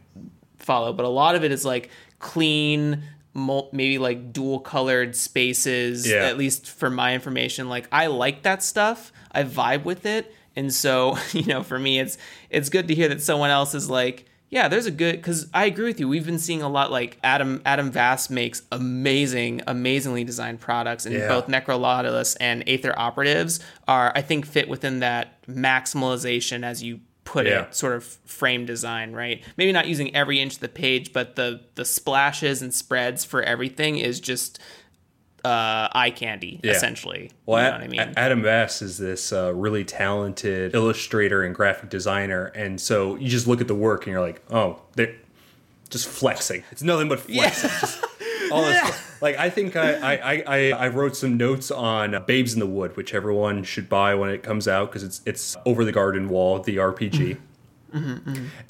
follow, 0.58 0.94
but 0.94 1.06
a 1.06 1.10
lot 1.10 1.36
of 1.36 1.44
it 1.44 1.52
is 1.52 1.66
like 1.66 1.90
clean, 2.20 3.04
maybe 3.34 3.98
like 3.98 4.32
dual 4.34 4.60
colored 4.60 5.16
spaces. 5.16 6.08
Yeah. 6.08 6.26
At 6.26 6.38
least 6.38 6.70
for 6.70 6.90
my 6.90 7.14
information, 7.14 7.70
like 7.70 7.88
I 7.92 8.08
like 8.08 8.44
that 8.44 8.64
stuff. 8.64 9.12
I 9.32 9.44
vibe 9.44 9.84
with 9.84 10.06
it, 10.06 10.34
and 10.56 10.74
so 10.74 11.18
you 11.32 11.46
know, 11.46 11.64
for 11.64 11.78
me, 11.78 12.00
it's 12.00 12.18
it's 12.50 12.70
good 12.70 12.88
to 12.88 12.96
hear 12.96 13.10
that 13.10 13.22
someone 13.22 13.50
else 13.50 13.74
is 13.74 13.90
like. 13.90 14.26
Yeah, 14.50 14.70
there's 14.70 14.86
a 14.86 14.92
good 14.92 15.16
because 15.18 15.48
I 15.54 15.66
agree 15.66 15.86
with 15.86 16.00
you. 16.00 16.08
We've 16.08 16.26
been 16.26 16.40
seeing 16.40 16.62
a 16.62 16.70
lot 16.70 16.90
like 16.90 17.18
Adam 17.24 17.62
Adam 17.66 17.92
Vass 17.92 18.30
makes 18.30 18.62
amazing, 18.72 19.62
amazingly 19.68 20.24
designed 20.24 20.62
products, 20.62 21.06
and 21.06 21.14
Yeah. 21.16 21.28
both 21.28 21.48
Necronautilus 21.48 22.38
and 22.40 22.64
Aether 22.68 22.98
Operatives 22.98 23.60
are 23.88 24.12
I 24.16 24.22
think 24.22 24.46
fit 24.46 24.70
within 24.70 25.00
that 25.00 25.46
maximalization 25.48 26.64
as 26.64 26.82
you 26.82 27.02
put 27.26 27.46
Yeah. 27.46 27.64
it 27.64 27.76
sort 27.76 27.94
of 27.94 28.06
frame 28.26 28.66
design, 28.66 29.12
right? 29.12 29.44
Maybe 29.58 29.74
not 29.74 29.88
using 29.88 30.16
every 30.16 30.40
inch 30.40 30.56
of 30.56 30.60
the 30.62 30.70
page, 30.70 31.12
but 31.12 31.36
the 31.36 31.60
the 31.76 31.84
splashes 31.84 32.62
and 32.62 32.74
spreads 32.74 33.26
for 33.26 33.44
everything 33.44 33.98
is 33.98 34.22
just 34.22 34.60
uh, 35.48 35.90
eye 35.94 36.10
candy, 36.12 36.60
Yeah. 36.64 36.72
essentially. 36.74 37.32
Well, 37.46 37.64
you 37.64 37.72
know 37.72 37.78
what 37.78 37.84
I 38.02 38.06
mean? 38.08 38.14
Adam 38.18 38.42
Vass 38.44 38.82
is 38.82 38.98
this 38.98 39.32
uh, 39.32 39.54
really 39.56 39.84
talented 39.86 40.74
illustrator 40.76 41.44
and 41.44 41.54
graphic 41.56 41.90
designer, 41.90 42.46
and 42.56 42.80
so 42.82 43.16
you 43.16 43.30
just 43.30 43.48
look 43.48 43.62
at 43.62 43.68
the 43.68 43.76
work 43.76 44.06
and 44.06 44.12
you're 44.14 44.22
like, 44.22 44.42
oh, 44.52 44.82
they're 44.96 45.16
just 45.90 46.08
flexing. 46.08 46.64
It's 46.72 46.84
nothing 46.84 47.08
but 47.10 47.20
flexing. 47.22 47.70
Just 47.70 48.04
all 48.52 48.62
this, 48.64 49.02
like 49.22 49.38
I 49.38 49.50
think 49.50 49.76
I, 49.76 50.16
I, 50.16 50.44
I, 50.48 50.72
I- 50.72 50.88
wrote 50.90 51.16
some 51.16 51.38
notes 51.38 51.72
on 51.72 52.24
Babes 52.28 52.54
in 52.54 52.60
the 52.60 52.66
Wood, 52.68 52.96
which 52.98 53.14
everyone 53.14 53.64
should 53.64 53.88
buy 53.90 54.16
when 54.16 54.30
it 54.30 54.44
comes 54.44 54.68
out 54.68 54.90
because 54.90 55.04
it's 55.04 55.22
it's 55.26 55.56
over 55.66 55.84
the 55.86 55.92
garden 55.92 56.30
wall, 56.30 56.60
the 56.60 56.78
RPG. 56.78 57.38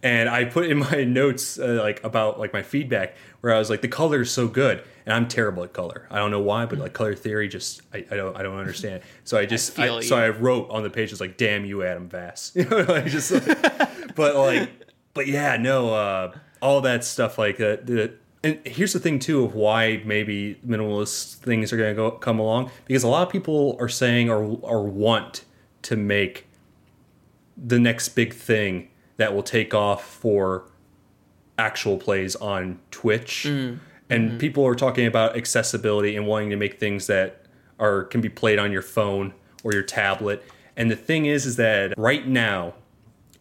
And 0.03 0.29
I 0.29 0.45
put 0.45 0.69
in 0.69 0.77
my 0.91 1.03
notes 1.03 1.59
uh, 1.59 1.79
like 1.81 2.03
about 2.03 2.39
like 2.39 2.53
my 2.53 2.63
feedback 2.63 3.15
where 3.41 3.53
I 3.53 3.59
was 3.59 3.69
like 3.69 3.81
the 3.81 3.87
color 3.87 4.21
is 4.21 4.31
so 4.31 4.47
good 4.47 4.83
and 5.05 5.13
I'm 5.13 5.27
terrible 5.27 5.63
at 5.63 5.73
color. 5.73 6.07
I 6.09 6.17
don't 6.17 6.31
know 6.31 6.41
why, 6.41 6.65
but 6.65 6.79
like 6.79 6.93
color 6.93 7.15
theory 7.15 7.47
just 7.47 7.81
I, 7.93 8.05
I 8.11 8.15
don't 8.15 8.35
I 8.35 8.43
don't 8.43 8.57
understand. 8.57 9.01
So 9.23 9.37
I 9.37 9.45
just 9.45 9.73
feel 9.73 9.97
I, 9.97 10.01
so. 10.01 10.17
I 10.17 10.29
wrote 10.29 10.69
on 10.69 10.83
the 10.83 10.89
page 10.89 11.11
it's 11.11 11.21
like 11.21 11.37
damn 11.37 11.65
you 11.65 11.83
Adam 11.83 12.09
Vass. 12.09 12.51
You 12.55 12.65
know 12.65 12.77
like 12.81 13.05
just 13.05 13.31
like, 13.31 14.15
but 14.15 14.35
like 14.35 14.69
but 15.13 15.27
yeah, 15.27 15.57
no 15.57 15.93
uh 15.93 16.33
all 16.61 16.81
that 16.81 17.03
stuff 17.03 17.37
like 17.37 17.57
that 17.57 17.85
the 17.85 18.13
and 18.43 18.59
here's 18.65 18.93
the 18.93 18.99
thing 18.99 19.19
too 19.19 19.43
of 19.43 19.55
why 19.55 20.01
maybe 20.05 20.59
minimalist 20.65 21.35
things 21.35 21.73
are 21.73 21.77
going 21.77 21.89
to 21.89 21.95
go 21.95 22.11
come 22.11 22.39
along 22.39 22.71
because 22.85 23.03
a 23.03 23.07
lot 23.07 23.23
of 23.23 23.31
people 23.31 23.75
are 23.79 23.89
saying 23.89 24.29
or 24.29 24.43
or 24.61 24.83
want 24.83 25.43
to 25.83 25.95
make 25.95 26.47
the 27.57 27.79
next 27.79 28.09
big 28.09 28.33
thing 28.33 28.89
that 29.17 29.33
will 29.33 29.43
take 29.43 29.73
off 29.73 30.05
for 30.05 30.69
actual 31.57 31.97
plays 31.97 32.35
on 32.35 32.79
Twitch. 32.91 33.45
Mm. 33.47 33.79
And 34.09 34.29
mm-hmm. 34.29 34.37
people 34.37 34.65
are 34.65 34.75
talking 34.75 35.05
about 35.05 35.35
accessibility 35.35 36.15
and 36.15 36.25
wanting 36.27 36.49
to 36.51 36.55
make 36.55 36.79
things 36.79 37.07
that 37.07 37.45
are 37.79 38.05
can 38.05 38.21
be 38.21 38.29
played 38.29 38.59
on 38.59 38.71
your 38.71 38.81
phone 38.81 39.33
or 39.63 39.73
your 39.73 39.83
tablet. 39.83 40.43
And 40.75 40.89
the 40.89 40.95
thing 40.95 41.25
is 41.25 41.45
is 41.45 41.55
that 41.57 41.93
right 41.97 42.27
now 42.27 42.75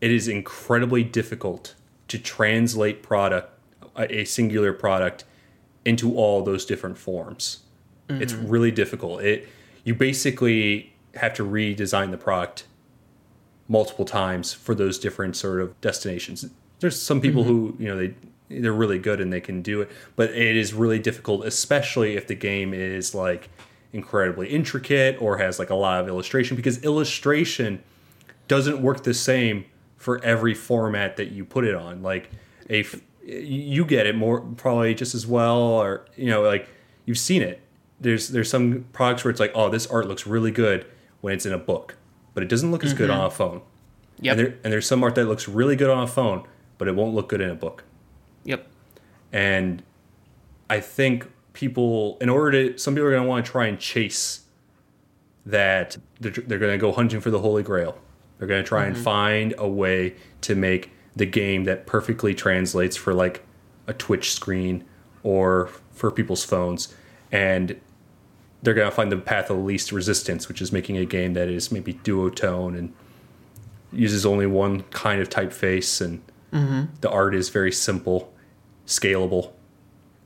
it 0.00 0.10
is 0.10 0.28
incredibly 0.28 1.04
difficult 1.04 1.74
to 2.08 2.18
translate 2.18 3.02
product 3.02 3.52
a 3.96 4.24
singular 4.24 4.74
product 4.74 5.24
into 5.86 6.14
all 6.16 6.42
those 6.42 6.66
different 6.66 6.98
forms. 6.98 7.62
It's 8.08 8.32
mm-hmm. 8.32 8.48
really 8.48 8.70
difficult. 8.70 9.22
It 9.22 9.48
you 9.84 9.94
basically 9.94 10.92
have 11.14 11.32
to 11.34 11.44
redesign 11.44 12.10
the 12.10 12.18
product 12.18 12.64
multiple 13.68 14.04
times 14.04 14.52
for 14.52 14.74
those 14.74 14.98
different 14.98 15.36
sort 15.36 15.60
of 15.60 15.78
destinations. 15.80 16.46
There's 16.80 17.00
some 17.00 17.20
people 17.20 17.42
mm-hmm. 17.42 17.50
who, 17.50 17.76
you 17.78 17.88
know, 17.88 17.96
they 17.96 18.14
they're 18.48 18.72
really 18.72 19.00
good 19.00 19.20
and 19.20 19.32
they 19.32 19.40
can 19.40 19.60
do 19.60 19.80
it, 19.80 19.90
but 20.14 20.30
it 20.30 20.56
is 20.56 20.72
really 20.72 21.00
difficult 21.00 21.44
especially 21.44 22.16
if 22.16 22.28
the 22.28 22.34
game 22.34 22.72
is 22.72 23.14
like 23.14 23.48
incredibly 23.92 24.48
intricate 24.48 25.20
or 25.20 25.38
has 25.38 25.58
like 25.58 25.70
a 25.70 25.74
lot 25.74 26.00
of 26.00 26.06
illustration 26.06 26.56
because 26.56 26.82
illustration 26.84 27.82
doesn't 28.46 28.80
work 28.80 29.02
the 29.02 29.14
same 29.14 29.64
for 29.96 30.22
every 30.22 30.54
format 30.54 31.16
that 31.16 31.32
you 31.32 31.44
put 31.44 31.64
it 31.64 31.74
on. 31.74 32.02
Like 32.02 32.30
a 32.70 32.84
you 33.24 33.84
get 33.84 34.06
it 34.06 34.14
more 34.14 34.40
probably 34.40 34.94
just 34.94 35.14
as 35.14 35.26
well 35.26 35.58
or 35.58 36.06
you 36.16 36.30
know 36.30 36.42
like 36.42 36.68
you've 37.06 37.18
seen 37.18 37.42
it. 37.42 37.60
There's 38.00 38.28
there's 38.28 38.50
some 38.50 38.84
products 38.92 39.24
where 39.24 39.30
it's 39.30 39.40
like, 39.40 39.52
"Oh, 39.54 39.70
this 39.70 39.86
art 39.86 40.06
looks 40.06 40.26
really 40.26 40.50
good 40.50 40.86
when 41.22 41.34
it's 41.34 41.46
in 41.46 41.52
a 41.52 41.58
book, 41.58 41.96
but 42.36 42.42
it 42.42 42.48
doesn't 42.48 42.70
look 42.70 42.84
as 42.84 42.92
good 42.92 43.08
mm-hmm. 43.08 43.20
on 43.20 43.26
a 43.26 43.30
phone." 43.30 43.62
Yep. 44.20 44.30
And 44.30 44.38
there 44.38 44.54
and 44.62 44.72
there's 44.72 44.86
some 44.86 45.02
art 45.02 45.14
that 45.14 45.24
looks 45.24 45.48
really 45.48 45.74
good 45.74 45.90
on 45.90 46.04
a 46.04 46.06
phone, 46.06 46.46
but 46.78 46.86
it 46.86 46.94
won't 46.94 47.14
look 47.14 47.28
good 47.30 47.40
in 47.40 47.48
a 47.48 47.54
book. 47.54 47.84
Yep. 48.44 48.68
And 49.32 49.82
I 50.68 50.80
think 50.80 51.30
people, 51.52 52.18
in 52.20 52.28
order 52.28 52.70
to, 52.70 52.78
some 52.78 52.94
people 52.94 53.08
are 53.08 53.12
going 53.12 53.22
to 53.22 53.28
want 53.28 53.46
to 53.46 53.50
try 53.50 53.66
and 53.66 53.78
chase 53.78 54.42
that. 55.46 55.96
They're, 56.20 56.32
they're 56.32 56.58
going 56.58 56.72
to 56.72 56.78
go 56.78 56.92
hunting 56.92 57.20
for 57.20 57.30
the 57.30 57.40
Holy 57.40 57.62
Grail. 57.62 57.98
They're 58.38 58.48
going 58.48 58.62
to 58.62 58.68
try 58.68 58.84
and 58.84 58.94
mm-hmm. 58.94 59.04
find 59.04 59.54
a 59.58 59.66
way 59.66 60.14
to 60.42 60.54
make 60.54 60.92
the 61.14 61.26
game 61.26 61.64
that 61.64 61.86
perfectly 61.86 62.34
translates 62.34 62.96
for 62.96 63.14
like 63.14 63.42
a 63.86 63.94
Twitch 63.94 64.32
screen 64.32 64.84
or 65.22 65.70
for 65.92 66.10
people's 66.10 66.44
phones. 66.44 66.94
And 67.32 67.80
they're 68.62 68.74
going 68.74 68.88
to 68.88 68.94
find 68.94 69.12
the 69.12 69.16
path 69.16 69.50
of 69.50 69.58
least 69.58 69.92
resistance, 69.92 70.48
which 70.48 70.60
is 70.60 70.72
making 70.72 70.96
a 70.96 71.04
game 71.04 71.34
that 71.34 71.48
is 71.48 71.70
maybe 71.70 71.94
duotone 71.94 72.76
and 72.78 72.92
uses 73.92 74.26
only 74.26 74.46
one 74.46 74.82
kind 74.84 75.20
of 75.20 75.28
typeface 75.28 76.00
and 76.00 76.22
mm-hmm. 76.52 76.84
the 77.00 77.10
art 77.10 77.34
is 77.34 77.48
very 77.48 77.72
simple, 77.72 78.32
scalable, 78.86 79.52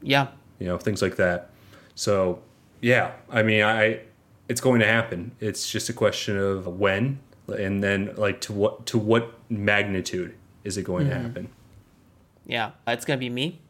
Yeah. 0.02 0.28
you 0.58 0.66
know, 0.66 0.78
things 0.78 1.02
like 1.02 1.16
that. 1.16 1.50
So, 1.94 2.40
yeah, 2.80 3.12
I 3.28 3.42
mean, 3.42 3.62
I 3.62 4.00
it's 4.48 4.60
going 4.60 4.80
to 4.80 4.86
happen. 4.86 5.32
It's 5.38 5.70
just 5.70 5.88
a 5.88 5.92
question 5.92 6.36
of 6.36 6.66
when 6.66 7.20
and 7.46 7.82
then 7.82 8.14
like 8.16 8.40
to 8.42 8.52
what 8.52 8.86
to 8.86 8.98
what 8.98 9.32
magnitude 9.48 10.34
is 10.64 10.76
it 10.76 10.82
going 10.82 11.08
to 11.08 11.14
mm-hmm. 11.14 11.22
happen? 11.22 11.48
Yeah. 12.46 12.70
It's 12.86 13.04
gonna 13.04 13.18
be 13.18 13.30
me. 13.30 13.60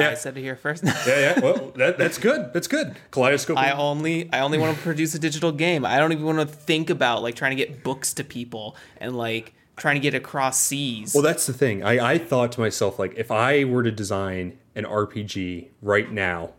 Yeah. 0.00 0.10
I 0.10 0.14
said 0.14 0.36
it 0.36 0.40
here 0.40 0.56
first. 0.56 0.84
Yeah, 0.84 0.94
yeah. 1.06 1.40
Well, 1.44 1.72
that, 1.76 1.98
that's 1.98 2.18
good. 2.18 2.52
That's 2.52 2.66
good. 2.68 2.96
Kaleidoscope. 3.10 3.58
I 3.58 3.72
only 3.72 4.32
I 4.32 4.40
only 4.40 4.58
want 4.58 4.76
to 4.76 4.82
produce 4.82 5.14
a 5.14 5.18
digital 5.18 5.52
game. 5.52 5.84
I 5.84 5.98
don't 5.98 6.12
even 6.12 6.24
want 6.24 6.38
to 6.40 6.46
think 6.46 6.90
about 6.90 7.22
like 7.22 7.34
trying 7.34 7.50
to 7.50 7.56
get 7.56 7.82
books 7.82 8.14
to 8.14 8.24
people 8.24 8.76
and 8.98 9.16
like 9.16 9.54
trying 9.76 9.96
to 9.96 10.00
get 10.00 10.14
across 10.14 10.58
seas. 10.60 11.12
Well, 11.14 11.22
that's 11.22 11.46
the 11.46 11.52
thing. 11.52 11.82
I, 11.82 12.12
I 12.12 12.18
thought 12.18 12.52
to 12.52 12.60
myself, 12.60 12.98
like, 12.98 13.14
if 13.16 13.32
I 13.32 13.64
were 13.64 13.82
to 13.82 13.90
design 13.90 14.56
an 14.76 14.84
RPG 14.84 15.68
right 15.82 16.10
now, 16.12 16.50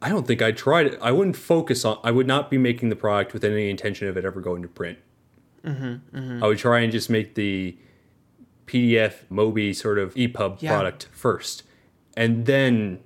I 0.00 0.08
don't 0.10 0.26
think 0.26 0.40
I'd 0.42 0.56
try 0.56 0.82
it. 0.82 0.98
I 1.02 1.10
wouldn't 1.10 1.36
focus 1.36 1.84
on. 1.84 1.98
I 2.04 2.10
would 2.12 2.26
not 2.26 2.50
be 2.50 2.58
making 2.58 2.90
the 2.90 2.96
product 2.96 3.32
with 3.32 3.42
any 3.44 3.68
intention 3.68 4.06
of 4.08 4.16
it 4.16 4.24
ever 4.24 4.40
going 4.40 4.62
to 4.62 4.68
print. 4.68 4.98
Mm-hmm, 5.64 6.44
I 6.44 6.46
would 6.46 6.58
try 6.58 6.80
and 6.80 6.92
just 6.92 7.10
make 7.10 7.34
the 7.34 7.76
PDF 8.66 9.24
Mobi 9.32 9.74
sort 9.74 9.98
of 9.98 10.14
EPUB 10.14 10.62
Yeah. 10.62 10.70
product 10.72 11.08
first, 11.12 11.64
and 12.16 12.46
then 12.46 13.00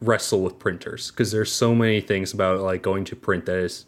wrestle 0.00 0.42
with 0.42 0.58
printers 0.58 1.10
because 1.10 1.32
there's 1.32 1.52
so 1.52 1.74
many 1.74 2.00
things 2.00 2.32
about 2.32 2.60
like 2.60 2.82
going 2.82 3.04
to 3.04 3.16
print 3.16 3.46
that 3.46 3.58
is, 3.58 3.84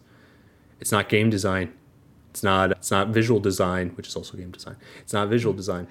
it's 0.80 0.92
not 0.92 1.08
game 1.08 1.30
design, 1.30 1.72
it's 2.30 2.42
not 2.42 2.70
it's 2.72 2.90
not 2.90 3.08
visual 3.08 3.40
design, 3.40 3.90
which 3.90 4.08
is 4.08 4.16
also 4.16 4.36
game 4.36 4.50
design. 4.50 4.76
It's 5.00 5.12
not 5.12 5.28
visual 5.28 5.54
design. 5.54 5.86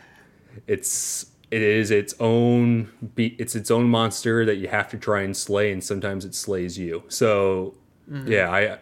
It's 0.68 1.28
it 1.52 1.62
is 1.62 1.92
its 1.92 2.14
own 2.20 2.92
be 3.16 3.36
it's 3.40 3.56
its 3.56 3.72
own 3.72 3.90
monster 3.90 4.46
that 4.46 4.56
you 4.56 4.68
have 4.68 4.90
to 4.90 4.98
try 4.98 5.22
and 5.22 5.36
slay, 5.36 5.72
and 5.72 5.84
sometimes 5.84 6.26
it 6.26 6.36
slays 6.36 6.78
you. 6.78 7.04
So 7.08 7.76
mm-hmm. 8.10 8.32
yeah, 8.32 8.52
I 8.52 8.80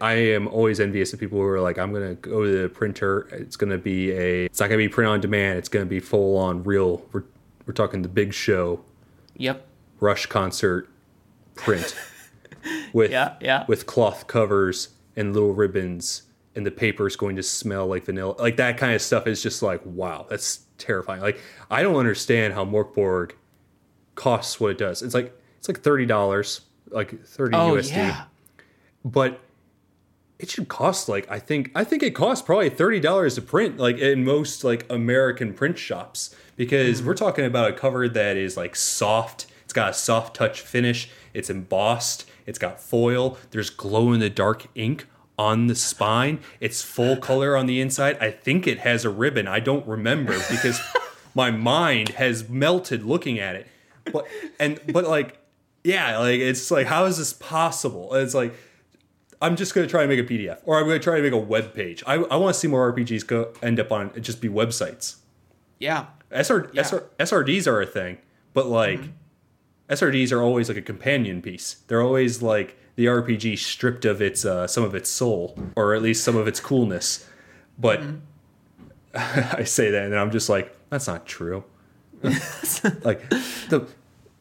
I 0.00 0.12
am 0.14 0.48
always 0.48 0.80
envious 0.80 1.12
of 1.12 1.20
people 1.20 1.38
who 1.38 1.44
are 1.44 1.60
like, 1.60 1.78
I'm 1.78 1.92
gonna 1.92 2.14
go 2.14 2.44
to 2.44 2.62
the 2.62 2.68
printer. 2.68 3.28
It's 3.30 3.56
gonna 3.56 3.78
be 3.78 4.10
a 4.10 4.46
it's 4.46 4.58
not 4.58 4.68
gonna 4.68 4.78
be 4.78 4.88
print 4.88 5.08
on 5.08 5.20
demand. 5.20 5.58
It's 5.58 5.68
gonna 5.68 5.86
be 5.86 6.00
full 6.00 6.36
on 6.38 6.64
real. 6.64 7.04
We're 7.66 7.74
talking 7.74 8.02
the 8.02 8.08
big 8.08 8.32
show 8.32 8.84
yep. 9.36 9.66
Rush 10.00 10.26
concert 10.26 10.88
print 11.54 11.94
with 12.92 13.10
Yeah, 13.10 13.34
yeah. 13.40 13.64
with 13.68 13.86
cloth 13.86 14.26
covers 14.26 14.90
and 15.16 15.32
little 15.32 15.52
ribbons 15.54 16.22
and 16.54 16.64
the 16.64 16.70
paper 16.70 17.06
is 17.06 17.16
going 17.16 17.36
to 17.36 17.42
smell 17.42 17.86
like 17.86 18.04
vanilla 18.04 18.34
like 18.38 18.56
that 18.56 18.78
kind 18.78 18.94
of 18.94 19.02
stuff 19.02 19.26
is 19.26 19.42
just 19.42 19.62
like 19.62 19.80
wow 19.84 20.26
that's 20.28 20.60
terrifying 20.78 21.20
like 21.20 21.40
i 21.70 21.82
don't 21.82 21.96
understand 21.96 22.52
how 22.54 22.64
Mörk 22.64 22.94
Borg 22.94 23.34
costs 24.14 24.58
what 24.60 24.70
it 24.72 24.78
does 24.78 25.02
it's 25.02 25.14
like 25.14 25.38
it's 25.58 25.68
like 25.68 25.82
$30 25.82 26.60
like 26.90 27.24
30 27.24 27.56
Oh 27.56 27.72
usd 27.74 27.90
yeah. 27.90 28.24
but 29.04 29.40
it 30.38 30.50
should 30.50 30.68
cost 30.68 31.08
like 31.08 31.30
I 31.30 31.38
think 31.38 31.70
I 31.74 31.84
think 31.84 32.02
it 32.02 32.14
costs 32.14 32.44
probably 32.44 32.68
thirty 32.68 33.00
dollars 33.00 33.36
to 33.36 33.42
print 33.42 33.78
like 33.78 33.98
in 33.98 34.24
most 34.24 34.64
like 34.64 34.86
American 34.90 35.54
print 35.54 35.78
shops 35.78 36.34
because 36.56 37.02
we're 37.02 37.12
hmm. 37.12 37.18
talking 37.18 37.44
about 37.44 37.70
a 37.70 37.72
cover 37.72 38.08
that 38.08 38.36
is 38.36 38.56
like 38.56 38.76
soft. 38.76 39.46
It's 39.64 39.72
got 39.72 39.90
a 39.90 39.94
soft 39.94 40.36
touch 40.36 40.60
finish. 40.60 41.10
It's 41.34 41.50
embossed. 41.50 42.28
It's 42.46 42.58
got 42.58 42.80
foil. 42.80 43.38
There's 43.50 43.70
glow 43.70 44.12
in 44.12 44.20
the 44.20 44.30
dark 44.30 44.66
ink 44.74 45.06
on 45.38 45.66
the 45.66 45.74
spine. 45.74 46.40
It's 46.60 46.82
full 46.82 47.16
color 47.28 47.56
on 47.56 47.66
the 47.66 47.80
inside. 47.80 48.18
I 48.20 48.30
think 48.30 48.66
it 48.66 48.80
has 48.80 49.04
a 49.04 49.10
ribbon. 49.10 49.48
I 49.48 49.60
don't 49.60 49.86
remember 49.86 50.38
because 50.50 50.80
my 51.34 51.50
mind 51.50 52.10
has 52.10 52.48
melted 52.48 53.04
looking 53.04 53.38
at 53.38 53.56
it. 53.56 53.66
But 54.12 54.26
and 54.60 54.80
but 54.92 55.04
like 55.04 55.38
yeah, 55.82 56.18
like 56.18 56.40
it's 56.40 56.70
like 56.70 56.86
how 56.86 57.04
is 57.06 57.18
this 57.18 57.32
possible? 57.32 58.14
It's 58.14 58.34
like 58.34 58.54
I'm 59.40 59.56
just 59.56 59.74
going 59.74 59.86
to 59.86 59.90
try 59.90 60.02
and 60.02 60.10
make 60.10 60.18
a 60.18 60.24
PDF, 60.24 60.60
or 60.64 60.78
I'm 60.78 60.86
going 60.86 60.98
to 60.98 61.02
try 61.02 61.14
and 61.14 61.24
make 61.24 61.32
a 61.32 61.38
web 61.38 61.74
page. 61.74 62.02
I, 62.06 62.14
I 62.14 62.36
want 62.36 62.54
to 62.54 62.60
see 62.60 62.68
more 62.68 62.92
RPGs 62.92 63.26
go 63.26 63.52
end 63.62 63.78
up 63.78 63.92
on 63.92 64.10
just 64.20 64.40
be 64.40 64.48
websites. 64.48 65.16
Yeah. 65.78 66.06
SR, 66.30 66.70
SR, 66.74 67.10
SRDs 67.18 67.66
are 67.66 67.80
a 67.80 67.86
thing, 67.86 68.18
but 68.54 68.66
like 68.66 69.00
SRDs 69.88 70.32
are 70.32 70.42
always 70.42 70.68
like 70.68 70.78
a 70.78 70.82
companion 70.82 71.42
piece. 71.42 71.76
They're 71.86 72.02
always 72.02 72.42
like 72.42 72.76
the 72.96 73.06
RPG 73.06 73.58
stripped 73.58 74.04
of 74.04 74.20
its 74.20 74.44
uh, 74.44 74.66
some 74.66 74.82
of 74.82 74.94
its 74.94 75.08
soul, 75.10 75.56
or 75.76 75.94
at 75.94 76.02
least 76.02 76.24
some 76.24 76.36
of 76.36 76.48
its 76.48 76.58
coolness. 76.58 77.28
But 77.78 78.02
I 79.14 79.64
say 79.64 79.90
that, 79.90 80.04
and 80.04 80.18
I'm 80.18 80.30
just 80.30 80.48
like, 80.48 80.74
that's 80.90 81.06
not 81.06 81.26
true. 81.26 81.64
like 82.22 83.28
the 83.68 83.86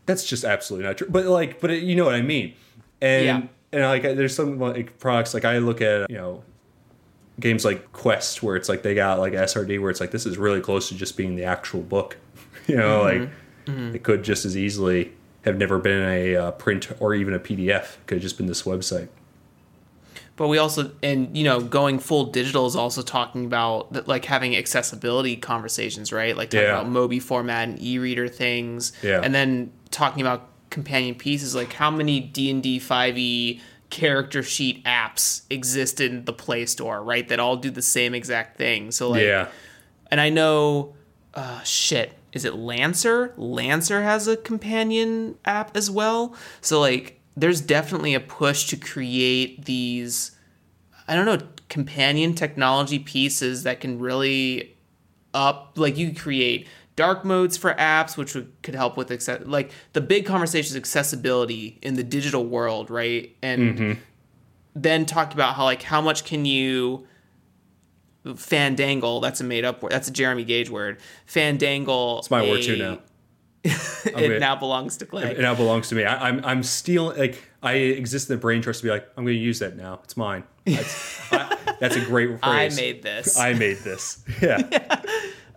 that's 0.05 0.25
just 0.25 0.43
absolutely 0.43 0.87
not 0.87 0.97
true. 0.97 1.07
But 1.09 1.25
like, 1.25 1.59
but 1.59 1.69
it, 1.69 1.83
you 1.83 1.95
know 1.95 2.05
what 2.05 2.15
I 2.15 2.21
mean. 2.21 2.53
And 3.01 3.25
Yeah. 3.25 3.41
And 3.73 3.83
like 3.83 4.03
there's 4.03 4.35
some 4.35 4.59
like 4.59 4.99
products 4.99 5.33
like 5.33 5.45
I 5.45 5.57
look 5.59 5.81
at 5.81 6.09
you 6.09 6.17
know 6.17 6.43
games 7.39 7.65
like 7.65 7.91
Quest 7.91 8.41
where 8.43 8.55
it's 8.55 8.69
like 8.69 8.81
they 8.83 8.95
got 8.95 9.19
like 9.19 9.33
SRD 9.33 9.81
where 9.81 9.89
it's 9.91 9.99
like 9.99 10.11
this 10.11 10.25
is 10.25 10.37
really 10.37 10.61
close 10.61 10.87
to 10.89 10.95
just 10.95 11.17
being 11.17 11.35
the 11.35 11.43
actual 11.43 11.81
book. 11.81 12.17
You 12.67 12.77
know, 12.77 13.03
like 13.03 13.29
it 13.93 14.01
could 14.01 14.23
just 14.23 14.43
as 14.43 14.57
easily 14.57 15.11
have 15.43 15.55
never 15.55 15.77
been 15.77 16.01
a 16.01 16.35
uh, 16.35 16.51
print 16.51 16.89
or 16.99 17.13
even 17.13 17.35
a 17.35 17.39
PDF. 17.39 17.83
It 17.97 18.07
could 18.07 18.15
have 18.15 18.23
just 18.23 18.37
been 18.37 18.47
this 18.47 18.63
website. 18.63 19.07
But 20.35 20.47
we 20.47 20.57
also, 20.57 20.91
and 21.03 21.37
you 21.37 21.43
know, 21.43 21.61
going 21.61 21.99
full 21.99 22.25
digital 22.25 22.65
is 22.65 22.75
also 22.75 23.03
talking 23.03 23.45
about 23.45 24.07
like 24.07 24.25
having 24.25 24.55
accessibility 24.55 25.35
conversations, 25.35 26.11
right? 26.11 26.35
Like 26.35 26.49
talking 26.49 26.65
Yeah. 26.65 26.81
about 26.81 26.91
Mobi 26.91 27.21
format 27.21 27.69
and 27.69 27.79
e-reader 27.79 28.27
things, 28.27 28.91
Yeah. 29.03 29.21
and 29.23 29.35
then 29.35 29.71
talking 29.91 30.21
about 30.21 30.49
companion 30.75 31.15
pieces, 31.15 31.55
like 31.55 31.71
how 31.71 31.89
many 31.89 32.19
D 32.19 32.51
and 32.51 32.61
D 32.61 32.79
five 32.79 33.17
E 33.17 33.61
character 33.89 34.43
sheet 34.43 34.83
apps 34.83 35.43
exist 35.49 36.01
in 36.01 36.25
the 36.25 36.33
Play 36.33 36.65
Store, 36.65 37.01
right? 37.01 37.25
That 37.29 37.39
all 37.39 37.55
do 37.55 37.71
the 37.71 37.81
same 37.81 38.13
exact 38.13 38.57
thing. 38.57 38.91
So 38.91 39.09
like, 39.09 39.23
yeah. 39.23 39.47
and 40.11 40.19
I 40.19 40.29
know, 40.29 40.93
uh, 41.33 41.61
shit, 41.63 42.11
is 42.33 42.43
it 42.43 42.55
Lancer? 42.55 43.33
Lancer 43.37 44.03
has 44.03 44.27
a 44.27 44.35
companion 44.35 45.37
app 45.45 45.77
as 45.77 45.89
well. 45.89 46.35
So 46.59 46.81
like, 46.81 47.21
there's 47.37 47.61
definitely 47.61 48.13
a 48.13 48.19
push 48.19 48.67
to 48.67 48.75
create 48.75 49.63
these, 49.63 50.31
I 51.07 51.15
don't 51.15 51.25
know, 51.25 51.47
companion 51.69 52.35
technology 52.35 52.99
pieces 52.99 53.63
that 53.63 53.79
can 53.79 53.99
really 53.99 54.75
up, 55.33 55.73
like 55.77 55.97
you 55.97 56.13
create 56.13 56.67
dark 56.95 57.25
modes 57.25 57.57
for 57.57 57.73
apps, 57.73 58.17
which 58.17 58.35
would, 58.35 58.51
could 58.63 58.75
help 58.75 58.97
with 58.97 59.11
access. 59.11 59.41
Like 59.45 59.71
the 59.93 60.01
big 60.01 60.25
conversation 60.25 60.71
is 60.71 60.77
accessibility 60.77 61.79
in 61.81 61.95
the 61.95 62.03
digital 62.03 62.45
world, 62.45 62.89
right? 62.89 63.35
And 63.41 63.77
mm-hmm. 63.77 63.99
then 64.75 65.05
talked 65.05 65.33
about 65.33 65.55
how 65.55 65.65
like 65.65 65.81
how 65.81 66.01
much 66.01 66.23
can 66.25 66.45
you 66.45 67.07
fandangle 68.25 69.21
that's 69.21 69.39
a 69.39 69.43
made 69.43 69.63
up 69.63 69.83
word 69.83 69.91
that's 69.91 70.07
a 70.07 70.11
jeremy 70.11 70.43
gage 70.43 70.67
word 70.67 70.99
fandangle 71.27 72.17
It's 72.17 72.31
my 72.31 72.41
word 72.41 72.63
too 72.63 72.75
now. 72.75 72.99
it 73.63 74.13
gonna- 74.13 74.39
now 74.39 74.55
belongs 74.55 74.97
to 74.97 75.05
clay 75.05 75.31
It 75.31 75.39
now 75.39 75.55
belongs 75.55 75.89
to 75.89 75.95
me. 75.95 76.05
I, 76.05 76.29
I'm 76.29 76.43
I'm 76.45 76.63
stealing. 76.63 77.17
Like 77.17 77.41
I 77.63 77.73
exist 77.73 78.29
in 78.29 78.35
the 78.35 78.39
brain 78.39 78.61
trust 78.61 78.81
to 78.81 78.85
be 78.85 78.91
like 78.91 79.07
I'm 79.17 79.25
going 79.25 79.35
to 79.35 79.41
use 79.41 79.59
that 79.59 79.75
now. 79.75 80.01
It's 80.03 80.15
mine. 80.15 80.43
That's, 80.65 81.31
I, 81.31 81.57
that's 81.79 81.95
a 81.95 82.01
great 82.05 82.29
phrase. 82.29 82.39
i 82.43 82.69
made 82.69 83.03
this 83.03 83.37
I 83.37 83.53
made 83.53 83.77
this. 83.77 84.23
Yeah. 84.41 84.61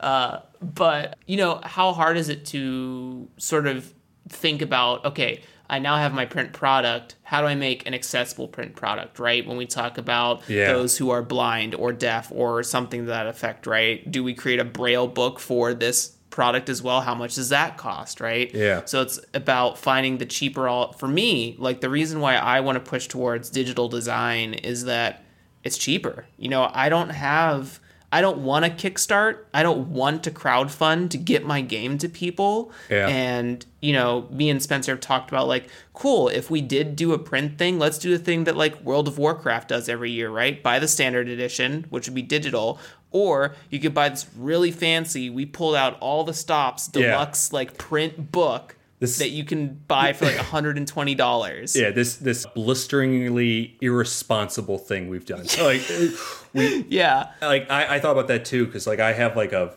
Uh, 0.00 0.40
but 0.74 1.16
you 1.26 1.36
know 1.36 1.60
how 1.64 1.92
hard 1.92 2.16
is 2.16 2.28
it 2.28 2.44
to 2.46 3.28
sort 3.36 3.66
of 3.66 3.92
think 4.28 4.60
about 4.62 5.04
okay 5.04 5.40
i 5.70 5.78
now 5.78 5.96
have 5.96 6.12
my 6.14 6.24
print 6.26 6.52
product. 6.52 7.16
How 7.22 7.40
do 7.40 7.46
i 7.46 7.54
make 7.54 7.86
an 7.86 7.94
accessible 7.94 8.48
print 8.48 8.74
product 8.76 9.18
right? 9.18 9.46
When 9.46 9.56
we 9.56 9.66
talk 9.66 9.98
about 9.98 10.42
Yeah. 10.48 10.72
those 10.72 10.96
who 10.98 11.10
are 11.10 11.22
blind 11.22 11.74
or 11.74 11.92
deaf 11.92 12.30
or 12.34 12.62
something 12.62 13.00
to 13.04 13.06
that 13.08 13.26
effect 13.26 13.66
right? 13.66 14.08
Do 14.10 14.22
we 14.24 14.34
create 14.34 14.60
a 14.60 14.64
braille 14.64 15.06
book 15.08 15.38
for 15.40 15.74
this 15.74 16.14
product 16.30 16.68
as 16.68 16.82
well? 16.82 17.00
How 17.00 17.14
much 17.14 17.34
does 17.34 17.48
that 17.50 17.76
cost 17.76 18.20
right? 18.20 18.50
Yeah. 18.54 18.82
so 18.84 19.02
it's 19.02 19.18
about 19.34 19.78
finding 19.78 20.18
the 20.18 20.26
cheaper 20.26 20.68
all 20.68 20.92
for 20.92 21.08
me 21.08 21.56
like 21.58 21.80
the 21.80 21.90
reason 21.90 22.20
why 22.20 22.36
i 22.36 22.60
want 22.60 22.76
to 22.76 22.90
push 22.90 23.06
towards 23.08 23.50
digital 23.50 23.88
design 23.88 24.54
is 24.54 24.84
that 24.84 25.24
it's 25.64 25.76
cheaper. 25.78 26.26
You 26.38 26.48
know 26.50 26.70
i 26.72 26.88
don't 26.88 27.10
have 27.10 27.80
I 28.10 28.22
don't 28.22 28.38
want 28.38 28.64
to 28.64 28.70
kickstart. 28.90 29.40
I 29.52 29.62
don't 29.62 29.88
want 29.88 30.24
to 30.24 30.30
crowdfund 30.30 31.10
to 31.10 31.18
get 31.18 31.44
my 31.44 31.60
game 31.60 31.98
to 31.98 32.08
people. 32.08 32.72
Yeah. 32.88 33.06
And, 33.06 33.64
you 33.82 33.92
know, 33.92 34.26
me 34.30 34.48
and 34.48 34.62
Spencer 34.62 34.92
have 34.92 35.00
talked 35.00 35.30
about 35.30 35.46
like, 35.46 35.68
cool, 35.92 36.28
if 36.28 36.50
we 36.50 36.62
did 36.62 36.96
do 36.96 37.12
a 37.12 37.18
print 37.18 37.58
thing, 37.58 37.78
let's 37.78 37.98
do 37.98 38.10
the 38.16 38.22
thing 38.22 38.44
that 38.44 38.56
like 38.56 38.80
World 38.82 39.08
of 39.08 39.18
Warcraft 39.18 39.68
does 39.68 39.90
every 39.90 40.10
year, 40.10 40.30
right? 40.30 40.62
Buy 40.62 40.78
the 40.78 40.88
standard 40.88 41.28
edition, 41.28 41.84
which 41.90 42.06
would 42.08 42.14
be 42.14 42.22
digital. 42.22 42.78
Or 43.10 43.54
you 43.70 43.78
could 43.78 43.92
buy 43.94 44.08
this 44.08 44.26
really 44.36 44.70
fancy, 44.70 45.28
we 45.28 45.44
pulled 45.44 45.74
out 45.74 45.98
all 46.00 46.24
the 46.24 46.34
stops, 46.34 46.90
Yeah. 46.94 47.10
deluxe 47.12 47.52
like 47.52 47.76
print 47.76 48.32
book 48.32 48.74
This- 49.00 49.18
that 49.18 49.30
you 49.30 49.44
can 49.44 49.80
buy 49.86 50.12
for 50.12 50.24
like 50.24 50.36
$120. 50.36 51.80
Yeah, 51.80 51.90
this 51.90 52.16
this 52.16 52.46
blisteringly 52.46 53.76
irresponsible 53.80 54.78
thing 54.78 55.08
we've 55.08 55.26
done. 55.26 55.46
Like 55.60 55.82
we 56.52 56.84
Yeah. 56.88 57.28
like 57.40 57.70
I, 57.70 57.96
I 57.96 58.00
thought 58.00 58.12
about 58.12 58.28
that 58.28 58.44
too 58.44 58.66
because 58.66 58.86
like 58.86 59.00
I 59.00 59.12
have 59.12 59.36
like 59.36 59.52
a 59.52 59.74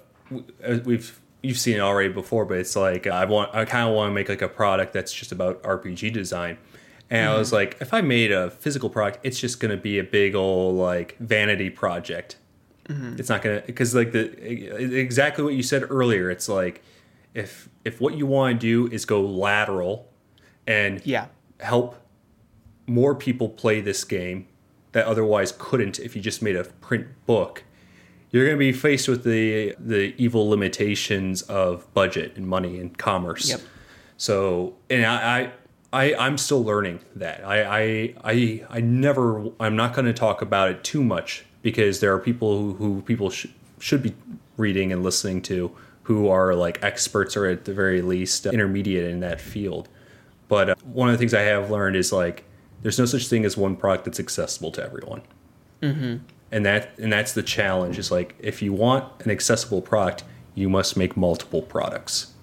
uh, 0.65 0.79
we've 0.85 1.19
you've 1.43 1.57
seen 1.59 1.75
it 1.77 1.81
already 1.81 2.09
before, 2.09 2.45
but 2.45 2.57
it's 2.57 2.75
like 2.75 3.07
I 3.07 3.25
want 3.25 3.53
I 3.53 3.65
kind 3.65 3.87
of 3.87 3.95
want 3.95 4.09
to 4.09 4.13
make 4.13 4.29
like 4.29 4.41
a 4.41 4.49
product 4.49 4.93
that's 4.93 5.13
just 5.13 5.31
about 5.31 5.61
RPG 5.63 6.13
design. 6.13 6.57
And 7.09 7.29
I 7.29 7.37
was 7.37 7.49
mm-hmm. 7.49 7.55
like, 7.55 7.77
if 7.81 7.93
I 7.93 7.99
made 7.99 8.31
a 8.31 8.49
physical 8.51 8.89
product, 8.89 9.19
it's 9.23 9.37
just 9.37 9.59
gonna 9.59 9.75
be 9.75 9.99
a 9.99 10.03
big 10.03 10.33
old 10.33 10.77
like 10.77 11.17
vanity 11.19 11.69
project. 11.69 12.37
Mm-hmm. 12.87 13.17
It's 13.19 13.29
not 13.29 13.41
gonna 13.41 13.61
because 13.65 13.93
like 13.93 14.13
the 14.13 14.31
exactly 14.97 15.43
what 15.43 15.53
you 15.53 15.61
said 15.63 15.85
earlier. 15.89 16.29
It's 16.31 16.47
like 16.47 16.81
if 17.33 17.69
if 17.85 17.99
what 18.01 18.15
you 18.15 18.25
want 18.25 18.59
to 18.59 18.87
do 18.87 18.93
is 18.93 19.05
go 19.05 19.21
lateral 19.21 20.07
and 20.67 21.01
Yeah. 21.05 21.27
help 21.59 21.95
more 22.87 23.15
people 23.15 23.49
play 23.49 23.81
this 23.81 24.03
game 24.03 24.47
that 24.91 25.05
otherwise 25.05 25.53
couldn't 25.57 25.99
if 25.99 26.15
you 26.15 26.21
just 26.21 26.41
made 26.41 26.55
a 26.55 26.63
print 26.63 27.07
book 27.25 27.63
you're 28.31 28.45
going 28.45 28.55
to 28.57 28.59
be 28.59 28.71
faced 28.73 29.07
with 29.07 29.23
the 29.23 29.75
the 29.79 30.13
evil 30.17 30.49
limitations 30.49 31.41
of 31.43 31.91
budget 31.93 32.33
and 32.35 32.47
money 32.47 32.79
and 32.79 32.97
commerce 32.97 33.49
Yep. 33.49 33.61
so 34.17 34.75
and 34.89 35.05
i 35.05 35.51
i, 35.93 36.03
I 36.11 36.15
i'm 36.25 36.37
still 36.37 36.63
learning 36.63 36.99
that 37.15 37.45
i 37.45 37.63
i 37.63 38.13
i, 38.23 38.65
I 38.69 38.81
never 38.81 39.45
i'm 39.59 39.75
not 39.75 39.93
going 39.93 40.05
to 40.05 40.13
talk 40.13 40.41
about 40.41 40.69
it 40.69 40.83
too 40.83 41.03
much 41.03 41.45
because 41.61 41.99
there 41.99 42.13
are 42.13 42.19
people 42.19 42.57
who, 42.59 42.73
who 42.73 43.01
people 43.03 43.29
sh- 43.29 43.47
should 43.79 44.01
be 44.03 44.15
reading 44.57 44.91
and 44.91 45.03
listening 45.03 45.41
to 45.43 45.71
who 46.15 46.29
are 46.29 46.53
like 46.53 46.83
experts 46.83 47.35
or 47.37 47.45
at 47.45 47.65
the 47.65 47.73
very 47.73 48.01
least 48.01 48.45
intermediate 48.45 49.09
in 49.09 49.19
that 49.19 49.39
field 49.39 49.87
but 50.51 50.69
uh, 50.69 50.75
one 50.83 51.07
of 51.07 51.13
the 51.13 51.17
things 51.17 51.33
I 51.33 51.43
have 51.43 51.71
learned 51.71 51.95
is 51.95 52.11
like 52.11 52.43
there's 52.81 52.99
no 52.99 53.05
such 53.05 53.27
thing 53.27 53.45
as 53.45 53.55
one 53.55 53.77
product 53.77 54.03
that's 54.03 54.19
accessible 54.19 54.69
to 54.71 54.83
everyone. 54.83 55.21
Mm-hmm. 55.81 56.17
And 56.51 56.65
that 56.65 56.91
and 56.99 57.13
that's 57.13 57.31
the 57.31 57.41
challenge. 57.41 57.97
Is 57.97 58.11
like 58.11 58.35
if 58.37 58.61
you 58.61 58.73
want 58.73 59.05
an 59.23 59.31
accessible 59.31 59.81
product, 59.81 60.25
you 60.53 60.67
must 60.67 60.97
make 60.97 61.15
multiple 61.15 61.61
products. 61.61 62.33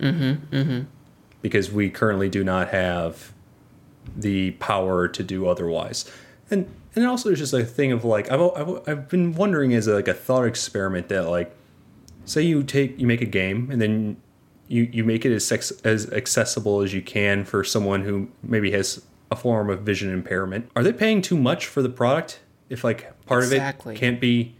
Mm-hmm. 0.00 0.52
Mm-hmm. 0.52 0.80
Because 1.40 1.70
we 1.70 1.88
currently 1.88 2.28
do 2.28 2.42
not 2.42 2.70
have 2.70 3.32
the 4.16 4.50
power 4.52 5.06
to 5.06 5.22
do 5.22 5.46
otherwise. 5.46 6.10
And 6.50 6.68
and 6.96 7.06
also 7.06 7.28
there's 7.28 7.38
just 7.38 7.54
a 7.54 7.64
thing 7.64 7.92
of 7.92 8.04
like 8.04 8.28
I've 8.28 8.40
I've, 8.40 8.88
I've 8.88 9.08
been 9.08 9.36
wondering 9.36 9.72
as 9.72 9.86
like 9.86 10.08
a 10.08 10.14
thought 10.14 10.46
experiment 10.46 11.08
that 11.10 11.28
like 11.28 11.54
say 12.24 12.42
you 12.42 12.62
take 12.62 12.98
you 12.98 13.06
make 13.06 13.20
a 13.20 13.26
game 13.26 13.70
and 13.70 13.80
then 13.80 14.16
you 14.68 14.88
you 14.92 15.04
make 15.04 15.24
it 15.24 15.32
as 15.34 15.46
sex, 15.46 15.70
as 15.84 16.10
accessible 16.12 16.80
as 16.80 16.94
you 16.94 17.02
can 17.02 17.44
for 17.44 17.62
someone 17.64 18.02
who 18.02 18.28
maybe 18.42 18.70
has 18.72 19.02
a 19.30 19.36
form 19.36 19.70
of 19.70 19.80
vision 19.80 20.12
impairment. 20.12 20.70
Are 20.76 20.82
they 20.82 20.92
paying 20.92 21.22
too 21.22 21.36
much 21.36 21.66
for 21.66 21.82
the 21.82 21.88
product 21.88 22.40
if 22.68 22.84
like 22.84 23.24
part 23.26 23.44
Exactly. 23.44 23.94
of 23.94 23.96
it 23.96 24.00
can't 24.00 24.20
be 24.20 24.54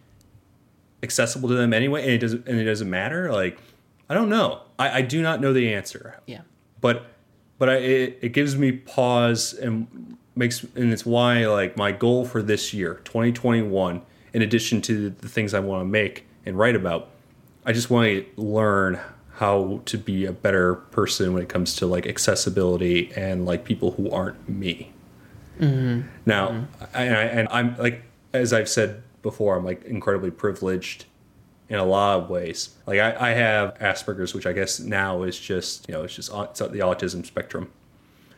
accessible 1.03 1.49
to 1.49 1.55
them 1.55 1.73
anyway 1.73 2.03
and 2.03 2.11
it 2.13 2.19
doesn't 2.19 2.47
and 2.47 2.59
it 2.59 2.65
doesn't 2.65 2.89
matter? 2.91 3.31
Like 3.33 3.59
I 4.09 4.15
don't 4.15 4.29
know. 4.29 4.61
I, 4.79 4.99
I 4.99 5.03
do 5.03 5.23
not 5.23 5.41
know 5.41 5.53
the 5.53 5.73
answer 5.73 6.21
Yeah. 6.27 6.41
but 6.81 7.07
but 7.59 7.69
I, 7.69 7.75
it, 7.77 8.19
it 8.23 8.29
gives 8.31 8.57
me 8.57 8.73
pause 8.73 9.55
and 9.55 10.17
makes 10.35 10.65
and 10.75 10.93
it's 10.93 11.07
why 11.07 11.47
like 11.47 11.77
my 11.77 11.93
goal 11.93 12.25
for 12.25 12.43
this 12.43 12.73
year 12.75 13.01
2021 13.05 14.03
in 14.33 14.43
addition 14.43 14.81
to 14.83 15.11
the 15.11 15.29
things 15.29 15.53
i 15.55 15.61
want 15.61 15.83
to 15.83 15.85
make 15.85 16.27
and 16.47 16.59
write 16.59 16.75
about 16.75 17.11
i 17.65 17.73
just 17.73 17.91
want 17.91 18.07
to 18.07 18.27
learn 18.37 18.99
how 19.35 19.81
to 19.87 19.99
be 19.99 20.25
a 20.27 20.33
better 20.33 20.75
person 20.75 21.33
when 21.33 21.43
it 21.43 21.49
comes 21.49 21.75
to 21.77 21.87
like 21.87 22.07
accessibility 22.07 23.11
and 23.17 23.47
like 23.47 23.65
people 23.65 23.93
who 23.93 24.11
aren't 24.11 24.49
me. 24.49 24.93
Mm-hmm. 25.59 26.07
Now 26.27 26.49
mm-hmm. 26.49 26.85
I, 26.95 27.03
and, 27.05 27.17
I, 27.17 27.23
and 27.23 27.49
i'm 27.51 27.77
like 27.79 28.03
as 28.33 28.53
i've 28.53 28.69
said 28.69 29.03
before 29.23 29.57
i'm 29.57 29.65
like 29.65 29.85
incredibly 29.85 30.31
privileged 30.31 31.07
in 31.73 31.79
a 31.79 31.85
lot 31.87 32.21
of 32.21 32.29
ways. 32.29 32.77
Like 32.87 33.01
I, 33.01 33.31
I 33.31 33.31
have 33.31 33.79
Asperger's, 33.79 34.35
which 34.35 34.45
I 34.45 34.53
guess 34.53 34.79
now 34.79 35.23
is 35.23 35.41
just 35.41 35.89
you 35.89 35.95
know 35.95 36.03
it's 36.03 36.15
just 36.15 36.31
it's 36.31 36.59
the 36.61 36.81
autism 36.81 37.25
spectrum, 37.25 37.73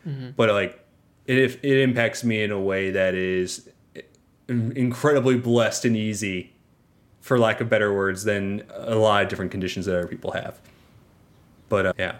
mm-hmm. 0.07 0.31
but 0.37 0.51
like 0.51 0.79
it 1.27 1.59
it 1.65 1.79
impacts 1.81 2.23
me 2.23 2.45
in 2.45 2.53
a 2.53 2.61
way 2.61 2.93
that 2.93 3.15
is 3.15 3.69
eh, 3.97 4.03
incredibly 4.49 5.37
blessed 5.37 5.85
and 5.85 5.97
easy, 5.97 6.53
for 7.25 7.39
lack 7.39 7.61
of 7.61 7.71
better 7.71 7.93
words, 7.95 8.25
than 8.25 8.63
a 8.71 8.97
lot 8.97 9.23
of 9.23 9.29
different 9.29 9.51
conditions 9.51 9.87
that 9.87 9.97
other 9.97 10.07
people 10.07 10.33
have. 10.33 10.61
But 11.69 11.87
uh, 11.87 11.93
yeah, 11.99 12.17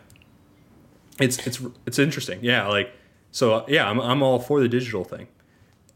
it's 1.21 1.47
it's 1.47 1.61
it's 1.87 1.99
interesting. 1.99 2.39
Yeah, 2.43 2.67
like 2.69 2.93
so 3.31 3.65
yeah, 3.69 3.89
I'm 3.89 4.01
I'm 4.01 4.23
all 4.23 4.39
for 4.39 4.61
the 4.61 4.69
digital 4.69 5.05
thing 5.05 5.29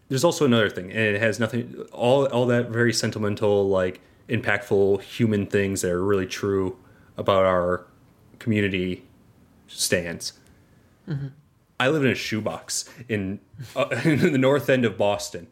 there's 0.09 0.25
also 0.25 0.47
another 0.47 0.71
thing 0.71 0.91
and 0.91 1.01
it 1.01 1.21
has 1.21 1.39
nothing 1.39 1.75
all 1.93 2.25
all 2.29 2.47
that 2.47 2.71
very 2.71 2.95
sentimental 2.95 3.69
like 3.69 4.01
impactful 4.29 5.03
human 5.03 5.45
things 5.47 5.83
that 5.83 5.91
are 5.91 6.03
really 6.03 6.27
true 6.27 6.75
about 7.19 7.45
our 7.45 7.87
community 8.39 9.05
stands 9.67 10.33
I 11.81 11.89
live 11.89 12.05
in 12.05 12.11
a 12.11 12.15
shoebox 12.15 12.89
in 13.09 13.41
uh, 13.77 13.87
in 14.05 14.33
the 14.33 14.39
north 14.39 14.69
end 14.69 14.85
of 14.85 14.99
Boston. 14.99 15.47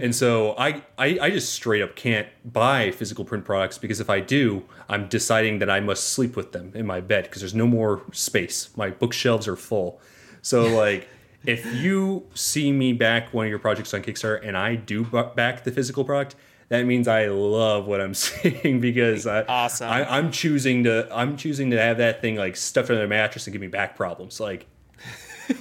And 0.00 0.14
so 0.14 0.54
I, 0.58 0.82
I 0.98 1.18
I 1.20 1.30
just 1.30 1.52
straight 1.52 1.82
up 1.82 1.96
can't 1.96 2.28
buy 2.44 2.90
physical 2.90 3.24
print 3.24 3.44
products 3.44 3.78
because 3.78 4.00
if 4.00 4.10
I 4.10 4.20
do, 4.20 4.64
I'm 4.88 5.08
deciding 5.08 5.60
that 5.60 5.70
I 5.70 5.80
must 5.80 6.10
sleep 6.10 6.36
with 6.36 6.52
them 6.52 6.72
in 6.74 6.86
my 6.86 7.00
bed 7.00 7.24
because 7.24 7.40
there's 7.40 7.54
no 7.54 7.66
more 7.66 8.02
space. 8.12 8.70
My 8.76 8.90
bookshelves 8.90 9.48
are 9.48 9.56
full. 9.56 10.00
So 10.42 10.62
like 10.76 11.08
if 11.44 11.64
you 11.74 12.26
see 12.34 12.72
me 12.72 12.92
back 12.92 13.32
one 13.32 13.46
of 13.46 13.50
your 13.50 13.58
projects 13.58 13.94
on 13.94 14.02
Kickstarter 14.02 14.46
and 14.46 14.56
I 14.56 14.74
do 14.74 15.04
back 15.04 15.64
the 15.64 15.70
physical 15.72 16.04
product, 16.04 16.34
that 16.68 16.84
means 16.84 17.08
I 17.08 17.26
love 17.26 17.86
what 17.86 18.00
I'm 18.00 18.14
seeing 18.14 18.80
because 18.80 19.26
I, 19.26 19.42
Awesome. 19.44 19.88
I, 19.88 20.18
I'm 20.18 20.30
choosing 20.30 20.84
to 20.84 21.08
I'm 21.10 21.36
choosing 21.36 21.70
to 21.70 21.80
have 21.80 21.98
that 21.98 22.20
thing 22.20 22.36
like 22.36 22.56
stuffed 22.56 22.90
under 22.90 23.02
the 23.02 23.08
mattress 23.08 23.46
and 23.46 23.52
give 23.52 23.60
me 23.60 23.68
back 23.68 23.96
problems. 23.96 24.40
Like 24.40 24.66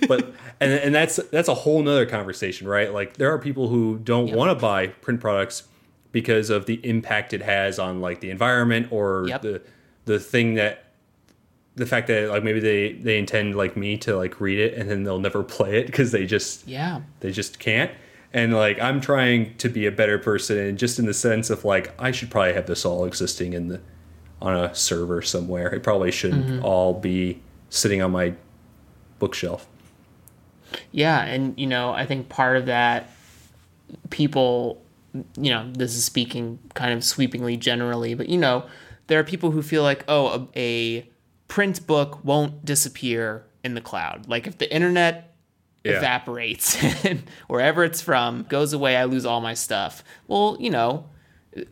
but 0.08 0.34
and 0.60 0.72
and 0.72 0.96
that's 0.96 1.18
that's 1.32 1.48
a 1.48 1.54
whole 1.54 1.82
nother 1.82 2.06
conversation, 2.06 2.68
right? 2.68 2.94
Like 2.94 3.18
there 3.18 3.32
are 3.34 3.40
people 3.40 3.68
who 3.68 4.00
don't 4.00 4.32
want 4.34 4.50
to 4.50 4.62
buy 4.62 4.88
print 4.88 5.20
products 5.20 5.64
because 6.12 6.50
of 6.50 6.66
the 6.66 6.80
impact 6.88 7.34
it 7.34 7.42
has 7.42 7.80
on 7.80 8.02
like 8.02 8.22
the 8.22 8.30
environment 8.30 8.88
or 8.92 9.26
Yep. 9.28 9.42
the 9.42 9.62
the 10.06 10.20
thing 10.20 10.56
that 10.56 10.86
the 11.76 11.86
fact 11.86 12.08
that 12.08 12.30
like 12.30 12.44
maybe 12.44 12.60
they 12.60 12.94
they 12.94 13.20
intend 13.20 13.56
like 13.56 13.78
me 13.78 13.98
to 13.98 14.16
like 14.18 14.42
read 14.42 14.58
it 14.60 14.74
and 14.74 14.90
then 14.90 15.04
they'll 15.04 15.20
never 15.20 15.44
play 15.58 15.80
it 15.80 15.86
because 15.86 16.12
they 16.12 16.26
just 16.26 16.68
Yeah. 16.68 17.02
they 17.20 17.32
just 17.32 17.60
can't 17.60 17.92
and 18.34 18.54
like 18.56 18.80
i'm 18.82 19.00
trying 19.00 19.56
to 19.58 19.70
be 19.70 19.86
a 19.86 19.92
better 19.92 20.18
person 20.18 20.58
and 20.58 20.78
just 20.78 20.98
in 20.98 21.06
the 21.06 21.14
sense 21.14 21.50
of 21.50 21.64
like 21.64 21.94
i 22.02 22.12
should 22.12 22.32
probably 22.32 22.54
have 22.54 22.66
this 22.66 22.84
all 22.84 23.06
existing 23.06 23.54
in 23.54 23.68
the 23.68 23.80
on 24.42 24.56
a 24.56 24.74
server 24.74 25.22
somewhere 25.22 25.68
it 25.74 25.84
probably 25.84 26.12
shouldn't 26.12 26.46
mm-hmm. 26.46 26.66
all 26.66 26.94
be 26.94 27.42
sitting 27.70 28.02
on 28.02 28.12
my 28.12 28.34
bookshelf 29.20 29.68
Yeah, 30.92 31.24
and 31.24 31.58
you 31.60 31.68
know, 31.68 31.92
I 31.92 32.06
think 32.06 32.30
part 32.30 32.58
of 32.58 32.66
that 32.68 33.10
people 34.10 34.82
you 35.38 35.50
know, 35.50 35.72
this 35.74 35.96
is 35.96 36.04
speaking 36.04 36.60
kind 36.76 36.94
of 36.94 37.04
sweepingly 37.04 37.58
generally, 37.58 38.14
but 38.14 38.30
you 38.30 38.38
know, 38.38 38.66
there 39.08 39.20
are 39.20 39.24
people 39.24 39.50
who 39.52 39.62
feel 39.64 39.82
like, 39.82 40.04
oh, 40.08 40.48
a, 40.56 40.60
a 41.00 41.10
print 41.48 41.88
book 41.88 42.24
won't 42.24 42.64
disappear 42.66 43.44
in 43.64 43.74
the 43.74 43.82
cloud. 43.82 44.28
Like 44.28 44.46
if 44.48 44.58
the 44.60 44.72
internet 44.72 45.34
Yeah. 45.84 45.94
evaporates 45.94 46.84
and 47.06 47.24
wherever 47.48 47.84
it's 47.84 48.02
from 48.02 48.44
goes 48.50 48.74
away, 48.74 48.96
I 48.98 49.06
lose 49.06 49.26
all 49.26 49.42
my 49.42 49.54
stuff. 49.56 50.04
Well, 50.28 50.58
you 50.60 50.70
know, 50.70 51.06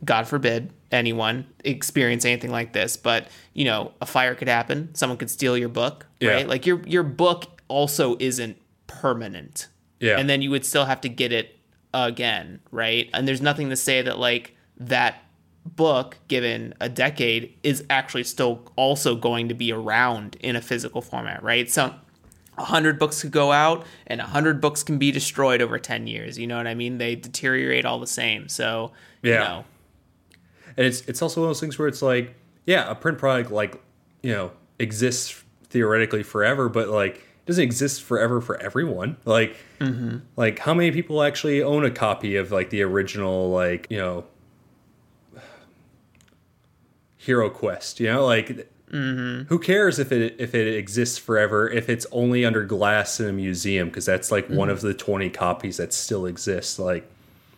God 0.03 0.27
forbid 0.27 0.71
anyone 0.91 1.45
experience 1.63 2.25
anything 2.25 2.51
like 2.51 2.73
this, 2.73 2.95
but 2.97 3.27
you 3.53 3.65
know, 3.65 3.91
a 4.01 4.05
fire 4.05 4.33
could 4.33 4.47
happen. 4.47 4.95
Someone 4.95 5.17
could 5.17 5.29
steal 5.29 5.57
your 5.57 5.69
book, 5.69 6.07
Yeah. 6.19 6.31
right? 6.31 6.47
Like 6.47 6.65
your 6.65 6.81
your 6.87 7.03
book 7.03 7.61
also 7.67 8.15
isn't 8.19 8.57
permanent. 8.87 9.67
Yeah. 9.99 10.17
And 10.17 10.29
then 10.29 10.41
you 10.41 10.49
would 10.51 10.65
still 10.65 10.85
have 10.85 11.01
to 11.01 11.09
get 11.09 11.31
it 11.31 11.57
again, 11.93 12.59
right? 12.71 13.09
And 13.13 13.27
there's 13.27 13.41
nothing 13.41 13.69
to 13.69 13.75
say 13.75 14.01
that 14.01 14.17
like 14.19 14.55
that 14.77 15.23
book 15.65 16.17
given 16.27 16.73
a 16.79 16.89
decade 16.89 17.57
is 17.63 17.83
actually 17.89 18.23
still 18.23 18.71
also 18.75 19.15
going 19.15 19.47
to 19.49 19.55
be 19.55 19.71
around 19.71 20.35
in 20.41 20.55
a 20.55 20.61
physical 20.61 21.01
format, 21.01 21.41
right? 21.41 21.69
So 21.69 21.93
100 22.55 22.99
books 22.99 23.21
could 23.21 23.31
go 23.31 23.51
out 23.51 23.85
and 24.07 24.19
100 24.19 24.61
books 24.61 24.83
can 24.83 24.97
be 24.97 25.11
destroyed 25.11 25.61
over 25.61 25.79
10 25.79 26.07
years. 26.07 26.37
You 26.37 26.47
know 26.47 26.57
what 26.57 26.67
I 26.67 26.75
mean? 26.75 26.97
They 26.99 27.15
deteriorate 27.15 27.85
all 27.85 27.99
the 27.99 28.07
same. 28.07 28.47
So, 28.49 28.91
you 29.21 29.31
Yeah. 29.31 29.39
know, 29.39 29.65
and 30.77 30.85
it's 30.85 31.01
it's 31.01 31.21
also 31.21 31.41
one 31.41 31.47
of 31.47 31.49
those 31.51 31.61
things 31.61 31.79
where 31.79 31.87
it's 31.87 32.01
like 32.01 32.35
yeah 32.65 32.89
a 32.91 32.95
print 32.95 33.17
product 33.17 33.49
like 33.49 33.81
you 34.21 34.31
know 34.33 34.51
exists 34.77 35.41
theoretically 35.69 36.21
forever 36.21 36.67
but 36.67 36.89
like 36.89 37.23
doesn't 37.45 37.63
exist 37.63 38.01
forever 38.01 38.41
for 38.41 38.57
everyone 38.57 39.17
like 39.25 39.55
mm-hmm. 39.79 40.17
like 40.35 40.59
how 40.59 40.73
many 40.73 40.91
people 40.91 41.21
actually 41.21 41.61
own 41.61 41.85
a 41.85 41.91
copy 41.91 42.35
of 42.35 42.51
like 42.51 42.69
the 42.69 42.81
original 42.81 43.49
like 43.49 43.87
you 43.89 43.97
know 43.97 44.23
hero 47.17 47.49
quest 47.49 47.99
you 47.99 48.07
know 48.07 48.25
like 48.25 48.69
mm-hmm. 48.91 49.43
who 49.47 49.59
cares 49.59 49.99
if 49.99 50.11
it 50.11 50.35
if 50.39 50.55
it 50.55 50.75
exists 50.75 51.17
forever 51.17 51.69
if 51.69 51.89
it's 51.89 52.05
only 52.11 52.43
under 52.43 52.63
glass 52.63 53.19
in 53.19 53.27
a 53.27 53.33
museum 53.33 53.87
because 53.87 54.05
that's 54.05 54.31
like 54.31 54.47
one 54.49 54.67
mm-hmm. 54.67 54.71
of 54.71 54.81
the 54.81 54.93
20 54.93 55.29
copies 55.29 55.77
that 55.77 55.93
still 55.93 56.25
exists 56.25 56.79
like 56.79 57.09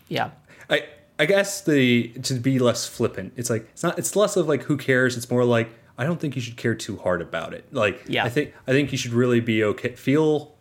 yeah. 0.09 0.31
I 0.69 0.83
I 1.19 1.25
guess 1.25 1.61
the 1.61 2.09
to 2.23 2.35
be 2.35 2.59
less 2.59 2.87
flippant, 2.87 3.33
it's 3.35 3.49
like 3.49 3.67
it's 3.71 3.83
not 3.83 3.97
it's 3.97 4.15
less 4.15 4.37
of 4.37 4.47
like 4.47 4.63
who 4.63 4.77
cares. 4.77 5.17
It's 5.17 5.29
more 5.29 5.45
like 5.45 5.69
I 5.97 6.05
don't 6.05 6.19
think 6.19 6.35
you 6.35 6.41
should 6.41 6.57
care 6.57 6.75
too 6.75 6.97
hard 6.97 7.21
about 7.21 7.53
it. 7.53 7.65
Like 7.73 8.03
Yeah. 8.07 8.23
I 8.25 8.29
think 8.29 8.53
I 8.67 8.71
think 8.71 8.91
you 8.91 8.97
should 8.97 9.13
really 9.13 9.39
be 9.39 9.63
okay. 9.63 9.95
Feel 9.95 10.53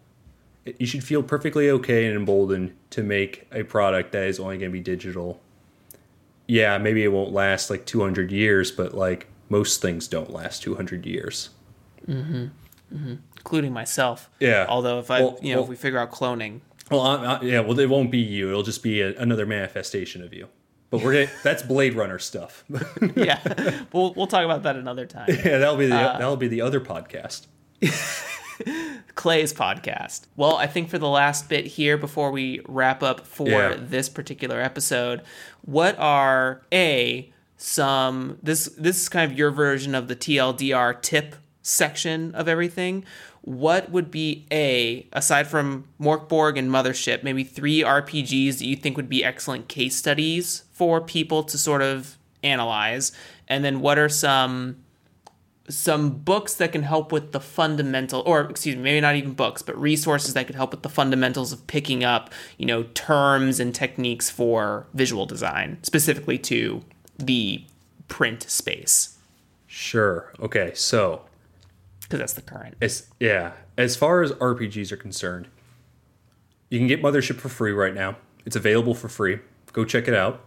you 0.78 0.86
should 0.86 1.04
feel 1.04 1.22
perfectly 1.22 1.70
okay 1.70 2.06
and 2.06 2.16
emboldened 2.16 2.74
to 2.90 3.02
make 3.02 3.46
a 3.52 3.62
product 3.62 4.12
that 4.12 4.24
is 4.24 4.40
only 4.40 4.58
going 4.58 4.70
to 4.70 4.72
be 4.72 4.80
digital. 4.80 5.40
Yeah, 6.48 6.78
maybe 6.78 7.04
it 7.04 7.08
won't 7.12 7.32
last 7.32 7.70
like 7.70 7.86
200 7.86 8.30
years, 8.32 8.70
but 8.70 8.94
like 8.94 9.26
most 9.48 9.80
things 9.82 10.08
don't 10.08 10.32
last 10.32 10.62
200 10.62 11.06
years. 11.06 11.50
Mm-hmm, 12.08 12.44
mm-hmm. 12.94 13.14
Including 13.36 13.72
myself. 13.72 14.28
Yeah. 14.40 14.66
Although 14.68 14.98
if 14.98 15.10
I, 15.10 15.20
Well- 15.20 15.38
you 15.42 15.54
know, 15.54 15.62
if 15.62 15.68
we 15.68 15.76
figure 15.76 15.98
out 15.98 16.10
cloning, 16.10 16.60
Well, 16.90 17.00
I, 17.02 17.16
I, 17.16 17.40
yeah, 17.42 17.60
well, 17.60 17.78
it 17.78 17.88
won't 17.88 18.10
be 18.10 18.18
you. 18.18 18.48
It'll 18.48 18.62
just 18.62 18.82
be 18.82 19.00
a, 19.02 19.16
another 19.16 19.44
manifestation 19.46 20.22
of 20.22 20.32
you. 20.32 20.48
But 20.90 21.02
we're 21.02 21.12
gonna, 21.26 21.30
that's 21.42 21.62
Blade 21.62 21.94
Runner 21.94 22.18
stuff. 22.18 22.64
yeah, 23.16 23.40
we'll 23.92 24.14
we'll 24.14 24.26
talk 24.28 24.44
about 24.44 24.62
that 24.62 24.76
another 24.76 25.04
time. 25.06 25.26
yeah, 25.28 25.58
that'll 25.58 25.76
be 25.76 25.86
the 25.86 25.96
Uh, 25.96 26.18
that'll 26.18 26.36
be 26.36 26.48
the 26.48 26.60
other 26.60 26.80
podcast. 26.80 27.46
Clay's 29.14 29.52
podcast. 29.52 30.22
Well, 30.36 30.56
I 30.56 30.66
think 30.66 30.88
for 30.88 30.98
the 30.98 31.08
last 31.08 31.48
bit 31.48 31.66
here 31.66 31.96
before 31.96 32.30
we 32.30 32.60
wrap 32.66 33.02
up 33.02 33.26
for 33.26 33.48
Yeah. 33.48 33.76
this 33.78 34.08
particular 34.08 34.60
episode, 34.60 35.22
what 35.62 35.98
are 35.98 36.62
a 36.72 37.32
some 37.58 38.38
this 38.42 38.66
this 38.78 39.00
is 39.02 39.08
kind 39.08 39.30
of 39.30 39.36
your 39.36 39.50
version 39.50 39.94
of 39.94 40.08
the 40.08 40.16
TLDR 40.16 41.00
tip 41.02 41.36
section 41.62 42.34
of 42.34 42.48
everything. 42.48 43.04
What 43.42 43.90
would 43.90 44.10
be 44.10 44.46
a 44.52 45.06
aside 45.12 45.46
from 45.48 45.88
Mörk 46.00 46.28
Borg 46.28 46.56
and 46.58 46.70
Mothership, 46.70 47.22
maybe 47.22 47.44
three 47.44 47.80
RPGs 47.82 48.58
that 48.58 48.66
you 48.66 48.76
think 48.76 48.96
would 48.96 49.08
be 49.08 49.24
excellent 49.24 49.68
case 49.68 49.96
studies 49.96 50.62
for 50.76 51.00
people 51.00 51.42
to 51.44 51.58
sort 51.58 51.82
of 51.82 52.16
analyze? 52.42 53.12
And 53.48 53.64
then 53.64 53.80
what 53.80 53.98
are 53.98 54.08
some 54.08 54.76
some 55.68 56.10
books 56.10 56.54
that 56.54 56.70
can 56.70 56.84
help 56.84 57.10
with 57.10 57.32
the 57.32 57.40
fundamental 57.40 58.22
or 58.24 58.42
excuse 58.42 58.76
me 58.76 58.82
maybe 58.82 59.00
not 59.00 59.16
even 59.16 59.32
books 59.32 59.62
but 59.62 59.76
resources 59.76 60.32
that 60.32 60.46
could 60.46 60.54
help 60.54 60.70
with 60.70 60.82
the 60.82 60.88
fundamentals 60.88 61.52
of 61.52 61.66
picking 61.66 62.04
up 62.04 62.32
you 62.56 62.64
know 62.64 62.84
terms 62.94 63.58
and 63.58 63.74
techniques 63.74 64.30
for 64.30 64.86
visual 64.94 65.26
design 65.26 65.76
specifically 65.82 66.38
to 66.38 66.84
the 67.18 67.64
print 68.06 68.44
space 68.44 69.16
Sure. 69.76 70.32
Okay. 70.40 70.72
So, 70.74 71.26
because 72.00 72.18
that's 72.18 72.32
the 72.32 72.40
current 72.40 72.76
as 72.80 73.08
yeah, 73.20 73.52
as 73.76 73.94
far 73.94 74.22
as 74.22 74.32
RPGs 74.32 74.90
are 74.90 74.96
concerned, 74.96 75.48
you 76.70 76.78
can 76.78 76.88
get 76.88 77.02
Mothership 77.02 77.36
for 77.36 77.50
free 77.50 77.72
right 77.72 77.92
now. 77.92 78.16
It's 78.46 78.56
available 78.56 78.94
for 78.94 79.10
free. 79.10 79.38
Go 79.74 79.84
check 79.84 80.08
it 80.08 80.14
out. 80.14 80.40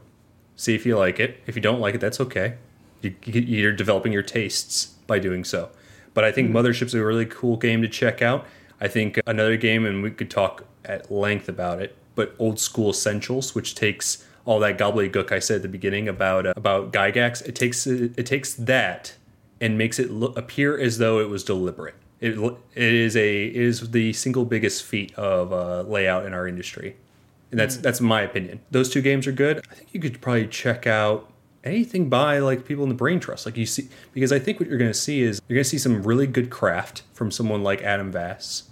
See 0.60 0.76
if 0.76 0.86
you 0.86 0.98
like 0.98 1.22
it. 1.22 1.42
If 1.48 1.56
you 1.56 1.62
don't 1.62 1.80
like 1.80 1.96
it, 1.96 2.02
that's 2.02 2.20
okay. 2.20 2.56
You, 3.02 3.16
you- 3.24 3.42
you're 3.42 3.72
developing 3.72 4.12
your 4.12 4.24
tastes 4.24 4.88
by 5.08 5.18
doing 5.20 5.46
so. 5.46 5.70
But 6.14 6.26
I 6.26 6.34
think 6.34 6.52
Mothership's 6.52 6.94
a 6.94 7.04
really 7.04 7.26
cool 7.26 7.56
game 7.56 7.82
to 7.82 7.88
check 7.88 8.22
out. 8.22 8.46
I 8.82 8.90
think 8.90 9.20
another 9.26 9.56
game, 9.56 9.86
and 9.86 10.04
we 10.04 10.12
could 10.12 10.30
talk 10.30 10.66
at 10.84 11.10
length 11.10 11.48
about 11.48 11.82
it, 11.82 11.96
but 12.16 12.36
Old 12.40 12.60
School 12.60 12.90
Essentials, 12.90 13.56
which 13.56 13.74
takes 13.74 14.26
all 14.44 14.60
that 14.60 14.78
gobbledygook 14.78 15.32
I 15.32 15.40
said 15.40 15.58
at 15.58 15.62
the 15.62 15.68
beginning 15.70 16.10
about 16.10 16.46
uh, 16.46 16.54
about 16.58 16.92
Gygax, 16.92 17.42
it 17.48 17.56
takes 17.56 17.88
it, 17.88 18.12
it 18.18 18.26
takes 18.26 18.54
that 18.56 19.16
and 19.62 19.78
makes 19.78 19.98
it 19.98 20.12
look, 20.12 20.38
appear 20.38 20.78
as 20.78 20.98
though 20.98 21.20
it 21.20 21.30
was 21.30 21.44
deliberate. 21.46 21.96
It, 22.20 22.38
it 22.76 22.94
is 22.94 23.16
a 23.16 23.46
it 23.46 23.56
is 23.56 23.92
the 23.92 24.12
single 24.12 24.44
biggest 24.44 24.84
feat 24.84 25.14
of 25.16 25.54
uh, 25.54 25.84
layout 25.84 26.26
in 26.26 26.34
our 26.34 26.48
industry, 26.48 26.96
and 27.52 27.60
that's 27.60 27.78
mm. 27.78 27.82
that's 27.82 28.02
my 28.02 28.22
opinion. 28.22 28.60
Those 28.72 28.90
two 28.90 29.02
games 29.02 29.28
are 29.28 29.32
good. 29.32 29.66
I 29.72 29.76
think 29.76 29.94
you 29.94 30.00
could 30.00 30.22
probably 30.22 30.48
check 30.48 30.88
out 30.88 31.32
anything 31.64 32.10
by 32.10 32.40
like 32.40 32.66
people 32.66 32.84
in 32.84 32.90
the 32.90 32.96
brain 32.96 33.20
trust. 33.20 33.46
Like 33.46 33.58
you 33.58 33.66
see 33.66 33.90
because 34.14 34.32
i 34.32 34.40
think 34.40 34.60
what 34.60 34.70
you're 34.70 34.78
going 34.78 34.92
to 34.92 34.98
see 34.98 35.22
is 35.22 35.42
you're 35.48 35.56
going 35.56 35.64
to 35.64 35.70
see 35.70 35.78
some 35.78 36.04
really 36.04 36.28
good 36.28 36.50
craft 36.50 37.04
from 37.14 37.32
someone 37.32 37.64
like 37.64 37.82
adam 37.82 38.12
vass. 38.12 38.64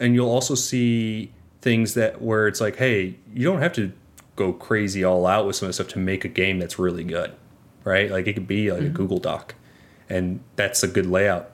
And 0.00 0.14
you'll 0.14 0.30
also 0.30 0.54
see 0.54 1.32
things 1.60 1.94
that 1.94 2.22
where 2.22 2.46
it's 2.46 2.60
like 2.60 2.76
hey 2.76 3.16
you 3.34 3.44
don't 3.44 3.60
have 3.60 3.72
to 3.74 3.92
go 4.36 4.52
crazy 4.52 5.02
all 5.02 5.26
out 5.26 5.46
with 5.46 5.56
some 5.56 5.66
of 5.66 5.70
the 5.70 5.72
stuff 5.72 5.88
to 5.88 5.98
make 5.98 6.24
a 6.24 6.28
game 6.28 6.60
that's 6.60 6.78
really 6.78 7.02
good 7.02 7.34
right? 7.88 8.10
Like 8.10 8.26
it 8.26 8.34
could 8.34 8.46
be 8.46 8.70
like 8.70 8.80
a 8.80 8.84
mm-hmm. 8.84 8.94
google 8.94 9.18
doc. 9.18 9.54
And 10.08 10.40
that's 10.56 10.82
a 10.82 10.88
good 10.88 11.06
layout 11.06 11.50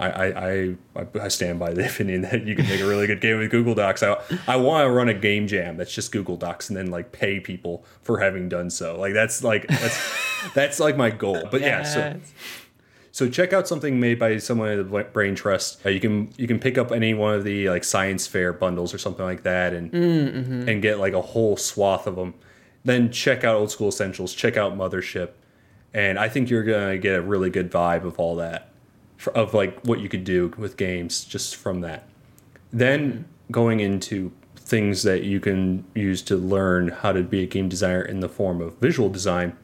I, 0.00 0.10
I, 0.10 0.76
I, 0.96 1.06
I 1.22 1.28
stand 1.28 1.58
by 1.58 1.72
the 1.72 1.86
opinion 1.90 2.22
that 2.22 2.44
you 2.46 2.54
can 2.56 2.66
make 2.68 2.80
a 2.80 2.86
really 2.86 3.06
good 3.06 3.20
game 3.20 3.38
with 3.38 3.50
Google 3.50 3.74
Docs. 3.74 4.02
I, 4.02 4.16
I 4.46 4.56
want 4.56 4.86
to 4.86 4.90
run 4.90 5.08
a 5.08 5.14
game 5.14 5.46
jam 5.46 5.76
that's 5.76 5.94
just 5.94 6.12
Google 6.12 6.36
Docs 6.36 6.68
and 6.68 6.76
then 6.76 6.90
like 6.90 7.12
pay 7.12 7.40
people 7.40 7.84
for 8.02 8.18
having 8.20 8.48
done 8.48 8.70
so. 8.70 8.98
Like 8.98 9.14
that's 9.14 9.42
like 9.42 9.66
that's 9.68 9.98
that's 10.54 10.80
like 10.80 10.96
my 10.96 11.10
goal. 11.10 11.42
But 11.50 11.60
yeah, 11.60 11.82
so 11.82 12.00
So 13.10 13.28
check 13.28 13.52
out 13.52 13.66
something 13.66 13.98
made 13.98 14.18
by 14.20 14.38
someone 14.38 14.68
at 14.68 14.76
the 14.90 15.04
Brain 15.12 15.34
Trust. 15.34 15.84
Uh, 15.84 15.88
you 15.88 15.98
can 15.98 16.32
you 16.36 16.46
can 16.46 16.60
pick 16.60 16.78
up 16.78 16.92
any 16.92 17.14
one 17.14 17.34
of 17.34 17.42
the 17.42 17.68
like 17.68 17.82
science 17.82 18.26
fair 18.28 18.52
bundles 18.52 18.94
or 18.94 18.98
something 18.98 19.24
like 19.24 19.42
that, 19.42 19.72
and 19.74 19.92
and 20.68 20.82
get 20.82 20.98
like 21.00 21.14
a 21.14 21.22
whole 21.22 21.56
swath 21.56 22.06
of 22.06 22.14
them. 22.16 22.34
Then 22.84 23.10
check 23.10 23.42
out 23.42 23.56
Old 23.56 23.72
School 23.72 23.88
Essentials. 23.88 24.34
Check 24.34 24.56
out 24.56 24.76
Mothership, 24.78 25.30
and 25.92 26.16
I 26.16 26.28
think 26.28 26.48
you're 26.48 26.62
gonna 26.62 26.96
get 26.96 27.16
a 27.16 27.20
really 27.22 27.50
good 27.50 27.72
vibe 27.72 28.04
of 28.04 28.20
all 28.20 28.36
that, 28.36 28.70
for, 29.18 29.36
of 29.36 29.52
like 29.52 29.78
what 29.84 30.00
you 30.00 30.08
could 30.08 30.24
do 30.24 30.54
with 30.56 30.78
games 30.78 31.24
just 31.24 31.56
from 31.56 31.82
that. 31.82 32.08
Then 32.72 33.26
going 33.50 33.80
into 33.80 34.32
things 34.56 35.02
that 35.02 35.24
you 35.24 35.40
can 35.40 35.84
use 35.94 36.22
to 36.22 36.36
learn 36.36 36.88
how 36.88 37.12
to 37.12 37.22
be 37.22 37.42
a 37.42 37.46
game 37.46 37.68
designer 37.68 38.02
in 38.02 38.20
the 38.20 38.28
form 38.28 38.62
of 38.62 38.78
visual 38.78 39.10
design. 39.10 39.56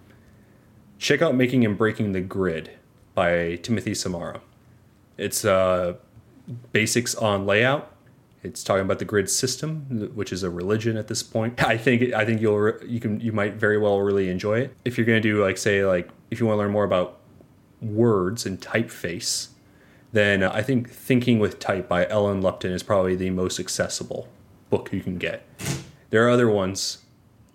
Check 0.98 1.22
out 1.22 1.34
Making 1.34 1.64
and 1.64 1.78
Breaking 1.78 2.12
the 2.12 2.20
Grid 2.20 2.70
by 3.14 3.56
Timothy 3.56 3.94
Samara. 3.94 4.40
It's 5.16 5.44
uh, 5.44 5.94
basics 6.72 7.14
on 7.14 7.46
layout. 7.46 7.92
It's 8.42 8.64
talking 8.64 8.82
about 8.82 8.98
the 8.98 9.04
grid 9.04 9.30
system, 9.30 10.10
which 10.14 10.32
is 10.32 10.42
a 10.42 10.50
religion 10.50 10.96
at 10.96 11.08
this 11.08 11.22
point. 11.22 11.62
I 11.66 11.76
think 11.76 12.12
I 12.12 12.24
think 12.24 12.40
you'll 12.40 12.72
you 12.84 13.00
can 13.00 13.20
you 13.20 13.32
might 13.32 13.54
very 13.54 13.78
well 13.78 14.00
really 14.00 14.28
enjoy 14.28 14.60
it 14.60 14.76
if 14.84 14.98
you're 14.98 15.06
going 15.06 15.22
to 15.22 15.28
do 15.28 15.42
like 15.42 15.56
say 15.56 15.84
like 15.84 16.08
if 16.30 16.40
you 16.40 16.46
want 16.46 16.56
to 16.56 16.60
learn 16.60 16.72
more 16.72 16.84
about 16.84 17.20
words 17.84 18.46
and 18.46 18.60
typeface. 18.60 19.48
Then 20.12 20.42
I 20.42 20.62
think 20.62 20.90
Thinking 20.90 21.38
with 21.38 21.58
Type 21.58 21.88
by 21.88 22.06
Ellen 22.08 22.40
Lupton 22.40 22.72
is 22.72 22.82
probably 22.82 23.16
the 23.16 23.30
most 23.30 23.58
accessible 23.58 24.28
book 24.70 24.92
you 24.92 25.00
can 25.00 25.18
get. 25.18 25.46
There 26.10 26.24
are 26.26 26.30
other 26.30 26.48
ones 26.48 26.98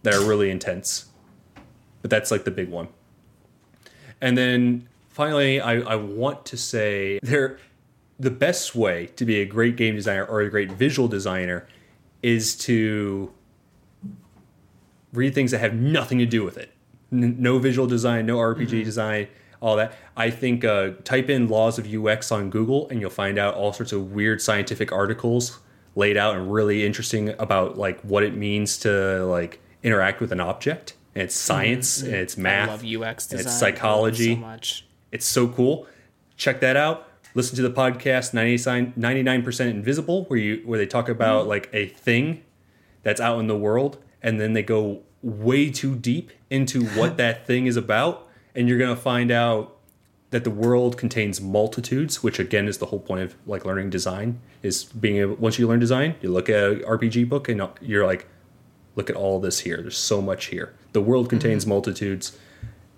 that 0.03 0.13
are 0.13 0.23
really 0.23 0.49
intense, 0.49 1.05
but 2.01 2.11
that's 2.11 2.31
like 2.31 2.43
the 2.43 2.51
big 2.51 2.69
one. 2.69 2.89
And 4.21 4.37
then 4.37 4.87
finally, 5.07 5.61
I, 5.61 5.79
I 5.79 5.95
want 5.95 6.45
to 6.47 6.57
say 6.57 7.19
there 7.23 7.59
the 8.19 8.31
best 8.31 8.75
way 8.75 9.07
to 9.15 9.25
be 9.25 9.39
a 9.39 9.45
great 9.45 9.77
game 9.77 9.95
designer 9.95 10.25
or 10.25 10.41
a 10.41 10.49
great 10.49 10.71
visual 10.71 11.07
designer 11.07 11.65
is 12.21 12.55
to 12.55 13.31
read 15.13 15.33
things 15.33 15.51
that 15.51 15.59
have 15.59 15.73
nothing 15.73 16.17
to 16.19 16.25
do 16.25 16.43
with 16.43 16.57
it. 16.57 16.73
N- 17.11 17.37
no 17.39 17.59
visual 17.59 17.87
design, 17.87 18.25
no 18.25 18.37
RPG 18.37 18.67
mm-hmm. 18.67 18.83
design, 18.83 19.27
all 19.61 19.75
that. 19.75 19.93
I 20.15 20.29
think 20.29 20.63
uh, 20.63 20.91
type 21.03 21.29
in 21.29 21.47
laws 21.47 21.77
of 21.77 21.93
UX 21.93 22.31
on 22.31 22.49
Google 22.49 22.87
and 22.89 23.01
you'll 23.01 23.09
find 23.09 23.37
out 23.37 23.55
all 23.55 23.73
sorts 23.73 23.91
of 23.91 24.11
weird 24.11 24.41
scientific 24.41 24.91
articles 24.91 25.59
laid 25.95 26.17
out 26.17 26.35
and 26.35 26.51
really 26.51 26.85
interesting 26.85 27.29
about 27.39 27.77
like 27.77 27.99
what 28.01 28.23
it 28.23 28.35
means 28.35 28.77
to 28.79 29.25
like 29.25 29.61
interact 29.83 30.21
with 30.21 30.31
an 30.31 30.39
object. 30.39 30.95
And 31.15 31.23
it's 31.23 31.35
mm-hmm. 31.35 31.47
science 31.47 32.01
and 32.01 32.13
it's 32.13 32.37
math. 32.37 32.69
I 32.69 32.71
love 32.71 32.85
UX 32.85 33.27
design. 33.27 33.39
it's 33.45 33.61
I 33.61 33.65
love 33.65 33.73
it 33.73 33.75
psychology. 33.75 34.35
so 34.35 34.39
much. 34.39 34.85
It's 35.11 35.25
so 35.25 35.47
cool. 35.47 35.87
Check 36.37 36.61
that 36.61 36.77
out. 36.77 37.07
Listen 37.35 37.55
to 37.57 37.61
the 37.61 37.71
podcast 37.71 38.33
99 38.33 38.93
99% 38.97 39.69
Invisible 39.69 40.25
where 40.25 40.39
you 40.39 40.61
where 40.65 40.79
they 40.79 40.85
talk 40.85 41.05
mm-hmm. 41.05 41.11
about 41.11 41.47
like 41.47 41.69
a 41.73 41.87
thing 41.87 42.43
that's 43.03 43.21
out 43.21 43.39
in 43.39 43.47
the 43.47 43.57
world 43.57 43.97
and 44.21 44.39
then 44.39 44.53
they 44.53 44.63
go 44.63 45.03
way 45.21 45.69
too 45.69 45.95
deep 45.95 46.31
into 46.49 46.85
what 46.85 47.17
that 47.17 47.45
thing 47.45 47.65
is 47.65 47.75
about 47.75 48.28
and 48.55 48.67
you're 48.67 48.77
going 48.77 48.95
to 48.95 49.01
find 49.01 49.31
out 49.31 49.77
that 50.31 50.43
the 50.43 50.51
world 50.51 50.97
contains 50.97 51.41
multitudes, 51.41 52.21
which 52.21 52.39
again 52.39 52.67
is 52.67 52.77
the 52.77 52.87
whole 52.87 52.99
point 52.99 53.21
of 53.21 53.35
like 53.47 53.65
learning 53.65 53.89
design 53.89 54.39
is 54.61 54.83
being 54.83 55.17
able 55.17 55.35
once 55.35 55.57
you 55.57 55.67
learn 55.67 55.79
design, 55.79 56.15
you 56.21 56.29
look 56.29 56.49
at 56.49 56.63
an 56.63 56.79
RPG 56.81 57.27
book 57.29 57.49
and 57.49 57.61
you're 57.81 58.05
like 58.05 58.27
look 58.95 59.09
at 59.09 59.15
all 59.15 59.39
this 59.39 59.61
here. 59.61 59.77
There's 59.81 59.97
so 59.97 60.21
much 60.21 60.47
here. 60.47 60.73
The 60.91 61.01
world 61.01 61.29
contains 61.29 61.65
multitudes. 61.65 62.37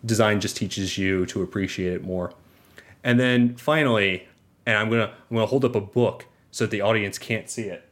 Design 0.04 0.42
just 0.42 0.58
teaches 0.58 0.98
you 0.98 1.26
to 1.28 1.44
appreciate 1.44 1.94
it 1.94 2.04
more. 2.04 2.34
And 3.04 3.20
then 3.20 3.56
finally, 3.56 4.28
and 4.66 4.78
I'm 4.78 4.90
gonna 4.90 5.14
I'm 5.30 5.36
gonna 5.36 5.46
hold 5.46 5.64
up 5.64 5.76
a 5.76 5.82
book 5.82 6.26
so 6.50 6.66
that 6.66 6.72
the 6.72 6.82
audience 6.82 7.18
can't 7.18 7.50
see 7.50 7.64
it. 7.64 7.88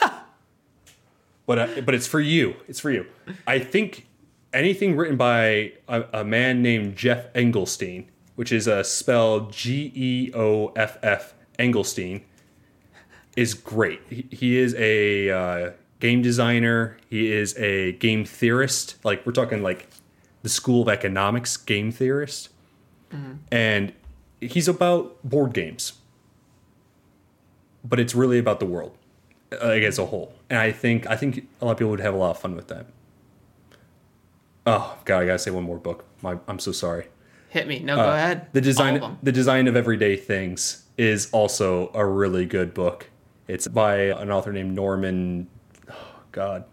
but 1.46 1.58
uh, 1.58 1.80
but 1.84 1.94
it's 1.94 2.06
for 2.06 2.20
you. 2.20 2.54
It's 2.68 2.78
for 2.78 2.90
you. 2.90 3.06
I 3.46 3.58
think 3.58 4.06
anything 4.52 4.96
written 4.96 5.16
by 5.16 5.72
a, 5.88 6.04
a 6.12 6.24
man 6.24 6.62
named 6.62 6.96
Geoff 6.96 7.32
Engelstein, 7.34 8.06
which 8.36 8.52
is 8.52 8.66
uh, 8.66 8.82
spelled 8.82 9.52
G 9.52 9.92
E 9.94 10.32
O 10.34 10.68
F 10.76 10.98
F 11.02 11.34
Engelstein, 11.58 12.22
is 13.36 13.54
great. 13.54 14.00
He, 14.08 14.26
he 14.30 14.58
is 14.58 14.74
a 14.76 15.30
uh, 15.30 15.70
game 16.00 16.22
designer. 16.22 16.96
He 17.08 17.30
is 17.30 17.56
a 17.58 17.92
game 17.92 18.24
theorist. 18.24 18.96
Like 19.04 19.24
we're 19.24 19.32
talking 19.32 19.62
like 19.62 19.88
the 20.42 20.48
School 20.48 20.82
of 20.82 20.88
Economics 20.88 21.56
game 21.56 21.92
theorist, 21.92 22.48
and 23.52 23.92
he's 24.40 24.68
about 24.68 25.18
board 25.22 25.52
games, 25.52 25.92
but 27.84 28.00
it's 28.00 28.14
really 28.14 28.38
about 28.38 28.58
the 28.58 28.66
world, 28.66 28.96
like 29.52 29.82
as 29.82 29.98
a 29.98 30.06
whole. 30.06 30.32
And 30.48 30.58
I 30.58 30.72
think 30.72 31.06
I 31.06 31.16
think 31.16 31.46
a 31.60 31.66
lot 31.66 31.72
of 31.72 31.78
people 31.78 31.90
would 31.90 32.00
have 32.00 32.14
a 32.14 32.16
lot 32.16 32.30
of 32.30 32.38
fun 32.38 32.56
with 32.56 32.68
that. 32.68 32.86
Oh 34.66 34.96
God, 35.04 35.22
I 35.22 35.26
gotta 35.26 35.38
say 35.38 35.50
one 35.50 35.64
more 35.64 35.78
book. 35.78 36.04
My, 36.22 36.38
I'm 36.48 36.58
so 36.58 36.72
sorry. 36.72 37.06
Hit 37.48 37.66
me. 37.66 37.80
No, 37.80 37.96
go 37.96 38.02
ahead. 38.10 38.42
Uh, 38.42 38.44
The 38.52 38.60
design, 38.60 39.16
the 39.22 39.32
design 39.32 39.66
of 39.66 39.76
everyday 39.76 40.16
things 40.16 40.84
is 40.96 41.28
also 41.32 41.90
a 41.94 42.04
really 42.06 42.46
good 42.46 42.74
book. 42.74 43.08
It's 43.48 43.66
by 43.66 43.96
an 44.10 44.30
author 44.30 44.52
named 44.52 44.72
Norman. 44.74 45.48
Oh 45.90 45.94
God, 46.30 46.64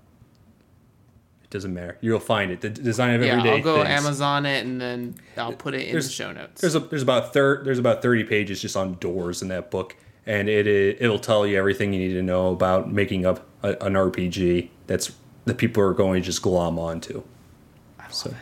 it 1.43 1.49
doesn't 1.49 1.73
matter. 1.73 1.97
You'll 2.01 2.19
find 2.19 2.51
it. 2.51 2.61
The 2.61 2.69
design 2.69 3.15
of 3.15 3.23
everyday. 3.23 3.49
Yeah, 3.49 3.55
I'll 3.55 3.63
go 3.63 3.77
things. 3.83 3.89
Amazon 4.05 4.45
it 4.45 4.65
and 4.65 4.79
then 4.79 5.15
I'll 5.37 5.53
put 5.53 5.73
it 5.73 5.87
in 5.87 5.95
the 5.95 6.01
show 6.03 6.31
notes. 6.31 6.61
There's 6.61 6.75
a, 6.75 6.79
there's 6.81 7.01
about 7.03 7.33
thir- 7.33 7.63
there's 7.63 7.79
about 7.79 8.01
thirty 8.01 8.23
pages 8.23 8.61
just 8.61 8.75
on 8.77 8.95
doors 8.95 9.41
in 9.41 9.47
that 9.47 9.71
book, 9.71 9.95
and 10.27 10.49
it 10.49 10.67
i- 10.67 11.03
it'll 11.03 11.17
tell 11.19 11.47
you 11.47 11.57
everything 11.57 11.93
you 11.93 11.99
need 12.07 12.13
to 12.13 12.21
know 12.21 12.51
about 12.51 12.91
making 12.91 13.25
up 13.25 13.47
a, 13.63 13.69
an 13.81 13.93
RPG. 13.93 14.69
That's 14.85 15.11
that 15.45 15.57
people 15.57 15.81
are 15.81 15.93
going 15.93 16.21
to 16.21 16.25
just 16.25 16.41
glom 16.43 16.77
onto. 16.77 17.23
So, 18.09 18.33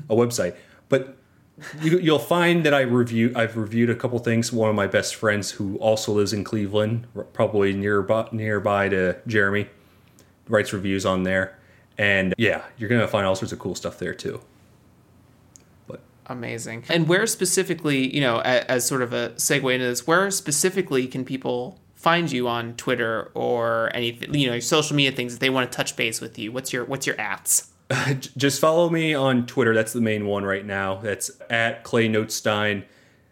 a 0.10 0.16
website. 0.16 0.56
But 0.88 1.18
you, 1.82 2.00
you'll 2.00 2.20
find 2.20 2.66
that 2.66 2.74
I 2.74 2.82
review. 2.82 3.34
I've 3.36 3.58
reviewed 3.58 3.90
a 3.90 3.96
couple 3.96 4.18
things. 4.20 4.52
One 4.52 4.70
of 4.70 4.76
my 4.76 4.88
best 4.88 5.16
friends, 5.16 5.52
who 5.52 5.78
also 5.78 6.14
lives 6.14 6.34
in 6.34 6.44
Cleveland, 6.44 7.08
probably 7.34 7.74
nearby 7.74 8.28
nearby 8.32 8.90
to 8.90 9.18
Jeremy, 9.28 9.68
writes 10.48 10.74
reviews 10.74 11.06
on 11.06 11.24
there. 11.24 11.58
And 11.98 12.34
yeah, 12.38 12.64
you're 12.78 12.90
gonna 12.90 13.08
find 13.08 13.26
all 13.26 13.36
sorts 13.36 13.52
of 13.52 13.60
cool 13.60 13.76
stuff 13.76 14.00
there 14.00 14.14
too. 14.14 14.42
But 15.88 16.02
Amazing. 16.28 16.86
And 16.90 17.08
where 17.08 17.28
specifically, 17.28 18.14
you 18.14 18.22
know, 18.22 18.40
as, 18.40 18.66
as 18.66 18.88
sort 18.88 19.02
of 19.02 19.14
a 19.14 19.30
segue 19.32 19.74
into 19.74 19.86
this, 19.86 20.08
where 20.08 20.32
specifically 20.32 21.08
can 21.08 21.26
people 21.26 21.80
find 21.96 22.32
you 22.32 22.48
on 22.48 22.74
Twitter 22.76 23.32
or 23.36 23.92
anything, 23.94 24.34
you 24.34 24.48
know, 24.48 24.54
your 24.54 24.62
social 24.62 24.96
media 24.96 25.12
things 25.12 25.34
if 25.34 25.40
they 25.40 25.52
want 25.52 25.72
to 25.72 25.76
touch 25.76 25.96
base 25.96 26.20
with 26.20 26.40
you? 26.40 26.52
What's 26.52 26.74
your 26.74 26.86
what's 26.86 27.06
your 27.06 27.20
ats? 27.20 27.72
Just 28.38 28.60
follow 28.60 28.90
me 28.90 29.14
on 29.14 29.46
Twitter. 29.46 29.76
That's 29.76 29.94
the 29.94 30.02
main 30.02 30.26
one 30.26 30.44
right 30.44 30.66
now. 30.66 30.96
That's 30.96 31.30
at 31.50 31.84
Clay 31.84 32.08
Notestine, 32.08 32.86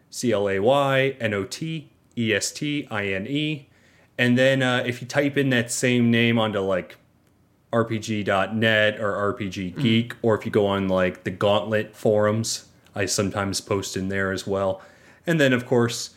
C 0.10 0.32
L 0.32 0.48
A 0.50 0.60
Y 0.60 1.16
N 1.20 1.34
O 1.34 1.46
T 1.46 1.90
E 2.18 2.34
S 2.34 2.52
T 2.52 2.88
I 2.92 3.08
N 3.08 3.26
E. 3.28 3.68
And 4.18 4.38
then 4.38 4.62
uh, 4.62 4.84
if 4.86 5.02
you 5.02 5.08
type 5.08 5.38
in 5.38 5.50
that 5.50 5.72
same 5.72 6.12
name 6.12 6.38
onto 6.38 6.60
like 6.60 6.98
RPG.net 7.72 9.00
or 9.00 9.34
RPG 9.34 9.80
Geek, 9.82 10.16
or 10.22 10.38
if 10.38 10.46
you 10.46 10.52
go 10.52 10.66
on 10.66 10.88
like 10.88 11.24
the 11.24 11.32
Gauntlet 11.32 11.96
forums, 11.96 12.68
I 12.96 13.06
sometimes 13.06 13.62
post 13.62 13.96
in 13.96 14.10
there 14.10 14.32
as 14.32 14.48
well. 14.48 14.82
And 15.28 15.40
then, 15.40 15.54
of 15.54 15.66
course, 15.66 16.16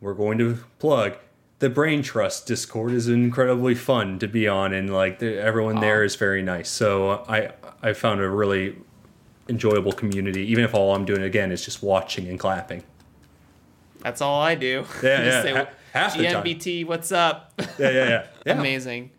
we're 0.00 0.14
going 0.14 0.36
to 0.38 0.58
plug 0.78 1.16
the 1.64 1.70
Brain 1.70 2.02
Trust 2.02 2.46
Discord 2.46 2.92
is 2.92 3.08
incredibly 3.08 3.74
fun 3.74 4.18
to 4.18 4.28
be 4.28 4.46
on, 4.46 4.74
and 4.74 4.92
like 4.92 5.18
the, 5.18 5.38
everyone 5.40 5.80
there 5.80 6.04
is 6.04 6.16
very 6.16 6.42
nice. 6.42 6.68
So 6.68 7.10
uh, 7.10 7.24
I 7.26 7.88
I 7.88 7.92
found 7.94 8.20
a 8.20 8.28
really 8.28 8.76
enjoyable 9.48 9.92
community, 9.92 10.42
even 10.50 10.64
if 10.64 10.74
all 10.74 10.94
I'm 10.94 11.06
doing 11.06 11.22
again 11.22 11.52
is 11.52 11.64
just 11.64 11.82
watching 11.82 12.28
and 12.28 12.38
clapping. 12.38 12.82
That's 14.00 14.20
all 14.20 14.42
I 14.42 14.54
do. 14.54 14.84
Yeah, 15.02 15.24
yeah, 15.24 15.42
say, 15.42 15.52
ha- 15.54 15.68
half 15.94 16.16
the 16.16 16.24
time. 16.24 16.86
What's 16.86 17.12
up? 17.12 17.54
Yeah, 17.58 17.66
yeah, 17.78 17.90
yeah. 17.90 18.26
yeah. 18.46 18.58
Amazing. 18.58 19.10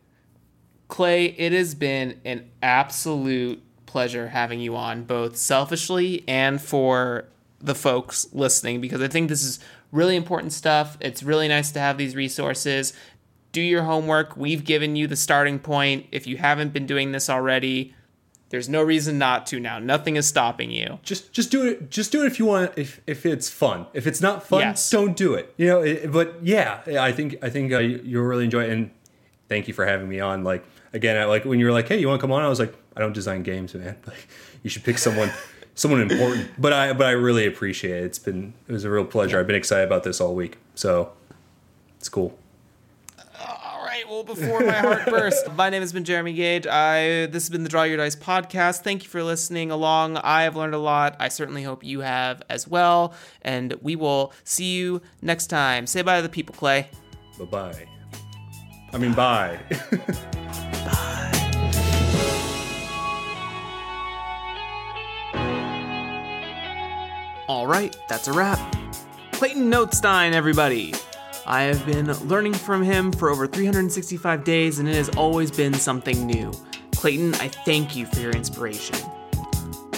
Clay, 0.96 1.26
it 1.26 1.52
has 1.52 1.76
been 1.76 2.22
an 2.24 2.50
absolute 2.64 3.62
pleasure 3.86 4.30
having 4.30 4.62
you 4.62 4.78
on, 4.78 5.04
both 5.04 5.36
selfishly 5.36 6.24
and 6.26 6.62
for 6.62 7.26
the 7.60 7.76
folks 7.76 8.28
listening, 8.32 8.80
because 8.80 9.02
I 9.02 9.10
think 9.10 9.28
this 9.28 9.44
is 9.44 9.60
really 9.92 10.16
important 10.16 10.54
stuff. 10.54 10.96
It's 11.02 11.22
really 11.22 11.50
nice 11.50 11.70
to 11.74 11.80
have 11.82 11.98
these 11.98 12.16
resources. 12.16 12.94
Do 13.52 13.60
your 13.60 13.84
homework. 13.84 14.38
We've 14.38 14.64
given 14.64 14.96
you 14.96 15.06
the 15.08 15.18
starting 15.18 15.60
point. 15.60 16.06
If 16.14 16.28
you 16.28 16.38
haven't 16.38 16.72
been 16.72 16.86
doing 16.86 17.12
this 17.12 17.30
already, 17.30 17.94
There's 18.52 18.70
no 18.70 18.82
reason 18.82 19.18
not 19.18 19.48
to 19.48 19.60
now. 19.60 19.80
Nothing 19.80 20.16
is 20.16 20.28
stopping 20.28 20.72
you. 20.72 21.00
Just 21.04 21.34
just 21.34 21.52
do 21.52 21.66
it. 21.68 21.90
Just 21.92 22.12
do 22.14 22.24
it 22.24 22.28
if 22.28 22.40
you 22.40 22.46
want. 22.46 22.72
If 22.78 23.02
if 23.06 23.26
it's 23.26 23.50
fun. 23.50 23.88
If 23.94 24.08
it's 24.08 24.22
not 24.22 24.48
fun, 24.48 24.62
Yes. 24.62 24.90
don't 24.92 25.18
do 25.18 25.34
it. 25.34 25.54
You 25.58 25.68
know. 25.68 25.82
It, 25.82 26.10
but 26.10 26.38
yeah, 26.42 26.80
I 27.10 27.12
think 27.12 27.36
I 27.44 27.50
think 27.50 27.74
uh, 27.74 27.80
you- 27.80 28.00
you'll 28.06 28.24
really 28.24 28.46
enjoy 28.46 28.64
it. 28.64 28.70
And 28.70 28.92
thank 29.50 29.68
you 29.68 29.74
for 29.74 29.86
having 29.86 30.08
me 30.08 30.22
on. 30.22 30.44
Like 30.46 30.64
again, 30.96 31.18
I, 31.18 31.26
like 31.26 31.46
when 31.46 31.60
you 31.60 31.66
were 31.66 31.72
like, 31.72 31.88
"Hey, 31.88 32.00
you 32.00 32.08
want 32.08 32.20
to 32.20 32.24
come 32.24 32.32
on?" 32.32 32.42
I 32.42 32.48
was 32.48 32.60
like, 32.60 32.74
"I 32.96 33.02
don't 33.02 33.14
design 33.14 33.44
games, 33.44 33.76
man. 33.76 33.96
Like, 34.08 34.28
you 34.64 34.70
should 34.72 34.84
pick 34.84 34.98
someone." 34.98 35.30
Someone 35.78 36.00
important, 36.00 36.52
but 36.58 36.72
I 36.72 36.94
but 36.94 37.06
I 37.06 37.12
really 37.12 37.46
appreciate 37.46 37.98
it. 37.98 38.06
It's 38.06 38.18
been 38.18 38.54
it 38.66 38.72
was 38.72 38.86
a 38.86 38.90
real 38.90 39.04
pleasure. 39.04 39.38
I've 39.38 39.46
been 39.46 39.58
excited 39.58 39.84
about 39.84 40.06
this 40.06 40.22
all 40.22 40.34
week, 40.34 40.58
so 40.74 41.12
it's 41.98 42.08
cool. 42.08 42.40
All 43.42 43.84
right. 43.84 44.08
Well, 44.08 44.24
before 44.24 44.62
my 44.62 44.72
heart 44.72 45.06
bursts, 45.10 45.44
my 45.58 45.70
name 45.70 45.82
has 45.82 45.92
been 45.92 46.06
Jeremy 46.06 46.32
Gage. 46.32 46.66
I 46.66 47.26
this 47.26 47.44
has 47.44 47.50
been 47.50 47.64
the 47.64 47.70
Draw 47.70 47.84
Your 47.84 47.98
Dice 47.98 48.16
podcast. 48.16 48.84
Thank 48.84 49.04
you 49.04 49.10
for 49.10 49.22
listening 49.22 49.70
along. 49.70 50.16
I 50.16 50.44
have 50.44 50.56
learned 50.56 50.76
a 50.76 50.80
lot. 50.80 51.18
I 51.20 51.28
certainly 51.28 51.64
hope 51.64 51.84
you 51.84 52.00
have 52.00 52.42
as 52.50 52.70
well. 52.70 53.14
And 53.42 53.74
we 53.82 53.98
will 53.98 54.32
see 54.46 54.78
you 54.78 55.02
next 55.22 55.48
time. 55.48 55.88
Say 55.88 56.04
bye 56.04 56.16
to 56.16 56.22
the 56.22 56.30
people, 56.30 56.56
Clay. 56.56 56.88
Bye 57.38 57.46
bye. 57.46 57.86
I 58.94 58.98
mean, 58.98 59.12
bye. 59.12 59.60
All 67.48 67.68
right, 67.68 67.96
that's 68.10 68.28
a 68.28 68.34
wrap. 68.34 68.60
Clayton 69.34 69.70
Notestine, 69.70 70.34
everybody. 70.34 70.96
I 71.46 71.62
have 71.64 71.86
been 71.86 72.12
learning 72.28 72.56
from 72.56 72.82
him 72.82 73.12
for 73.12 73.30
over 73.30 73.46
365 73.46 74.44
days, 74.44 74.80
and 74.80 74.90
it 74.90 74.96
has 74.96 75.10
always 75.10 75.52
been 75.52 75.76
something 75.76 76.26
new. 76.26 76.52
Clayton, 76.96 77.36
I 77.36 77.50
thank 77.50 77.96
you 77.96 78.08
for 78.08 78.20
your 78.20 78.32
inspiration. 78.32 78.98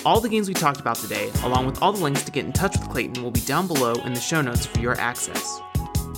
All 0.06 0.20
the 0.20 0.28
games 0.28 0.50
we 0.50 0.56
talked 0.56 0.82
about 0.82 0.98
today, 0.98 1.32
along 1.44 1.68
with 1.68 1.82
all 1.82 1.94
the 1.94 2.04
links 2.04 2.24
to 2.24 2.32
get 2.34 2.44
in 2.44 2.52
touch 2.52 2.78
with 2.78 2.90
Clayton, 2.90 3.24
will 3.24 3.32
be 3.32 3.40
down 3.42 3.66
below 3.66 3.94
in 3.94 4.14
the 4.14 4.20
show 4.20 4.42
notes 4.42 4.66
for 4.66 4.82
your 4.82 5.00
access. 5.00 5.62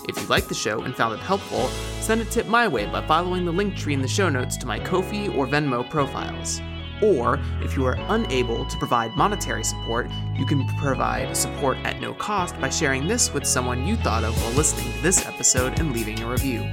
If 0.08 0.18
you 0.20 0.26
liked 0.30 0.50
the 0.50 0.56
show 0.56 0.82
and 0.82 0.96
found 0.96 1.14
it 1.14 1.20
helpful, 1.20 1.68
send 2.02 2.22
a 2.22 2.26
tip 2.26 2.48
my 2.48 2.68
way 2.68 2.88
by 2.88 3.06
following 3.06 3.46
the 3.46 3.52
link 3.52 3.76
tree 3.76 3.94
in 3.94 4.02
the 4.02 4.08
show 4.08 4.30
notes 4.30 4.58
to 4.58 4.66
my 4.66 4.80
Ko-fi 4.80 5.28
or 5.28 5.46
Venmo 5.46 5.88
profiles. 5.88 6.60
Or, 7.02 7.40
if 7.62 7.76
you 7.76 7.86
are 7.86 7.98
unable 8.10 8.66
to 8.66 8.78
provide 8.78 9.16
monetary 9.16 9.64
support, 9.64 10.10
you 10.36 10.46
can 10.46 10.68
provide 10.78 11.36
support 11.36 11.78
at 11.80 12.02
no 12.02 12.14
cost 12.14 12.60
by 12.60 12.70
sharing 12.70 13.08
this 13.08 13.34
with 13.34 13.46
someone 13.46 13.86
you 13.86 13.96
thought 13.98 14.24
of 14.24 14.40
while 14.42 14.54
listening 14.54 14.92
to 14.94 15.02
this 15.02 15.26
episode 15.26 15.80
and 15.80 15.94
leaving 15.94 16.20
a 16.22 16.30
review. 16.30 16.70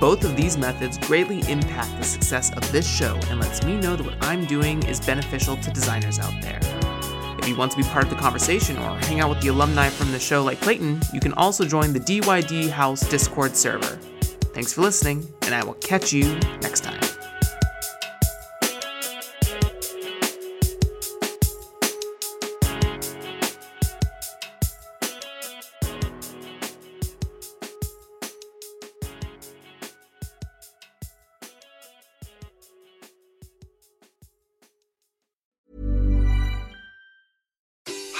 Both 0.00 0.24
of 0.24 0.36
these 0.36 0.58
methods 0.58 0.98
greatly 0.98 1.40
impact 1.50 1.96
the 1.96 2.04
success 2.04 2.52
of 2.52 2.72
this 2.72 2.86
show 2.86 3.18
and 3.30 3.40
lets 3.40 3.64
me 3.64 3.76
know 3.76 3.96
that 3.96 4.04
what 4.04 4.22
I'm 4.22 4.44
doing 4.44 4.82
is 4.84 5.00
beneficial 5.00 5.56
to 5.56 5.70
designers 5.70 6.18
out 6.18 6.34
there. 6.42 6.60
If 7.38 7.48
you 7.48 7.56
want 7.56 7.72
to 7.72 7.76
be 7.76 7.84
part 7.84 8.04
of 8.04 8.10
the 8.10 8.16
conversation 8.16 8.76
or 8.78 8.96
hang 9.00 9.20
out 9.20 9.28
with 9.28 9.40
the 9.40 9.48
alumni 9.48 9.88
from 9.88 10.12
the 10.12 10.18
show 10.18 10.42
like 10.42 10.60
Clayton, 10.60 11.00
you 11.12 11.20
can 11.20 11.32
also 11.34 11.64
join 11.64 11.92
the 11.92 12.00
DYD 12.00 12.70
House 12.70 13.08
Discord 13.08 13.56
server. 13.56 13.98
Thanks 14.54 14.72
for 14.72 14.80
listening, 14.80 15.26
and 15.42 15.54
I 15.54 15.64
will 15.64 15.74
catch 15.74 16.12
you 16.12 16.34
next 16.62 16.84
time. 16.84 17.13